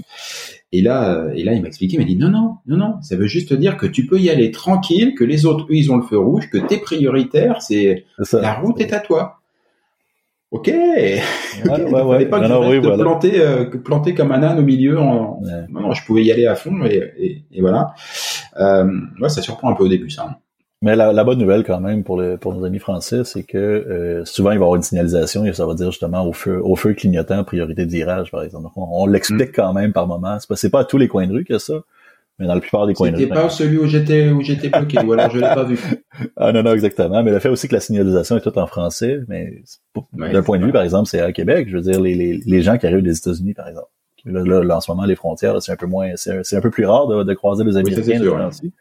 Et 0.74 0.80
là, 0.80 1.14
euh, 1.14 1.32
et 1.34 1.44
là, 1.44 1.52
il 1.52 1.60
m'a 1.60 1.68
expliqué, 1.68 1.96
il 1.96 1.98
m'a 1.98 2.06
dit 2.06 2.16
non, 2.16 2.30
non, 2.30 2.56
non, 2.66 2.76
non, 2.78 3.02
ça 3.02 3.16
veut 3.16 3.26
juste 3.26 3.52
dire 3.52 3.76
que 3.76 3.86
tu 3.86 4.06
peux 4.06 4.18
y 4.18 4.30
aller 4.30 4.50
tranquille, 4.50 5.14
que 5.14 5.22
les 5.22 5.44
autres, 5.44 5.66
eux, 5.66 5.74
ils 5.74 5.92
ont 5.92 5.96
le 5.96 6.02
feu 6.02 6.18
rouge, 6.18 6.48
que 6.50 6.58
t'es 6.58 6.78
prioritaire, 6.78 7.60
c'est 7.60 8.06
la 8.32 8.54
route 8.54 8.80
est 8.80 8.94
à 8.94 9.00
toi. 9.00 9.38
Ok. 10.50 10.68
Ouais, 10.68 11.22
ouais, 11.64 12.02
ouais. 12.02 12.26
pas 12.26 12.46
non, 12.46 12.68
oui, 12.68 12.78
voilà. 12.78 13.02
planter, 13.02 13.40
euh, 13.40 13.64
planter 13.64 14.14
comme 14.14 14.32
un 14.32 14.42
âne 14.42 14.58
au 14.58 14.62
milieu. 14.62 14.98
En... 14.98 15.40
Non, 15.70 15.80
non, 15.80 15.92
je 15.92 16.04
pouvais 16.04 16.24
y 16.24 16.30
aller 16.30 16.46
à 16.46 16.54
fond 16.54 16.84
et, 16.84 17.02
et, 17.18 17.42
et 17.52 17.60
voilà. 17.62 17.94
Euh, 18.58 18.84
ouais, 19.20 19.30
ça 19.30 19.40
surprend 19.40 19.70
un 19.70 19.74
peu 19.74 19.84
au 19.84 19.88
début, 19.88 20.10
ça. 20.10 20.40
Mais 20.82 20.96
la, 20.96 21.12
la, 21.12 21.22
bonne 21.22 21.38
nouvelle 21.38 21.62
quand 21.62 21.80
même 21.80 22.02
pour, 22.02 22.20
le, 22.20 22.36
pour 22.36 22.52
nos 22.52 22.64
amis 22.64 22.80
français, 22.80 23.22
c'est 23.24 23.44
que 23.44 23.56
euh, 23.56 24.24
souvent 24.24 24.50
il 24.50 24.58
va 24.58 24.64
y 24.64 24.66
avoir 24.66 24.74
une 24.74 24.82
signalisation 24.82 25.44
et 25.44 25.52
ça 25.52 25.64
va 25.64 25.74
dire 25.74 25.92
justement 25.92 26.26
au 26.26 26.32
feu, 26.32 26.60
au 26.60 26.74
feu 26.74 26.92
clignotant, 26.92 27.44
priorité 27.44 27.86
de 27.86 27.90
virage 27.90 28.32
par 28.32 28.42
exemple. 28.42 28.68
on, 28.74 29.06
l'explique 29.06 29.50
mm. 29.50 29.54
quand 29.54 29.72
même 29.72 29.92
par 29.92 30.08
moment. 30.08 30.38
C'est 30.40 30.48
pas, 30.48 30.78
pas 30.78 30.80
à 30.82 30.84
tous 30.84 30.98
les 30.98 31.06
coins 31.06 31.28
de 31.28 31.34
rue 31.34 31.44
que 31.44 31.58
ça, 31.58 31.74
mais 32.40 32.48
dans 32.48 32.54
la 32.54 32.60
plupart 32.60 32.88
des 32.88 32.94
coins 32.94 33.12
de 33.12 33.16
rue. 33.16 33.22
C'était 33.22 33.34
pas 33.34 33.48
celui 33.48 33.78
où 33.78 33.86
j'étais 33.86 34.30
où 34.30 34.40
j'étais 34.42 34.68
bloqué 34.76 34.98
ou 34.98 35.12
alors 35.12 35.30
je 35.30 35.36
l'ai 35.38 35.42
pas 35.42 35.62
vu. 35.62 35.78
Ah 36.36 36.50
non 36.50 36.64
non 36.64 36.74
exactement. 36.74 37.22
Mais 37.22 37.30
le 37.30 37.38
fait 37.38 37.48
aussi 37.48 37.68
que 37.68 37.74
la 37.74 37.80
signalisation 37.80 38.36
est 38.36 38.40
toute 38.40 38.58
en 38.58 38.66
français, 38.66 39.20
mais 39.28 39.62
d'un 40.12 40.42
point 40.42 40.58
de 40.58 40.64
vue 40.66 40.72
par 40.72 40.82
exemple, 40.82 41.08
c'est 41.08 41.20
à 41.20 41.30
Québec. 41.30 41.68
Je 41.70 41.76
veux 41.76 41.82
dire 41.82 42.00
les, 42.00 42.16
les, 42.16 42.42
les 42.44 42.62
gens 42.62 42.76
qui 42.76 42.88
arrivent 42.88 43.02
des 43.02 43.16
États-Unis 43.16 43.54
par 43.54 43.68
exemple. 43.68 43.88
Là, 44.24 44.62
là, 44.62 44.76
en 44.76 44.80
ce 44.80 44.90
moment 44.90 45.04
les 45.04 45.16
frontières 45.16 45.60
c'est 45.62 45.72
un 45.72 45.76
peu 45.76 45.86
moins, 45.86 46.10
c'est 46.16 46.56
un 46.56 46.60
peu 46.60 46.70
plus 46.70 46.86
rare 46.86 47.06
de, 47.06 47.22
de 47.22 47.34
croiser 47.34 47.62
les 47.62 47.76
Américains 47.76 48.20
oui, 48.20 48.72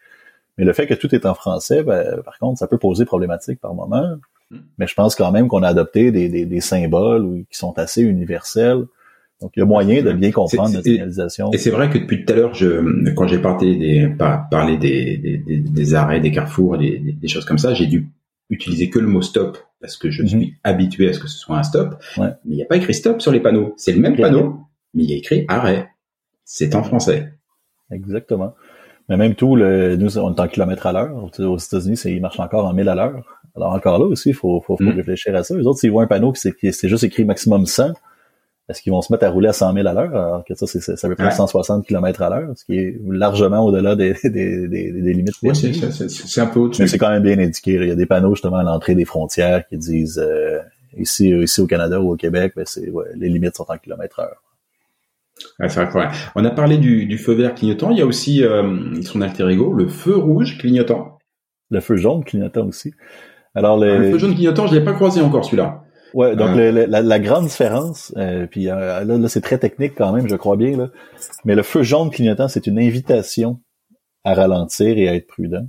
mais 0.62 0.68
le 0.68 0.74
fait 0.74 0.86
que 0.86 0.94
tout 0.94 1.16
est 1.16 1.26
en 1.26 1.34
français, 1.34 1.82
ben, 1.82 2.22
par 2.24 2.38
contre, 2.38 2.60
ça 2.60 2.68
peut 2.68 2.78
poser 2.78 3.04
problématique 3.04 3.60
par 3.60 3.74
moment. 3.74 4.18
Hmm. 4.52 4.60
Mais 4.78 4.86
je 4.86 4.94
pense 4.94 5.16
quand 5.16 5.32
même 5.32 5.48
qu'on 5.48 5.64
a 5.64 5.70
adopté 5.70 6.12
des, 6.12 6.30
des, 6.30 6.46
des 6.46 6.62
symboles 6.62 7.46
qui 7.50 7.58
sont 7.58 7.76
assez 7.80 8.04
universels. 8.04 8.86
Donc, 9.42 9.54
il 9.56 9.62
y 9.62 9.64
a 9.64 9.66
moyen 9.66 10.04
de 10.04 10.12
bien 10.12 10.30
comprendre 10.30 10.70
notre 10.70 10.84
signalisation. 10.84 11.50
Et 11.52 11.58
c'est 11.58 11.72
vrai 11.72 11.90
que 11.90 11.98
depuis 11.98 12.24
tout 12.24 12.32
à 12.32 12.36
l'heure, 12.36 12.54
je, 12.54 13.12
quand 13.14 13.28
j'ai 13.28 13.40
parlé 13.40 13.76
des, 13.76 14.16
parlé 14.52 14.78
des, 14.78 15.18
des, 15.18 15.58
des, 15.58 15.94
arrêts, 15.96 16.20
des 16.20 16.30
carrefours, 16.30 16.78
des, 16.78 17.00
des 17.00 17.28
choses 17.28 17.46
comme 17.46 17.58
ça, 17.58 17.74
j'ai 17.74 17.88
dû 17.88 18.12
utiliser 18.52 18.92
que 18.92 19.00
le 19.00 19.08
mot 19.08 19.24
stop 19.24 19.58
parce 19.80 19.98
que 19.98 20.12
je 20.12 20.22
mhm. 20.22 20.28
suis 20.28 20.56
habitué 20.64 21.10
à 21.10 21.14
ce 21.14 21.20
que 21.20 21.28
ce 21.28 21.40
soit 21.40 21.58
un 21.58 21.64
stop. 21.64 21.96
Mais 22.20 22.28
il 22.46 22.56
n'y 22.56 22.62
a 22.62 22.68
pas 22.68 22.78
écrit 22.78 22.94
stop 22.94 23.20
sur 23.20 23.32
les 23.32 23.40
panneaux. 23.40 23.74
C'est 23.78 23.94
le 23.94 24.00
même 24.00 24.16
panneau, 24.16 24.60
mais 24.94 25.06
il 25.06 25.10
y 25.10 25.14
a 25.16 25.18
écrit 25.18 25.44
arrêt. 25.48 25.90
C'est 26.46 26.76
en 26.76 26.84
français. 26.84 27.34
Exactement. 27.90 28.54
Mais 29.12 29.18
même 29.18 29.36
tout, 29.36 29.58
le, 29.58 29.98
nous, 29.98 30.18
on 30.18 30.34
est 30.34 30.40
en 30.40 30.48
kilomètres 30.48 30.88
à 30.88 30.94
l'heure. 30.94 31.30
Aux 31.38 31.58
États-Unis, 31.58 32.00
ils 32.06 32.22
marchent 32.22 32.40
encore 32.40 32.66
en 32.66 32.74
1000 32.74 32.88
à 32.88 32.96
l'heure. 32.96 33.42
Alors 33.58 33.74
encore 33.74 34.00
là 34.00 34.06
aussi, 34.06 34.30
il 34.30 34.34
faut, 34.34 34.62
faut, 34.62 34.78
faut 34.78 34.84
mm. 34.86 34.96
réfléchir 34.96 35.36
à 35.36 35.44
ça. 35.44 35.54
Les 35.54 35.68
autres, 35.68 35.80
s'ils 35.80 35.92
voient 35.92 36.04
un 36.04 36.08
panneau 36.08 36.32
qui 36.32 36.72
c'est 36.72 36.88
juste 36.88 37.04
écrit 37.04 37.26
maximum 37.26 37.66
100, 37.66 37.92
est-ce 38.70 38.82
qu'ils 38.82 38.94
vont 38.94 39.02
se 39.02 39.12
mettre 39.12 39.26
à 39.26 39.30
rouler 39.30 39.50
à 39.50 39.54
100 39.54 39.74
000 39.74 39.86
à 39.86 39.92
l'heure? 39.92 40.16
Alors 40.16 40.46
que 40.46 40.56
ça, 40.56 40.66
c'est, 40.66 40.80
ça 40.80 41.10
veut 41.10 41.16
dire 41.16 41.30
160 41.30 41.86
km 41.86 42.22
à 42.22 42.30
l'heure, 42.30 42.54
ce 42.56 42.64
qui 42.64 42.78
est 42.78 43.02
largement 43.06 43.66
au-delà 43.66 43.98
des, 43.98 44.16
des, 44.24 44.70
des, 44.70 44.92
des 44.94 45.14
limites. 45.14 45.36
Oui, 45.44 45.54
c'est, 45.54 46.40
un 46.40 46.48
peu 46.48 46.62
au-dessus. 46.62 46.84
Mais 46.84 46.88
c'est 46.88 46.98
quand 46.98 47.10
même 47.10 47.24
bien 47.24 47.38
indiqué. 47.38 47.74
Il 47.74 47.90
y 47.90 47.92
a 47.92 47.96
des 47.96 48.06
panneaux 48.06 48.34
justement 48.34 48.60
à 48.60 48.64
l'entrée 48.64 48.96
des 48.96 49.04
frontières 49.04 49.68
qui 49.68 49.78
disent 49.78 50.24
euh, 50.26 50.60
ici, 50.98 51.32
ici 51.32 51.60
au 51.60 51.68
Canada 51.68 52.00
ou 52.00 52.14
au 52.14 52.16
Québec, 52.16 52.54
ben 52.56 52.64
c'est, 52.66 52.90
ouais, 52.90 53.08
les 53.18 53.28
limites 53.28 53.58
sont 53.58 53.70
en 53.70 53.78
kilomètres 53.78 54.22
heure. 54.22 54.42
On 56.36 56.46
a 56.46 56.50
parlé 56.50 56.78
du, 56.78 57.18
feu 57.18 57.34
vert 57.34 57.56
clignotant. 57.56 57.92
Il 57.92 57.98
y 57.98 58.02
a 58.02 58.06
aussi 58.06 58.44
euh, 58.44 59.02
son 59.02 59.22
alter 59.22 59.48
ego, 59.50 59.74
le 59.74 59.88
feu 59.88 60.16
rouge 60.16 60.58
clignotant. 60.58 61.18
Le 61.70 61.80
feu 61.80 61.96
jaune 61.96 62.24
clignotant 62.24 62.68
aussi. 62.68 62.94
Alors 63.56 63.78
le 63.78 64.12
feu 64.12 64.18
jaune 64.18 64.34
clignotant, 64.34 64.68
je 64.68 64.76
l'ai 64.76 64.84
pas 64.84 64.94
croisé 64.94 65.22
encore 65.22 65.46
celui-là. 65.46 65.84
Ouais, 66.14 66.36
donc 66.36 66.58
euh. 66.58 66.86
la, 66.88 67.20
grande 67.20 67.46
différence, 67.46 68.14
euh, 68.18 68.46
puis 68.46 68.66
là, 68.66 69.04
là 69.06 69.30
c'est 69.30 69.42
très 69.42 69.58
technique 69.58 69.94
quand 69.98 70.12
même, 70.12 70.28
je 70.28 70.36
crois 70.36 70.58
bien 70.58 70.76
là. 70.76 70.90
Mais 71.46 71.56
le 71.56 71.64
feu 71.64 71.84
jaune 71.84 72.10
clignotant, 72.10 72.50
c'est 72.50 72.68
une 72.68 72.80
invitation 72.80 73.62
à 74.26 74.34
ralentir 74.34 74.98
et 74.98 75.08
à 75.08 75.16
être 75.16 75.28
prudent. 75.28 75.68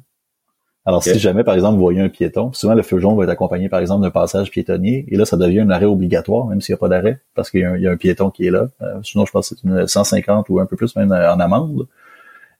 Alors, 0.84 1.02
si 1.02 1.16
jamais, 1.18 1.44
par 1.44 1.54
exemple, 1.54 1.74
vous 1.74 1.82
voyez 1.82 2.00
un 2.00 2.08
piéton, 2.08 2.52
souvent 2.52 2.74
le 2.74 2.82
feu 2.82 2.98
jaune 2.98 3.16
va 3.16 3.22
être 3.22 3.30
accompagné, 3.30 3.68
par 3.68 3.78
exemple, 3.78 4.02
d'un 4.02 4.10
passage 4.10 4.50
piétonnier, 4.50 5.06
et 5.08 5.16
là, 5.16 5.24
ça 5.24 5.36
devient 5.36 5.60
un 5.60 5.70
arrêt 5.70 5.86
obligatoire, 5.86 6.46
même 6.46 6.60
s'il 6.60 6.72
n'y 6.72 6.76
a 6.76 6.80
pas 6.80 6.88
d'arrêt, 6.88 7.20
parce 7.36 7.50
qu'il 7.50 7.60
y, 7.60 7.86
a 7.86 7.90
un 7.90 7.96
piéton 7.96 8.30
qui 8.30 8.46
est 8.46 8.50
là. 8.50 8.68
Euh, 8.82 8.98
sinon, 9.04 9.24
je 9.24 9.30
pense 9.30 9.50
que 9.50 9.54
c'est 9.54 9.68
une 9.68 9.86
150 9.86 10.48
ou 10.48 10.58
un 10.58 10.66
peu 10.66 10.74
plus 10.74 10.96
même 10.96 11.12
en 11.12 11.38
amende. 11.38 11.86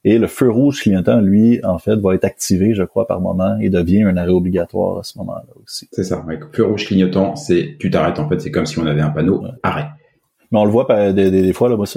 Et 0.05 0.17
le 0.17 0.27
feu 0.27 0.49
rouge 0.49 0.81
clignotant, 0.81 1.19
lui, 1.19 1.63
en 1.65 1.79
fait, 1.79 1.95
va 1.95 2.13
être 2.13 2.25
activé, 2.25 2.73
je 2.73 2.83
crois, 2.83 3.07
par 3.07 3.19
moment, 3.19 3.57
et 3.59 3.69
devient 3.69 4.03
un 4.03 4.15
arrêt 4.15 4.31
obligatoire 4.31 4.99
à 4.99 5.03
ce 5.03 5.17
moment-là 5.19 5.53
aussi. 5.61 5.87
C'est 5.91 6.03
ça. 6.03 6.23
Ouais. 6.25 6.39
Feu 6.51 6.65
rouge 6.65 6.85
clignotant, 6.85 7.35
c'est 7.35 7.77
tu 7.79 7.89
t'arrêtes. 7.89 8.19
En 8.19 8.29
fait, 8.29 8.39
c'est 8.39 8.51
comme 8.51 8.65
si 8.65 8.79
on 8.79 8.85
avait 8.85 9.01
un 9.01 9.09
panneau 9.09 9.43
arrêt. 9.63 9.87
Mais 10.53 10.59
on 10.59 10.65
le 10.65 10.71
voit 10.71 11.13
des, 11.13 11.31
des, 11.31 11.51
fois, 11.51 11.67
là, 11.67 11.75
moi, 11.75 11.87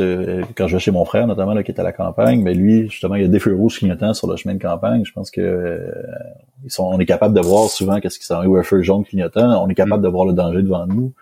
quand 0.54 0.66
je 0.66 0.76
vais 0.76 0.80
chez 0.80 0.90
mon 0.90 1.04
frère, 1.04 1.26
notamment, 1.26 1.52
là, 1.52 1.62
qui 1.62 1.72
est 1.72 1.78
à 1.78 1.82
la 1.82 1.92
campagne, 1.92 2.42
mais 2.42 2.54
lui, 2.54 2.88
justement, 2.88 3.14
il 3.14 3.20
y 3.20 3.24
a 3.26 3.28
des 3.28 3.38
feux 3.38 3.54
rouges 3.54 3.76
clignotants 3.76 4.14
sur 4.14 4.28
le 4.28 4.36
chemin 4.36 4.54
de 4.54 4.62
campagne. 4.62 5.04
Je 5.04 5.12
pense 5.12 5.30
que 5.30 5.42
euh, 5.42 5.92
ils 6.64 6.70
sont, 6.70 6.84
on 6.84 6.98
est 6.98 7.04
capable 7.04 7.34
de 7.34 7.42
voir 7.42 7.68
souvent 7.68 8.00
qu'est-ce 8.00 8.18
qui 8.18 8.24
s'en 8.24 8.42
ou 8.46 8.57
un 8.57 8.62
feu 8.62 8.80
jaune 8.80 9.04
clignotant. 9.04 9.62
On 9.62 9.68
est 9.68 9.74
capable 9.74 10.02
de 10.02 10.09
voir 10.09 10.24
le 10.24 10.32
danger 10.32 10.62
devant 10.62 10.86
nous. 10.86 11.12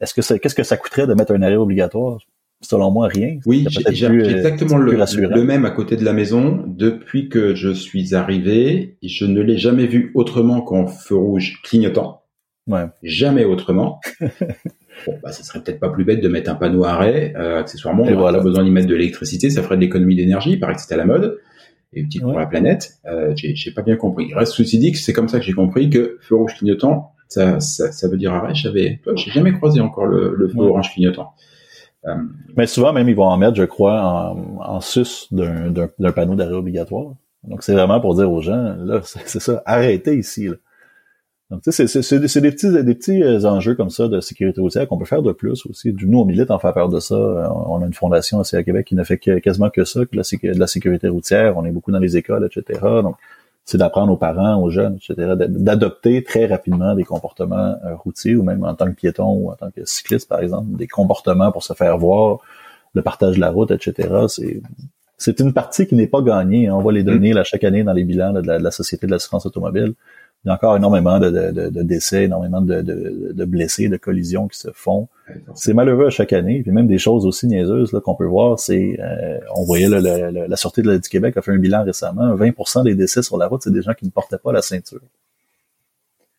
Est-ce 0.00 0.12
que 0.14 0.20
c'est, 0.20 0.40
qu'est-ce 0.40 0.56
que 0.56 0.64
ça 0.64 0.76
coûterait 0.76 1.06
de 1.06 1.14
mettre 1.14 1.32
un 1.32 1.42
arrêt 1.42 1.54
obligatoire? 1.54 2.18
Selon 2.60 2.90
moi, 2.90 3.06
rien. 3.06 3.38
Oui, 3.46 3.64
j'ai 3.70 4.06
euh, 4.06 4.24
exactement 4.24 4.78
le, 4.78 4.90
le, 4.90 5.44
même 5.44 5.64
à 5.64 5.70
côté 5.70 5.94
de 5.94 6.04
la 6.04 6.12
maison. 6.12 6.64
Depuis 6.66 7.28
que 7.28 7.54
je 7.54 7.70
suis 7.70 8.16
arrivé, 8.16 8.96
je 9.00 9.26
ne 9.26 9.40
l'ai 9.40 9.58
jamais 9.58 9.86
vu 9.86 10.10
autrement 10.16 10.60
qu'en 10.60 10.88
feu 10.88 11.14
rouge 11.14 11.60
clignotant. 11.62 12.22
Ouais. 12.66 12.86
Jamais 13.04 13.44
autrement. 13.44 14.00
Bon, 15.06 15.18
bah, 15.22 15.32
ça 15.32 15.42
serait 15.42 15.60
peut-être 15.60 15.80
pas 15.80 15.90
plus 15.90 16.04
bête 16.04 16.22
de 16.22 16.28
mettre 16.28 16.50
un 16.50 16.54
panneau 16.54 16.84
arrêt, 16.84 17.34
euh, 17.36 17.60
accessoirement. 17.60 18.04
On 18.04 18.14
voilà. 18.16 18.38
pas 18.38 18.44
besoin 18.44 18.64
d'y 18.64 18.70
mettre 18.70 18.88
de 18.88 18.94
l'électricité, 18.94 19.50
ça 19.50 19.62
ferait 19.62 19.76
de 19.76 19.80
l'économie 19.82 20.16
d'énergie, 20.16 20.52
il 20.52 20.60
paraît 20.60 20.74
que 20.74 20.80
c'était 20.80 20.94
à 20.94 20.98
la 20.98 21.06
mode. 21.06 21.38
Et 21.94 22.00
utile 22.00 22.20
pour 22.20 22.38
la 22.38 22.46
planète. 22.46 22.98
Euh, 23.06 23.32
j'ai 23.34 23.70
pas 23.72 23.80
bien 23.80 23.96
compris. 23.96 24.26
Il 24.28 24.34
reste 24.34 24.52
ceci 24.52 24.78
dit 24.78 24.92
que 24.92 24.98
c'est 24.98 25.14
comme 25.14 25.28
ça 25.28 25.38
que 25.38 25.44
j'ai 25.46 25.54
compris 25.54 25.88
que 25.88 26.18
feu 26.20 26.36
rouge 26.36 26.54
clignotant, 26.58 27.12
ça, 27.28 27.60
ça, 27.60 27.90
ça 27.92 28.08
veut 28.08 28.18
dire 28.18 28.32
arrêt. 28.34 28.54
J'avais, 28.54 29.00
j'ai 29.16 29.30
jamais 29.30 29.52
croisé 29.52 29.80
encore 29.80 30.06
le, 30.06 30.34
le 30.36 30.48
feu 30.48 30.60
orange 30.60 30.92
clignotant. 30.92 31.32
Euh, 32.06 32.14
Mais 32.58 32.66
souvent 32.66 32.92
même 32.92 33.08
ils 33.08 33.16
vont 33.16 33.24
en 33.24 33.38
mettre, 33.38 33.56
je 33.56 33.64
crois, 33.64 34.02
en, 34.02 34.58
en 34.60 34.80
sus 34.80 35.28
d'un 35.30 36.12
panneau 36.14 36.34
d'arrêt 36.34 36.52
obligatoire. 36.52 37.14
Donc 37.42 37.62
c'est 37.62 37.72
vraiment 37.72 38.00
pour 38.00 38.14
dire 38.14 38.30
aux 38.30 38.42
gens, 38.42 38.76
là, 38.78 39.00
c'est 39.02 39.40
ça, 39.40 39.62
arrêtez 39.64 40.18
ici. 40.18 40.48
Là. 40.48 40.54
Donc, 41.50 41.62
c'est, 41.64 41.86
c'est, 41.86 42.40
des 42.40 42.50
petits, 42.50 42.70
des 42.70 42.94
petits 42.94 43.22
euh, 43.22 43.42
enjeux 43.44 43.74
comme 43.74 43.88
ça 43.88 44.06
de 44.06 44.20
sécurité 44.20 44.60
routière 44.60 44.86
qu'on 44.86 44.98
peut 44.98 45.06
faire 45.06 45.22
de 45.22 45.32
plus 45.32 45.64
aussi. 45.64 45.94
Nous, 45.98 46.18
on 46.18 46.26
milite 46.26 46.50
en 46.50 46.58
faveur 46.58 46.90
de 46.90 47.00
ça. 47.00 47.14
Euh, 47.14 47.48
on 47.48 47.80
a 47.80 47.86
une 47.86 47.94
fondation 47.94 48.38
aussi 48.38 48.54
à 48.54 48.62
Québec 48.62 48.86
qui 48.86 48.94
ne 48.94 49.02
fait 49.02 49.18
quasiment 49.18 49.70
que 49.70 49.84
ça, 49.84 50.04
que 50.04 50.14
la, 50.14 50.22
de 50.22 50.58
la 50.58 50.66
sécurité 50.66 51.08
routière. 51.08 51.56
On 51.56 51.64
est 51.64 51.70
beaucoup 51.70 51.90
dans 51.90 52.00
les 52.00 52.18
écoles, 52.18 52.46
etc. 52.46 52.80
Donc, 53.02 53.16
c'est 53.64 53.78
d'apprendre 53.78 54.12
aux 54.12 54.16
parents, 54.16 54.62
aux 54.62 54.68
jeunes, 54.68 54.96
etc., 54.96 55.34
d'adopter 55.48 56.22
très 56.22 56.44
rapidement 56.44 56.94
des 56.94 57.04
comportements 57.04 57.76
euh, 57.84 57.94
routiers 57.96 58.36
ou 58.36 58.42
même 58.42 58.62
en 58.64 58.74
tant 58.74 58.86
que 58.86 58.94
piéton 58.94 59.30
ou 59.30 59.50
en 59.50 59.54
tant 59.54 59.70
que 59.70 59.86
cycliste, 59.86 60.28
par 60.28 60.40
exemple, 60.40 60.76
des 60.76 60.86
comportements 60.86 61.50
pour 61.50 61.62
se 61.62 61.72
faire 61.72 61.96
voir, 61.96 62.40
le 62.92 63.00
partage 63.00 63.36
de 63.36 63.40
la 63.40 63.50
route, 63.50 63.70
etc. 63.70 64.26
C'est, 64.28 64.60
c'est 65.16 65.40
une 65.40 65.54
partie 65.54 65.86
qui 65.86 65.94
n'est 65.94 66.06
pas 66.06 66.20
gagnée. 66.20 66.70
On 66.70 66.80
voit 66.80 66.92
les 66.92 67.04
données 67.04 67.32
là, 67.32 67.42
chaque 67.42 67.64
année 67.64 67.84
dans 67.84 67.94
les 67.94 68.04
bilans 68.04 68.34
de, 68.34 68.40
la, 68.40 68.58
de 68.58 68.64
la 68.64 68.70
Société 68.70 69.06
de 69.06 69.12
l'assurance 69.12 69.46
automobile 69.46 69.94
il 70.44 70.48
y 70.48 70.50
a 70.50 70.54
encore 70.54 70.76
énormément 70.76 71.18
de, 71.18 71.30
de, 71.30 71.68
de 71.68 71.82
décès, 71.82 72.24
énormément 72.24 72.60
de, 72.60 72.80
de, 72.80 73.44
blessés, 73.44 73.88
de 73.88 73.96
collisions 73.96 74.46
qui 74.46 74.58
se 74.58 74.70
font. 74.72 75.08
C'est 75.54 75.74
malheureux 75.74 76.06
à 76.06 76.10
chaque 76.10 76.32
année. 76.32 76.62
Puis 76.62 76.70
même 76.70 76.86
des 76.86 76.98
choses 76.98 77.26
aussi 77.26 77.48
niaiseuses 77.48 77.90
qu'on 78.04 78.14
peut 78.14 78.24
voir, 78.24 78.58
c'est 78.58 78.98
euh, 79.00 79.38
on 79.56 79.64
voyait 79.64 79.88
la 79.88 80.56
Sûreté 80.56 80.82
de, 80.82 80.96
du 80.96 81.08
Québec 81.08 81.36
a 81.36 81.42
fait 81.42 81.50
un 81.50 81.58
bilan 81.58 81.82
récemment. 81.84 82.36
20% 82.36 82.84
des 82.84 82.94
décès 82.94 83.22
sur 83.22 83.36
la 83.36 83.48
route, 83.48 83.62
c'est 83.62 83.72
des 83.72 83.82
gens 83.82 83.94
qui 83.94 84.04
ne 84.04 84.10
portaient 84.10 84.38
pas 84.38 84.52
la 84.52 84.62
ceinture. 84.62 85.00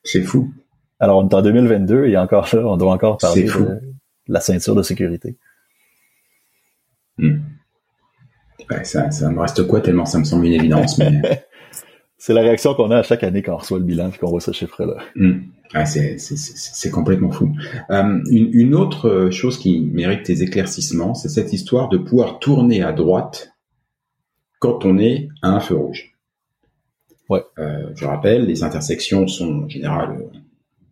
C'est 0.04 0.24
fou. 0.24 0.50
Alors 1.00 1.18
on 1.18 1.28
est 1.28 1.34
en 1.34 1.42
2022 1.42 2.06
et 2.06 2.18
encore 2.18 2.48
là, 2.54 2.66
on 2.66 2.78
doit 2.78 2.94
encore 2.94 3.18
parler 3.18 3.44
de 3.44 3.80
la 4.28 4.40
ceinture 4.40 4.76
de 4.76 4.84
sécurité. 4.84 5.38
Hmm. 7.18 7.40
Ben, 8.70 8.84
ça, 8.84 9.12
ça 9.12 9.30
me 9.30 9.40
reste 9.40 9.66
quoi 9.68 9.82
tellement 9.82 10.06
ça 10.06 10.20
me 10.20 10.24
semble 10.24 10.46
une 10.46 10.54
évidence, 10.54 10.98
mais 11.00 11.22
c'est 12.20 12.34
la 12.34 12.42
réaction 12.42 12.76
qu'on 12.76 12.92
a 12.92 12.98
à 12.98 13.04
chaque 13.04 13.24
année 13.24 13.42
quand 13.42 13.54
on 13.54 13.58
reçoit 13.58 13.80
le 13.80 13.86
bilan 13.86 14.10
et 14.10 14.18
qu'on 14.18 14.30
voit 14.30 14.42
ce 14.42 14.52
chiffre-là. 14.52 14.98
Hmm. 15.16 15.40
Ah, 15.74 15.86
c'est 15.86 16.92
complètement 16.92 17.32
fou. 17.32 17.56
Euh, 17.90 18.20
une, 18.30 18.50
une, 18.54 18.76
autre 18.76 19.30
chose 19.32 19.58
qui 19.58 19.80
mérite 19.80 20.24
tes 20.24 20.42
éclaircissements, 20.44 21.14
c'est 21.14 21.30
cette 21.30 21.54
histoire 21.54 21.88
de 21.88 21.98
pouvoir 21.98 22.40
tourner 22.40 22.84
à 22.84 22.92
droite 22.92 23.54
quand 24.60 24.84
on 24.84 24.98
est 25.00 25.30
à 25.42 25.50
un 25.50 25.62
feu 25.62 25.76
rouge. 25.76 26.14
Ouais. 27.30 27.44
Euh, 27.58 27.92
je 27.96 28.06
rappelle, 28.06 28.46
les 28.46 28.64
intersections 28.64 29.28
sont 29.28 29.64
en 29.64 29.70
général 29.70 30.18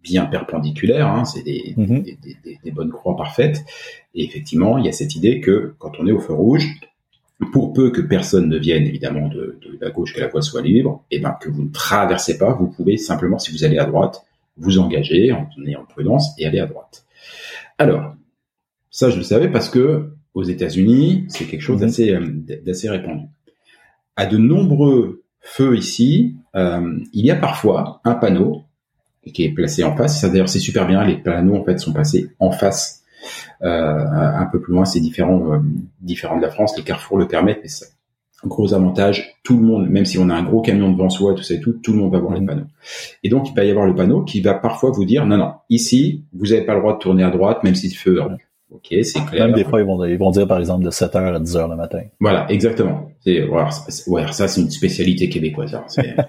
bien 0.04 0.26
perpendiculaires, 0.26 1.08
hein, 1.08 1.26
c'est 1.26 1.44
des, 1.44 1.74
mm-hmm. 1.76 2.04
des, 2.04 2.18
des, 2.24 2.60
des, 2.64 2.72
bonnes 2.72 2.92
croix 2.92 3.18
parfaites. 3.18 3.66
Et 4.16 4.24
effectivement, 4.24 4.78
il 4.78 4.86
y 4.86 4.90
a 4.90 4.94
cette 4.94 5.16
idée 5.16 5.42
que 5.42 5.76
quand 5.80 6.00
on 6.00 6.08
est 6.08 6.14
au 6.14 6.20
feu 6.20 6.34
rouge, 6.34 6.70
pour 7.52 7.74
peu 7.74 7.92
que 7.92 8.02
personne 8.02 8.50
ne 8.50 8.58
vienne 8.58 8.86
évidemment 8.86 9.28
de, 9.28 9.60
de 9.62 9.78
la 9.80 9.92
gauche, 9.92 10.14
que 10.14 10.20
la 10.20 10.28
voie 10.28 10.42
soit 10.42 10.62
libre, 10.62 11.04
et 11.12 11.18
eh 11.18 11.20
ben 11.20 11.38
que 11.40 11.50
vous 11.50 11.64
ne 11.64 11.72
traversez 11.72 12.38
pas, 12.38 12.54
vous 12.54 12.68
pouvez 12.68 12.98
simplement, 12.98 13.38
si 13.38 13.52
vous 13.52 13.64
allez 13.64 13.78
à 13.78 13.86
droite, 13.86 14.24
vous 14.58 14.80
engager 14.80 15.32
en 15.32 15.48
ayant 15.66 15.86
prudence 15.86 16.32
et 16.38 16.46
aller 16.46 16.60
à 16.60 16.66
droite. 16.66 17.06
Alors, 17.78 18.16
ça 18.90 19.10
je 19.10 19.18
le 19.18 19.24
savais 19.24 19.50
parce 19.50 19.70
que 19.70 20.12
aux 20.34 20.44
États-Unis, 20.44 21.26
c'est 21.30 21.46
quelque 21.46 21.62
chose 21.62 21.78
mhm. 21.78 21.88
d'assez 21.88 22.14
euh, 22.14 22.26
d'assez 22.66 22.90
répandu. 22.90 23.26
À 24.16 24.26
de 24.26 24.38
nombreux 24.38 25.24
feux 25.42 25.78
ici, 25.78 26.36
euh, 26.56 27.00
il 27.14 27.26
y 27.26 27.32
a 27.32 27.36
parfois 27.36 28.02
un 28.04 28.16
panneau 28.16 28.64
qui 29.34 29.44
est 29.44 29.50
placé 29.50 29.84
en 29.84 29.96
face. 29.96 30.22
Ça 30.22 30.30
d'ailleurs 30.30 30.50
c'est 30.50 30.60
super 30.60 30.88
bien. 30.88 31.06
Les 31.06 31.18
panneaux 31.18 31.56
en 31.56 31.64
fait 31.64 31.80
sont 31.80 31.94
passés 31.94 32.30
en 32.40 32.52
face, 32.52 32.97
un 33.62 34.46
peu 34.52 34.60
plus 34.60 34.74
loin. 34.74 34.86
C'est 34.86 35.00
différent, 35.00 35.54
euh, 35.54 35.60
différent 36.02 36.38
de 36.38 36.42
la 36.42 36.50
France. 36.50 36.78
Les 36.78 36.84
carrefours 36.84 37.18
le 37.18 37.28
permettent, 37.28 37.60
mais 37.62 37.70
c'est 37.70 37.86
un 38.44 38.48
gros 38.48 38.74
avantage. 38.74 39.36
Tout 39.44 39.58
le 39.58 39.64
monde, 39.64 39.90
même 39.90 40.06
si 40.06 40.18
on 40.18 40.30
a 40.30 40.36
un 40.36 40.44
gros 40.44 40.62
camion 40.62 40.92
devant 40.92 41.10
soi, 41.10 41.34
tout 41.34 41.44
ça 41.44 41.56
et 41.56 41.60
tout, 41.60 41.74
tout 41.74 41.94
le 41.94 42.00
monde 42.00 42.12
va 42.12 42.20
voir 42.20 42.34
les 42.34 42.46
panneaux. 42.46 42.68
Et 43.24 43.30
donc 43.30 43.50
il 43.50 43.56
va 43.56 43.64
y 43.64 43.70
avoir 43.70 43.86
le 43.86 43.96
panneau 43.96 44.24
qui 44.24 44.42
va 44.42 44.54
parfois 44.54 44.92
vous 44.92 45.06
dire 45.06 45.26
non 45.26 45.38
non, 45.38 45.54
ici 45.70 46.26
vous 46.34 46.48
n'avez 46.48 46.62
pas 46.62 46.74
le 46.76 46.82
droit 46.82 46.94
de 46.94 47.00
tourner 47.00 47.24
à 47.24 47.32
droite, 47.32 47.64
même 47.64 47.76
si 47.76 47.88
le 47.90 47.96
feu. 47.96 48.22
Ok, 48.70 48.94
c'est 49.04 49.26
clair. 49.26 49.48
Même 49.48 49.56
des 49.56 49.64
fois, 49.64 49.80
ils 49.80 49.86
vont, 49.86 50.04
ils 50.04 50.18
vont 50.18 50.30
dire, 50.32 50.46
par 50.46 50.60
exemple, 50.60 50.84
de 50.84 50.92
7h 50.92 51.16
à 51.18 51.40
10h 51.40 51.70
le 51.70 51.76
matin. 51.78 52.02
Voilà, 52.20 52.46
exactement. 52.52 53.10
C'est, 53.22 53.48
ouais, 53.48 54.28
ça, 54.32 54.48
c'est 54.50 54.62
une 54.62 54.70
spécialité 54.70 55.30
québécoise. 55.30 55.74
Hein. 55.74 55.86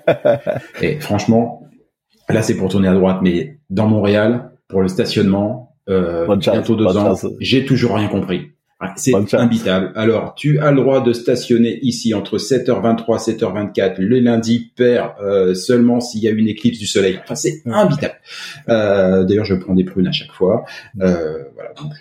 et 0.81 1.01
franchement, 1.01 1.65
là, 2.29 2.43
c'est 2.43 2.57
pour 2.57 2.69
tourner 2.69 2.87
à 2.87 2.95
droite, 2.95 3.19
mais 3.23 3.59
dans 3.71 3.89
Montréal, 3.89 4.53
pour 4.69 4.83
le 4.83 4.89
stationnement, 4.89 5.68
euh, 5.89 6.37
bientôt 6.37 6.77
deux 6.77 6.97
ans, 6.97 7.15
j'ai 7.41 7.65
toujours 7.65 7.97
rien 7.97 8.09
compris. 8.09 8.51
Ah, 8.81 8.95
c'est 8.97 9.13
imbitable. 9.35 9.91
Alors, 9.97 10.37
tu 10.37 10.61
as 10.61 10.71
le 10.71 10.77
droit 10.77 11.03
de 11.03 11.13
stationner 11.13 11.81
ici 11.83 12.15
entre 12.15 12.39
7h23 12.39 13.19
7h24 13.19 14.01
le 14.01 14.21
lundi 14.21 14.71
père 14.77 15.17
euh, 15.21 15.53
seulement 15.55 15.99
s'il 15.99 16.23
y 16.23 16.29
a 16.29 16.31
une 16.31 16.47
éclipse 16.47 16.79
du 16.79 16.87
soleil. 16.87 17.19
Enfin, 17.25 17.35
c'est 17.35 17.61
imbitable. 17.67 18.15
Euh, 18.69 19.25
D'ailleurs, 19.25 19.45
je 19.45 19.57
prends 19.57 19.75
des 19.75 19.83
prunes 19.83 20.07
à 20.07 20.13
chaque 20.13 20.31
fois. 20.31 20.65
Euh, 21.01 21.43
voilà, 21.57 21.73
donc 21.75 21.93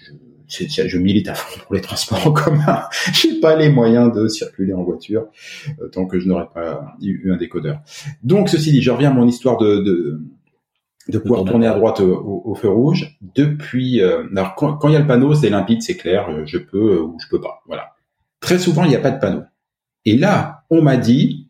je, 0.47 0.65
je 0.88 0.97
milite 0.99 1.27
à 1.27 1.33
fond 1.33 1.59
pour 1.65 1.73
les 1.73 1.81
transports 1.81 2.27
en 2.27 2.31
commun. 2.31 2.83
J'ai 3.13 3.39
pas 3.39 3.55
les 3.55 3.69
moyens 3.69 4.13
de 4.13 4.27
circuler 4.27 4.73
en 4.73 4.83
voiture 4.83 5.25
euh, 5.81 5.88
tant 5.89 6.05
que 6.05 6.19
je 6.19 6.27
n'aurais 6.27 6.47
pas 6.53 6.95
eu 7.01 7.31
un 7.31 7.38
décodeur. 7.38 7.81
Donc 8.23 8.49
ceci 8.49 8.71
dit, 8.71 8.83
je 8.83 8.91
reviens 8.91 9.09
à 9.09 9.13
mon 9.13 9.27
histoire 9.27 9.57
de, 9.57 9.77
de, 9.77 10.21
de 11.10 11.18
pouvoir 11.18 11.43
tourner 11.43 11.68
à 11.68 11.74
droite 11.74 11.99
au, 11.99 12.55
feu 12.55 12.70
rouge. 12.70 13.18
Depuis, 13.22 14.01
euh, 14.01 14.24
alors 14.36 14.55
quand, 14.55 14.88
il 14.88 14.93
y 14.93 14.95
a 14.95 14.99
le 14.99 15.08
panneau, 15.08 15.34
c'est 15.34 15.49
limpide, 15.49 15.82
c'est 15.82 15.97
clair, 15.97 16.30
euh, 16.30 16.45
je 16.45 16.58
peux 16.58 16.99
ou 16.99 17.18
je 17.20 17.28
peux 17.30 17.41
pas. 17.41 17.62
Voilà. 17.66 17.95
Très 18.39 18.60
souvent, 18.60 18.84
il 18.84 18.89
n'y 18.89 18.95
a 18.95 18.99
pas 18.99 19.12
de 19.12 19.20
panneau. 19.20 19.43
Et 20.05 20.16
là, 20.16 20.64
on 20.70 20.82
m'a 20.82 20.97
dit, 20.97 21.49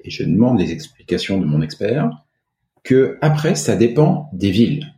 et 0.00 0.10
je 0.10 0.22
demande 0.24 0.58
les 0.58 0.72
explications 0.72 1.38
de 1.38 1.44
mon 1.44 1.62
expert, 1.62 2.10
que 2.84 3.18
après, 3.20 3.54
ça 3.54 3.76
dépend 3.76 4.30
des 4.32 4.50
villes 4.50 4.92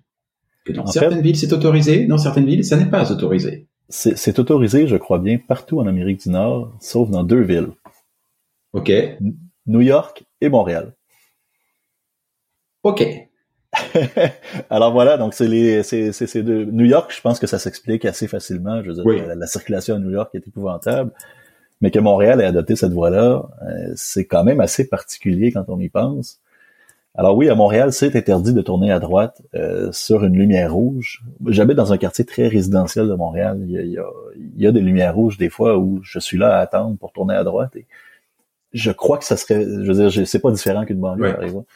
dans 0.73 0.87
certaines 0.87 1.21
villes 1.21 1.37
c'est 1.37 1.53
autorisé, 1.53 2.07
dans 2.07 2.19
certaines 2.19 2.47
villes 2.47 2.65
ça 2.65 2.77
n'est 2.77 2.91
pas 2.91 3.11
autorisé. 3.11 3.67
C'est 3.91 4.39
autorisé, 4.39 4.87
je 4.87 4.97
crois 4.97 5.19
bien, 5.19 5.39
partout 5.39 5.81
en 5.81 5.87
Amérique 5.87 6.21
du 6.21 6.29
Nord, 6.29 6.75
sauf 6.79 7.09
dans 7.09 7.25
deux 7.25 7.41
villes. 7.41 7.71
OK. 8.75 8.93
New 9.67 9.81
York 9.81 10.25
et 10.43 10.51
Montréal. 10.51 10.95
OK. 12.83 13.28
Alors 14.71 14.93
voilà, 14.93 15.17
donc 15.17 15.35
c'est 15.35 15.49
les, 15.49 15.83
c'est, 15.83 16.43
deux. 16.43 16.65
New 16.65 16.85
York, 16.85 17.13
je 17.15 17.21
pense 17.21 17.39
que 17.39 17.47
ça 17.47 17.59
s'explique 17.59 18.05
assez 18.05 18.29
facilement. 18.29 18.83
Je 18.83 18.91
veux 18.91 19.03
dire, 19.03 19.35
la, 19.37 19.47
circulation 19.47 19.97
à 19.97 19.99
New 19.99 20.11
York 20.11 20.31
est 20.35 20.47
épouvantable, 20.47 21.11
mais 21.81 21.91
que 21.91 21.99
Montréal 21.99 22.41
ait 22.41 22.45
adopté 22.45 22.77
cette 22.77 22.93
voie-là, 22.93 23.49
euh, 23.63 23.93
c'est 23.95 24.25
quand 24.25 24.45
même 24.45 24.61
assez 24.61 24.89
particulier 24.89 25.53
quand 25.53 25.65
on 25.69 25.79
y 25.79 25.89
pense. 25.89 26.41
Alors 27.15 27.37
oui, 27.37 27.49
à 27.49 27.57
Montréal, 27.57 27.93
c'est 27.93 28.15
interdit 28.15 28.53
de 28.53 28.61
tourner 28.61 28.93
à 28.93 29.01
droite 29.01 29.43
euh, 29.55 29.91
sur 29.91 30.25
une 30.25 30.37
lumière 30.37 30.73
rouge. 30.73 31.25
J'habite 31.47 31.77
dans 31.77 31.93
un 31.93 31.99
quartier 31.99 32.25
très 32.25 32.47
résidentiel 32.47 33.09
de 33.09 33.15
Montréal. 33.15 33.59
Il 33.67 34.01
y, 34.57 34.67
a, 34.67 34.73
des 34.73 34.81
lumières 34.81 35.17
rouges 35.17 35.37
des 35.37 35.49
fois 35.49 35.79
où 35.79 36.01
je 36.03 36.21
suis 36.21 36.39
là 36.39 36.57
à 36.57 36.61
attendre 36.61 36.97
pour 36.97 37.13
tourner 37.13 37.35
à 37.35 37.43
droite. 37.43 37.75
Et 37.75 37.87
je 38.73 38.93
crois 38.93 39.19
que 39.19 39.25
ça 39.25 39.37
serait, 39.37 39.65
je 39.65 39.91
veux 39.93 40.09
dire, 40.09 40.29
c'est 40.29 40.39
pas 40.39 40.53
différent 40.53 40.85
qu'une 40.85 41.01
banlieue, 41.01 41.35
par 41.35 41.43
exemple. 41.43 41.67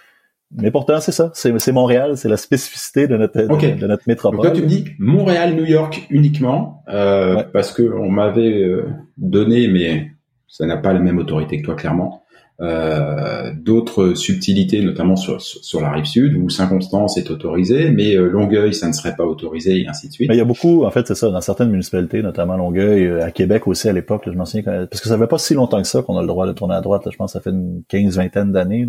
Mais 0.56 0.70
pourtant, 0.70 1.00
c'est 1.00 1.12
ça. 1.12 1.30
C'est 1.34 1.72
Montréal, 1.72 2.16
c'est 2.16 2.28
la 2.28 2.36
spécificité 2.36 3.06
de 3.06 3.16
notre, 3.16 3.40
de, 3.40 3.86
notre 3.86 4.04
métropole. 4.06 4.36
Donc 4.38 4.46
toi, 4.46 4.54
tu 4.54 4.62
me 4.62 4.66
dis 4.66 4.84
Montréal, 4.98 5.54
New 5.54 5.64
York 5.64 6.06
uniquement, 6.10 6.82
euh, 6.88 7.42
parce 7.52 7.72
que 7.72 7.82
on 7.82 8.10
m'avait 8.10 8.62
euh, 8.62 8.86
donné, 9.16 9.68
mais 9.68 10.10
ça 10.48 10.66
n'a 10.66 10.76
pas 10.76 10.92
la 10.92 11.00
même 11.00 11.18
autorité 11.18 11.60
que 11.60 11.64
toi, 11.64 11.74
clairement 11.74 12.22
euh, 12.62 13.50
d'autres 13.56 14.14
subtilités, 14.14 14.82
notamment 14.82 15.16
sur, 15.16 15.40
sur, 15.40 15.80
la 15.80 15.90
rive 15.90 16.04
sud, 16.04 16.36
où 16.36 16.48
Saint-Constance 16.48 17.16
est 17.16 17.28
autorisé, 17.30 17.90
mais 17.90 18.14
euh, 18.14 18.28
Longueuil, 18.28 18.72
ça 18.72 18.86
ne 18.86 18.92
serait 18.92 19.16
pas 19.16 19.24
autorisé, 19.24 19.80
et 19.80 19.88
ainsi 19.88 20.08
de 20.08 20.12
suite. 20.12 20.30
il 20.32 20.36
y 20.36 20.40
a 20.40 20.44
beaucoup, 20.44 20.84
en 20.84 20.90
fait, 20.92 21.04
c'est 21.08 21.16
ça, 21.16 21.28
dans 21.30 21.40
certaines 21.40 21.70
municipalités, 21.70 22.22
notamment 22.22 22.56
Longueuil, 22.56 23.06
euh, 23.06 23.24
à 23.24 23.32
Québec 23.32 23.66
aussi 23.66 23.88
à 23.88 23.92
l'époque, 23.92 24.22
je 24.26 24.32
m'en 24.32 24.44
souviens, 24.44 24.86
parce 24.88 25.00
que 25.00 25.08
ça 25.08 25.18
fait 25.18 25.26
pas 25.26 25.38
si 25.38 25.54
longtemps 25.54 25.82
que 25.82 25.88
ça 25.88 26.02
qu'on 26.02 26.16
a 26.16 26.20
le 26.20 26.28
droit 26.28 26.46
de 26.46 26.52
tourner 26.52 26.76
à 26.76 26.80
droite, 26.80 27.02
je 27.10 27.16
pense 27.16 27.32
que 27.32 27.38
ça 27.38 27.42
fait 27.42 27.50
une 27.50 27.82
quinze, 27.88 28.16
vingtaine 28.16 28.52
d'années. 28.52 28.86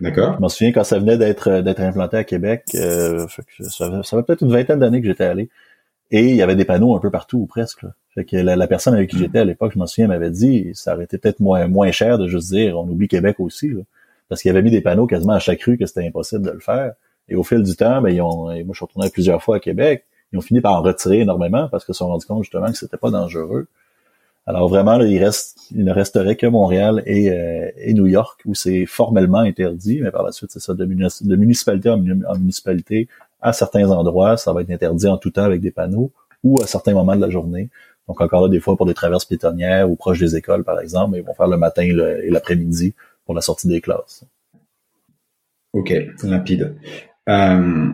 D'accord. 0.00 0.34
Je 0.36 0.40
m'en 0.40 0.48
souviens 0.48 0.72
quand 0.72 0.84
ça 0.84 0.98
venait 0.98 1.16
d'être 1.16 1.60
d'être 1.60 1.80
implanté 1.80 2.16
à 2.16 2.24
Québec, 2.24 2.64
euh, 2.74 3.26
ça, 3.60 4.02
ça 4.02 4.16
fait 4.16 4.22
peut-être 4.22 4.42
une 4.42 4.52
vingtaine 4.52 4.80
d'années 4.80 5.00
que 5.00 5.06
j'étais 5.06 5.24
allé. 5.24 5.48
Et 6.10 6.30
il 6.30 6.36
y 6.36 6.42
avait 6.42 6.56
des 6.56 6.64
panneaux 6.64 6.94
un 6.94 7.00
peu 7.00 7.10
partout, 7.10 7.38
ou 7.38 7.46
presque. 7.46 7.84
Fait 8.14 8.24
que 8.24 8.36
la, 8.36 8.66
personne 8.66 8.94
avec 8.94 9.10
qui 9.10 9.18
j'étais 9.18 9.40
à 9.40 9.44
l'époque, 9.44 9.72
je 9.74 9.78
m'en 9.78 9.86
souviens, 9.86 10.06
m'avait 10.06 10.30
dit, 10.30 10.70
ça 10.74 10.94
aurait 10.94 11.04
été 11.04 11.18
peut-être 11.18 11.40
moins, 11.40 11.66
moins 11.66 11.90
cher 11.90 12.18
de 12.18 12.28
juste 12.28 12.50
dire, 12.52 12.78
on 12.78 12.88
oublie 12.88 13.08
Québec 13.08 13.40
aussi, 13.40 13.72
parce 14.28 14.40
qu'il 14.40 14.50
avait 14.50 14.62
mis 14.62 14.70
des 14.70 14.80
panneaux 14.80 15.06
quasiment 15.06 15.32
à 15.32 15.40
chaque 15.40 15.62
rue 15.62 15.76
que 15.76 15.86
c'était 15.86 16.06
impossible 16.06 16.42
de 16.42 16.52
le 16.52 16.60
faire. 16.60 16.92
Et 17.28 17.34
au 17.34 17.42
fil 17.42 17.62
du 17.62 17.74
temps, 17.74 18.00
ben, 18.00 18.10
ils 18.10 18.20
ont, 18.20 18.44
moi, 18.44 18.54
je 18.54 18.74
suis 18.74 18.84
retourné 18.84 19.10
plusieurs 19.10 19.42
fois 19.42 19.56
à 19.56 19.60
Québec, 19.60 20.04
ils 20.32 20.38
ont 20.38 20.42
fini 20.42 20.60
par 20.60 20.74
en 20.74 20.82
retirer 20.82 21.20
énormément 21.20 21.68
parce 21.68 21.84
qu'ils 21.84 21.94
se 21.94 21.98
sont 21.98 22.08
rendus 22.08 22.26
compte 22.26 22.42
justement 22.42 22.66
que 22.66 22.76
c'était 22.76 22.96
pas 22.96 23.10
dangereux. 23.10 23.66
Alors 24.46 24.68
vraiment, 24.68 24.98
là, 24.98 25.06
il 25.06 25.22
reste, 25.22 25.58
il 25.70 25.84
ne 25.84 25.92
resterait 25.92 26.36
que 26.36 26.46
Montréal 26.46 27.02
et, 27.06 27.30
euh, 27.30 27.70
et 27.78 27.94
New 27.94 28.06
York 28.06 28.42
où 28.44 28.54
c'est 28.54 28.84
formellement 28.84 29.38
interdit, 29.38 30.00
mais 30.02 30.10
par 30.10 30.22
la 30.22 30.32
suite, 30.32 30.50
c'est 30.52 30.60
ça, 30.60 30.74
de, 30.74 30.84
municipalité 30.84 31.88
en, 31.88 31.98
municipalité, 31.98 33.08
à 33.40 33.52
certains 33.52 33.90
endroits, 33.90 34.36
ça 34.36 34.52
va 34.52 34.60
être 34.60 34.70
interdit 34.70 35.08
en 35.08 35.16
tout 35.16 35.30
temps 35.30 35.44
avec 35.44 35.60
des 35.60 35.70
panneaux 35.70 36.12
ou 36.42 36.60
à 36.62 36.66
certains 36.66 36.92
moments 36.92 37.16
de 37.16 37.22
la 37.22 37.30
journée. 37.30 37.70
Donc 38.06 38.20
encore 38.20 38.42
là, 38.42 38.48
des 38.50 38.60
fois 38.60 38.76
pour 38.76 38.84
des 38.84 38.92
traverses 38.92 39.24
piétonnières 39.24 39.90
ou 39.90 39.96
proches 39.96 40.20
des 40.20 40.36
écoles, 40.36 40.62
par 40.62 40.78
exemple, 40.78 41.16
ils 41.16 41.22
vont 41.22 41.34
faire 41.34 41.48
le 41.48 41.56
matin 41.56 41.82
et 41.82 42.30
l'après-midi 42.30 42.94
pour 43.24 43.34
la 43.34 43.40
sortie 43.40 43.68
des 43.68 43.80
classes. 43.80 44.24
Ok, 45.72 45.92
limpide. 46.22 46.76
Euh, 47.30 47.88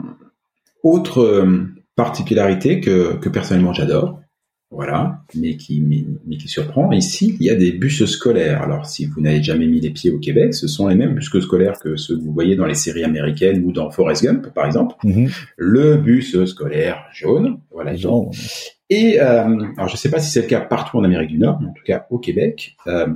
autre 0.82 1.20
euh, 1.20 1.68
particularité 1.94 2.80
que, 2.80 3.14
que 3.14 3.28
personnellement 3.28 3.72
j'adore, 3.72 4.19
voilà, 4.72 5.22
mais 5.34 5.56
qui, 5.56 5.80
mais, 5.80 6.36
qui 6.36 6.46
surprend. 6.46 6.92
Ici, 6.92 7.36
il 7.40 7.46
y 7.46 7.50
a 7.50 7.56
des 7.56 7.72
bus 7.72 8.04
scolaires. 8.04 8.62
Alors, 8.62 8.86
si 8.86 9.06
vous 9.06 9.20
n'avez 9.20 9.42
jamais 9.42 9.66
mis 9.66 9.80
les 9.80 9.90
pieds 9.90 10.10
au 10.10 10.18
Québec, 10.18 10.54
ce 10.54 10.68
sont 10.68 10.86
les 10.86 10.94
mêmes 10.94 11.14
bus 11.14 11.28
scolaires 11.40 11.78
que 11.80 11.96
ceux 11.96 12.16
que 12.16 12.22
vous 12.22 12.32
voyez 12.32 12.54
dans 12.54 12.66
les 12.66 12.74
séries 12.74 13.02
américaines 13.02 13.64
ou 13.64 13.72
dans 13.72 13.90
Forrest 13.90 14.22
Gump, 14.22 14.46
par 14.54 14.66
exemple. 14.66 14.94
Mm-hmm. 15.02 15.30
Le 15.56 15.96
bus 15.96 16.44
scolaire 16.44 17.04
jaune, 17.12 17.58
voilà, 17.72 17.96
jaune. 17.96 18.30
Et 18.90 19.20
euh, 19.20 19.44
alors, 19.76 19.88
je 19.88 19.94
ne 19.94 19.96
sais 19.96 20.10
pas 20.10 20.20
si 20.20 20.30
c'est 20.30 20.42
le 20.42 20.48
cas 20.48 20.60
partout 20.60 20.98
en 20.98 21.04
Amérique 21.04 21.30
du 21.30 21.38
Nord, 21.38 21.58
mais 21.60 21.68
en 21.68 21.72
tout 21.72 21.84
cas 21.84 22.06
au 22.10 22.18
Québec, 22.18 22.76
euh, 22.86 23.08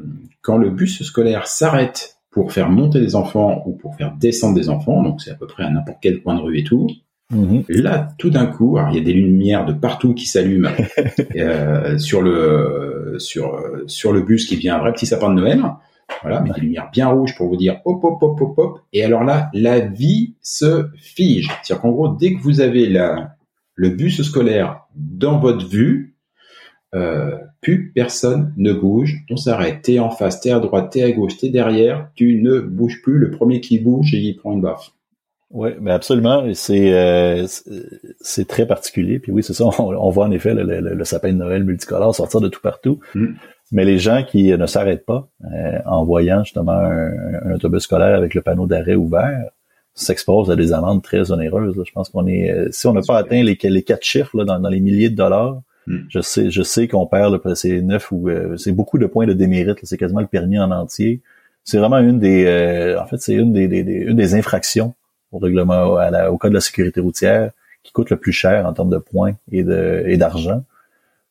quand 0.42 0.56
le 0.56 0.70
bus 0.70 1.02
scolaire 1.02 1.46
s'arrête 1.46 2.16
pour 2.30 2.52
faire 2.52 2.68
monter 2.68 3.00
des 3.00 3.14
enfants 3.14 3.62
ou 3.66 3.72
pour 3.76 3.94
faire 3.94 4.12
descendre 4.18 4.56
des 4.56 4.68
enfants, 4.68 5.04
donc 5.04 5.20
c'est 5.20 5.30
à 5.30 5.34
peu 5.34 5.46
près 5.46 5.62
à 5.62 5.70
n'importe 5.70 5.98
quel 6.02 6.20
coin 6.20 6.34
de 6.34 6.40
rue 6.40 6.58
et 6.58 6.64
tout, 6.64 6.88
Mhm. 7.30 7.64
Là, 7.68 8.08
tout 8.18 8.30
d'un 8.30 8.46
coup, 8.46 8.78
il 8.90 8.96
y 8.96 9.00
a 9.00 9.02
des 9.02 9.12
lumières 9.12 9.64
de 9.64 9.72
partout 9.72 10.14
qui 10.14 10.26
s'allument 10.26 10.68
euh, 11.36 11.98
sur 11.98 12.22
le 12.22 13.16
sur 13.18 13.58
sur 13.86 14.12
le 14.12 14.20
bus 14.20 14.46
qui 14.46 14.56
vient 14.56 14.76
un 14.76 14.80
vrai 14.80 14.92
petit 14.92 15.06
sapin 15.06 15.30
de 15.30 15.40
Noël. 15.40 15.62
Voilà, 16.22 16.42
mais 16.42 16.50
des 16.50 16.60
lumières 16.60 16.90
bien 16.92 17.08
rouges 17.08 17.34
pour 17.34 17.48
vous 17.48 17.56
dire 17.56 17.80
hop 17.86 18.04
hop 18.04 18.22
hop 18.22 18.40
hop 18.40 18.58
hop. 18.58 18.80
Et 18.92 19.02
alors 19.02 19.24
là, 19.24 19.50
la 19.54 19.80
vie 19.80 20.34
se 20.42 20.88
fige. 20.96 21.48
C'est-à-dire 21.62 21.80
qu'en 21.80 21.90
gros, 21.90 22.08
dès 22.08 22.34
que 22.34 22.42
vous 22.42 22.60
avez 22.60 22.88
la 22.88 23.36
le 23.74 23.88
bus 23.88 24.22
scolaire 24.22 24.82
dans 24.94 25.38
votre 25.38 25.66
vue, 25.66 26.16
euh, 26.94 27.38
plus 27.60 27.90
personne 27.92 28.52
ne 28.56 28.72
bouge. 28.72 29.24
On 29.30 29.36
s'arrête. 29.36 29.82
T'es 29.82 29.98
en 29.98 30.10
face, 30.10 30.40
t'es 30.40 30.50
à 30.50 30.60
droite, 30.60 30.92
t'es 30.92 31.02
à 31.02 31.10
gauche, 31.10 31.38
t'es 31.38 31.48
derrière. 31.48 32.10
Tu 32.14 32.40
ne 32.40 32.60
bouges 32.60 33.02
plus. 33.02 33.18
Le 33.18 33.30
premier 33.30 33.60
qui 33.60 33.78
bouge, 33.78 34.12
il 34.12 34.36
prend 34.36 34.52
une 34.52 34.60
baffe. 34.60 34.93
Oui, 35.54 35.70
mais 35.80 35.92
absolument. 35.92 36.44
Euh, 36.44 36.52
c'est 37.46 37.46
c'est 38.20 38.48
très 38.48 38.66
particulier. 38.66 39.20
Puis 39.20 39.30
oui, 39.30 39.42
c'est 39.44 39.54
ça. 39.54 39.64
On, 39.78 40.10
voit 40.10 40.26
en 40.26 40.32
effet 40.32 40.52
le, 40.52 41.04
sapin 41.04 41.32
de 41.32 41.38
Noël 41.38 41.62
multicolore 41.62 42.14
sortir 42.14 42.40
de 42.40 42.48
tout 42.48 42.60
partout. 42.60 42.98
Mm. 43.14 43.34
Mais 43.70 43.84
les 43.84 43.98
gens 43.98 44.24
qui 44.24 44.50
ne 44.56 44.66
s'arrêtent 44.66 45.06
pas 45.06 45.28
euh, 45.44 45.78
en 45.86 46.04
voyant 46.04 46.42
justement 46.42 46.72
un, 46.72 47.54
autobus 47.54 47.84
scolaire 47.84 48.16
avec 48.16 48.34
le 48.34 48.42
panneau 48.42 48.66
d'arrêt 48.66 48.96
ouvert 48.96 49.50
s'exposent 49.94 50.50
à 50.50 50.56
des 50.56 50.72
amendes 50.72 51.02
très 51.02 51.30
onéreuses. 51.30 51.80
Je 51.86 51.92
pense 51.92 52.08
qu'on 52.08 52.26
est 52.26 52.50
euh, 52.50 52.68
si 52.72 52.88
on 52.88 52.92
n'a 52.92 53.02
pas 53.06 53.16
atteint 53.16 53.42
les, 53.44 53.56
les 53.62 53.82
quatre 53.82 54.04
chiffres 54.04 54.36
là, 54.36 54.44
dans, 54.44 54.68
les 54.68 54.80
milliers 54.80 55.08
de 55.08 55.14
dollars, 55.14 55.62
mm. 55.86 55.98
je 56.08 56.20
sais 56.20 56.50
je 56.50 56.62
sais 56.64 56.88
qu'on 56.88 57.06
perd 57.06 57.40
c'est 57.54 57.80
neuf 57.80 58.10
ou 58.10 58.28
c'est 58.56 58.72
beaucoup 58.72 58.98
de 58.98 59.06
points 59.06 59.26
de 59.26 59.32
démérite. 59.32 59.78
C'est 59.84 59.98
quasiment 59.98 60.20
le 60.20 60.26
permis 60.26 60.58
en 60.58 60.72
entier. 60.72 61.22
C'est 61.62 61.78
vraiment 61.78 61.98
une 61.98 62.18
des 62.18 62.96
en 63.00 63.06
fait 63.06 63.18
c'est 63.18 63.34
une 63.34 63.52
des, 63.52 63.68
des, 63.68 63.82
une 63.82 64.16
des 64.16 64.34
infractions 64.34 64.94
au 65.34 65.38
règlement, 65.38 65.98
au 66.30 66.38
code 66.38 66.52
de 66.52 66.54
la 66.54 66.60
sécurité 66.60 67.00
routière, 67.00 67.50
qui 67.82 67.92
coûte 67.92 68.10
le 68.10 68.16
plus 68.16 68.32
cher 68.32 68.66
en 68.66 68.72
termes 68.72 68.90
de 68.90 68.98
points 68.98 69.34
et 69.50 69.62
de 69.62 70.02
et 70.06 70.16
d'argent. 70.16 70.64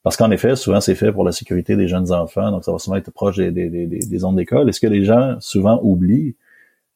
Parce 0.03 0.17
qu'en 0.17 0.31
effet, 0.31 0.55
souvent 0.55 0.81
c'est 0.81 0.95
fait 0.95 1.11
pour 1.11 1.23
la 1.23 1.31
sécurité 1.31 1.75
des 1.75 1.87
jeunes 1.87 2.11
enfants, 2.11 2.51
donc 2.51 2.65
ça 2.65 2.71
va 2.71 2.79
souvent 2.79 2.97
être 2.97 3.11
proche 3.11 3.37
des, 3.37 3.51
des, 3.51 3.69
des, 3.69 3.87
des 3.87 4.17
zones 4.17 4.35
d'école. 4.35 4.67
Et 4.69 4.73
ce 4.73 4.81
que 4.81 4.87
les 4.87 5.05
gens 5.05 5.37
souvent 5.39 5.79
oublient, 5.81 6.35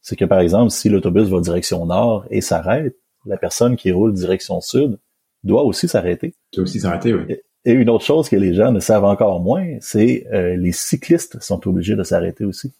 c'est 0.01 0.15
que 0.15 0.25
par 0.25 0.41
exemple, 0.41 0.71
si 0.71 0.89
l'autobus 0.89 1.27
va 1.29 1.39
direction 1.39 1.85
nord 1.85 2.25
et 2.29 2.41
s'arrête, 2.41 2.95
la 3.25 3.37
personne 3.37 3.75
qui 3.77 3.91
roule 3.91 4.13
direction 4.13 4.59
sud 4.61 4.99
doit 5.43 5.63
aussi 5.63 5.87
s'arrêter. 5.87 6.35
Doit 6.53 6.63
aussi 6.63 6.79
s'arrêter, 6.79 7.13
oui. 7.13 7.35
Et 7.65 7.71
une 7.71 7.89
autre 7.89 8.05
chose 8.05 8.29
que 8.29 8.37
les 8.37 8.53
gens 8.53 8.71
ne 8.71 8.79
savent 8.79 9.03
encore 9.03 9.41
moins, 9.41 9.77
c'est 9.81 10.25
euh, 10.31 10.55
les 10.55 10.71
cyclistes 10.71 11.41
sont 11.41 11.67
obligés 11.67 11.95
de 11.95 12.03
s'arrêter 12.03 12.45
aussi. 12.45 12.71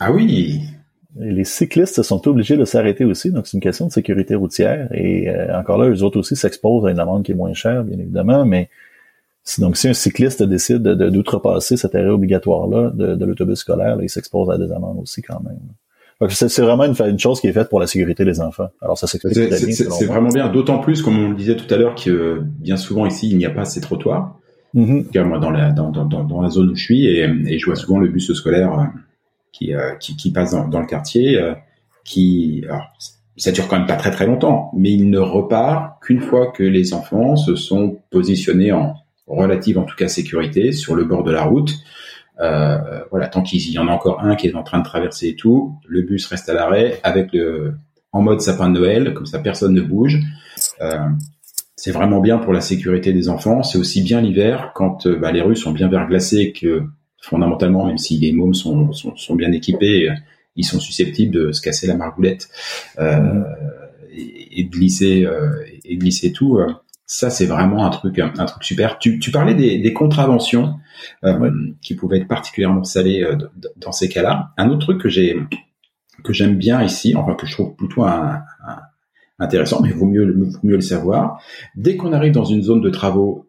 Ah 0.00 0.10
oui. 0.10 0.62
Les 1.16 1.44
cyclistes 1.44 2.02
sont 2.02 2.26
obligés 2.28 2.56
de 2.56 2.64
s'arrêter 2.64 3.04
aussi, 3.04 3.30
donc 3.30 3.46
c'est 3.46 3.56
une 3.56 3.62
question 3.62 3.86
de 3.86 3.92
sécurité 3.92 4.34
routière. 4.34 4.88
Et 4.92 5.28
euh, 5.28 5.58
encore 5.58 5.78
là, 5.78 5.88
eux 5.90 6.02
autres 6.02 6.18
aussi 6.18 6.36
s'exposent 6.36 6.86
à 6.86 6.90
une 6.90 6.98
amende 6.98 7.22
qui 7.22 7.32
est 7.32 7.34
moins 7.34 7.52
chère, 7.52 7.84
bien 7.84 7.98
évidemment, 7.98 8.44
mais 8.46 8.70
donc 9.58 9.76
si 9.76 9.88
un 9.88 9.92
cycliste 9.92 10.42
décide 10.42 10.82
d'outrepasser 10.82 11.76
cet 11.76 11.94
arrêt 11.94 12.08
obligatoire-là 12.08 12.92
de, 12.94 13.24
l'autobus 13.24 13.58
scolaire, 13.58 13.98
il 14.00 14.08
s'expose 14.08 14.50
à 14.50 14.56
des 14.56 14.70
amendes 14.72 15.00
aussi 15.02 15.20
quand 15.20 15.40
même. 15.42 15.58
C'est 16.30 16.62
vraiment 16.62 16.84
une, 16.84 16.94
une, 17.04 17.18
chose 17.18 17.40
qui 17.40 17.48
est 17.48 17.52
faite 17.52 17.68
pour 17.68 17.80
la 17.80 17.88
sécurité 17.88 18.24
des 18.24 18.40
enfants. 18.40 18.68
Alors 18.80 18.96
ça 18.96 19.08
s'explique 19.08 19.52
C'est 19.52 20.06
vraiment 20.06 20.28
bien, 20.28 20.48
d'autant 20.48 20.78
plus, 20.78 21.02
comme 21.02 21.18
on 21.18 21.30
le 21.30 21.34
disait 21.34 21.56
tout 21.56 21.72
à 21.74 21.76
l'heure, 21.76 21.96
que 21.96 22.40
bien 22.60 22.76
souvent 22.76 23.06
ici, 23.06 23.28
il 23.28 23.36
n'y 23.36 23.44
a 23.44 23.50
pas 23.50 23.64
ces 23.64 23.80
trottoirs. 23.80 24.38
Mm 24.74 25.00
Moi, 25.24 25.38
dans 25.40 25.50
la, 25.50 25.72
dans, 25.72 25.90
dans, 25.90 26.04
dans, 26.04 26.40
la 26.40 26.48
zone 26.48 26.70
où 26.70 26.76
je 26.76 26.82
suis, 26.82 27.06
et, 27.06 27.28
et, 27.46 27.58
je 27.58 27.66
vois 27.66 27.74
souvent 27.74 27.98
le 27.98 28.08
bus 28.08 28.32
scolaire 28.32 28.72
euh, 28.78 28.84
qui, 29.52 29.74
euh, 29.74 29.94
qui, 29.96 30.16
qui, 30.16 30.32
passe 30.32 30.52
dans, 30.52 30.68
dans 30.68 30.80
le 30.80 30.86
quartier, 30.86 31.38
euh, 31.38 31.54
qui... 32.04 32.64
Alors, 32.68 32.92
ça 33.36 33.50
dure 33.50 33.66
quand 33.66 33.78
même 33.78 33.86
pas 33.86 33.96
très 33.96 34.10
très 34.10 34.26
longtemps, 34.26 34.70
mais 34.76 34.92
il 34.92 35.08
ne 35.08 35.18
repart 35.18 36.02
qu'une 36.02 36.20
fois 36.20 36.52
que 36.52 36.62
les 36.62 36.92
enfants 36.92 37.36
se 37.36 37.56
sont 37.56 37.98
positionnés 38.10 38.72
en 38.72 38.94
relative, 39.26 39.78
en 39.78 39.84
tout 39.84 39.96
cas 39.96 40.08
sécurité, 40.08 40.72
sur 40.72 40.94
le 40.94 41.04
bord 41.04 41.24
de 41.24 41.32
la 41.32 41.44
route. 41.44 41.74
Euh, 42.40 43.02
voilà, 43.10 43.28
tant 43.28 43.42
qu'il 43.42 43.70
y 43.70 43.78
en 43.78 43.88
a 43.88 43.90
encore 43.90 44.20
un 44.20 44.36
qui 44.36 44.48
est 44.48 44.54
en 44.54 44.62
train 44.62 44.78
de 44.78 44.84
traverser 44.84 45.28
et 45.28 45.36
tout, 45.36 45.76
le 45.86 46.02
bus 46.02 46.26
reste 46.26 46.48
à 46.48 46.54
l'arrêt 46.54 47.00
avec 47.02 47.32
le 47.32 47.74
en 48.12 48.20
mode 48.20 48.40
sapin 48.40 48.68
de 48.68 48.78
Noël, 48.78 49.14
comme 49.14 49.26
ça 49.26 49.38
personne 49.38 49.72
ne 49.72 49.80
bouge. 49.80 50.20
Euh, 50.80 51.08
c'est 51.76 51.92
vraiment 51.92 52.20
bien 52.20 52.38
pour 52.38 52.52
la 52.52 52.60
sécurité 52.60 53.12
des 53.12 53.28
enfants. 53.28 53.62
C'est 53.62 53.78
aussi 53.78 54.02
bien 54.02 54.20
l'hiver 54.20 54.72
quand 54.74 55.06
euh, 55.06 55.16
bah, 55.16 55.32
les 55.32 55.40
rues 55.40 55.56
sont 55.56 55.72
bien 55.72 55.88
verglacées 55.88 56.52
que 56.52 56.82
fondamentalement, 57.22 57.86
même 57.86 57.98
si 57.98 58.18
les 58.18 58.32
mômes 58.32 58.54
sont, 58.54 58.92
sont, 58.92 59.16
sont, 59.16 59.34
bien 59.34 59.50
équipés, 59.52 60.10
ils 60.56 60.64
sont 60.64 60.80
susceptibles 60.80 61.32
de 61.32 61.52
se 61.52 61.62
casser 61.62 61.86
la 61.86 61.96
margoulette 61.96 62.48
euh, 62.98 63.42
et, 64.12 64.60
et, 64.60 64.64
de 64.64 64.70
glisser 64.70 65.26
et 65.84 65.96
glisser 65.96 66.32
tout. 66.32 66.58
Ça, 67.06 67.28
c'est 67.28 67.44
vraiment 67.46 67.84
un 67.84 67.90
truc, 67.90 68.18
un, 68.18 68.30
truc 68.30 68.64
super. 68.64 68.98
Tu, 68.98 69.18
tu 69.18 69.30
parlais 69.30 69.54
des, 69.54 69.78
des 69.78 69.92
contraventions 69.92 70.76
euh, 71.24 71.50
qui 71.82 71.94
pouvaient 71.94 72.16
être 72.16 72.26
particulièrement 72.26 72.84
salées 72.84 73.22
euh, 73.22 73.36
dans 73.76 73.92
ces 73.92 74.08
cas-là. 74.08 74.52
Un 74.56 74.70
autre 74.70 74.86
truc 74.86 75.00
que 75.00 75.10
j'ai 75.10 75.36
que 76.24 76.32
j'aime 76.32 76.56
bien 76.56 76.82
ici, 76.82 77.14
enfin 77.14 77.34
que 77.34 77.46
je 77.46 77.52
trouve 77.52 77.74
plutôt 77.74 78.04
un, 78.04 78.42
intéressant, 79.38 79.82
mais 79.82 79.90
vaut 79.90 80.06
mieux, 80.06 80.32
vaut 80.32 80.58
mieux 80.62 80.76
le 80.76 80.80
savoir. 80.80 81.38
Dès 81.74 81.98
qu'on 81.98 82.14
arrive 82.14 82.32
dans 82.32 82.46
une 82.46 82.62
zone 82.62 82.80
de 82.80 82.88
travaux, 82.88 83.46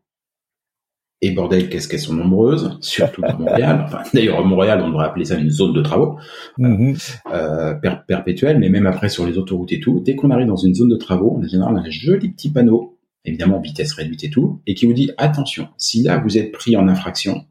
et 1.24 1.32
bordel, 1.32 1.70
qu'est-ce 1.70 1.88
qu'elles 1.88 2.00
sont 2.02 2.14
nombreuses, 2.14 2.78
surtout 2.82 3.22
à 3.24 3.34
Montréal. 3.34 3.84
Enfin, 3.86 4.04
d'ailleurs, 4.14 4.40
à 4.40 4.44
Montréal, 4.44 4.82
on 4.84 4.90
devrait 4.90 5.06
appeler 5.06 5.26
ça 5.26 5.36
une 5.36 5.50
zone 5.50 5.74
de 5.74 5.82
travaux 5.82 6.18
mm-hmm. 6.60 7.22
euh, 7.34 7.74
perpétuelle, 8.08 8.60
mais 8.60 8.70
même 8.70 8.86
après 8.86 9.10
sur 9.10 9.26
les 9.26 9.38
autoroutes 9.38 9.72
et 9.72 9.80
tout. 9.80 10.02
Dès 10.04 10.16
qu'on 10.16 10.32
arrive 10.32 10.48
dans 10.48 10.58
une 10.58 10.76
zone 10.76 10.90
de 10.90 10.98
travaux, 10.98 11.38
on 11.38 11.44
a 11.44 11.48
généralement 11.48 11.80
un 11.80 11.90
joli 11.90 12.30
petit 12.30 12.52
panneau 12.52 12.94
évidemment 13.26 13.62
vitesse 13.62 13.94
réduite 13.94 14.24
et 14.24 14.30
tout, 14.30 14.62
et 14.68 14.74
qui 14.74 14.86
vous 14.86 14.94
dit 14.94 15.12
attention, 15.18 15.70
si 15.78 16.04
là 16.04 16.18
vous 16.18 16.38
êtes 16.38 16.52
pris 16.52 16.76
en 16.76 16.88
infraction, 16.88 17.46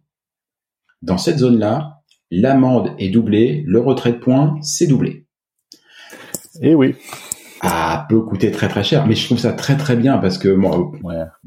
dans 1.01 1.18
cette 1.18 1.39
zone-là, 1.39 2.03
l'amende 2.31 2.91
est 2.99 3.09
doublée, 3.09 3.64
le 3.66 3.81
retrait 3.81 4.12
de 4.12 4.18
points, 4.18 4.59
c'est 4.61 4.87
doublé. 4.87 5.27
Eh 6.61 6.75
oui. 6.75 6.95
Ah, 7.65 8.07
peut 8.09 8.21
coûter 8.23 8.51
très 8.51 8.67
très 8.67 8.83
cher, 8.83 9.07
mais 9.07 9.15
je 9.15 9.25
trouve 9.25 9.39
ça 9.39 9.53
très 9.53 9.77
très 9.77 9.95
bien 9.95 10.19
parce 10.19 10.37
que 10.37 10.49
moi, 10.49 10.93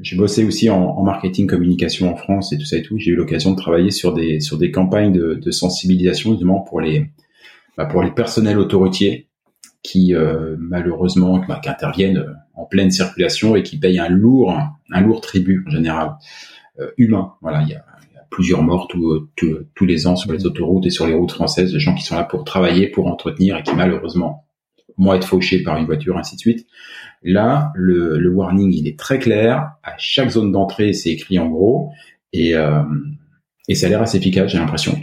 j'ai 0.00 0.16
bossé 0.16 0.44
aussi 0.44 0.70
en, 0.70 1.02
marketing 1.02 1.46
communication 1.46 2.10
en 2.10 2.16
France 2.16 2.54
et 2.54 2.58
tout 2.58 2.64
ça 2.64 2.78
et 2.78 2.82
tout. 2.82 2.96
J'ai 2.96 3.10
eu 3.10 3.16
l'occasion 3.16 3.50
de 3.50 3.56
travailler 3.56 3.90
sur 3.90 4.14
des 4.14 4.40
sur 4.40 4.56
des 4.56 4.70
campagnes 4.70 5.12
de, 5.12 5.34
de 5.34 5.50
sensibilisation 5.50 6.30
justement 6.30 6.60
pour 6.60 6.80
les 6.80 7.10
bah, 7.76 7.84
pour 7.84 8.02
les 8.02 8.12
personnels 8.12 8.58
autoroutiers 8.58 9.28
qui 9.82 10.14
euh, 10.14 10.56
malheureusement 10.58 11.44
bah, 11.46 11.60
qui 11.62 11.68
interviennent 11.68 12.16
euh, 12.16 12.32
en 12.54 12.64
pleine 12.64 12.90
circulation 12.90 13.54
et 13.54 13.62
qui 13.62 13.78
payent 13.78 13.98
un 13.98 14.08
lourd 14.08 14.56
un 14.90 15.00
lourd 15.02 15.20
tribut 15.20 15.66
en 15.68 15.70
général 15.70 16.14
euh, 16.80 16.92
humain. 16.96 17.34
Voilà, 17.42 17.60
il 17.60 17.68
y 17.68 17.74
a, 17.74 17.84
plusieurs 18.30 18.62
morts 18.62 18.88
tous 18.88 19.84
les 19.84 20.06
ans 20.06 20.16
sur 20.16 20.32
les 20.32 20.46
autoroutes 20.46 20.86
et 20.86 20.90
sur 20.90 21.06
les 21.06 21.14
routes 21.14 21.32
françaises, 21.32 21.72
de 21.72 21.78
gens 21.78 21.94
qui 21.94 22.04
sont 22.04 22.16
là 22.16 22.24
pour 22.24 22.44
travailler, 22.44 22.88
pour 22.88 23.06
entretenir 23.06 23.56
et 23.56 23.62
qui 23.62 23.74
malheureusement 23.74 24.45
vont 24.98 25.12
être 25.14 25.26
fauchés 25.26 25.62
par 25.62 25.76
une 25.76 25.86
voiture, 25.86 26.16
ainsi 26.16 26.36
de 26.36 26.40
suite. 26.40 26.66
Là, 27.22 27.72
le, 27.74 28.18
le 28.18 28.30
warning 28.30 28.72
il 28.72 28.88
est 28.88 28.98
très 28.98 29.18
clair. 29.18 29.72
À 29.82 29.94
chaque 29.98 30.30
zone 30.30 30.52
d'entrée, 30.52 30.92
c'est 30.92 31.10
écrit 31.10 31.38
en 31.38 31.48
gros 31.48 31.90
et 32.32 32.54
et 33.68 33.74
ça 33.74 33.86
a 33.86 33.90
l'air 33.90 34.02
assez 34.02 34.18
efficace, 34.18 34.50
j'ai 34.50 34.58
l'impression. 34.58 34.96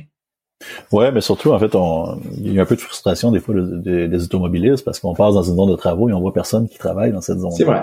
Ouais, 0.92 1.12
mais 1.12 1.22
surtout, 1.22 1.52
en 1.52 1.60
fait, 1.60 1.76
on, 1.76 2.22
il 2.38 2.54
y 2.54 2.60
a 2.60 2.62
un 2.62 2.66
peu 2.66 2.76
de 2.76 2.82
frustration 2.82 3.32
des 3.32 3.40
fois 3.40 3.56
des, 3.56 4.24
automobilistes 4.24 4.86
parce 4.86 5.00
qu'on 5.00 5.14
passe 5.14 5.34
dans 5.34 5.44
une 5.44 5.56
zone 5.56 5.72
de 5.72 5.76
travaux 5.76 6.10
et 6.10 6.14
on 6.14 6.22
voit 6.22 6.34
personne 6.34 6.70
qui 6.70 6.78
travaille 6.78 7.12
dans 7.12 7.22
cette 7.22 7.40
zone. 7.40 7.52
C'est 7.52 7.66
vrai. 7.66 7.82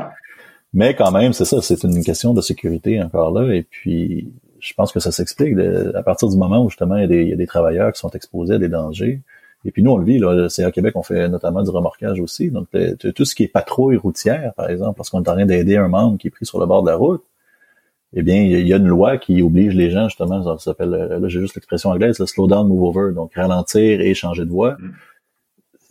Mais 0.72 0.94
quand 0.94 1.10
même, 1.10 1.32
c'est 1.32 1.44
ça, 1.44 1.60
c'est 1.60 1.82
une 1.82 2.02
question 2.02 2.32
de 2.32 2.40
sécurité 2.40 3.02
encore 3.02 3.32
là. 3.32 3.52
Et 3.54 3.64
puis, 3.64 4.32
je 4.60 4.72
pense 4.74 4.92
que 4.92 5.00
ça 5.00 5.10
s'explique 5.10 5.58
à 5.94 6.02
partir 6.02 6.28
du 6.28 6.36
moment 6.36 6.64
où 6.64 6.70
justement 6.70 6.96
il 6.96 7.02
y, 7.02 7.04
a 7.04 7.08
des, 7.08 7.22
il 7.22 7.28
y, 7.28 7.32
a 7.32 7.36
des, 7.36 7.46
travailleurs 7.46 7.92
qui 7.92 7.98
sont 7.98 8.10
exposés 8.10 8.54
à 8.54 8.58
des 8.58 8.68
dangers. 8.68 9.20
Et 9.64 9.72
puis 9.72 9.82
nous, 9.82 9.90
on 9.90 9.98
le 9.98 10.04
vit, 10.04 10.18
là, 10.18 10.48
c'est 10.48 10.64
à 10.64 10.70
Québec, 10.70 10.94
on 10.96 11.02
fait 11.02 11.28
notamment 11.28 11.62
du 11.62 11.70
remorquage 11.70 12.18
aussi. 12.20 12.50
Donc, 12.50 12.68
tout 13.14 13.24
ce 13.24 13.34
qui 13.34 13.44
est 13.44 13.48
patrouille 13.48 13.96
routière, 13.96 14.54
par 14.56 14.70
exemple, 14.70 14.96
parce 14.96 15.10
qu'on 15.10 15.22
est 15.22 15.28
en 15.28 15.34
train 15.34 15.46
d'aider 15.46 15.76
un 15.76 15.88
membre 15.88 16.18
qui 16.18 16.28
est 16.28 16.30
pris 16.30 16.46
sur 16.46 16.58
le 16.58 16.66
bord 16.66 16.82
de 16.82 16.90
la 16.90 16.96
route, 16.96 17.22
eh 18.12 18.22
bien, 18.22 18.42
il 18.42 18.66
y 18.66 18.72
a 18.72 18.76
une 18.76 18.88
loi 18.88 19.18
qui 19.18 19.40
oblige 19.42 19.74
les 19.74 19.90
gens, 19.90 20.08
justement, 20.08 20.42
ça 20.42 20.58
s'appelle, 20.58 20.90
là, 20.90 21.28
j'ai 21.28 21.40
juste 21.40 21.54
l'expression 21.54 21.90
anglaise, 21.90 22.18
le 22.18 22.26
slow 22.26 22.48
down, 22.48 22.66
move 22.66 22.82
over, 22.82 23.14
donc 23.14 23.34
ralentir 23.34 24.00
et 24.00 24.14
changer 24.14 24.44
de 24.44 24.50
voie. 24.50 24.72
Mm. 24.72 24.92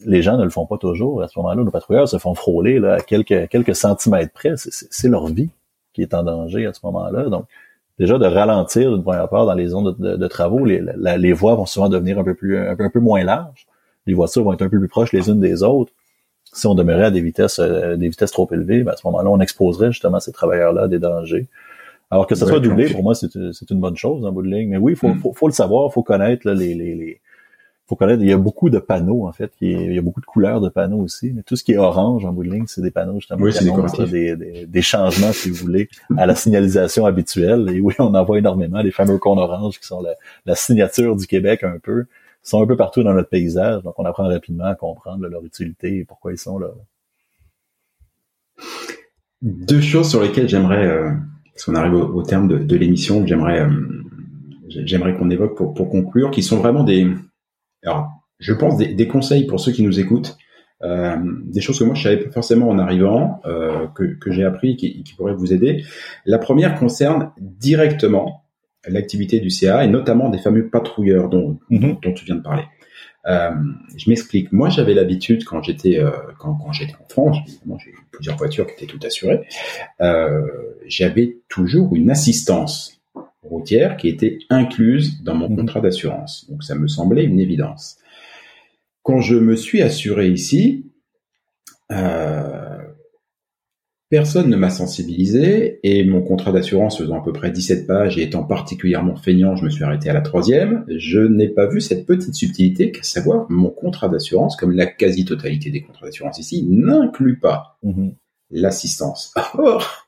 Les 0.05 0.21
gens 0.21 0.37
ne 0.37 0.43
le 0.43 0.49
font 0.49 0.65
pas 0.65 0.77
toujours. 0.77 1.21
À 1.21 1.27
ce 1.27 1.37
moment-là, 1.39 1.63
nos 1.63 1.71
patrouilleurs 1.71 2.07
se 2.07 2.17
font 2.17 2.33
frôler 2.33 2.79
là, 2.79 2.95
à 2.95 2.99
quelques, 3.01 3.49
quelques 3.49 3.75
centimètres 3.75 4.33
près. 4.33 4.53
C'est 4.55 5.09
leur 5.09 5.27
vie 5.27 5.49
qui 5.93 6.01
est 6.01 6.13
en 6.13 6.23
danger 6.23 6.65
à 6.65 6.73
ce 6.73 6.79
moment-là. 6.83 7.25
Donc, 7.25 7.45
déjà, 7.99 8.17
de 8.17 8.25
ralentir 8.25 8.91
d'une 8.91 9.03
première 9.03 9.29
part 9.29 9.45
dans 9.45 9.53
les 9.53 9.67
zones 9.67 9.95
de, 9.97 10.27
travaux, 10.27 10.65
les, 10.65 10.81
les 11.17 11.33
voies 11.33 11.55
vont 11.55 11.65
souvent 11.65 11.89
devenir 11.89 12.17
un 12.19 12.23
peu 12.23 12.33
plus, 12.33 12.57
un 12.57 12.75
peu, 12.75 12.83
un 12.83 12.89
peu 12.89 12.99
moins 12.99 13.23
larges. 13.23 13.67
Les 14.07 14.13
voitures 14.13 14.43
vont 14.43 14.53
être 14.53 14.61
un 14.61 14.69
peu 14.69 14.79
plus 14.79 14.87
proches 14.87 15.11
les 15.11 15.29
unes 15.29 15.39
des 15.39 15.63
autres 15.63 15.93
si 16.53 16.67
on 16.67 16.75
demeurait 16.75 17.05
à 17.05 17.11
des 17.11 17.21
vitesses 17.21 17.59
euh, 17.59 17.95
des 17.95 18.09
vitesses 18.09 18.31
trop 18.31 18.47
élevées, 18.51 18.83
ben 18.83 18.93
à 18.93 18.97
ce 18.97 19.05
moment-là, 19.07 19.29
on 19.29 19.39
exposerait 19.39 19.91
justement 19.91 20.19
ces 20.19 20.31
travailleurs-là 20.31 20.83
à 20.83 20.87
des 20.87 20.99
dangers. 20.99 21.47
Alors 22.11 22.25
que 22.25 22.33
ça 22.33 22.47
soit 22.47 22.59
doublé, 22.59 22.89
pour 22.89 23.03
moi, 23.03 23.13
c'est 23.13 23.29
une 23.35 23.79
bonne 23.79 23.95
chose 23.95 24.25
en 24.25 24.31
bout 24.31 24.41
de 24.41 24.47
ligne. 24.47 24.69
Mais 24.69 24.77
oui, 24.77 24.93
il 24.93 24.95
faut, 24.95 25.09
hmm. 25.09 25.19
faut, 25.19 25.33
faut, 25.33 25.47
le 25.47 25.53
savoir, 25.53 25.89
il 25.91 25.93
faut 25.93 26.01
connaître 26.01 26.47
là, 26.47 26.55
les, 26.55 26.73
les, 26.73 26.95
les, 26.95 27.21
faut 27.89 27.95
connaître. 27.95 28.21
Il 28.21 28.29
y 28.29 28.33
a 28.33 28.37
beaucoup 28.37 28.69
de 28.69 28.77
panneaux 28.77 29.27
en 29.27 29.31
fait. 29.33 29.51
Il 29.61 29.93
y 29.93 29.97
a 29.97 30.01
beaucoup 30.01 30.21
de 30.21 30.25
couleurs 30.25 30.61
de 30.61 30.69
panneaux 30.69 30.99
aussi. 30.99 31.31
Mais 31.33 31.41
tout 31.41 31.55
ce 31.55 31.63
qui 31.63 31.71
est 31.71 31.77
orange 31.77 32.23
en 32.23 32.31
bout 32.31 32.43
de 32.43 32.51
ligne, 32.51 32.65
c'est 32.67 32.81
des 32.81 32.91
panneaux 32.91 33.15
justement 33.15 33.41
oui, 33.41 33.51
qui 33.51 33.65
des, 34.11 34.35
des, 34.35 34.65
des, 34.67 34.81
changements, 34.81 35.31
si 35.31 35.49
vous 35.49 35.55
voulez, 35.55 35.89
à 36.15 36.27
la 36.27 36.35
signalisation 36.35 37.07
habituelle. 37.07 37.67
Et 37.73 37.81
oui, 37.81 37.95
on 37.97 38.13
en 38.13 38.23
voit 38.23 38.37
énormément. 38.37 38.81
Les 38.81 38.91
fameux 38.91 39.17
cônes 39.17 39.39
orange 39.39 39.79
qui 39.79 39.87
sont 39.87 40.01
la, 40.01 40.13
la, 40.45 40.53
signature 40.53 41.15
du 41.15 41.25
Québec 41.25 41.63
un 41.63 41.79
peu, 41.81 42.05
sont 42.43 42.61
un 42.61 42.67
peu 42.67 42.77
partout 42.77 43.01
dans 43.01 43.13
notre 43.13 43.29
paysage. 43.29 43.81
Donc 43.81 43.97
on 43.97 44.05
apprend 44.05 44.27
rapidement 44.27 44.65
à 44.65 44.75
comprendre 44.75 45.27
leur 45.27 45.43
utilité 45.43 45.97
et 45.97 46.05
pourquoi 46.05 46.31
ils 46.31 46.37
sont 46.37 46.59
là. 46.59 46.69
Deux 49.41 49.81
choses 49.81 50.09
sur 50.09 50.21
lesquelles 50.21 50.47
j'aimerais 50.47 50.85
euh, 50.85 51.09
parce 51.53 51.65
qu'on 51.65 51.75
arrive 51.75 51.95
au, 51.95 52.21
terme 52.21 52.47
de, 52.47 52.75
l'émission, 52.75 53.25
j'aimerais 53.25 53.61
euh, 53.61 53.69
j'aimerais 54.67 55.17
qu'on 55.17 55.31
évoque 55.31 55.57
pour, 55.57 55.73
pour 55.73 55.89
conclure, 55.89 56.29
qui 56.29 56.43
sont 56.43 56.57
vraiment 56.57 56.83
des, 56.83 57.07
alors 57.83 58.09
je 58.39 58.53
pense 58.53 58.77
des, 58.77 59.07
conseils 59.07 59.45
pour 59.45 59.59
ceux 59.59 59.71
qui 59.71 59.83
nous 59.83 59.99
écoutent, 59.99 60.37
euh, 60.81 61.17
des 61.43 61.59
choses 61.59 61.77
que 61.77 61.83
moi 61.83 61.93
je 61.93 62.03
savais 62.03 62.17
pas 62.17 62.31
forcément 62.31 62.69
en 62.69 62.79
arrivant, 62.79 63.41
euh, 63.45 63.87
que, 63.87 64.03
que 64.17 64.31
j'ai 64.31 64.45
appris 64.45 64.77
qui, 64.77 65.03
qui 65.03 65.13
pourraient 65.13 65.33
vous 65.33 65.51
aider. 65.51 65.83
La 66.25 66.37
première 66.37 66.79
concerne 66.79 67.31
directement 67.37 68.45
l'activité 68.87 69.39
du 69.39 69.49
CA 69.49 69.83
et 69.83 69.87
notamment 69.87 70.29
des 70.29 70.37
fameux 70.37 70.69
patrouilleurs 70.69 71.29
dont, 71.29 71.59
mm-hmm. 71.69 72.01
dont 72.01 72.13
tu 72.13 72.25
viens 72.25 72.35
de 72.35 72.41
parler. 72.41 72.63
Euh, 73.27 73.51
je 73.97 74.09
m'explique. 74.09 74.51
Moi, 74.51 74.69
j'avais 74.69 74.93
l'habitude 74.93 75.43
quand 75.43 75.61
j'étais 75.61 75.99
euh, 75.99 76.11
quand, 76.39 76.55
quand 76.55 76.71
j'étais 76.71 76.95
enfant, 77.03 77.31
évidemment, 77.45 77.77
j'ai 77.77 77.91
eu 77.91 77.97
plusieurs 78.11 78.37
voitures 78.37 78.65
qui 78.65 78.73
étaient 78.73 78.85
toutes 78.85 79.05
assurées. 79.05 79.41
Euh, 80.01 80.41
j'avais 80.87 81.37
toujours 81.49 81.95
une 81.95 82.09
assistance 82.09 82.98
routière 83.41 83.97
qui 83.97 84.07
était 84.07 84.39
incluse 84.49 85.21
dans 85.23 85.35
mon 85.35 85.49
mhm. 85.49 85.57
contrat 85.57 85.81
d'assurance. 85.81 86.49
Donc, 86.49 86.63
ça 86.63 86.75
me 86.75 86.87
semblait 86.87 87.23
une 87.23 87.39
évidence. 87.39 87.97
Quand 89.03 89.21
je 89.21 89.35
me 89.35 89.55
suis 89.55 89.81
assuré 89.81 90.27
ici, 90.29 90.85
euh, 91.91 92.77
personne 94.09 94.49
ne 94.49 94.55
m'a 94.55 94.69
sensibilisé 94.69 95.79
et 95.83 96.03
mon 96.03 96.21
contrat 96.21 96.51
d'assurance 96.51 96.97
faisant 96.97 97.19
à 97.19 97.23
peu 97.23 97.31
près 97.31 97.51
17 97.51 97.87
pages 97.87 98.17
et 98.17 98.23
étant 98.23 98.43
particulièrement 98.43 99.15
feignant, 99.15 99.55
je 99.55 99.63
me 99.63 99.69
suis 99.69 99.83
arrêté 99.83 100.09
à 100.09 100.13
la 100.13 100.21
troisième. 100.21 100.85
Je 100.89 101.19
n'ai 101.19 101.47
pas 101.47 101.67
vu 101.67 101.79
cette 101.79 102.05
petite 102.05 102.35
subtilité 102.35 102.91
qu'à 102.91 103.03
savoir 103.03 103.45
mon 103.49 103.69
contrat 103.69 104.09
d'assurance, 104.09 104.55
comme 104.55 104.71
la 104.71 104.85
quasi-totalité 104.85 105.71
des 105.71 105.81
contrats 105.81 106.07
d'assurance 106.07 106.39
ici, 106.39 106.65
n'inclut 106.67 107.39
pas 107.39 107.77
Mhm. 107.83 108.13
l'assistance. 108.51 109.33
Or, 109.57 110.07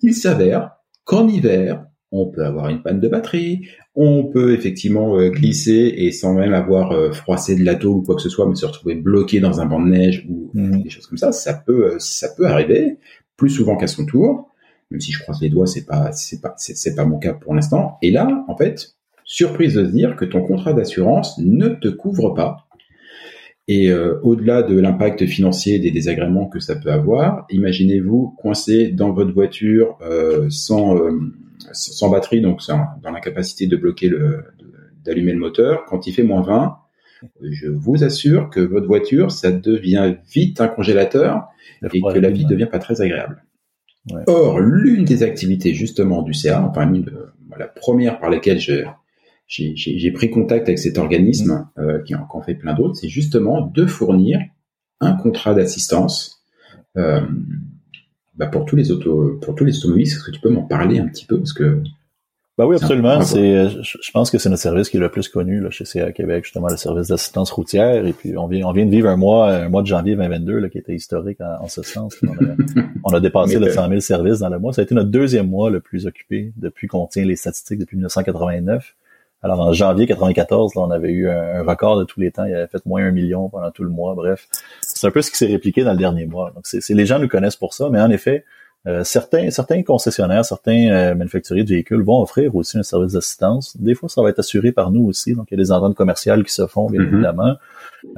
il 0.00 0.14
s'avère 0.14 0.72
qu'en 1.04 1.28
hiver, 1.28 1.86
on 2.16 2.26
peut 2.26 2.44
avoir 2.44 2.68
une 2.68 2.80
panne 2.80 3.00
de 3.00 3.08
batterie, 3.08 3.66
on 3.96 4.24
peut 4.24 4.54
effectivement 4.54 5.18
euh, 5.18 5.30
glisser 5.30 5.92
et 5.96 6.12
sans 6.12 6.32
même 6.32 6.54
avoir 6.54 6.92
euh, 6.92 7.10
froissé 7.10 7.56
de 7.56 7.64
la 7.64 7.74
tôle 7.74 7.96
ou 7.98 8.02
quoi 8.02 8.14
que 8.14 8.22
ce 8.22 8.28
soit, 8.28 8.48
mais 8.48 8.54
se 8.54 8.66
retrouver 8.66 8.94
bloqué 8.94 9.40
dans 9.40 9.60
un 9.60 9.66
banc 9.66 9.80
de 9.80 9.88
neige 9.88 10.24
ou 10.30 10.50
Mhm. 10.54 10.82
des 10.84 10.90
choses 10.90 11.06
comme 11.08 11.18
ça. 11.18 11.32
Ça 11.32 11.54
peut, 11.54 11.94
euh, 11.94 11.96
ça 11.98 12.28
peut 12.36 12.46
arriver 12.46 12.98
plus 13.36 13.50
souvent 13.50 13.76
qu'à 13.76 13.88
son 13.88 14.06
tour. 14.06 14.48
Même 14.92 15.00
si 15.00 15.10
je 15.10 15.18
croise 15.20 15.40
les 15.40 15.48
doigts, 15.48 15.66
c'est 15.66 15.86
pas, 15.86 16.12
c'est 16.12 16.40
pas, 16.40 16.54
c'est 16.56 16.94
pas 16.94 17.04
mon 17.04 17.18
cas 17.18 17.32
pour 17.34 17.52
l'instant. 17.52 17.98
Et 18.00 18.12
là, 18.12 18.44
en 18.46 18.56
fait, 18.56 18.94
surprise 19.24 19.74
de 19.74 19.84
se 19.84 19.90
dire 19.90 20.14
que 20.14 20.24
ton 20.24 20.42
contrat 20.42 20.72
d'assurance 20.72 21.36
ne 21.38 21.68
te 21.68 21.88
couvre 21.88 22.30
pas. 22.30 22.68
Et 23.66 23.90
euh, 23.90 24.20
au-delà 24.22 24.62
de 24.62 24.78
l'impact 24.78 25.26
financier 25.26 25.80
des 25.80 25.90
désagréments 25.90 26.46
que 26.46 26.60
ça 26.60 26.76
peut 26.76 26.92
avoir, 26.92 27.46
imaginez-vous 27.50 28.34
coincé 28.38 28.88
dans 28.88 29.12
votre 29.12 29.32
voiture 29.32 29.98
sans, 30.50 30.96
sans 31.72 32.10
batterie, 32.10 32.40
donc 32.40 32.60
dans 33.02 33.10
l'incapacité 33.10 33.66
de 33.66 33.76
bloquer 33.76 34.08
le, 34.08 34.44
d'allumer 35.04 35.32
le 35.32 35.38
moteur. 35.38 35.84
Quand 35.86 36.06
il 36.06 36.12
fait 36.12 36.22
moins 36.22 36.42
20, 36.42 36.76
je 37.42 37.68
vous 37.68 38.04
assure 38.04 38.50
que 38.50 38.60
votre 38.60 38.86
voiture, 38.86 39.30
ça 39.30 39.50
devient 39.52 40.16
vite 40.32 40.60
un 40.60 40.68
congélateur 40.68 41.46
et 41.92 42.00
que 42.00 42.18
la 42.18 42.30
vie 42.30 42.44
devient 42.44 42.68
pas 42.70 42.78
très 42.78 43.00
agréable. 43.00 43.44
Ouais. 44.10 44.22
Or, 44.26 44.60
l'une 44.60 45.04
des 45.04 45.22
activités 45.22 45.72
justement 45.72 46.20
du 46.22 46.34
CA, 46.34 46.62
enfin 46.62 46.84
l'une 46.90 47.04
de- 47.04 47.28
la 47.58 47.68
première 47.68 48.18
par 48.18 48.28
laquelle 48.30 48.58
je- 48.58 48.82
j'ai 49.46 49.74
j'ai- 49.76 49.98
j'ai 49.98 50.10
pris 50.10 50.28
contact 50.30 50.68
avec 50.68 50.78
cet 50.78 50.98
organisme, 50.98 51.68
euh, 51.78 52.02
qui, 52.02 52.14
en, 52.14 52.26
qui 52.26 52.36
en 52.36 52.42
fait 52.42 52.54
plein 52.56 52.74
d'autres, 52.74 52.96
c'est 52.96 53.08
justement 53.08 53.60
de 53.62 53.86
fournir 53.86 54.40
un 55.00 55.12
contrat 55.14 55.54
d'assistance 55.54 56.42
euh, 56.96 57.20
bah, 58.36 58.46
pour 58.46 58.64
tous 58.64 58.76
les 58.76 58.90
autos, 58.90 59.38
pour 59.40 59.54
tous 59.54 59.64
les 59.64 59.76
automobilistes. 59.78 60.16
Est-ce 60.16 60.24
que 60.24 60.30
tu 60.30 60.40
peux 60.40 60.50
m'en 60.50 60.62
parler 60.62 60.98
un 60.98 61.06
petit 61.06 61.24
peu? 61.24 61.38
Parce 61.38 61.52
que 61.52 61.82
Ben 62.58 62.66
oui, 62.66 62.76
absolument. 62.76 63.22
C'est, 63.22 63.68
je, 63.68 63.98
je 64.00 64.10
pense 64.12 64.30
que 64.30 64.38
c'est 64.38 64.48
notre 64.48 64.62
service 64.62 64.88
qui 64.88 64.96
est 64.96 65.00
le 65.00 65.08
plus 65.08 65.28
connu 65.28 65.60
là, 65.60 65.70
chez 65.70 65.84
CA 65.84 66.12
Québec, 66.12 66.44
justement 66.44 66.68
le 66.68 66.76
service 66.76 67.08
d'assistance 67.08 67.50
routière. 67.50 68.06
Et 68.06 68.12
puis 68.12 68.36
on 68.36 68.46
vient, 68.46 68.66
on 68.66 68.72
vient 68.72 68.86
de 68.86 68.90
vivre 68.90 69.08
un 69.08 69.16
mois, 69.16 69.52
un 69.52 69.68
mois 69.68 69.82
de 69.82 69.86
janvier 69.86 70.16
2022 70.16 70.58
là, 70.58 70.68
qui 70.68 70.78
était 70.78 70.94
historique 70.94 71.40
en, 71.40 71.64
en 71.64 71.68
ce 71.68 71.82
sens. 71.82 72.16
On 72.22 72.32
a, 72.32 72.82
on 73.04 73.14
a 73.14 73.20
dépassé 73.20 73.58
le 73.60 73.68
euh, 73.68 73.72
100 73.72 73.88
000 73.88 74.00
services 74.00 74.38
dans 74.40 74.48
le 74.48 74.58
mois. 74.58 74.72
Ça 74.72 74.82
a 74.82 74.84
été 74.84 74.94
notre 74.94 75.10
deuxième 75.10 75.48
mois 75.48 75.70
le 75.70 75.80
plus 75.80 76.06
occupé 76.06 76.52
depuis 76.56 76.88
qu'on 76.88 77.06
tient 77.06 77.24
les 77.24 77.36
statistiques 77.36 77.78
depuis 77.78 77.96
1989. 77.96 78.94
Alors 79.44 79.60
en 79.60 79.72
janvier 79.72 80.06
94, 80.06 80.74
là, 80.74 80.80
on 80.82 80.90
avait 80.90 81.10
eu 81.10 81.28
un, 81.28 81.62
record 81.62 81.98
de 81.98 82.04
tous 82.04 82.18
les 82.18 82.30
temps. 82.32 82.44
Il 82.46 82.54
avait 82.54 82.66
fait 82.66 82.84
moins 82.86 83.04
un 83.04 83.10
million 83.10 83.48
pendant 83.50 83.70
tout 83.70 83.84
le 83.84 83.90
mois. 83.90 84.14
Bref, 84.14 84.48
c'est 84.80 85.06
un 85.06 85.10
peu 85.10 85.20
ce 85.22 85.30
qui 85.30 85.36
s'est 85.36 85.46
répliqué 85.46 85.84
dans 85.84 85.92
le 85.92 85.98
dernier 85.98 86.26
mois. 86.26 86.50
Donc 86.54 86.64
c'est, 86.66 86.80
les 86.88 87.06
gens 87.06 87.18
nous 87.18 87.28
connaissent 87.28 87.56
pour 87.56 87.74
ça, 87.74 87.88
mais 87.90 88.00
en 88.00 88.10
effet. 88.10 88.44
Euh, 88.86 89.02
certains, 89.02 89.48
certains 89.50 89.82
concessionnaires, 89.82 90.44
certains 90.44 90.90
euh, 90.90 91.14
manufacturiers 91.14 91.64
de 91.64 91.70
véhicules 91.70 92.02
vont 92.02 92.20
offrir 92.20 92.54
aussi 92.54 92.76
un 92.76 92.82
service 92.82 93.14
d'assistance. 93.14 93.74
Des 93.80 93.94
fois, 93.94 94.10
ça 94.10 94.20
va 94.20 94.28
être 94.28 94.40
assuré 94.40 94.72
par 94.72 94.90
nous 94.90 95.06
aussi. 95.06 95.32
Donc, 95.32 95.46
il 95.50 95.54
y 95.54 95.58
a 95.58 95.64
des 95.64 95.72
ententes 95.72 95.94
commerciales 95.94 96.44
qui 96.44 96.52
se 96.52 96.66
font, 96.66 96.90
bien 96.90 97.00
Mhm. 97.00 97.14
évidemment. 97.14 97.54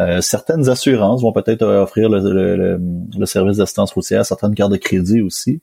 Euh, 0.01 0.21
certaines 0.21 0.69
assurances 0.69 1.23
vont 1.23 1.31
peut-être 1.31 1.63
euh, 1.63 1.85
offrir 1.85 2.09
le, 2.09 2.19
le- 2.19 2.57
le- 2.57 2.81
le 3.17 3.27
service 3.27 3.59
d'assistance 3.59 3.93
routière, 3.93 4.27
certaines 4.27 4.57
cartes 4.57 4.73
de 4.73 4.77
crédit 4.77 5.23
aussi. 5.23 5.61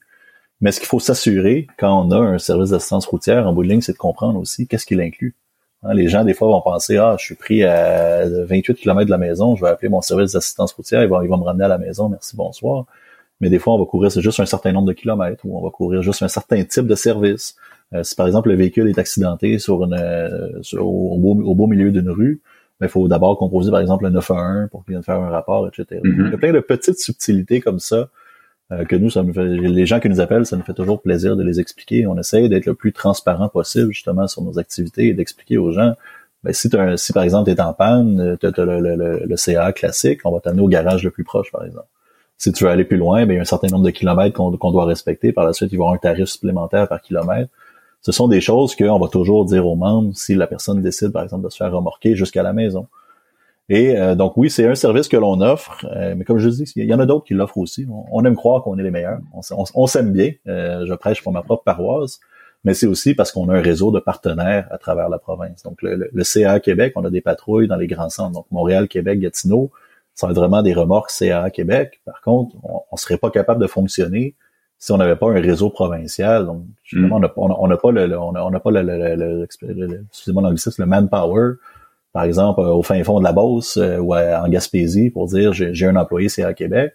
Mais 0.61 0.71
ce 0.71 0.79
qu'il 0.79 0.87
faut 0.87 1.01
s'assurer 1.01 1.67
quand 1.77 2.05
on 2.07 2.09
a 2.11 2.17
un 2.19 2.37
service 2.37 2.69
d'assistance 2.69 3.05
routière, 3.05 3.45
en 3.45 3.51
bout 3.51 3.63
de 3.63 3.67
ligne, 3.67 3.81
c'est 3.81 3.91
de 3.91 3.97
comprendre 3.97 4.39
aussi 4.39 4.67
qu'est-ce 4.67 4.85
qu'il 4.85 5.01
inclut. 5.01 5.35
Hein, 5.83 5.93
les 5.93 6.07
gens, 6.07 6.23
des 6.23 6.33
fois, 6.33 6.47
vont 6.47 6.61
penser, 6.61 6.97
ah, 6.97 7.15
je 7.19 7.25
suis 7.25 7.35
pris 7.35 7.63
à 7.63 8.25
28 8.27 8.75
km 8.75 9.05
de 9.05 9.11
la 9.11 9.17
maison, 9.17 9.55
je 9.55 9.63
vais 9.63 9.69
appeler 9.71 9.89
mon 9.89 10.01
service 10.01 10.33
d'assistance 10.33 10.73
routière, 10.73 11.03
ils 11.03 11.09
vont, 11.09 11.21
ils 11.21 11.27
vont 11.29 11.37
me 11.37 11.43
ramener 11.43 11.65
à 11.65 11.69
la 11.69 11.77
maison, 11.77 12.09
merci, 12.09 12.35
bonsoir 12.35 12.85
mais 13.41 13.49
des 13.49 13.59
fois, 13.59 13.73
on 13.73 13.79
va 13.79 13.85
couvrir 13.85 14.09
c'est 14.09 14.21
juste 14.21 14.39
un 14.39 14.45
certain 14.45 14.71
nombre 14.71 14.87
de 14.87 14.93
kilomètres 14.93 15.45
ou 15.45 15.57
on 15.57 15.61
va 15.61 15.69
couvrir 15.69 16.01
juste 16.01 16.23
un 16.23 16.29
certain 16.29 16.63
type 16.63 16.87
de 16.87 16.95
service. 16.95 17.57
Euh, 17.93 18.01
si 18.01 18.15
par 18.15 18.25
exemple 18.25 18.47
le 18.47 18.55
véhicule 18.55 18.87
est 18.87 18.97
accidenté 18.97 19.59
sur 19.59 19.83
une, 19.83 19.95
euh, 19.99 20.61
sur- 20.61 20.87
au, 20.87 21.17
beau, 21.17 21.35
au 21.43 21.53
beau 21.53 21.67
milieu 21.67 21.91
d'une 21.91 22.09
rue, 22.09 22.39
ben, 22.79 22.87
il 22.87 22.89
faut 22.89 23.05
d'abord 23.09 23.37
composer 23.37 23.69
par 23.69 23.81
exemple 23.81 24.05
le 24.05 24.11
911 24.11 24.69
pour 24.69 24.85
qu'il 24.85 24.93
vienne 24.93 25.03
faire 25.03 25.19
un 25.19 25.29
rapport, 25.29 25.67
etc. 25.67 25.99
Mhm. 26.05 26.27
Il 26.27 26.31
y 26.31 26.33
a 26.35 26.37
plein 26.37 26.53
de 26.53 26.59
petites 26.61 26.99
subtilités 26.99 27.59
comme 27.59 27.79
ça 27.79 28.07
que 28.89 28.95
nous, 28.95 29.09
ça 29.09 29.23
fait, 29.23 29.45
les 29.45 29.85
gens 29.85 29.99
qui 29.99 30.09
nous 30.09 30.19
appellent, 30.19 30.45
ça 30.45 30.57
nous 30.57 30.63
fait 30.63 30.73
toujours 30.73 31.01
plaisir 31.01 31.35
de 31.35 31.43
les 31.43 31.59
expliquer. 31.59 32.07
On 32.07 32.17
essaye 32.17 32.49
d'être 32.49 32.65
le 32.65 32.73
plus 32.73 32.91
transparent 32.91 33.49
possible 33.49 33.91
justement 33.91 34.27
sur 34.27 34.41
nos 34.41 34.57
activités 34.57 35.09
et 35.09 35.13
d'expliquer 35.13 35.57
aux 35.57 35.71
gens 35.71 35.93
ben, 36.43 36.53
si, 36.53 36.69
si 36.97 37.13
par 37.13 37.23
exemple 37.23 37.49
tu 37.49 37.57
es 37.57 37.61
en 37.61 37.73
panne, 37.73 38.37
tu 38.39 38.45
as 38.45 38.65
le, 38.65 38.79
le, 38.79 39.23
le, 39.25 39.37
CA 39.37 39.71
classique, 39.71 40.21
on 40.25 40.31
va 40.31 40.41
t'amener 40.41 40.61
au 40.61 40.67
garage 40.67 41.03
le 41.03 41.11
plus 41.11 41.23
proche, 41.23 41.51
par 41.51 41.63
exemple. 41.63 41.87
Si 42.37 42.51
tu 42.51 42.65
veux 42.65 42.69
aller 42.69 42.83
plus 42.83 42.97
loin, 42.97 43.25
ben, 43.25 43.33
il 43.33 43.35
y 43.35 43.39
a 43.39 43.41
un 43.41 43.45
certain 43.45 43.67
nombre 43.67 43.85
de 43.85 43.91
kilomètres 43.91 44.35
qu'on 44.35 44.71
doit 44.71 44.85
respecter. 44.85 45.31
Par 45.31 45.45
la 45.45 45.53
suite, 45.53 45.71
il 45.71 45.77
va 45.77 45.83
y 45.83 45.85
avoir 45.85 45.93
un 45.93 45.97
tarif 45.97 46.25
supplémentaire 46.25 46.89
par 46.89 47.01
kilomètre. 47.01 47.49
Ce 48.01 48.11
sont 48.11 48.27
des 48.27 48.41
choses 48.41 48.75
qu'on 48.75 48.99
va 48.99 49.07
toujours 49.07 49.45
dire 49.45 49.65
aux 49.65 49.77
membres 49.77 50.11
si 50.13 50.35
la 50.35 50.47
personne 50.47 50.81
décide, 50.81 51.13
par 51.13 51.23
exemple, 51.23 51.45
de 51.45 51.49
se 51.49 51.55
faire 51.55 51.71
remorquer 51.71 52.15
jusqu'à 52.17 52.43
la 52.43 52.51
maison. 52.51 52.87
Et 53.69 53.97
euh, 53.97 54.13
donc 54.15 54.35
oui, 54.35 54.49
c'est 54.49 54.67
un 54.67 54.75
service 54.75 55.07
que 55.07 55.15
l'on 55.17 55.39
offre, 55.41 55.85
euh, 55.95 56.15
mais 56.17 56.25
comme 56.25 56.37
je 56.37 56.49
dis, 56.49 56.71
il 56.75 56.85
y 56.85 56.93
en 56.93 56.99
a 56.99 57.05
d'autres 57.05 57.25
qui 57.25 57.33
l'offrent 57.33 57.57
aussi. 57.57 57.87
On, 57.89 58.05
on 58.11 58.25
aime 58.25 58.35
croire 58.35 58.61
qu'on 58.63 58.77
est 58.77 58.83
les 58.83 58.91
meilleurs. 58.91 59.19
On, 59.33 59.87
s'aime 59.87 60.11
bien. 60.11 60.31
Euh, 60.47 60.85
je 60.85 60.93
prêche 60.93 61.23
pour 61.23 61.31
ma 61.31 61.41
propre 61.43 61.63
paroisse, 61.63 62.19
mais 62.65 62.73
c'est 62.73 62.87
aussi 62.87 63.13
parce 63.15 63.31
qu'on 63.31 63.47
a 63.49 63.55
un 63.57 63.61
réseau 63.61 63.91
de 63.91 63.99
partenaires 63.99 64.67
à 64.69 64.77
travers 64.77 65.07
la 65.09 65.17
province. 65.17 65.63
Donc 65.63 65.81
le, 65.81 65.95
le, 65.95 66.09
le 66.11 66.23
CA 66.23 66.59
Québec, 66.59 66.91
on 66.97 67.05
a 67.05 67.09
des 67.09 67.21
patrouilles 67.21 67.67
dans 67.67 67.77
les 67.77 67.87
grands 67.87 68.09
centres, 68.09 68.33
donc 68.33 68.45
Montréal, 68.51 68.87
Québec, 68.89 69.19
Gatineau. 69.19 69.71
Ça 70.13 70.27
va 70.27 70.31
être 70.31 70.37
vraiment 70.39 70.61
des 70.61 70.73
remorques 70.73 71.09
CA 71.09 71.49
Québec. 71.49 72.01
Par 72.05 72.21
contre, 72.21 72.55
on, 72.63 72.81
on 72.91 72.97
serait 72.97 73.17
pas 73.17 73.31
capable 73.31 73.61
de 73.61 73.67
fonctionner 73.67 74.35
si 74.77 74.91
on 74.91 74.97
n'avait 74.97 75.15
pas 75.15 75.27
un 75.31 75.39
réseau 75.41 75.69
provincial. 75.69 76.45
Donc, 76.45 76.63
justement, 76.83 77.15
on 77.15 77.19
n'a 77.21 77.31
on 77.37 77.49
a- 77.49 77.55
on 77.59 77.67
n'a 77.69 77.77
pas 77.77 77.91
le, 77.91 78.19
on 78.19 78.35
a, 78.35 78.41
on 78.43 78.49
n'a 78.51 78.59
pas 78.59 78.71
le, 78.71 78.81
le, 78.81 78.97
le, 79.15 79.47
le- 79.61 80.05
le 80.77 80.85
manpower, 80.85 81.53
par 82.13 82.23
exemple, 82.23 82.61
euh, 82.61 82.71
au 82.73 82.83
fin 82.83 83.03
fond 83.03 83.19
de 83.19 83.23
la 83.23 83.33
Beauce 83.33 83.77
euh, 83.77 83.97
ou 83.97 84.13
à- 84.13 84.41
en 84.43 84.47
Gaspésie 84.49 85.09
pour 85.09 85.27
dire 85.27 85.51
j'ai 85.53 85.85
un 85.85 85.95
employé 85.95 86.29
CA 86.29 86.53
Québec, 86.53 86.93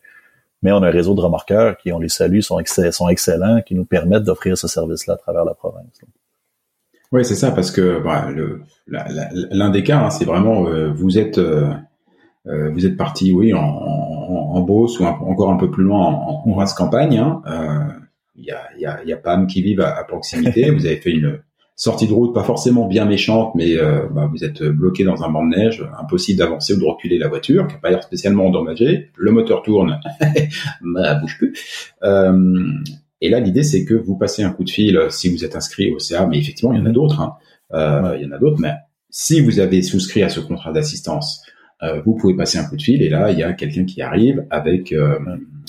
mais 0.63 0.73
on 0.73 0.83
a 0.83 0.89
un 0.89 0.91
réseau 0.91 1.15
de 1.15 1.21
remorqueurs 1.21 1.77
qui, 1.77 1.93
on 1.93 1.99
les 1.99 2.09
salue, 2.09 2.41
sont, 2.41 2.59
excell- 2.59 2.93
sont 2.93 3.09
excellents, 3.09 3.61
qui 3.63 3.75
nous 3.75 3.85
permettent 3.85 4.25
d'offrir 4.25 4.57
ce 4.57 4.67
service-là 4.69 5.15
à 5.15 5.17
travers 5.17 5.45
la 5.45 5.55
province. 5.55 6.01
Oui, 7.13 7.25
c'est 7.25 7.35
ça, 7.37 7.51
parce 7.53 7.71
que 7.71 8.03
bah, 8.03 8.29
l'un 8.87 9.71
des 9.71 9.83
cas, 9.83 9.99
hein, 9.99 10.11
c'est 10.11 10.25
vraiment 10.25 10.67
euh, 10.69 10.91
vous 10.93 11.19
êtes 11.19 11.39
euh, 11.39 11.71
euh, 12.47 12.71
vous 12.71 12.87
êtes 12.87 12.97
parti, 12.97 13.33
oui, 13.33 13.53
en, 13.55 13.61
en, 13.61 14.55
en 14.57 14.61
Beauce 14.63 14.99
ou 15.01 15.05
un- 15.07 15.11
encore 15.11 15.51
un 15.51 15.57
peu 15.57 15.71
plus 15.71 15.85
loin 15.85 16.05
en, 16.07 16.43
en 16.47 16.65
campagne. 16.77 17.17
hein. 17.19 17.43
Euh, 17.47 17.93
Il 18.37 18.45
y, 18.45 18.51
a, 18.53 18.61
y, 18.79 18.87
a, 18.87 19.03
y 19.05 19.13
a 19.13 19.17
Pam 19.17 19.47
qui 19.47 19.63
vivent 19.63 19.81
à, 19.81 19.97
à 19.97 20.05
proximité. 20.05 20.71
vous 20.75 20.87
avez 20.87 20.97
fait 20.97 21.11
une 21.11 21.41
sortie 21.79 22.09
de 22.09 22.13
route 22.13 22.35
pas 22.35 22.43
forcément 22.43 22.87
bien 22.87 23.07
méchante, 23.07 23.55
mais 23.55 23.79
euh, 23.79 24.07
bah, 24.11 24.29
vous 24.31 24.45
êtes 24.45 24.63
bloqué 24.65 25.05
dans 25.05 25.23
un 25.23 25.31
banc 25.31 25.47
de 25.47 25.57
neige, 25.57 25.89
impossible 25.99 26.41
d'avancer 26.41 26.75
ou 26.75 26.81
de 26.81 26.85
reculer 26.85 27.19
la 27.19 27.29
voiture, 27.29 27.69
qui 27.69 27.75
n'a 27.75 27.81
pas 27.81 27.91
l'air 27.91 28.03
spécialement 28.03 28.47
endommagée. 28.47 29.11
Le 29.17 29.31
moteur 29.31 29.63
tourne, 29.63 30.01
bah, 30.83 31.15
bouge 31.15 31.39
plus. 31.39 31.55
Euh, 32.03 32.73
et 33.21 33.31
là, 33.31 33.39
l'idée, 33.39 33.63
c'est 33.63 33.85
que 33.85 33.95
vous 33.95 34.17
passez 34.17 34.43
un 34.43 34.51
coup 34.51 34.65
de 34.65 34.71
fil 34.71 34.97
euh, 34.97 35.09
si 35.09 35.31
vous 35.31 35.45
êtes 35.45 35.55
inscrit 35.55 35.91
au 35.91 36.01
CA, 36.01 36.27
mais 36.27 36.39
effectivement, 36.39 36.73
il 36.73 36.81
y 36.81 36.83
en 36.83 36.87
a 36.87 36.91
d'autres. 36.91 37.21
Hein. 37.21 37.35
Euh, 37.73 38.17
Il 38.19 38.25
y 38.25 38.27
en 38.27 38.33
a 38.33 38.39
d'autres, 38.39 38.61
mais 38.61 38.73
si 39.09 39.41
vous 39.41 39.61
avez 39.61 39.83
souscrit 39.83 40.23
à 40.25 40.29
ce 40.29 40.41
contrat 40.41 40.73
d'assistance, 40.73 41.43
euh, 41.83 42.01
vous 42.05 42.15
pouvez 42.17 42.35
passer 42.35 42.59
un 42.59 42.65
coup 42.65 42.77
de 42.77 42.83
fil 42.83 43.03
et 43.03 43.09
là, 43.09 43.31
il 43.31 43.39
y 43.39 43.45
a 43.45 43.53
quelqu'un 43.53 43.85
qui 43.85 44.03
arrive 44.03 44.45
avec 44.51 44.93
euh, 44.93 45.19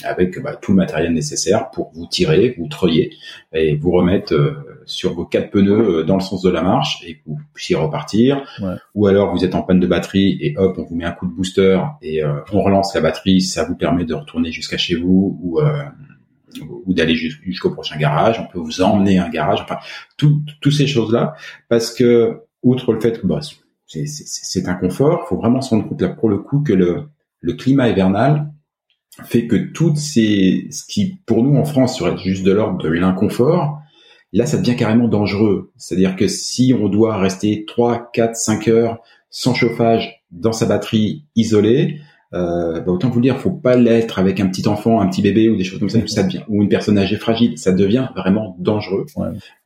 avec 0.03 0.41
bah, 0.41 0.55
tout 0.55 0.71
le 0.71 0.77
matériel 0.77 1.13
nécessaire 1.13 1.69
pour 1.69 1.91
vous 1.93 2.07
tirer, 2.07 2.55
vous 2.57 2.67
treuiller 2.67 3.11
et 3.53 3.75
vous 3.75 3.91
remettre 3.91 4.33
euh, 4.33 4.53
sur 4.89 5.13
vos 5.13 5.25
quatre 5.25 5.51
pneus 5.51 5.99
euh, 5.99 6.03
dans 6.03 6.15
le 6.15 6.21
sens 6.21 6.41
de 6.41 6.49
la 6.49 6.61
marche 6.61 7.03
et 7.05 7.15
que 7.15 7.21
vous 7.27 7.39
puissiez 7.53 7.75
repartir. 7.75 8.43
Ouais. 8.61 8.75
Ou 8.95 9.07
alors 9.07 9.31
vous 9.33 9.43
êtes 9.45 9.55
en 9.55 9.61
panne 9.61 9.79
de 9.79 9.87
batterie 9.87 10.37
et 10.41 10.55
hop, 10.57 10.75
on 10.77 10.83
vous 10.83 10.95
met 10.95 11.05
un 11.05 11.11
coup 11.11 11.27
de 11.27 11.31
booster 11.33 11.79
et 12.01 12.23
euh, 12.23 12.39
on 12.51 12.61
relance 12.61 12.93
la 12.95 13.01
batterie. 13.01 13.41
Ça 13.41 13.63
vous 13.65 13.75
permet 13.75 14.05
de 14.05 14.13
retourner 14.13 14.51
jusqu'à 14.51 14.77
chez 14.77 14.95
vous 14.95 15.37
ou 15.41 15.59
euh, 15.61 15.83
ou 16.85 16.93
d'aller 16.93 17.15
jus- 17.15 17.39
jusqu'au 17.43 17.69
prochain 17.69 17.97
garage. 17.97 18.39
On 18.39 18.51
peut 18.51 18.59
vous 18.59 18.81
emmener 18.81 19.19
à 19.19 19.25
un 19.25 19.29
garage. 19.29 19.61
Enfin, 19.61 19.77
tout- 20.17 20.41
toutes 20.61 20.73
ces 20.73 20.87
choses-là, 20.87 21.35
parce 21.69 21.93
que 21.93 22.39
outre 22.63 22.91
le 22.91 22.99
fait 22.99 23.21
que 23.21 23.27
bah, 23.27 23.39
c'est 23.85 24.67
un 24.67 24.73
confort, 24.75 25.27
faut 25.27 25.37
vraiment 25.37 25.61
se 25.61 25.69
rendre 25.71 25.87
compte 25.87 26.01
là 26.01 26.09
pour 26.09 26.29
le 26.29 26.39
coup 26.39 26.61
que 26.61 26.73
le, 26.73 27.03
le 27.41 27.53
climat 27.53 27.89
hivernal 27.89 28.51
fait 29.25 29.47
que 29.47 29.55
toutes 29.55 29.97
ces 29.97 30.67
ce 30.71 30.83
qui 30.87 31.19
pour 31.25 31.43
nous 31.43 31.57
en 31.57 31.65
France 31.65 31.97
serait 31.97 32.17
juste 32.17 32.43
de 32.45 32.51
l'ordre 32.51 32.77
de 32.77 32.89
l'inconfort, 32.89 33.79
là 34.33 34.45
ça 34.45 34.57
devient 34.57 34.75
carrément 34.75 35.07
dangereux. 35.07 35.71
C'est-à-dire 35.77 36.15
que 36.15 36.27
si 36.27 36.73
on 36.79 36.89
doit 36.89 37.17
rester 37.17 37.65
3, 37.65 38.11
4, 38.13 38.35
5 38.35 38.67
heures 38.67 38.99
sans 39.29 39.53
chauffage 39.53 40.23
dans 40.31 40.53
sa 40.53 40.65
batterie 40.65 41.25
isolée, 41.35 41.99
euh, 42.31 42.79
bah, 42.81 42.91
autant 42.91 43.09
vous 43.09 43.19
le 43.19 43.23
dire, 43.23 43.37
faut 43.37 43.49
pas 43.49 43.75
l'être 43.75 44.19
avec 44.19 44.39
un 44.39 44.47
petit 44.47 44.67
enfant, 44.67 45.01
un 45.01 45.07
petit 45.07 45.23
bébé 45.23 45.49
ou 45.49 45.55
des 45.55 45.63
choses 45.63 45.79
comme 45.79 45.89
ça, 45.89 45.99
ça 46.05 46.23
devient, 46.23 46.41
ou 46.47 46.61
une 46.61 46.69
personne 46.69 46.97
âgée 46.99 47.15
fragile, 47.15 47.57
ça 47.57 47.71
devient 47.71 48.07
vraiment 48.15 48.55
dangereux. 48.59 49.07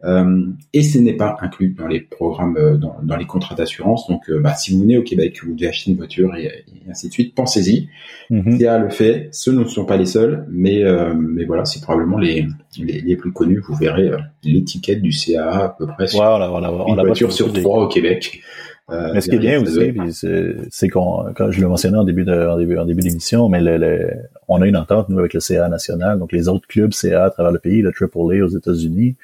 Euh, 0.06 0.46
et 0.72 0.82
ce 0.82 0.98
n'est 0.98 1.14
pas 1.14 1.36
inclus 1.42 1.76
dans 1.78 1.88
les 1.88 2.00
programmes, 2.00 2.56
euh, 2.58 2.78
dans, 2.78 2.96
dans 3.04 3.18
les 3.18 3.26
contrats 3.26 3.56
d'assurance. 3.56 4.08
Donc, 4.08 4.30
euh, 4.30 4.40
bah, 4.40 4.56
si 4.56 4.74
vous 4.74 4.82
venez 4.82 4.98
au 4.98 5.04
Québec, 5.04 5.42
vous 5.44 5.56
devez 5.56 5.68
acheter 5.68 5.92
une 5.92 5.98
voiture 5.98 6.36
et, 6.36 6.46
et 6.46 6.90
ainsi 6.90 7.10
de 7.10 7.14
suite, 7.14 7.36
pensez-y. 7.36 7.90
Mm 8.30 8.54
le 8.64 8.90
fait, 8.90 9.30
ce 9.32 9.52
ne 9.52 9.66
sont 9.66 9.86
pas 9.86 9.98
les 9.98 10.06
seuls, 10.06 10.46
mais 10.50 10.84
euh, 10.84 11.14
mais 11.14 11.46
voilà, 11.46 11.66
c'est 11.66 11.82
probablement 11.82 12.18
les, 12.18 12.48
les, 12.78 13.02
les 13.02 13.16
plus 13.16 13.32
connus. 13.32 13.60
Vous 13.60 13.76
verrez 13.76 14.12
l'étiquette 14.44 15.02
du 15.02 15.12
CAA 15.12 15.66
à 15.66 15.70
peu 15.70 15.86
près 15.86 16.08
sur 16.08 16.24
voilà, 16.24 16.48
voilà, 16.48 16.70
une 16.88 16.96
voiture 16.96 17.32
sur 17.32 17.52
trois 17.54 17.84
au 17.84 17.88
Québec. 17.88 18.42
Euh, 18.90 19.12
mais 19.14 19.22
ce 19.22 19.30
qui 19.30 19.36
est 19.36 19.40
bien 19.40 19.62
aussi, 19.62 19.94
c'est 20.70 20.90
qu'on, 20.90 21.32
quand 21.36 21.52
je 21.52 21.62
le 21.62 21.68
mentionnais 21.68 21.98
en 21.98 22.04
début 22.04 22.26
de, 22.26 22.48
en 22.48 22.58
début, 22.58 22.78
en 22.78 22.86
début 22.86 23.02
d'émission, 23.02 23.48
mais 23.48 23.62
le, 23.62 24.12
on 24.50 24.62
a 24.62 24.68
une 24.68 24.76
entente 24.76 25.08
nous 25.10 25.20
avec 25.20 25.34
le 25.34 25.40
CA 25.40 25.70
national, 25.70 26.20
donc 26.20 26.32
les 26.34 26.50
autres 26.50 26.68
clubs 26.68 26.92
CA 26.92 27.26
à 27.26 27.30
travers 27.30 27.52
le 27.52 27.60
pays, 27.60 27.82
le 27.82 27.92
AAA 27.92 28.44
aux 28.44 28.50
États-Unis. 28.50 29.16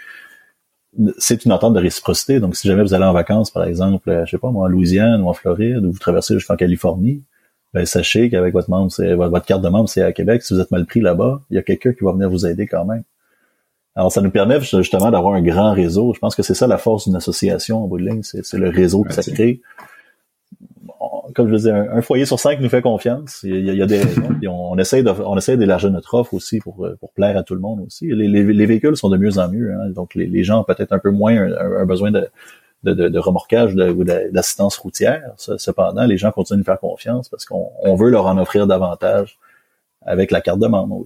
C'est 1.17 1.45
une 1.45 1.51
entente 1.51 1.73
de 1.73 1.79
réciprocité. 1.79 2.39
Donc, 2.39 2.55
si 2.55 2.67
jamais 2.67 2.81
vous 2.81 2.93
allez 2.93 3.05
en 3.05 3.13
vacances, 3.13 3.51
par 3.51 3.65
exemple, 3.65 4.23
je 4.25 4.31
sais 4.31 4.37
pas 4.37 4.49
moi, 4.49 4.65
en 4.65 4.69
Louisiane 4.69 5.21
ou 5.21 5.27
en 5.27 5.33
Floride, 5.33 5.85
ou 5.85 5.91
vous 5.91 5.99
traversez 5.99 6.33
jusqu'en 6.33 6.55
Californie, 6.55 7.23
ben 7.73 7.85
sachez 7.85 8.29
qu'avec 8.29 8.53
votre 8.53 8.69
membre, 8.69 8.91
c'est 8.91 9.13
votre 9.13 9.45
carte 9.45 9.61
de 9.61 9.69
membre, 9.69 9.89
c'est 9.89 10.01
à 10.01 10.11
Québec. 10.11 10.41
Si 10.41 10.53
vous 10.53 10.59
êtes 10.59 10.71
mal 10.71 10.85
pris 10.85 11.01
là-bas, 11.01 11.41
il 11.51 11.55
y 11.55 11.59
a 11.59 11.61
quelqu'un 11.61 11.93
qui 11.93 12.03
va 12.03 12.13
venir 12.13 12.29
vous 12.29 12.45
aider 12.47 12.65
quand 12.65 12.85
même. 12.85 13.03
Alors, 13.95 14.11
ça 14.11 14.21
nous 14.21 14.31
permet 14.31 14.61
justement 14.61 15.11
d'avoir 15.11 15.33
un 15.33 15.41
grand 15.41 15.73
réseau. 15.73 16.13
Je 16.13 16.19
pense 16.19 16.35
que 16.35 16.43
c'est 16.43 16.53
ça 16.53 16.67
la 16.67 16.77
force 16.77 17.05
d'une 17.05 17.15
association 17.15 17.83
en 17.83 17.87
bout 17.87 17.97
de 17.97 18.09
ligne, 18.09 18.21
c'est 18.23 18.53
le 18.53 18.69
réseau 18.69 19.03
que 19.03 19.13
ça 19.13 19.23
crée. 19.23 19.61
Comme 21.35 21.47
je 21.49 21.55
disais, 21.55 21.71
un, 21.71 22.01
foyer 22.01 22.25
sur 22.25 22.39
cinq 22.39 22.59
nous 22.59 22.69
fait 22.69 22.81
confiance. 22.81 23.41
Il 23.43 23.63
y 23.63 23.81
a, 23.81 23.85
des 23.85 23.99
raisons. 24.03 24.29
on, 24.47 24.77
essaie 24.77 25.03
de, 25.03 25.09
on 25.09 25.37
essaie 25.37 25.57
d'élargir 25.57 25.91
notre 25.91 26.15
offre 26.15 26.33
aussi 26.33 26.59
pour, 26.59 26.87
pour 26.99 27.11
plaire 27.13 27.37
à 27.37 27.43
tout 27.43 27.53
le 27.53 27.61
monde 27.61 27.81
aussi. 27.85 28.07
Les, 28.11 28.65
véhicules 28.65 28.97
sont 28.97 29.09
de 29.09 29.17
mieux 29.17 29.37
en 29.37 29.49
mieux. 29.49 29.73
Hein. 29.73 29.89
donc, 29.89 30.15
les, 30.15 30.43
gens 30.43 30.61
ont 30.61 30.63
peut-être 30.63 30.91
un 30.91 30.99
peu 30.99 31.11
moins 31.11 31.35
un, 31.37 31.85
besoin 31.85 32.11
de, 32.11 32.27
de, 32.83 32.93
de, 32.93 33.19
remorquage 33.19 33.75
ou 33.75 34.03
d'assistance 34.03 34.77
routière. 34.77 35.33
Cependant, 35.37 36.05
les 36.05 36.17
gens 36.17 36.31
continuent 36.31 36.61
de 36.61 36.65
faire 36.65 36.79
confiance 36.79 37.29
parce 37.29 37.45
qu'on 37.45 37.95
veut 37.95 38.09
leur 38.09 38.25
en 38.25 38.37
offrir 38.37 38.65
davantage 38.65 39.37
avec 40.01 40.31
la 40.31 40.41
carte 40.41 40.59
de 40.59 40.67
membre. 40.67 41.03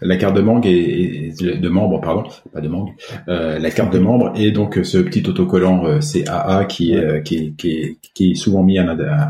La 0.00 0.16
carte 0.16 0.36
de 0.36 0.40
membre 0.40 0.66
et, 0.66 1.32
de 1.40 1.68
membre, 1.68 2.00
pardon, 2.00 2.24
pas 2.52 2.60
de 2.60 2.68
membre, 2.68 2.92
euh, 3.28 3.58
la 3.58 3.70
carte 3.70 3.92
de 3.92 3.98
membre 3.98 4.32
et 4.36 4.50
donc 4.50 4.78
ce 4.82 4.98
petit 4.98 5.28
autocollant 5.28 5.86
euh, 5.86 6.00
CAA 6.00 6.64
qui, 6.64 6.94
est, 6.94 7.22
qui, 7.22 7.54
qui, 7.54 7.98
qui 8.14 8.32
est 8.32 8.34
souvent 8.34 8.62
mis 8.62 8.78
à, 8.78 8.84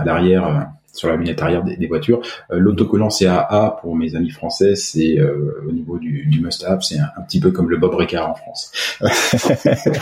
l'arrière 0.05 0.47
euh, 0.47 0.61
sur 0.93 1.09
la 1.09 1.17
lunette 1.17 1.43
arrière 1.43 1.63
des, 1.63 1.87
voitures. 1.87 2.23
L'autocollant 2.51 3.09
CAA 3.09 3.77
pour 3.83 3.95
mes 3.95 4.17
amis 4.17 4.31
français, 4.31 4.75
c'est 4.77 5.21
au 5.21 5.71
niveau 5.71 5.99
du, 5.99 6.25
du 6.25 6.41
must-have, 6.41 6.81
c'est 6.81 6.99
un, 6.99 7.23
petit 7.29 7.39
peu 7.39 7.51
comme 7.51 7.69
le 7.69 7.77
Bob 7.77 7.95
Ricard 7.95 8.31
en 8.31 8.35
France. 8.35 8.73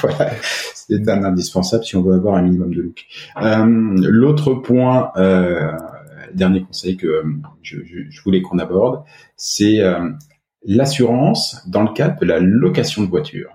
voilà. 0.01 0.31
C'est 0.73 1.09
un 1.09 1.24
indispensable 1.24 1.82
si 1.82 1.97
on 1.97 2.02
veut 2.02 2.15
avoir 2.15 2.36
un 2.36 2.43
minimum 2.43 2.73
de 2.73 2.82
look. 2.82 3.06
L'autre 4.09 4.55
point 4.55 5.11
dernier 6.35 6.62
conseil 6.62 6.97
que 6.97 7.06
euh, 7.06 7.24
je, 7.62 7.77
voulais 8.24 8.43
qu'on 8.43 8.59
aborde, 8.59 9.05
c'est 9.36 9.81
euh, 9.81 10.11
l'assurance 10.65 11.66
dans 11.69 11.82
le 11.82 11.93
cadre 11.93 12.19
de 12.20 12.27
la 12.27 12.40
location 12.40 13.02
de 13.02 13.09
voiture. 13.09 13.51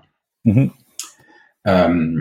Mm-hmm. 0.46 0.70
Euh, 1.66 2.16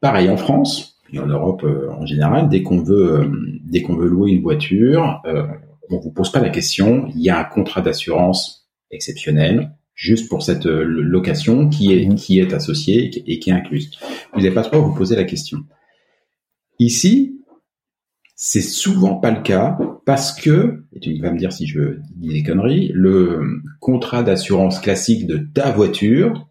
pareil 0.00 0.28
en 0.28 0.36
France 0.36 1.00
et 1.12 1.18
en 1.18 1.26
Europe 1.26 1.64
en 1.64 2.06
général, 2.06 2.48
dès 2.48 2.62
qu'on 2.62 2.82
veut, 2.82 3.30
dès 3.64 3.82
qu'on 3.82 3.96
veut 3.96 4.08
louer 4.08 4.32
une 4.32 4.42
voiture, 4.42 5.22
on 5.90 5.98
vous 5.98 6.10
pose 6.10 6.32
pas 6.32 6.40
la 6.40 6.48
question. 6.48 7.06
Il 7.14 7.20
y 7.20 7.28
a 7.28 7.38
un 7.38 7.44
contrat 7.44 7.82
d'assurance 7.82 8.70
exceptionnel 8.90 9.72
juste 9.94 10.28
pour 10.30 10.42
cette 10.42 10.64
location 10.64 11.68
qui 11.68 11.92
est, 11.92 12.06
mm-hmm. 12.06 12.14
qui 12.14 12.40
est 12.40 12.54
associée 12.54 13.10
et 13.26 13.38
qui 13.38 13.50
est 13.50 13.52
incluse. 13.52 13.90
Vous 14.32 14.40
n'avez 14.40 14.54
pas 14.54 14.62
trop 14.62 14.76
à 14.76 14.80
vous 14.80 14.94
poser 14.94 15.16
la 15.16 15.24
question. 15.24 15.58
Ici, 16.78 17.41
c'est 18.44 18.60
souvent 18.60 19.14
pas 19.14 19.30
le 19.30 19.40
cas 19.40 19.78
parce 20.04 20.32
que, 20.32 20.82
et 20.92 20.98
tu 20.98 21.16
vas 21.20 21.30
me 21.30 21.38
dire 21.38 21.52
si 21.52 21.68
je 21.68 22.00
dis 22.16 22.30
des 22.30 22.42
conneries, 22.42 22.90
le 22.92 23.62
contrat 23.78 24.24
d'assurance 24.24 24.80
classique 24.80 25.28
de 25.28 25.36
ta 25.36 25.70
voiture 25.70 26.48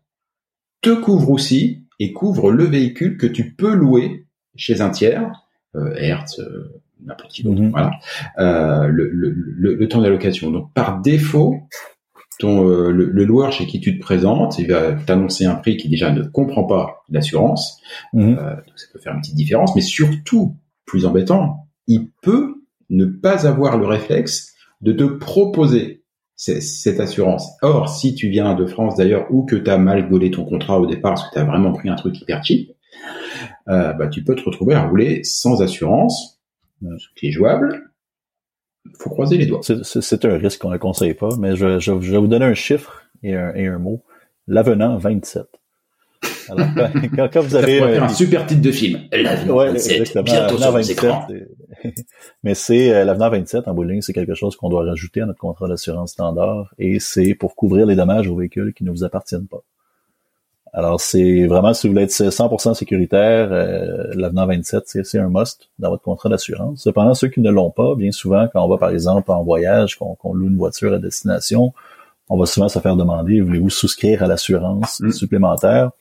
te 0.80 0.92
couvre 0.92 1.32
aussi 1.32 1.86
et 2.00 2.14
couvre 2.14 2.50
le 2.50 2.64
véhicule 2.64 3.18
que 3.18 3.28
tu 3.28 3.56
peux 3.56 3.74
louer 3.74 4.26
chez 4.56 4.80
un 4.80 4.90
tiers, 4.90 5.30
euh, 5.76 5.94
Hertz, 5.98 6.40
euh, 6.40 6.82
n'importe 7.04 7.34
qui 7.34 7.44
d'autre, 7.44 7.60
mhm. 7.60 7.72
voilà, 7.72 7.92
euh, 8.40 8.88
le, 8.88 9.10
le, 9.12 9.88
temps 9.90 10.02
d'allocation. 10.02 10.50
Donc 10.50 10.74
par 10.74 11.02
défaut, 11.02 11.58
ton, 12.40 12.70
euh, 12.70 12.92
le, 12.92 13.26
loueur 13.26 13.52
chez 13.52 13.66
qui 13.68 13.82
tu 13.82 14.00
te 14.00 14.02
présentes, 14.02 14.58
il 14.60 14.68
va 14.68 14.94
t'annoncer 14.94 15.44
un 15.44 15.56
prix 15.56 15.76
qui 15.76 15.90
déjà 15.90 16.10
ne 16.10 16.24
comprend 16.24 16.64
pas 16.64 17.04
l'assurance, 17.10 17.82
donc 18.14 18.40
ça 18.40 18.86
peut 18.94 19.00
faire 19.00 19.14
une 19.14 19.20
petite 19.20 19.36
différence, 19.36 19.76
mais 19.76 19.82
surtout, 19.82 20.56
plus 20.86 21.06
embêtant, 21.06 21.68
il 21.92 22.10
peut 22.22 22.56
ne 22.90 23.06
pas 23.06 23.46
avoir 23.46 23.78
le 23.78 23.86
réflexe 23.86 24.54
de 24.80 24.94
te 24.94 25.04
proposer 25.04 26.04
cette 26.36 27.00
assurance. 27.00 27.52
Or, 27.62 27.90
si 27.90 28.16
tu 28.16 28.30
viens 28.30 28.56
de 28.56 28.66
France 28.66 28.96
d'ailleurs 28.96 29.28
ou 29.30 29.46
que 29.46 29.58
tu 29.58 29.70
as 29.70 29.78
mal 29.78 30.10
gaulé 30.10 30.32
ton 30.32 30.46
contrat 30.46 30.80
au 30.80 30.88
départ 30.88 31.16
parce 31.16 31.28
que 31.30 31.34
tu 31.34 31.40
as 31.40 31.44
vraiment 31.44 31.74
pris 31.74 31.90
un 31.90 31.96
truc 31.96 32.20
hyper 32.20 32.44
cheap, 32.44 32.72
euh, 33.68 33.94
bah, 33.94 34.08
tu 34.08 34.24
peux 34.24 34.36
te 34.36 34.44
retrouver 34.44 34.74
à 34.74 34.88
rouler 34.88 35.24
sans 35.24 35.62
assurance, 35.62 36.42
ce 36.82 37.08
qui 37.16 37.28
est 37.28 37.32
jouable. 37.32 37.92
faut 38.98 39.10
croiser 39.10 39.38
les 39.38 39.46
doigts. 39.46 39.62
C'est 39.62 40.26
un 40.26 40.38
risque 40.38 40.62
qu'on 40.62 40.72
ne 40.72 40.78
conseille 40.78 41.14
pas, 41.14 41.36
mais 41.38 41.56
je, 41.58 41.92
vais 41.92 42.18
vous 42.18 42.28
donner 42.28 42.46
un 42.46 42.54
chiffre 42.54 43.04
et 43.22 43.36
un, 43.36 43.54
et 43.54 43.68
un 43.68 43.78
mot. 43.78 44.02
L'avenant 44.48 44.98
27. 44.98 45.46
Alors, 46.52 46.68
quand, 47.32 47.42
vous 47.42 47.56
avez 47.56 47.82
un 47.82 48.10
super 48.10 48.46
titre 48.46 48.62
de 48.62 48.72
film, 48.72 49.00
l'avenant 49.12 49.56
ouais, 49.56 49.72
27, 49.72 50.18
bientôt 50.20 50.58
sur 50.58 50.72
27, 50.72 51.12
Mais 52.44 52.54
c'est 52.56 52.94
euh, 52.94 53.06
l'avenant 53.06 53.30
27 53.30 53.68
en 53.68 53.74
bowling, 53.74 54.02
c'est 54.02 54.14
quelque 54.14 54.36
chose 54.36 54.56
qu'on 54.56 54.70
doit 54.70 54.84
rajouter 54.84 55.22
à 55.22 55.26
notre 55.26 55.40
contrat 55.40 55.68
d'assurance 55.68 56.12
standard 56.12 56.74
et 56.78 57.00
c'est 57.00 57.34
pour 57.36 57.56
couvrir 57.56 57.86
les 57.86 57.96
dommages 57.96 58.28
aux 58.28 58.36
véhicules 58.36 58.74
qui 58.74 58.84
ne 58.84 58.92
vous 58.92 59.04
appartiennent 59.04 59.48
pas. 59.48 59.64
Alors 60.74 61.02
c'est 61.02 61.48
vraiment 61.48 61.74
si 61.74 61.88
vous 61.88 61.94
voulez 61.94 62.06
être 62.06 62.12
100% 62.12 62.74
sécuritaire, 62.76 63.50
euh, 63.52 64.08
l'avenant 64.16 64.48
27 64.48 64.84
c'est 64.86 65.20
un 65.20 65.30
must 65.30 65.70
dans 65.80 65.90
votre 65.90 66.04
contrat 66.04 66.30
d'assurance. 66.30 66.82
Cependant 66.82 67.14
ceux 67.14 67.28
qui 67.28 67.42
ne 67.42 67.50
l'ont 67.50 67.72
pas, 67.72 67.96
bien 67.96 68.12
souvent 68.12 68.48
quand 68.52 68.64
on 68.64 68.70
va 68.70 68.78
par 68.78 68.92
exemple 68.92 69.32
en 69.32 69.44
voyage, 69.44 69.98
qu'on 69.98 70.34
loue 70.34 70.48
une 70.48 70.58
voiture 70.58 70.94
à 70.94 71.00
destination, 71.00 71.74
on 72.30 72.38
va 72.38 72.46
souvent 72.46 72.70
se 72.70 72.80
faire 72.80 72.96
demander 72.96 73.42
voulez-vous 73.42 73.70
souscrire 73.70 74.24
à 74.24 74.28
l'assurance 74.28 75.02
mm. 75.02 75.12
supplémentaire? 75.12 75.92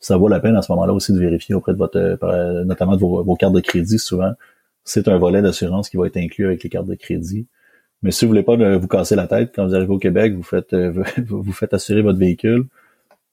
Ça 0.00 0.16
vaut 0.16 0.28
la 0.28 0.40
peine 0.40 0.56
à 0.56 0.62
ce 0.62 0.70
moment-là 0.72 0.92
aussi 0.92 1.12
de 1.12 1.18
vérifier 1.18 1.54
auprès 1.54 1.72
de 1.72 1.78
votre, 1.78 1.98
euh, 1.98 2.64
notamment 2.64 2.94
de 2.94 3.00
vos, 3.00 3.36
cartes 3.36 3.54
de 3.54 3.60
crédit 3.60 3.98
souvent. 3.98 4.32
C'est 4.84 5.08
un 5.08 5.18
volet 5.18 5.42
d'assurance 5.42 5.88
qui 5.88 5.96
va 5.96 6.06
être 6.06 6.16
inclus 6.16 6.46
avec 6.46 6.62
les 6.62 6.70
cartes 6.70 6.86
de 6.86 6.94
crédit. 6.94 7.46
Mais 8.02 8.12
si 8.12 8.24
vous 8.24 8.30
voulez 8.30 8.44
pas 8.44 8.56
vous 8.78 8.88
casser 8.88 9.16
la 9.16 9.26
tête 9.26 9.52
quand 9.54 9.66
vous 9.66 9.74
arrivez 9.74 9.92
au 9.92 9.98
Québec, 9.98 10.34
vous 10.34 10.42
faites 10.42 10.72
euh, 10.72 11.02
vous 11.26 11.52
faites 11.52 11.74
assurer 11.74 12.02
votre 12.02 12.18
véhicule. 12.18 12.66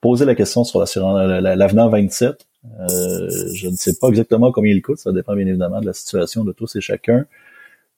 Posez 0.01 0.25
la 0.25 0.35
question 0.35 0.63
sur 0.63 0.79
l'assurance 0.79 1.19
l'avenant 1.19 1.89
27. 1.89 2.45
Euh, 2.79 3.29
je 3.53 3.67
ne 3.67 3.75
sais 3.75 3.93
pas 3.99 4.07
exactement 4.09 4.51
combien 4.51 4.73
il 4.73 4.81
coûte, 4.81 4.97
ça 4.97 5.11
dépend 5.11 5.35
bien 5.35 5.45
évidemment 5.45 5.81
de 5.81 5.85
la 5.85 5.93
situation 5.93 6.43
de 6.43 6.51
tous 6.51 6.75
et 6.75 6.81
chacun. 6.81 7.25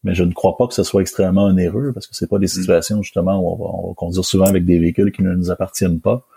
Mais 0.04 0.14
je 0.14 0.24
ne 0.24 0.34
crois 0.34 0.58
pas 0.58 0.68
que 0.68 0.74
ce 0.74 0.84
soit 0.84 1.02
extrêmement 1.02 1.46
onéreux 1.46 1.92
parce 1.94 2.06
que 2.06 2.16
c'est 2.16 2.30
pas 2.30 2.38
des 2.38 2.46
mm. 2.46 2.50
situations 2.50 3.02
justement 3.02 3.40
où 3.40 3.50
on 3.50 3.56
va, 3.56 3.72
on 3.74 3.88
va 3.88 3.94
conduire 3.96 4.26
souvent 4.26 4.46
avec 4.46 4.66
des 4.66 4.78
véhicules 4.78 5.12
qui 5.12 5.24
ne 5.24 5.34
nous 5.34 5.52
appartiennent 5.52 6.02
pas 6.02 6.28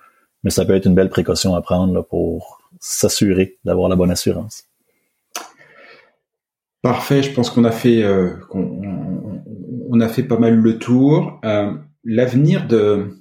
mais 0.43 0.51
ça 0.51 0.65
peut 0.65 0.75
être 0.75 0.87
une 0.87 0.95
belle 0.95 1.11
précaution 1.11 1.55
à 1.55 1.63
prendre 1.63 2.03
pour 2.03 2.61
s'assurer 2.79 3.59
d'avoir 3.65 3.89
la 3.89 3.97
bonne 3.97 4.11
assurance. 4.11 4.65
Parfait, 6.83 7.23
je 7.23 7.33
pense 7.33 7.51
qu'on 7.51 7.65
a 7.65 7.73
fait 7.73 8.03
euh, 8.03 8.31
on, 8.55 10.01
a 10.01 10.09
fait 10.09 10.23
pas 10.23 10.39
mal 10.39 10.55
le 10.55 10.79
tour. 10.79 11.39
Euh, 11.45 11.73
l'avenir 12.05 12.67
de, 12.67 13.21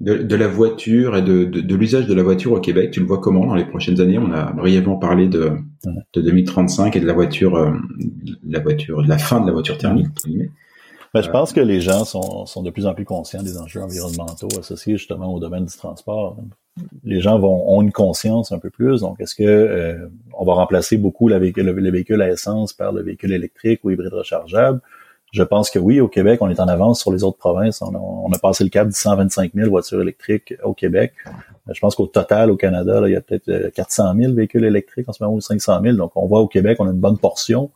de, 0.00 0.36
la 0.36 0.48
voiture 0.48 1.16
et 1.16 1.22
de, 1.22 1.44
de, 1.44 1.74
l'usage 1.74 2.06
de 2.06 2.12
la 2.12 2.22
voiture 2.22 2.52
au 2.52 2.60
Québec, 2.60 2.90
tu 2.90 3.00
le 3.00 3.06
vois 3.06 3.20
comment 3.20 3.46
dans 3.46 3.54
les 3.54 3.64
prochaines 3.64 4.02
années? 4.02 4.18
On 4.18 4.32
a 4.32 4.52
brièvement 4.52 4.96
parlé 4.96 5.28
de, 5.28 5.52
de 6.12 6.20
2035 6.20 6.94
et 6.94 7.00
de 7.00 7.06
la 7.06 7.14
voiture, 7.14 7.56
euh, 7.56 7.72
la 8.46 8.60
voiture, 8.60 9.02
de 9.02 9.08
la 9.08 9.16
fin 9.16 9.40
de 9.40 9.46
la 9.46 9.52
voiture 9.52 9.78
thermique. 9.78 10.08
Ben, 11.14 11.22
je 11.22 11.30
pense 11.30 11.52
que 11.52 11.60
les 11.60 11.80
gens 11.80 12.04
sont, 12.04 12.44
sont 12.44 12.64
de 12.64 12.70
plus 12.70 12.88
en 12.88 12.94
plus 12.94 13.04
conscients 13.04 13.44
des 13.44 13.56
enjeux 13.56 13.80
environnementaux 13.80 14.48
associés 14.58 14.96
justement 14.96 15.32
au 15.32 15.38
domaine 15.38 15.64
du 15.64 15.76
transport. 15.76 16.36
Les 17.04 17.20
gens 17.20 17.38
vont, 17.38 17.70
ont 17.70 17.82
une 17.82 17.92
conscience 17.92 18.50
un 18.50 18.58
peu 18.58 18.68
plus. 18.68 19.02
Donc, 19.02 19.20
est-ce 19.20 19.36
que 19.36 19.44
euh, 19.44 20.08
on 20.32 20.44
va 20.44 20.54
remplacer 20.54 20.96
beaucoup 20.96 21.28
la 21.28 21.38
véhicule, 21.38 21.66
le, 21.66 21.90
véhicule 21.92 22.20
à 22.20 22.28
essence 22.28 22.72
par 22.72 22.90
le 22.90 23.02
véhicule 23.02 23.32
électrique 23.32 23.78
ou 23.84 23.90
hybride 23.90 24.12
rechargeable? 24.12 24.80
Je 25.32 25.44
pense 25.44 25.70
que 25.70 25.78
oui, 25.78 26.00
au 26.00 26.08
Québec, 26.08 26.42
on 26.42 26.50
est 26.50 26.58
en 26.58 26.66
avance 26.66 27.00
sur 27.00 27.12
les 27.12 27.22
autres 27.22 27.38
provinces. 27.38 27.80
On 27.80 27.94
a, 27.94 27.98
on 27.98 28.32
a 28.32 28.38
passé 28.40 28.64
le 28.64 28.70
cap 28.70 28.88
de 28.88 28.92
125 28.92 29.52
000 29.54 29.70
voitures 29.70 30.02
électriques 30.02 30.54
au 30.64 30.74
Québec. 30.74 31.12
Je 31.72 31.78
pense 31.78 31.94
qu'au 31.94 32.08
total, 32.08 32.50
au 32.50 32.56
Canada, 32.56 33.00
là, 33.00 33.06
il 33.06 33.12
y 33.12 33.16
a 33.16 33.20
peut-être 33.20 33.72
400 33.72 34.16
euh, 34.18 34.20
000 34.20 34.32
véhicules 34.32 34.64
électriques 34.64 35.08
en 35.08 35.12
ce 35.12 35.22
moment 35.22 35.36
ou 35.36 35.40
500 35.40 35.80
000. 35.80 35.96
Donc, 35.96 36.10
on 36.16 36.26
voit 36.26 36.40
au 36.40 36.48
Québec, 36.48 36.78
on 36.80 36.88
a 36.88 36.90
une 36.90 36.98
bonne 36.98 37.18
portion 37.18 37.70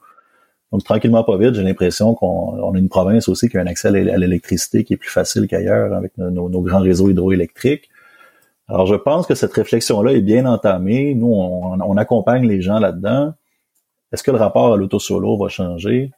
Donc, 0.72 0.84
tranquillement, 0.84 1.24
pas 1.24 1.38
vite, 1.38 1.54
j'ai 1.54 1.62
l'impression 1.62 2.14
qu'on 2.14 2.74
a 2.74 2.78
une 2.78 2.88
province 2.88 3.28
aussi 3.28 3.48
qui 3.48 3.56
a 3.56 3.62
un 3.62 3.66
accès 3.66 3.88
à 3.88 4.18
l'électricité 4.18 4.84
qui 4.84 4.94
est 4.94 4.98
plus 4.98 5.10
facile 5.10 5.46
qu'ailleurs 5.46 5.94
avec 5.94 6.16
nos, 6.18 6.60
grands 6.60 6.80
réseaux 6.80 7.08
hydroélectriques. 7.08 7.88
Alors, 8.68 8.86
je 8.86 8.94
pense 8.94 9.26
que 9.26 9.34
cette 9.34 9.52
réflexion-là 9.54 10.12
est 10.12 10.20
bien 10.20 10.44
entamée. 10.44 11.14
Nous, 11.14 11.32
on, 11.32 11.96
accompagne 11.96 12.46
les 12.46 12.60
gens 12.60 12.78
là-dedans. 12.78 13.32
Est-ce 14.12 14.22
que 14.22 14.30
le 14.30 14.36
rapport 14.36 14.74
à 14.74 14.76
l'auto-solo 14.76 15.38
va 15.38 15.48
changer? 15.48 16.10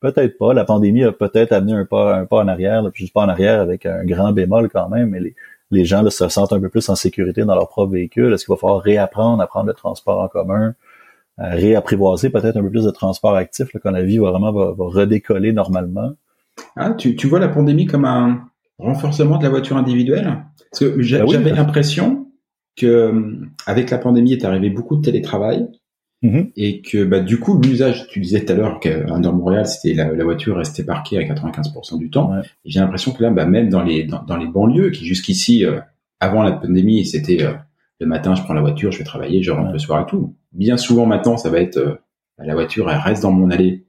Peut-être 0.00 0.38
pas. 0.38 0.54
La 0.54 0.64
pandémie 0.64 1.04
a 1.04 1.12
peut-être 1.12 1.52
amené 1.52 1.74
un 1.74 1.84
pas, 1.84 2.16
un 2.16 2.24
pas 2.24 2.38
en 2.38 2.48
arrière, 2.48 2.82
puis 2.92 3.04
juste 3.04 3.12
pas 3.12 3.24
en 3.24 3.28
arrière 3.28 3.60
avec 3.60 3.84
un 3.84 4.04
grand 4.04 4.32
bémol 4.32 4.70
quand 4.70 4.88
même, 4.88 5.10
mais 5.10 5.20
les, 5.20 5.34
les 5.72 5.84
gens 5.86 6.08
se 6.08 6.28
sentent 6.28 6.52
un 6.52 6.60
peu 6.60 6.68
plus 6.68 6.88
en 6.90 6.94
sécurité 6.94 7.44
dans 7.44 7.54
leur 7.54 7.68
propre 7.68 7.92
véhicule. 7.92 8.32
Est-ce 8.32 8.44
qu'il 8.44 8.52
va 8.52 8.58
falloir 8.58 8.80
réapprendre 8.80 9.42
à 9.42 9.46
prendre 9.46 9.66
le 9.66 9.74
transport 9.74 10.20
en 10.20 10.28
commun? 10.28 10.74
Réapprivoiser 11.38 12.30
peut-être 12.30 12.56
un 12.56 12.62
peu 12.62 12.70
plus 12.70 12.84
de 12.84 12.90
transport 12.90 13.34
actif 13.34 13.68
quand 13.82 13.90
la 13.90 14.02
vie 14.02 14.18
va 14.18 14.30
vraiment 14.30 14.52
va, 14.52 14.74
redécoller 14.78 15.52
normalement. 15.52 16.12
Ah, 16.76 16.92
tu, 16.92 17.16
tu 17.16 17.26
vois 17.26 17.38
la 17.38 17.48
pandémie 17.48 17.86
comme 17.86 18.04
un 18.04 18.44
renforcement 18.78 19.38
de 19.38 19.42
la 19.42 19.50
voiture 19.50 19.76
individuelle? 19.76 20.44
Parce 20.70 20.80
que 20.80 20.96
ben 20.96 21.02
j'avais 21.02 21.50
l'impression 21.50 22.26
que 22.76 23.40
avec 23.66 23.90
la 23.90 23.98
pandémie 23.98 24.32
est 24.32 24.44
arrivé 24.44 24.70
beaucoup 24.70 24.96
de 24.96 25.02
télétravail 25.02 25.66
mm-hmm. 26.22 26.52
et 26.56 26.80
que 26.82 27.04
bah, 27.04 27.20
du 27.20 27.38
coup 27.38 27.60
l'usage, 27.60 28.08
tu 28.08 28.20
disais 28.20 28.44
tout 28.44 28.52
à 28.52 28.56
l'heure 28.56 28.80
qu'à 28.80 29.04
Montréal, 29.06 29.66
c'était 29.66 29.94
la, 29.94 30.24
voiture 30.24 30.56
restait 30.56 30.84
parquée 30.84 31.18
à 31.18 31.22
95% 31.22 31.98
du 31.98 32.10
temps. 32.10 32.32
J'ai 32.64 32.80
l'impression 32.80 33.12
que 33.12 33.22
là, 33.22 33.30
bah, 33.30 33.46
même 33.46 33.68
dans 33.68 33.82
les 33.82 34.04
dans, 34.04 34.36
les 34.36 34.46
banlieues 34.46 34.90
qui 34.90 35.04
jusqu'ici, 35.04 35.64
euh, 35.64 35.80
avant 36.20 36.42
la 36.42 36.52
pandémie, 36.52 37.04
c'était 37.04 37.42
euh, 37.42 37.52
le 38.02 38.08
matin, 38.08 38.34
je 38.34 38.42
prends 38.42 38.54
la 38.54 38.60
voiture, 38.60 38.90
je 38.90 38.98
vais 38.98 39.04
travailler, 39.04 39.42
je 39.42 39.52
rentre 39.52 39.72
le 39.72 39.78
soir 39.78 40.02
et 40.02 40.06
tout. 40.06 40.34
Bien 40.52 40.76
souvent 40.76 41.06
maintenant, 41.06 41.36
ça 41.36 41.50
va 41.50 41.60
être 41.60 41.76
euh, 41.76 41.94
la 42.38 42.54
voiture, 42.54 42.90
elle 42.90 42.98
reste 42.98 43.22
dans 43.22 43.30
mon 43.32 43.50
allée. 43.50 43.86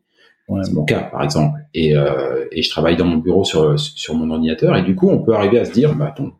C'est 0.64 0.73
mon 0.73 0.84
cas, 0.84 1.03
par 1.03 1.23
exemple. 1.23 1.57
Et, 1.73 1.98
euh, 1.98 2.45
et 2.52 2.61
je 2.61 2.69
travaille 2.69 2.95
dans 2.95 3.06
mon 3.06 3.18
bureau 3.18 3.44
sur, 3.44 3.80
sur 3.80 4.14
mon 4.14 4.30
ordinateur. 4.30 4.76
Et 4.76 4.84
du 4.84 4.94
coup, 4.94 5.10
on 5.10 5.23
peut 5.23 5.34
arriver 5.34 5.57
à 5.57 5.65
se 5.65 5.72
dire, 5.72 5.95
bah 5.95 6.07
attends, 6.10 6.34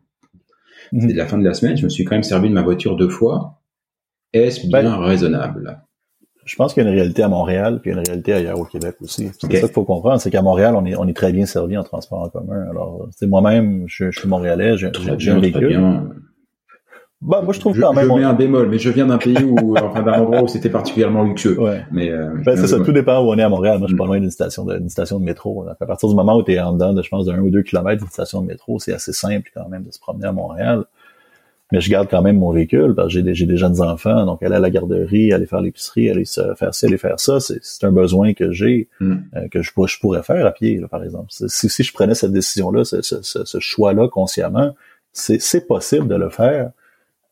mhm. 0.92 1.08
c'est 1.08 1.14
la 1.14 1.26
fin 1.26 1.38
de 1.38 1.44
la 1.44 1.54
semaine, 1.54 1.76
je 1.76 1.84
me 1.84 1.88
suis 1.88 2.04
quand 2.04 2.14
même 2.14 2.22
servi 2.22 2.48
de 2.48 2.54
ma 2.54 2.62
voiture 2.62 2.96
deux 2.96 3.08
fois. 3.08 3.60
Est-ce 4.32 4.66
bien 4.68 4.82
ben, 4.82 4.96
raisonnable? 4.98 5.80
Je 6.44 6.54
pense 6.56 6.74
qu'il 6.74 6.84
y 6.84 6.86
a 6.86 6.90
une 6.90 6.94
réalité 6.94 7.22
à 7.22 7.28
Montréal, 7.28 7.80
puis 7.80 7.90
une 7.90 8.02
réalité 8.06 8.34
ailleurs 8.34 8.60
au 8.60 8.66
Québec 8.66 8.96
aussi. 9.00 9.30
C'est 9.40 9.50
ça 9.52 9.66
qu'il 9.66 9.74
faut 9.74 9.84
comprendre, 9.84 10.20
c'est 10.20 10.30
qu'à 10.30 10.42
Montréal, 10.42 10.76
on 10.76 10.84
est, 10.84 10.94
on 10.94 11.08
est 11.08 11.16
très 11.16 11.32
bien 11.32 11.46
servi 11.46 11.76
en 11.76 11.82
transport 11.82 12.20
en 12.20 12.28
commun. 12.28 12.66
Alors, 12.70 13.08
c'est 13.16 13.26
moi-même, 13.26 13.84
je, 13.86 14.10
je, 14.10 14.20
suis 14.20 14.28
montréalais, 14.28 14.76
j'ai 14.76 14.88
un 15.30 15.38
véhicule. 15.40 15.80
Bah, 17.24 17.40
moi, 17.42 17.54
je 17.54 17.60
trouve 17.60 17.78
quand 17.80 17.94
même. 17.94 18.06
Je 18.06 18.12
mets 18.12 18.22
un 18.22 18.34
bémol, 18.34 18.68
mais 18.68 18.78
je 18.78 18.90
viens 18.90 19.06
d'un 19.06 19.16
pays 19.16 19.42
où, 19.42 19.74
enfin, 19.78 20.02
d'un 20.02 20.20
endroit 20.20 20.42
où 20.42 20.48
c'était 20.48 20.68
particulièrement 20.68 21.24
luxueux. 21.24 21.58
Ouais. 21.58 21.82
Mais, 21.90 22.10
euh, 22.10 22.28
ben, 22.44 22.54
c'est 22.54 22.66
ça. 22.66 22.78
Tout 22.78 22.92
dépend 22.92 23.24
où 23.24 23.32
on 23.32 23.38
est 23.38 23.42
à 23.42 23.48
Montréal. 23.48 23.78
Moi, 23.78 23.86
je 23.86 23.92
suis 23.92 23.96
pas 23.96 24.04
mm. 24.04 24.08
loin 24.08 24.20
d'une 24.20 24.30
station 24.30 24.66
de, 24.66 24.76
d'une 24.76 24.90
station 24.90 25.18
de 25.18 25.24
métro. 25.24 25.64
À 25.66 25.86
partir 25.86 26.10
du 26.10 26.14
moment 26.14 26.36
où 26.36 26.42
tu 26.42 26.52
es 26.52 26.60
en 26.60 26.74
dedans 26.74 26.92
de, 26.92 27.02
je 27.02 27.08
pense, 27.08 27.24
d'un 27.24 27.38
ou 27.38 27.50
deux 27.50 27.62
kilomètres 27.62 28.02
d'une 28.02 28.10
station 28.10 28.42
de 28.42 28.46
métro, 28.46 28.78
c'est 28.78 28.92
assez 28.92 29.14
simple 29.14 29.50
quand 29.54 29.68
même 29.70 29.84
de 29.84 29.90
se 29.90 29.98
promener 29.98 30.26
à 30.26 30.32
Montréal. 30.32 30.84
Mais 31.72 31.80
je 31.80 31.90
garde 31.90 32.08
quand 32.10 32.20
même 32.20 32.38
mon 32.38 32.52
véhicule 32.52 32.94
parce 32.94 33.08
que 33.08 33.14
j'ai 33.14 33.22
des, 33.22 33.34
j'ai 33.34 33.46
des 33.46 33.56
jeunes 33.56 33.80
enfants. 33.80 34.26
Donc, 34.26 34.42
aller 34.42 34.56
à 34.56 34.60
la 34.60 34.68
garderie, 34.68 35.32
aller 35.32 35.46
faire 35.46 35.62
l'épicerie, 35.62 36.10
aller 36.10 36.26
se 36.26 36.54
faire 36.56 36.74
ci, 36.74 36.84
aller 36.84 36.98
faire 36.98 37.18
ça, 37.18 37.40
c'est, 37.40 37.58
c'est 37.62 37.86
un 37.86 37.92
besoin 37.92 38.34
que 38.34 38.52
j'ai, 38.52 38.90
mm. 39.00 39.14
euh, 39.36 39.48
que 39.48 39.62
je, 39.62 39.72
pourrais, 39.72 39.88
je 39.88 39.98
pourrais 39.98 40.22
faire 40.22 40.44
à 40.44 40.50
pied, 40.50 40.78
là, 40.78 40.88
par 40.88 41.02
exemple. 41.02 41.28
Si, 41.30 41.70
si 41.70 41.82
je 41.82 41.92
prenais 41.94 42.14
cette 42.14 42.32
décision-là, 42.32 42.84
ce, 42.84 43.00
ce, 43.00 43.22
ce, 43.22 43.46
ce 43.46 43.58
choix-là 43.60 44.08
consciemment, 44.08 44.74
c'est, 45.12 45.40
c'est 45.40 45.66
possible 45.66 46.06
de 46.06 46.16
le 46.16 46.28
faire 46.28 46.70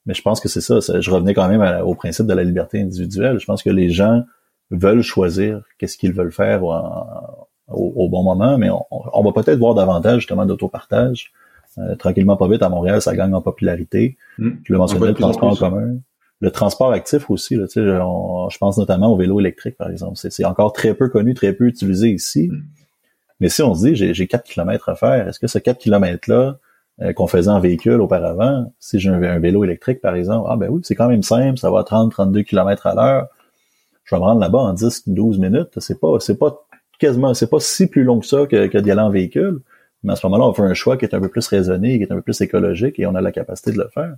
mais 0.06 0.14
je 0.14 0.22
pense 0.22 0.40
que 0.40 0.48
c'est 0.48 0.60
ça, 0.60 0.80
Je 0.80 1.10
revenais 1.10 1.34
quand 1.34 1.48
même 1.48 1.82
au 1.84 1.94
principe 1.94 2.26
de 2.26 2.34
la 2.34 2.44
liberté 2.44 2.80
individuelle. 2.80 3.38
Je 3.38 3.46
pense 3.46 3.62
que 3.62 3.70
les 3.70 3.90
gens 3.90 4.22
veulent 4.70 5.02
choisir 5.02 5.62
qu'est-ce 5.78 5.96
qu'ils 5.96 6.12
veulent 6.12 6.32
faire 6.32 6.64
au, 6.64 8.08
bon 8.08 8.22
moment, 8.22 8.58
mais 8.58 8.68
on, 8.90 9.22
va 9.22 9.32
peut-être 9.32 9.58
voir 9.58 9.74
davantage 9.74 10.20
justement 10.20 10.46
d'autopartage. 10.46 11.32
Euh, 11.78 11.94
tranquillement, 11.94 12.36
pas 12.36 12.48
vite, 12.48 12.62
à 12.62 12.68
Montréal, 12.68 13.00
ça 13.00 13.14
gagne 13.14 13.32
en 13.32 13.40
popularité. 13.40 14.18
Mmh. 14.38 14.50
Je 14.64 14.72
le 14.72 14.78
mentionnais, 14.78 15.06
le 15.06 15.14
transport 15.14 15.52
en 15.52 15.56
commun. 15.56 15.96
Le 16.40 16.50
transport 16.50 16.92
actif 16.92 17.30
aussi, 17.30 17.54
là, 17.54 17.66
je 17.66 18.58
pense 18.58 18.76
notamment 18.76 19.12
au 19.12 19.16
vélo 19.16 19.40
électrique, 19.40 19.76
par 19.76 19.88
exemple. 19.88 20.16
C'est 20.16 20.44
encore 20.44 20.72
très 20.72 20.94
peu 20.94 21.08
connu, 21.08 21.34
très 21.34 21.52
peu 21.52 21.64
utilisé 21.66 22.10
ici. 22.10 22.48
Mmh. 22.48 22.62
Mais 23.40 23.48
si 23.48 23.62
on 23.62 23.74
se 23.74 23.86
dit, 23.86 23.94
j'ai 24.14 24.26
4 24.26 24.44
km 24.44 24.88
à 24.88 24.96
faire, 24.96 25.28
est-ce 25.28 25.38
que 25.38 25.46
ce 25.46 25.58
4 25.58 25.78
km-là, 25.78 26.58
euh, 27.00 27.12
qu'on 27.12 27.26
faisait 27.26 27.50
en 27.50 27.60
véhicule 27.60 28.00
auparavant, 28.00 28.72
si 28.78 28.98
j'ai 28.98 29.08
un, 29.08 29.38
vélo 29.38 29.64
électrique, 29.64 30.00
par 30.00 30.14
exemple, 30.14 30.46
ah 30.50 30.56
ben 30.56 30.68
oui, 30.70 30.82
c'est 30.84 30.94
quand 30.94 31.08
même 31.08 31.22
simple, 31.22 31.58
ça 31.58 31.70
va 31.70 31.80
à 31.80 31.84
30, 31.84 32.10
32 32.10 32.42
km 32.42 32.86
à 32.86 32.94
l'heure. 32.94 33.28
Je 34.04 34.14
vais 34.14 34.20
me 34.20 34.24
rendre 34.24 34.40
là-bas 34.40 34.58
en 34.58 34.72
10, 34.72 35.08
12 35.08 35.38
minutes. 35.38 35.78
C'est 35.78 35.98
pas, 35.98 36.18
c'est 36.20 36.38
pas 36.38 36.66
quasiment, 36.98 37.34
c'est 37.34 37.48
pas 37.48 37.60
si 37.60 37.86
plus 37.86 38.04
long 38.04 38.20
que 38.20 38.26
ça 38.26 38.46
que, 38.46 38.66
que 38.66 38.78
d'y 38.78 38.90
aller 38.90 39.00
en 39.00 39.10
véhicule. 39.10 39.60
Mais 40.02 40.12
à 40.12 40.16
ce 40.16 40.26
moment-là, 40.26 40.44
on 40.48 40.52
fait 40.52 40.62
un 40.62 40.74
choix 40.74 40.96
qui 40.96 41.04
est 41.04 41.14
un 41.14 41.20
peu 41.20 41.28
plus 41.28 41.46
raisonné, 41.46 41.96
qui 41.96 42.04
est 42.04 42.12
un 42.12 42.16
peu 42.16 42.22
plus 42.22 42.40
écologique 42.40 42.98
et 42.98 43.06
on 43.06 43.14
a 43.14 43.20
la 43.20 43.32
capacité 43.32 43.72
de 43.72 43.78
le 43.78 43.88
faire. 43.88 44.14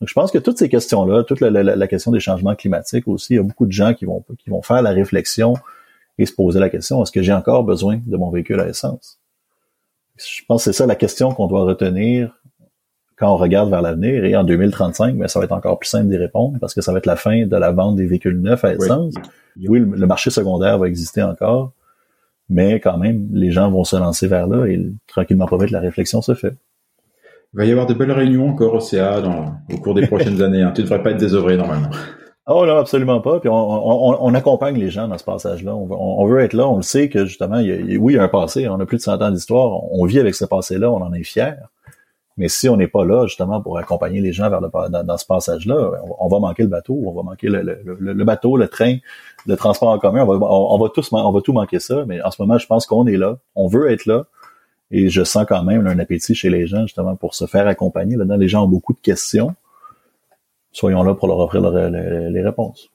Donc, 0.00 0.08
je 0.08 0.14
pense 0.14 0.30
que 0.30 0.38
toutes 0.38 0.58
ces 0.58 0.68
questions-là, 0.68 1.24
toute 1.24 1.40
la, 1.40 1.88
question 1.88 2.10
des 2.10 2.20
changements 2.20 2.54
climatiques 2.54 3.08
aussi, 3.08 3.34
il 3.34 3.36
y 3.36 3.38
a 3.40 3.42
beaucoup 3.42 3.66
de 3.66 3.72
gens 3.72 3.94
qui 3.94 4.04
vont, 4.04 4.24
qui 4.38 4.50
vont 4.50 4.62
faire 4.62 4.82
la 4.82 4.90
réflexion 4.90 5.54
et 6.18 6.26
se 6.26 6.32
poser 6.32 6.60
la 6.60 6.68
question, 6.68 7.02
est-ce 7.02 7.12
que 7.12 7.22
j'ai 7.22 7.32
encore 7.32 7.64
besoin 7.64 8.00
de 8.04 8.16
mon 8.16 8.30
véhicule 8.30 8.60
à 8.60 8.68
essence? 8.68 9.21
Je 10.26 10.44
pense 10.46 10.64
que 10.64 10.72
c'est 10.72 10.76
ça 10.76 10.86
la 10.86 10.94
question 10.94 11.32
qu'on 11.32 11.46
doit 11.46 11.64
retenir 11.64 12.32
quand 13.16 13.32
on 13.32 13.36
regarde 13.36 13.70
vers 13.70 13.82
l'avenir. 13.82 14.24
Et 14.24 14.34
en 14.36 14.44
2035, 14.44 15.14
mais 15.14 15.20
ben, 15.20 15.28
ça 15.28 15.38
va 15.38 15.44
être 15.44 15.52
encore 15.52 15.78
plus 15.78 15.88
simple 15.88 16.08
d'y 16.08 16.16
répondre 16.16 16.58
parce 16.60 16.74
que 16.74 16.80
ça 16.80 16.92
va 16.92 16.98
être 16.98 17.06
la 17.06 17.16
fin 17.16 17.46
de 17.46 17.56
la 17.56 17.70
vente 17.70 17.96
des 17.96 18.06
véhicules 18.06 18.40
neufs 18.40 18.64
à 18.64 18.74
essence. 18.74 19.14
Oui, 19.68 19.80
le, 19.80 20.06
marché 20.06 20.30
secondaire 20.30 20.78
va 20.78 20.88
exister 20.88 21.22
encore, 21.22 21.72
mais 22.48 22.80
quand 22.80 22.98
même, 22.98 23.28
les 23.32 23.50
gens 23.50 23.70
vont 23.70 23.84
se 23.84 23.96
lancer 23.96 24.26
vers 24.26 24.46
là 24.46 24.66
et 24.66 24.90
tranquillement 25.06 25.46
pas 25.46 25.58
vite, 25.58 25.70
la 25.70 25.80
réflexion 25.80 26.22
se 26.22 26.34
fait. 26.34 26.54
Il 27.54 27.58
va 27.58 27.64
y 27.66 27.70
avoir 27.70 27.86
de 27.86 27.92
belles 27.94 28.12
réunions 28.12 28.48
encore 28.48 28.74
au 28.74 28.80
CA 28.80 29.20
dans, 29.20 29.54
au 29.70 29.76
cours 29.78 29.94
des 29.94 30.06
prochaines 30.06 30.40
années. 30.42 30.62
Hein. 30.62 30.72
Tu 30.74 30.80
ne 30.80 30.86
devrais 30.86 31.02
pas 31.02 31.10
être 31.10 31.18
désœuvré 31.18 31.56
normalement. 31.56 31.90
Oh 32.46 32.66
non, 32.66 32.76
absolument 32.76 33.20
pas. 33.20 33.38
Puis 33.38 33.48
on, 33.48 34.34
accompagne 34.34 34.76
les 34.76 34.90
gens 34.90 35.06
dans 35.06 35.18
ce 35.18 35.24
passage-là. 35.24 35.74
On, 35.74 36.26
veut 36.26 36.40
être 36.40 36.54
là. 36.54 36.66
On 36.68 36.76
le 36.76 36.82
sait 36.82 37.08
que 37.08 37.24
justement, 37.24 37.58
il 37.58 37.66
y 37.68 37.96
a, 37.96 37.98
oui, 37.98 38.14
il 38.14 38.16
y 38.16 38.18
a 38.18 38.22
un 38.24 38.28
passé. 38.28 38.66
On 38.68 38.80
a 38.80 38.86
plus 38.86 38.96
de 38.96 39.02
100 39.02 39.22
ans 39.22 39.30
d'histoire. 39.30 39.84
On 39.92 40.04
vit 40.06 40.18
avec 40.18 40.34
ce 40.34 40.44
passé-là. 40.44 40.90
On 40.90 41.02
en 41.02 41.12
est 41.12 41.22
fier. 41.22 41.68
Mais 42.36 42.48
si 42.48 42.68
on 42.68 42.76
n'est 42.76 42.88
pas 42.88 43.04
là 43.04 43.26
justement 43.26 43.60
pour 43.60 43.78
accompagner 43.78 44.20
les 44.20 44.32
gens 44.32 44.48
vers 44.50 44.60
le, 44.60 44.70
dans, 45.04 45.18
ce 45.18 45.26
passage-là, 45.26 45.92
on, 46.18 46.28
va 46.28 46.38
manquer 46.40 46.62
le 46.62 46.68
bateau, 46.70 46.98
on 47.06 47.12
va 47.12 47.22
manquer 47.22 47.48
le, 47.48 48.24
bateau, 48.24 48.56
le 48.56 48.68
train, 48.68 48.96
le 49.46 49.54
transport 49.54 49.90
en 49.90 49.98
commun. 49.98 50.24
On 50.24 50.38
va, 50.38 50.46
on, 50.50 50.78
va 50.78 50.88
tous, 50.88 51.12
on 51.12 51.30
va 51.30 51.40
tout 51.42 51.52
manquer 51.52 51.78
ça. 51.78 52.04
Mais 52.06 52.22
en 52.22 52.30
ce 52.30 52.40
moment, 52.42 52.58
je 52.58 52.66
pense 52.66 52.86
qu'on 52.86 53.06
est 53.06 53.18
là. 53.18 53.36
On 53.54 53.68
veut 53.68 53.90
être 53.90 54.06
là. 54.06 54.24
Et 54.90 55.08
je 55.10 55.22
sens 55.22 55.44
quand 55.48 55.62
même 55.62 55.86
un 55.86 55.98
appétit 55.98 56.34
chez 56.34 56.50
les 56.50 56.66
gens 56.66 56.82
justement 56.82 57.16
pour 57.16 57.34
se 57.34 57.46
faire 57.46 57.68
accompagner. 57.68 58.16
Là-dedans, 58.16 58.36
les 58.36 58.48
gens 58.48 58.64
ont 58.64 58.68
beaucoup 58.68 58.94
de 58.94 59.00
questions 59.00 59.54
soyons 60.72 61.02
là 61.02 61.14
pour 61.14 61.28
leur 61.28 61.38
offrir 61.38 61.60
les, 61.60 62.42
réponses. 62.42 62.88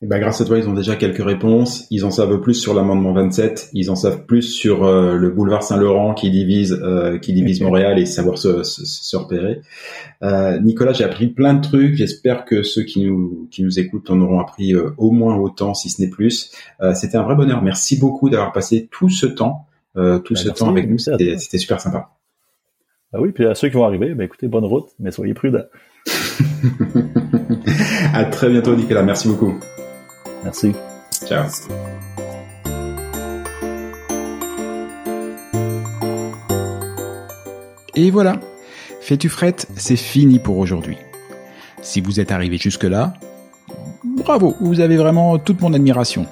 Et 0.00 0.04
eh 0.04 0.06
ben, 0.06 0.20
grâce 0.20 0.40
à 0.40 0.44
toi, 0.44 0.56
ils 0.56 0.68
ont 0.68 0.74
déjà 0.74 0.94
quelques 0.94 1.24
réponses. 1.24 1.88
Ils 1.90 2.04
en 2.04 2.12
savent 2.12 2.40
plus 2.40 2.54
sur 2.54 2.72
l'amendement 2.72 3.12
27. 3.12 3.70
Ils 3.72 3.90
en 3.90 3.96
savent 3.96 4.26
plus 4.26 4.42
sur 4.42 4.84
euh, 4.84 5.16
le 5.16 5.28
boulevard 5.30 5.64
Saint-Laurent 5.64 6.14
qui 6.14 6.30
divise 6.30 6.72
euh, 6.72 7.18
qui 7.18 7.32
divise 7.32 7.60
Montréal 7.62 7.98
et 7.98 8.06
savoir 8.06 8.38
se, 8.38 8.62
se, 8.62 9.16
repérer. 9.16 9.60
Euh, 10.22 10.60
Nicolas, 10.60 10.92
j'ai 10.92 11.02
appris 11.02 11.26
plein 11.26 11.54
de 11.54 11.62
trucs. 11.62 11.96
J'espère 11.96 12.44
que 12.44 12.62
ceux 12.62 12.84
qui 12.84 13.04
nous 13.04 13.48
qui 13.50 13.64
nous 13.64 13.80
écoutent 13.80 14.08
en 14.10 14.20
auront 14.20 14.38
appris 14.38 14.72
au 14.76 15.10
moins 15.10 15.36
autant, 15.36 15.74
si 15.74 15.90
ce 15.90 16.00
n'est 16.00 16.10
plus. 16.10 16.52
C'était 16.94 17.16
un 17.16 17.24
vrai 17.24 17.34
bonheur. 17.34 17.60
Merci 17.60 17.98
beaucoup 17.98 18.30
d'avoir 18.30 18.52
passé 18.52 18.88
tout 18.92 19.08
ce 19.08 19.26
temps, 19.26 19.66
tout 19.96 20.00
ben, 20.00 20.36
ce 20.36 20.48
temps 20.50 20.70
avec 20.70 20.88
nous. 20.88 20.98
C'était 20.98 21.58
super 21.58 21.80
sympa. 21.80 22.10
Ah 23.12 23.20
oui, 23.20 23.32
puis 23.32 23.46
à 23.46 23.54
ceux 23.54 23.68
qui 23.68 23.74
vont 23.74 23.84
arriver, 23.84 24.14
ben 24.14 24.24
écoutez, 24.24 24.48
bonne 24.48 24.66
route, 24.66 24.90
mais 25.00 25.10
soyez 25.10 25.32
prudents. 25.32 25.64
À 28.14 28.24
très 28.24 28.48
bientôt, 28.50 28.74
Nicolas. 28.74 29.02
Merci 29.02 29.28
beaucoup. 29.28 29.54
Merci. 30.44 30.72
Ciao. 31.26 31.46
Et 37.94 38.10
voilà. 38.10 38.40
Fais-tu 39.00 39.28
frette, 39.28 39.66
c'est 39.76 39.96
fini 39.96 40.38
pour 40.38 40.58
aujourd'hui. 40.58 40.98
Si 41.82 42.00
vous 42.00 42.20
êtes 42.20 42.30
arrivé 42.30 42.58
jusque-là, 42.58 43.14
bravo, 44.04 44.54
vous 44.60 44.80
avez 44.80 44.96
vraiment 44.96 45.38
toute 45.38 45.60
mon 45.60 45.72
admiration. 45.72 46.26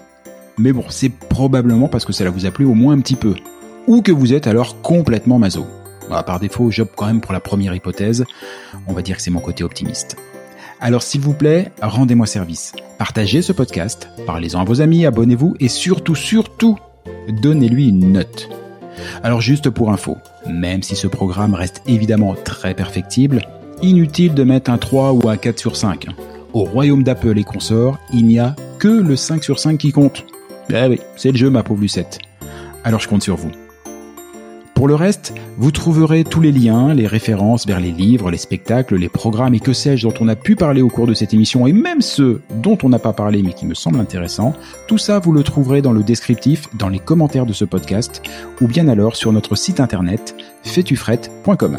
Mais 0.58 0.72
bon, 0.72 0.84
c'est 0.88 1.10
probablement 1.10 1.88
parce 1.88 2.04
que 2.04 2.12
cela 2.12 2.30
vous 2.30 2.46
a 2.46 2.50
plu 2.50 2.64
au 2.64 2.74
moins 2.74 2.94
un 2.94 3.00
petit 3.00 3.16
peu. 3.16 3.34
Ou 3.86 4.02
que 4.02 4.12
vous 4.12 4.32
êtes 4.32 4.46
alors 4.46 4.80
complètement 4.82 5.38
maso. 5.38 5.66
Bah, 6.10 6.22
par 6.22 6.40
défaut, 6.40 6.70
j'opte 6.70 6.94
quand 6.96 7.06
même 7.06 7.20
pour 7.20 7.32
la 7.32 7.40
première 7.40 7.74
hypothèse. 7.74 8.24
On 8.86 8.92
va 8.92 9.02
dire 9.02 9.16
que 9.16 9.22
c'est 9.22 9.30
mon 9.30 9.40
côté 9.40 9.64
optimiste. 9.64 10.16
Alors 10.80 11.02
s'il 11.02 11.22
vous 11.22 11.32
plaît, 11.32 11.72
rendez-moi 11.80 12.26
service. 12.26 12.72
Partagez 12.98 13.40
ce 13.40 13.52
podcast, 13.52 14.10
parlez-en 14.26 14.60
à 14.60 14.64
vos 14.64 14.82
amis, 14.82 15.06
abonnez-vous 15.06 15.56
et 15.58 15.68
surtout, 15.68 16.14
surtout, 16.14 16.78
donnez-lui 17.28 17.88
une 17.88 18.12
note. 18.12 18.48
Alors 19.22 19.40
juste 19.40 19.70
pour 19.70 19.90
info, 19.90 20.16
même 20.46 20.82
si 20.82 20.96
ce 20.96 21.06
programme 21.06 21.54
reste 21.54 21.82
évidemment 21.86 22.34
très 22.34 22.74
perfectible, 22.74 23.40
inutile 23.82 24.34
de 24.34 24.44
mettre 24.44 24.70
un 24.70 24.78
3 24.78 25.12
ou 25.12 25.28
un 25.28 25.36
4 25.36 25.58
sur 25.58 25.76
5. 25.76 26.06
Au 26.52 26.64
royaume 26.64 27.02
d'Apple 27.02 27.38
et 27.38 27.44
consorts, 27.44 27.98
il 28.12 28.26
n'y 28.26 28.38
a 28.38 28.54
que 28.78 28.88
le 28.88 29.16
5 29.16 29.44
sur 29.44 29.58
5 29.58 29.78
qui 29.78 29.92
compte. 29.92 30.24
Eh 30.70 30.86
oui, 30.88 31.00
c'est 31.16 31.32
le 31.32 31.38
jeu, 31.38 31.50
ma 31.50 31.62
pauvre 31.62 31.80
Lucette. 31.80 32.18
Alors 32.84 33.00
je 33.00 33.08
compte 33.08 33.22
sur 33.22 33.36
vous. 33.36 33.50
Pour 34.76 34.88
le 34.88 34.94
reste, 34.94 35.32
vous 35.56 35.70
trouverez 35.70 36.22
tous 36.22 36.42
les 36.42 36.52
liens, 36.52 36.92
les 36.92 37.06
références 37.06 37.66
vers 37.66 37.80
les 37.80 37.90
livres, 37.90 38.30
les 38.30 38.36
spectacles, 38.36 38.96
les 38.96 39.08
programmes 39.08 39.54
et 39.54 39.58
que 39.58 39.72
sais-je 39.72 40.06
dont 40.06 40.12
on 40.20 40.28
a 40.28 40.36
pu 40.36 40.54
parler 40.54 40.82
au 40.82 40.90
cours 40.90 41.06
de 41.06 41.14
cette 41.14 41.32
émission 41.32 41.66
et 41.66 41.72
même 41.72 42.02
ceux 42.02 42.42
dont 42.56 42.76
on 42.82 42.90
n'a 42.90 42.98
pas 42.98 43.14
parlé 43.14 43.42
mais 43.42 43.54
qui 43.54 43.64
me 43.64 43.72
semblent 43.72 43.98
intéressants. 43.98 44.52
Tout 44.86 44.98
ça, 44.98 45.18
vous 45.18 45.32
le 45.32 45.42
trouverez 45.42 45.80
dans 45.80 45.92
le 45.92 46.02
descriptif, 46.02 46.68
dans 46.74 46.90
les 46.90 46.98
commentaires 46.98 47.46
de 47.46 47.54
ce 47.54 47.64
podcast 47.64 48.20
ou 48.60 48.68
bien 48.68 48.86
alors 48.88 49.16
sur 49.16 49.32
notre 49.32 49.56
site 49.56 49.80
internet 49.80 50.36
fétufrette.com. 50.62 51.78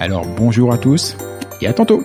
Alors 0.00 0.26
bonjour 0.26 0.72
à 0.72 0.78
tous 0.78 1.16
et 1.62 1.66
à 1.66 1.72
tantôt 1.72 2.04